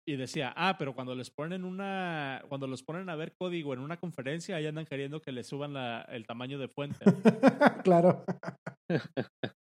Y 0.08 0.16
decía, 0.16 0.54
ah, 0.56 0.78
pero 0.80 0.96
cuando 0.96 1.14
les 1.14 1.30
ponen 1.30 1.64
una, 1.64 2.44
cuando 2.50 2.66
los 2.66 2.82
ponen 2.82 3.10
a 3.10 3.16
ver 3.16 3.34
código 3.40 3.74
en 3.74 3.80
una 3.80 3.98
conferencia, 3.98 4.56
ahí 4.56 4.66
andan 4.66 4.86
queriendo 4.86 5.22
que 5.22 5.32
le 5.32 5.44
suban 5.44 5.74
la, 5.74 6.02
el 6.10 6.26
tamaño 6.26 6.58
de 6.58 6.68
fuente. 6.68 7.06
claro. 7.84 8.24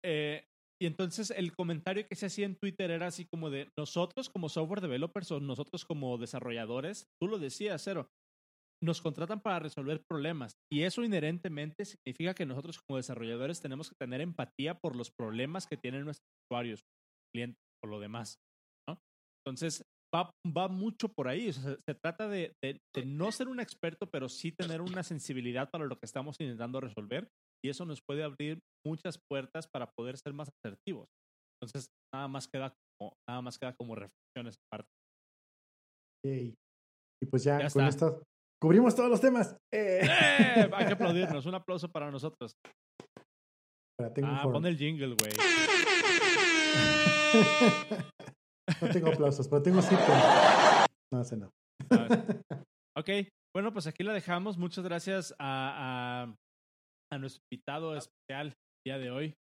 Eh, 0.03 0.45
y 0.81 0.87
entonces 0.87 1.29
el 1.29 1.53
comentario 1.53 2.07
que 2.07 2.15
se 2.15 2.25
hacía 2.25 2.47
en 2.47 2.55
Twitter 2.55 2.89
era 2.89 3.07
así 3.07 3.27
como 3.31 3.51
de 3.51 3.69
nosotros 3.77 4.31
como 4.31 4.49
software 4.49 4.81
developers 4.81 5.31
o 5.31 5.39
nosotros 5.39 5.85
como 5.85 6.17
desarrolladores, 6.17 7.05
tú 7.21 7.27
lo 7.27 7.37
decías, 7.37 7.83
Cero, 7.83 8.09
nos 8.83 8.99
contratan 8.99 9.41
para 9.41 9.59
resolver 9.59 10.01
problemas 10.09 10.53
y 10.71 10.81
eso 10.81 11.03
inherentemente 11.03 11.85
significa 11.85 12.33
que 12.33 12.47
nosotros 12.47 12.79
como 12.79 12.97
desarrolladores 12.97 13.61
tenemos 13.61 13.89
que 13.89 13.95
tener 13.99 14.21
empatía 14.21 14.79
por 14.79 14.95
los 14.95 15.11
problemas 15.11 15.67
que 15.67 15.77
tienen 15.77 16.03
nuestros 16.03 16.27
usuarios, 16.49 16.81
clientes 17.31 17.61
o 17.83 17.87
lo 17.87 17.99
demás. 17.99 18.39
¿no? 18.89 18.97
Entonces, 19.45 19.85
va, 20.13 20.31
va 20.45 20.67
mucho 20.67 21.09
por 21.09 21.27
ahí. 21.27 21.51
se, 21.51 21.77
trata 22.01 22.27
de, 22.27 22.53
de, 22.63 22.79
no 23.05 23.31
ser 23.31 23.47
un 23.47 23.59
experto, 23.59 24.07
pero 24.07 24.29
sí 24.29 24.51
tener 24.51 24.81
una 24.81 25.03
sensibilidad 25.03 25.69
para 25.69 25.85
lo 25.85 25.95
que 25.95 26.05
estamos 26.05 26.35
intentando 26.39 26.79
resolver 26.79 27.27
y 27.63 27.69
eso 27.69 27.85
nos 27.85 28.01
puede 28.01 28.23
abrir 28.23 28.59
muchas 28.85 29.19
puertas 29.29 29.67
para 29.71 29.91
poder 29.91 30.17
ser 30.17 30.33
más 30.33 30.49
asertivos. 30.63 31.07
Entonces, 31.61 31.89
nada 32.13 32.27
más 32.27 32.47
queda 32.47 32.73
como, 32.97 33.13
nada 33.29 33.41
más 33.41 33.57
queda 33.57 33.73
como 33.73 33.95
reflexiones 33.95 34.57
aparte. 34.67 34.89
Y 36.25 36.55
pues 37.29 37.43
ya, 37.43 37.69
con 37.69 37.85
esto 37.85 38.23
Cubrimos 38.61 38.95
todos 38.95 39.09
los 39.09 39.19
temas. 39.19 39.57
Eh. 39.73 40.01
¡Eh! 40.03 40.69
Hay 40.71 40.85
que 40.85 40.93
aplaudirnos. 40.93 41.47
Un 41.47 41.55
aplauso 41.55 41.89
para 41.89 42.11
nosotros. 42.11 42.55
ah, 43.99 44.43
pon 44.43 44.67
el 44.67 44.77
jingle, 44.77 45.15
güey. 45.15 45.31
no 48.81 48.89
tengo 48.89 49.09
aplausos, 49.09 49.47
pero 49.47 49.61
tengo 49.61 49.81
sitcom. 49.81 50.17
No, 51.13 51.23
sé 51.23 51.37
no. 51.37 51.51
ok, 52.97 53.09
bueno, 53.55 53.73
pues 53.73 53.87
aquí 53.87 54.03
la 54.03 54.13
dejamos. 54.13 54.57
Muchas 54.57 54.83
gracias 54.83 55.33
a, 55.39 56.25
a, 56.25 56.35
a 57.13 57.17
nuestro 57.17 57.41
invitado 57.51 57.95
especial 57.95 58.47
el 58.47 58.53
día 58.85 58.97
de 58.97 59.11
hoy. 59.11 59.33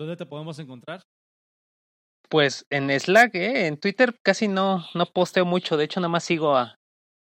¿Dónde 0.00 0.16
te 0.16 0.26
podemos 0.26 0.58
encontrar? 0.58 1.02
Pues 2.28 2.64
en 2.70 2.88
Slack, 2.98 3.34
¿eh? 3.34 3.66
en 3.66 3.78
Twitter 3.78 4.18
casi 4.24 4.48
no, 4.48 4.86
no 4.94 5.06
posteo 5.06 5.44
mucho, 5.44 5.76
de 5.76 5.84
hecho 5.84 6.00
nada 6.00 6.08
más 6.08 6.24
sigo 6.24 6.56
a, 6.56 6.76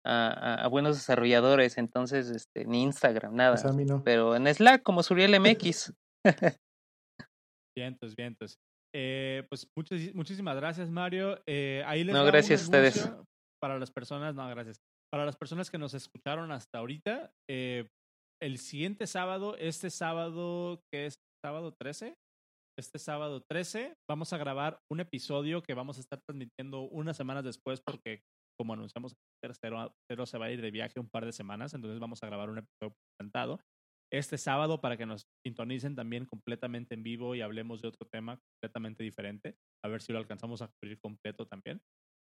a, 0.07 0.69
buenos 0.69 0.97
desarrolladores, 0.97 1.77
entonces 1.79 2.31
este, 2.31 2.65
ni 2.65 2.83
Instagram, 2.83 3.35
nada. 3.35 3.57
Pues 3.61 4.03
Pero 4.05 4.37
en 4.37 4.47
Slack, 4.47 4.83
como 4.83 5.03
Suriel 5.03 5.39
MX. 5.39 5.93
vientos, 7.77 8.17
vientos. 8.17 8.57
Eh, 8.99 9.47
pues 9.51 9.69
muchísimas 10.15 10.57
gracias, 10.57 10.89
Mario. 10.89 11.39
Eh, 11.47 11.83
ahí 11.87 12.03
les 12.03 12.15
no, 12.15 12.25
gracias 12.25 12.63
a 12.63 12.65
ustedes. 12.65 13.13
Para 13.61 13.79
las 13.79 13.91
personas, 13.91 14.35
no, 14.35 14.49
gracias. 14.49 14.79
Para 15.13 15.27
las 15.27 15.37
personas 15.37 15.71
que 15.71 15.77
nos 15.77 15.93
escucharon 15.93 16.51
hasta 16.51 16.79
ahorita, 16.79 17.31
eh, 17.51 17.89
el 18.41 18.57
siguiente 18.57 19.07
sábado, 19.07 19.55
este 19.59 19.91
sábado, 19.91 20.81
que 20.91 21.05
es 21.05 21.17
sábado 21.45 21.75
13, 21.79 22.15
este 22.79 22.99
sábado 22.99 23.43
13, 23.51 23.97
vamos 24.09 24.33
a 24.33 24.39
grabar 24.39 24.79
un 24.91 25.01
episodio 25.01 25.63
que 25.63 25.75
vamos 25.75 25.99
a 25.99 26.01
estar 26.01 26.19
transmitiendo 26.27 26.81
unas 26.81 27.19
semanas 27.19 27.45
después 27.45 27.83
porque 27.85 28.23
como 28.59 28.73
anunciamos, 28.73 29.15
Cero, 29.61 29.95
Cero 30.11 30.25
se 30.25 30.39
va 30.39 30.47
a 30.47 30.51
ir 30.51 30.63
de 30.63 30.71
viaje 30.71 30.99
un 30.99 31.11
par 31.11 31.27
de 31.27 31.33
semanas, 31.33 31.75
entonces 31.75 32.01
vamos 32.01 32.23
a 32.23 32.27
grabar 32.27 32.49
un 32.49 32.59
episodio 32.59 32.95
presentado 33.19 33.61
este 34.13 34.39
sábado 34.39 34.81
para 34.81 34.97
que 34.97 35.07
nos 35.07 35.27
sintonicen 35.45 35.95
también 35.95 36.27
completamente 36.27 36.95
en 36.95 37.03
vivo 37.03 37.35
y 37.35 37.41
hablemos 37.41 37.83
de 37.83 37.89
otro 37.89 38.07
tema 38.09 38.39
completamente 38.39 39.03
diferente, 39.03 39.57
a 39.85 39.89
ver 39.89 40.03
si 40.03 40.13
lo 40.13 40.19
alcanzamos 40.19 40.63
a 40.63 40.69
cubrir 40.69 40.99
completo 41.01 41.47
también. 41.47 41.81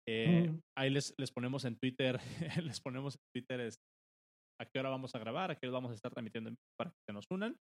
Eh, 0.07 0.49
mm. 0.49 0.59
Ahí 0.77 0.89
les, 0.89 1.13
les 1.17 1.31
ponemos 1.31 1.65
en 1.65 1.77
Twitter, 1.77 2.19
les 2.63 2.79
ponemos 2.79 3.15
en 3.15 3.21
Twitter 3.33 3.59
es, 3.61 3.79
a 4.59 4.65
qué 4.65 4.79
hora 4.79 4.89
vamos 4.89 5.15
a 5.15 5.19
grabar, 5.19 5.51
a 5.51 5.55
qué 5.55 5.67
hora 5.67 5.75
vamos 5.75 5.91
a 5.91 5.95
estar 5.95 6.11
transmitiendo 6.11 6.51
para 6.77 6.91
que 6.91 6.97
se 7.07 7.13
nos 7.13 7.25
unan. 7.29 7.57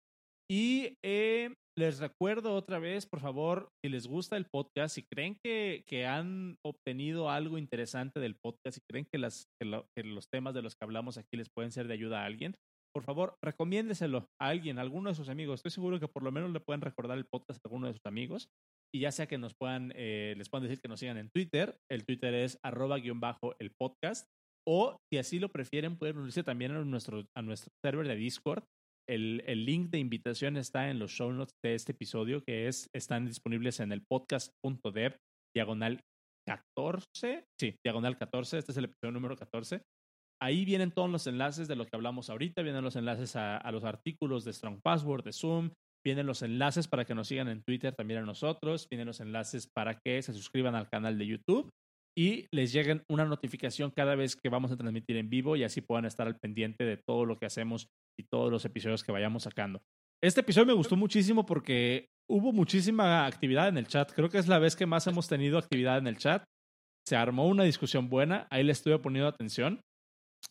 Y 0.51 0.97
eh, 1.05 1.53
les 1.77 1.99
recuerdo 1.99 2.55
otra 2.55 2.79
vez, 2.79 3.05
por 3.05 3.19
favor, 3.19 3.69
si 3.83 3.89
les 3.91 4.07
gusta 4.07 4.35
el 4.35 4.47
podcast, 4.51 4.95
si 4.95 5.03
creen 5.03 5.37
que, 5.43 5.83
que 5.85 6.07
han 6.07 6.57
obtenido 6.65 7.29
algo 7.29 7.59
interesante 7.59 8.19
del 8.19 8.35
podcast, 8.35 8.79
si 8.79 8.81
creen 8.89 9.05
que, 9.11 9.19
las, 9.19 9.45
que, 9.61 10.03
los 10.03 10.27
temas 10.29 10.55
de 10.55 10.63
los 10.63 10.75
que 10.75 10.85
hablamos 10.85 11.19
aquí 11.19 11.37
les 11.37 11.49
pueden 11.49 11.71
ser 11.71 11.87
de 11.87 11.93
ayuda 11.93 12.23
a 12.23 12.25
alguien, 12.25 12.55
por 12.93 13.03
favor, 13.03 13.35
recomiéndeselo 13.43 14.27
a 14.39 14.47
alguien, 14.47 14.77
a 14.77 14.81
alguno 14.81 15.09
de 15.09 15.15
sus 15.15 15.29
amigos. 15.29 15.59
Estoy 15.59 15.71
seguro 15.71 15.99
que 15.99 16.07
por 16.07 16.23
lo 16.23 16.31
menos 16.31 16.51
le 16.51 16.59
pueden 16.59 16.81
recordar 16.81 17.17
el 17.17 17.25
podcast 17.25 17.59
a 17.63 17.67
alguno 17.67 17.87
de 17.87 17.93
sus 17.93 18.05
amigos. 18.05 18.49
Y 18.93 19.01
ya 19.01 19.11
sea 19.11 19.27
que 19.27 19.37
nos 19.37 19.53
puedan, 19.53 19.93
eh, 19.95 20.33
les 20.37 20.49
puedan 20.49 20.67
decir 20.67 20.81
que 20.81 20.87
nos 20.87 20.99
sigan 20.99 21.17
en 21.17 21.29
Twitter. 21.29 21.77
El 21.91 22.05
Twitter 22.05 22.33
es 22.33 22.57
arroba 22.63 22.97
guion 22.97 23.19
bajo 23.19 23.55
el 23.59 23.71
podcast. 23.79 24.27
O 24.67 24.97
si 25.11 25.17
así 25.17 25.39
lo 25.39 25.49
prefieren, 25.49 25.97
pueden 25.97 26.17
unirse 26.17 26.43
también 26.43 26.71
a 26.71 26.83
nuestro, 26.83 27.23
a 27.35 27.41
nuestro 27.41 27.71
server 27.83 28.07
de 28.07 28.15
Discord 28.15 28.63
el, 29.09 29.43
el, 29.47 29.65
link 29.65 29.89
de 29.89 29.97
invitación 29.97 30.55
está 30.55 30.91
en 30.91 30.99
los 30.99 31.11
show 31.11 31.31
notes 31.31 31.55
de 31.63 31.73
este 31.73 31.93
episodio, 31.93 32.43
que 32.43 32.67
es, 32.67 32.89
están 32.93 33.25
disponibles 33.25 33.79
en 33.79 33.91
el 33.91 34.03
podcast.dev, 34.07 35.17
diagonal 35.55 36.01
14. 36.47 37.45
Sí, 37.59 37.75
diagonal 37.83 38.19
14. 38.19 38.59
Este 38.59 38.71
es 38.71 38.77
el 38.77 38.85
episodio 38.85 39.11
número 39.11 39.35
14. 39.35 39.81
Ahí 40.41 40.65
vienen 40.65 40.91
todos 40.91 41.09
los 41.09 41.27
enlaces 41.27 41.67
de 41.67 41.75
lo 41.75 41.85
que 41.85 41.95
hablamos 41.95 42.29
ahorita, 42.29 42.61
vienen 42.61 42.83
los 42.83 42.95
enlaces 42.95 43.35
a, 43.35 43.57
a 43.57 43.71
los 43.71 43.83
artículos 43.83 44.45
de 44.45 44.53
Strong 44.53 44.79
Password, 44.81 45.23
de 45.23 45.33
Zoom, 45.33 45.71
vienen 46.05 46.25
los 46.25 46.41
enlaces 46.41 46.87
para 46.87 47.05
que 47.05 47.15
nos 47.15 47.27
sigan 47.27 47.49
en 47.49 47.61
Twitter 47.63 47.93
también 47.93 48.21
a 48.21 48.25
nosotros, 48.25 48.87
vienen 48.89 49.07
los 49.07 49.19
enlaces 49.19 49.67
para 49.75 49.99
que 49.99 50.21
se 50.21 50.33
suscriban 50.33 50.75
al 50.75 50.89
canal 50.89 51.17
de 51.17 51.27
YouTube 51.27 51.69
y 52.17 52.47
les 52.51 52.73
lleguen 52.73 53.03
una 53.09 53.25
notificación 53.25 53.91
cada 53.95 54.15
vez 54.15 54.35
que 54.35 54.49
vamos 54.49 54.71
a 54.71 54.77
transmitir 54.77 55.17
en 55.17 55.29
vivo 55.29 55.55
y 55.55 55.63
así 55.63 55.81
puedan 55.81 56.05
estar 56.05 56.27
al 56.27 56.37
pendiente 56.37 56.83
de 56.83 56.97
todo 56.97 57.25
lo 57.25 57.37
que 57.37 57.45
hacemos 57.45 57.87
y 58.19 58.25
todos 58.29 58.51
los 58.51 58.65
episodios 58.65 59.03
que 59.03 59.11
vayamos 59.11 59.43
sacando. 59.43 59.81
Este 60.21 60.41
episodio 60.41 60.65
me 60.65 60.73
gustó 60.73 60.97
muchísimo 60.97 61.45
porque 61.45 62.07
hubo 62.29 62.51
muchísima 62.51 63.25
actividad 63.25 63.69
en 63.69 63.77
el 63.77 63.87
chat. 63.87 64.11
Creo 64.11 64.29
que 64.29 64.37
es 64.37 64.49
la 64.49 64.59
vez 64.59 64.75
que 64.75 64.85
más 64.85 65.07
hemos 65.07 65.29
tenido 65.29 65.57
actividad 65.57 65.97
en 65.97 66.07
el 66.07 66.17
chat. 66.17 66.43
Se 67.07 67.15
armó 67.15 67.47
una 67.47 67.63
discusión 67.63 68.09
buena. 68.09 68.47
Ahí 68.51 68.63
le 68.63 68.73
estuve 68.73 68.99
poniendo 68.99 69.29
atención. 69.29 69.79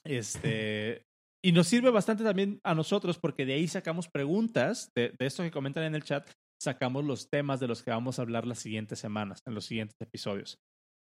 Este, 0.05 1.03
y 1.45 1.53
nos 1.53 1.69
sirve 1.69 1.91
bastante 1.91 2.25
también 2.25 2.61
a 2.65 2.75
nosotros 2.75 3.19
porque 3.19 3.47
de 3.47 3.55
ahí 3.55 3.69
sacamos 3.69 4.09
preguntas 4.09 4.91
de, 4.97 5.13
de 5.19 5.27
esto 5.27 5.43
que 5.43 5.51
comentan 5.51 5.85
en 5.85 5.95
el 5.95 6.05
chat. 6.05 6.29
Sacamos 6.61 7.05
los 7.05 7.29
temas 7.31 7.61
de 7.61 7.69
los 7.69 7.83
que 7.83 7.91
vamos 7.93 8.19
a 8.19 8.23
hablar 8.23 8.47
las 8.47 8.59
siguientes 8.59 8.99
semanas, 8.99 9.41
en 9.47 9.55
los 9.55 9.65
siguientes 9.65 9.97
episodios. 10.01 10.57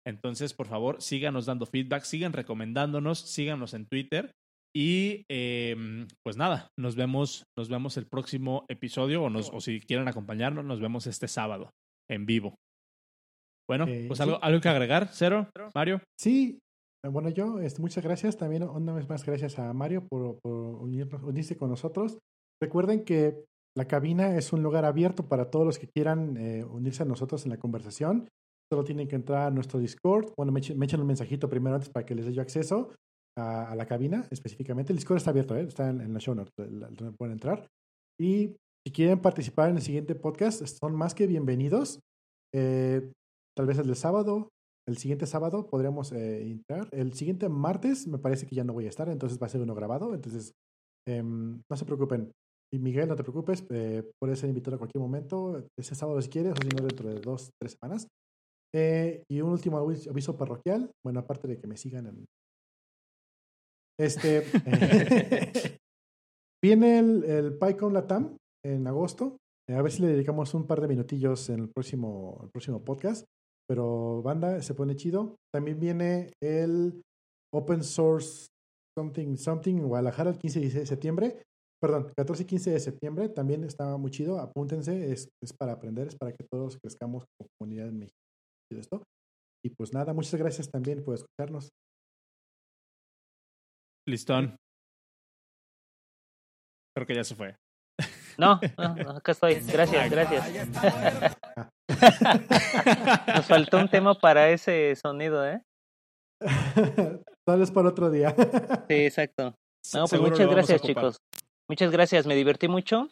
Entonces, 0.06 0.52
por 0.52 0.66
favor, 0.68 1.00
síganos 1.00 1.46
dando 1.46 1.66
feedback, 1.66 2.04
sigan 2.04 2.32
recomendándonos, 2.32 3.18
síganos 3.18 3.74
en 3.74 3.86
Twitter. 3.86 4.30
Y 4.74 5.24
eh, 5.30 5.74
pues 6.22 6.36
nada, 6.36 6.68
nos 6.78 6.96
vemos, 6.96 7.44
nos 7.56 7.70
vemos 7.70 7.96
el 7.96 8.06
próximo 8.06 8.66
episodio 8.68 9.22
o, 9.22 9.30
nos, 9.30 9.48
o 9.50 9.60
si 9.60 9.80
quieren 9.80 10.06
acompañarnos, 10.06 10.66
nos 10.66 10.80
vemos 10.80 11.06
este 11.06 11.28
sábado 11.28 11.70
en 12.10 12.26
vivo. 12.26 12.54
Bueno, 13.66 13.86
Eh, 13.88 14.04
pues 14.06 14.18
sí. 14.18 14.22
algo, 14.22 14.38
algo 14.44 14.60
que 14.60 14.68
agregar, 14.68 15.08
Cero, 15.12 15.48
Mario. 15.74 16.02
Sí, 16.20 16.58
bueno, 17.10 17.28
yo, 17.28 17.60
este, 17.60 17.80
muchas 17.80 18.04
gracias. 18.04 18.36
También 18.36 18.62
una 18.62 18.92
vez 18.92 19.08
más 19.08 19.24
gracias 19.24 19.58
a 19.58 19.72
Mario 19.72 20.06
por, 20.08 20.38
unirse 20.44 21.56
con 21.56 21.70
nosotros. 21.70 22.18
Recuerden 22.62 23.04
que 23.04 23.44
la 23.76 23.86
cabina 23.86 24.36
es 24.36 24.52
un 24.52 24.62
lugar 24.62 24.84
abierto 24.84 25.28
para 25.28 25.50
todos 25.50 25.66
los 25.66 25.78
que 25.78 25.88
quieran 25.88 26.36
eh, 26.38 26.64
unirse 26.64 27.02
a 27.02 27.06
nosotros 27.06 27.44
en 27.44 27.50
la 27.50 27.58
conversación. 27.58 28.28
Solo 28.72 28.84
tienen 28.84 29.06
que 29.06 29.16
entrar 29.16 29.46
a 29.46 29.50
nuestro 29.50 29.78
Discord. 29.78 30.32
Bueno, 30.36 30.52
me, 30.52 30.60
echen- 30.60 30.76
me 30.76 30.86
echan 30.86 31.00
un 31.00 31.06
mensajito 31.06 31.48
primero 31.48 31.76
antes 31.76 31.90
para 31.90 32.06
que 32.06 32.14
les 32.14 32.26
dé 32.26 32.32
yo 32.32 32.42
acceso 32.42 32.90
a, 33.38 33.74
la 33.76 33.86
cabina 33.86 34.26
específicamente. 34.30 34.92
El 34.92 34.98
Discord 34.98 35.18
está 35.18 35.30
abierto, 35.30 35.54
¿eh? 35.56 35.62
está 35.62 35.90
en, 35.90 36.12
la 36.12 36.18
show 36.18 36.34
notes, 36.34 36.52
donde 36.56 37.12
pueden 37.12 37.34
entrar. 37.34 37.68
Y 38.18 38.56
si 38.86 38.92
quieren 38.92 39.20
participar 39.20 39.68
en 39.70 39.76
el 39.76 39.82
siguiente 39.82 40.14
podcast, 40.14 40.64
son 40.66 40.94
más 40.94 41.14
que 41.14 41.26
bienvenidos. 41.26 42.00
Eh, 42.54 43.12
tal 43.56 43.66
vez 43.66 43.78
el 43.78 43.94
sábado, 43.94 44.48
el 44.88 44.98
siguiente 44.98 45.26
sábado 45.26 45.68
podríamos 45.68 46.12
eh, 46.12 46.42
entrar. 46.42 46.88
El 46.92 47.12
siguiente 47.14 47.48
martes 47.48 48.06
me 48.06 48.18
parece 48.18 48.46
que 48.46 48.54
ya 48.54 48.64
no 48.64 48.72
voy 48.72 48.86
a 48.86 48.88
estar, 48.88 49.08
entonces 49.08 49.40
va 49.40 49.46
a 49.46 49.50
ser 49.50 49.60
uno 49.60 49.74
grabado. 49.74 50.14
Entonces, 50.14 50.52
em, 51.08 51.60
no 51.68 51.76
se 51.76 51.84
preocupen. 51.84 52.32
Y 52.72 52.78
Miguel, 52.78 53.08
no 53.08 53.16
te 53.16 53.22
preocupes, 53.22 53.64
eh, 53.70 54.10
puedes 54.20 54.38
ser 54.38 54.48
invitado 54.48 54.76
a 54.76 54.78
cualquier 54.78 55.00
momento, 55.00 55.64
ese 55.78 55.94
sábado 55.94 56.20
si 56.20 56.28
quieres, 56.28 56.52
o 56.52 56.62
si 56.62 56.68
no 56.68 56.84
dentro 56.84 57.08
de 57.08 57.20
dos, 57.20 57.50
tres 57.60 57.76
semanas. 57.80 58.08
Eh, 58.74 59.22
y 59.30 59.40
un 59.40 59.50
último 59.50 59.78
aviso, 59.78 60.36
parroquial, 60.36 60.90
bueno, 61.04 61.20
aparte 61.20 61.48
de 61.48 61.58
que 61.58 61.66
me 61.66 61.76
sigan 61.76 62.06
en... 62.06 62.24
Este... 63.98 64.42
viene 66.62 66.98
el, 66.98 67.24
el 67.24 67.58
PyCon 67.58 67.94
Latam 67.94 68.36
en 68.64 68.86
agosto. 68.86 69.36
A 69.68 69.82
ver 69.82 69.92
si 69.92 70.02
le 70.02 70.08
dedicamos 70.08 70.54
un 70.54 70.66
par 70.66 70.80
de 70.80 70.88
minutillos 70.88 71.48
en 71.50 71.60
el 71.60 71.68
próximo, 71.70 72.40
el 72.42 72.50
próximo 72.50 72.84
podcast. 72.84 73.24
Pero 73.68 74.22
banda, 74.22 74.62
se 74.62 74.74
pone 74.74 74.96
chido. 74.96 75.36
También 75.52 75.80
viene 75.80 76.32
el 76.42 77.02
Open 77.52 77.82
Source 77.82 78.46
Something 78.98 79.36
Something 79.36 79.74
en 79.76 79.88
Guadalajara 79.88 80.30
el 80.30 80.38
15 80.38 80.58
y 80.58 80.62
16 80.62 80.82
de 80.82 80.86
septiembre. 80.86 81.42
Perdón, 81.80 82.12
14 82.16 82.42
y 82.42 82.46
15 82.46 82.70
de 82.70 82.80
septiembre. 82.80 83.28
También 83.28 83.64
está 83.64 83.96
muy 83.96 84.10
chido. 84.10 84.38
Apúntense. 84.40 85.12
Es, 85.12 85.28
es 85.42 85.52
para 85.52 85.72
aprender, 85.72 86.08
es 86.08 86.16
para 86.16 86.32
que 86.32 86.44
todos 86.50 86.78
crezcamos 86.78 87.24
como 87.36 87.48
comunidad 87.58 87.88
en 87.88 87.98
México. 87.98 88.18
Esto. 88.72 89.02
Y 89.64 89.70
pues 89.70 89.92
nada, 89.92 90.12
muchas 90.12 90.38
gracias 90.38 90.70
también 90.70 91.04
por 91.04 91.14
escucharnos. 91.14 91.70
Listón. 94.08 94.56
Creo 96.94 97.06
que 97.06 97.14
ya 97.14 97.24
se 97.24 97.34
fue. 97.34 97.56
No, 98.38 98.60
no, 98.78 99.10
acá 99.12 99.32
estoy. 99.32 99.54
Gracias, 99.66 100.10
gracias. 100.10 101.36
Nos 103.34 103.46
faltó 103.46 103.78
un 103.78 103.88
tema 103.88 104.14
para 104.14 104.50
ese 104.50 104.94
sonido, 104.96 105.46
¿eh? 105.46 105.62
Tal 107.46 107.58
vez 107.60 107.70
para 107.70 107.88
otro 107.88 108.10
día. 108.10 108.34
Sí, 108.88 109.06
exacto. 109.06 109.54
No, 109.94 110.06
pues 110.06 110.20
muchas 110.20 110.48
gracias, 110.50 110.82
chicos. 110.82 111.16
Muchas 111.68 111.90
gracias, 111.90 112.26
me 112.26 112.34
divertí 112.34 112.68
mucho. 112.68 113.08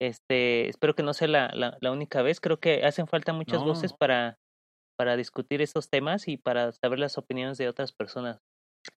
Este, 0.00 0.68
espero 0.68 0.94
que 0.94 1.02
no 1.02 1.14
sea 1.14 1.28
la, 1.28 1.50
la, 1.54 1.78
la 1.80 1.92
única 1.92 2.22
vez. 2.22 2.40
Creo 2.40 2.58
que 2.58 2.84
hacen 2.84 3.06
falta 3.06 3.32
muchas 3.32 3.60
No. 3.60 3.66
voces 3.66 3.92
para, 3.92 4.36
para 4.98 5.16
discutir 5.16 5.62
estos 5.62 5.88
temas 5.88 6.28
y 6.28 6.36
para 6.36 6.72
saber 6.72 6.98
las 6.98 7.16
opiniones 7.18 7.56
de 7.58 7.68
otras 7.68 7.92
personas. 7.92 8.38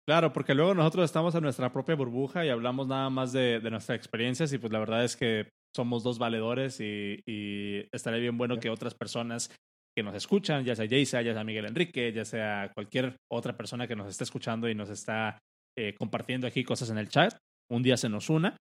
Claro, 0.09 0.33
porque 0.33 0.55
luego 0.55 0.73
nosotros 0.73 1.05
estamos 1.05 1.35
en 1.35 1.43
nuestra 1.43 1.71
propia 1.71 1.93
burbuja 1.93 2.43
y 2.43 2.49
hablamos 2.49 2.87
nada 2.87 3.11
más 3.11 3.31
de, 3.31 3.59
de 3.59 3.69
nuestras 3.69 3.95
experiencias 3.95 4.51
y 4.51 4.57
pues 4.57 4.73
la 4.73 4.79
verdad 4.79 5.03
es 5.03 5.15
que 5.15 5.49
somos 5.75 6.01
dos 6.01 6.17
valedores 6.17 6.79
y, 6.79 7.21
y 7.27 7.85
estaría 7.91 8.19
bien 8.19 8.35
bueno 8.35 8.57
que 8.59 8.71
otras 8.71 8.95
personas 8.95 9.55
que 9.95 10.01
nos 10.01 10.15
escuchan, 10.15 10.65
ya 10.65 10.75
sea 10.75 10.87
Jaysa, 10.89 11.21
ya 11.21 11.35
sea 11.35 11.43
Miguel 11.43 11.67
Enrique, 11.67 12.11
ya 12.11 12.25
sea 12.25 12.71
cualquier 12.73 13.17
otra 13.31 13.55
persona 13.55 13.87
que 13.87 13.95
nos 13.95 14.09
esté 14.09 14.23
escuchando 14.23 14.67
y 14.67 14.73
nos 14.73 14.89
está 14.89 15.37
eh, 15.77 15.93
compartiendo 15.93 16.47
aquí 16.47 16.63
cosas 16.63 16.89
en 16.89 16.97
el 16.97 17.09
chat, 17.09 17.37
un 17.69 17.83
día 17.83 17.95
se 17.95 18.09
nos 18.09 18.31
una. 18.31 18.57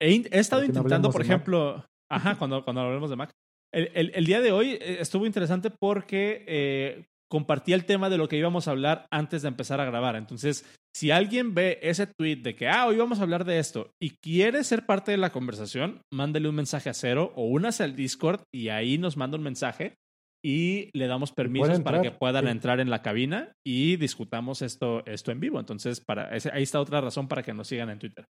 He, 0.00 0.22
estado 0.38 0.62
intentando, 0.62 1.10
por 1.10 1.22
Mac. 1.22 1.26
ejemplo, 1.26 1.84
ajá, 2.12 2.38
cuando, 2.38 2.62
cuando 2.62 2.82
hablemos 2.82 3.10
de 3.10 3.16
Mac. 3.16 3.32
El, 3.74 3.90
el- 3.94 4.12
el 4.14 4.24
día 4.24 4.40
de 4.40 4.52
hoy 4.52 4.74
eh, 4.74 4.98
estuvo 5.00 5.26
interesante 5.26 5.72
porque 5.80 6.44
eh, 6.46 7.06
compartí 7.32 7.72
el 7.72 7.86
tema 7.86 8.10
de 8.10 8.18
lo 8.18 8.28
que 8.28 8.36
íbamos 8.36 8.68
a 8.68 8.72
hablar 8.72 9.06
antes 9.10 9.40
de 9.40 9.48
empezar 9.48 9.80
a 9.80 9.86
grabar. 9.86 10.16
Entonces, 10.16 10.70
si 10.94 11.10
alguien 11.10 11.54
ve 11.54 11.78
ese 11.80 12.06
tweet 12.06 12.36
de 12.42 12.54
que, 12.54 12.68
ah, 12.68 12.86
hoy 12.86 12.96
vamos 12.98 13.20
a 13.20 13.22
hablar 13.22 13.46
de 13.46 13.58
esto 13.58 13.90
y 13.98 14.10
quiere 14.22 14.62
ser 14.64 14.84
parte 14.84 15.12
de 15.12 15.16
la 15.16 15.30
conversación, 15.32 16.02
mándele 16.12 16.50
un 16.50 16.54
mensaje 16.56 16.90
a 16.90 16.94
cero 16.94 17.32
o 17.34 17.46
únase 17.46 17.84
al 17.84 17.96
Discord 17.96 18.42
y 18.54 18.68
ahí 18.68 18.98
nos 18.98 19.16
manda 19.16 19.38
un 19.38 19.42
mensaje 19.44 19.94
y 20.44 20.90
le 20.92 21.06
damos 21.06 21.32
permisos 21.32 21.80
para 21.80 22.02
que 22.02 22.10
puedan 22.10 22.44
sí. 22.44 22.50
entrar 22.50 22.80
en 22.80 22.90
la 22.90 23.00
cabina 23.00 23.52
y 23.66 23.96
discutamos 23.96 24.60
esto, 24.60 25.02
esto 25.06 25.30
en 25.32 25.40
vivo. 25.40 25.58
Entonces, 25.58 26.02
para 26.06 26.36
ese- 26.36 26.50
ahí 26.52 26.64
está 26.64 26.80
otra 26.80 27.00
razón 27.00 27.28
para 27.28 27.42
que 27.42 27.54
nos 27.54 27.68
sigan 27.68 27.88
en 27.88 27.98
Twitter. 27.98 28.26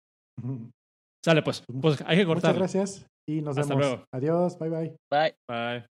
Sale 1.24 1.42
pues, 1.42 1.64
pues 1.80 2.00
hay 2.06 2.18
que 2.18 2.26
Muchas 2.26 2.26
cortar. 2.26 2.54
gracias 2.54 3.06
y 3.28 3.40
nos 3.40 3.58
Hasta 3.58 3.74
vemos. 3.74 3.88
luego. 3.90 4.04
Adiós, 4.14 4.58
bye 4.58 4.68
bye. 4.70 4.96
Bye. 5.10 5.34
Bye. 5.48 5.91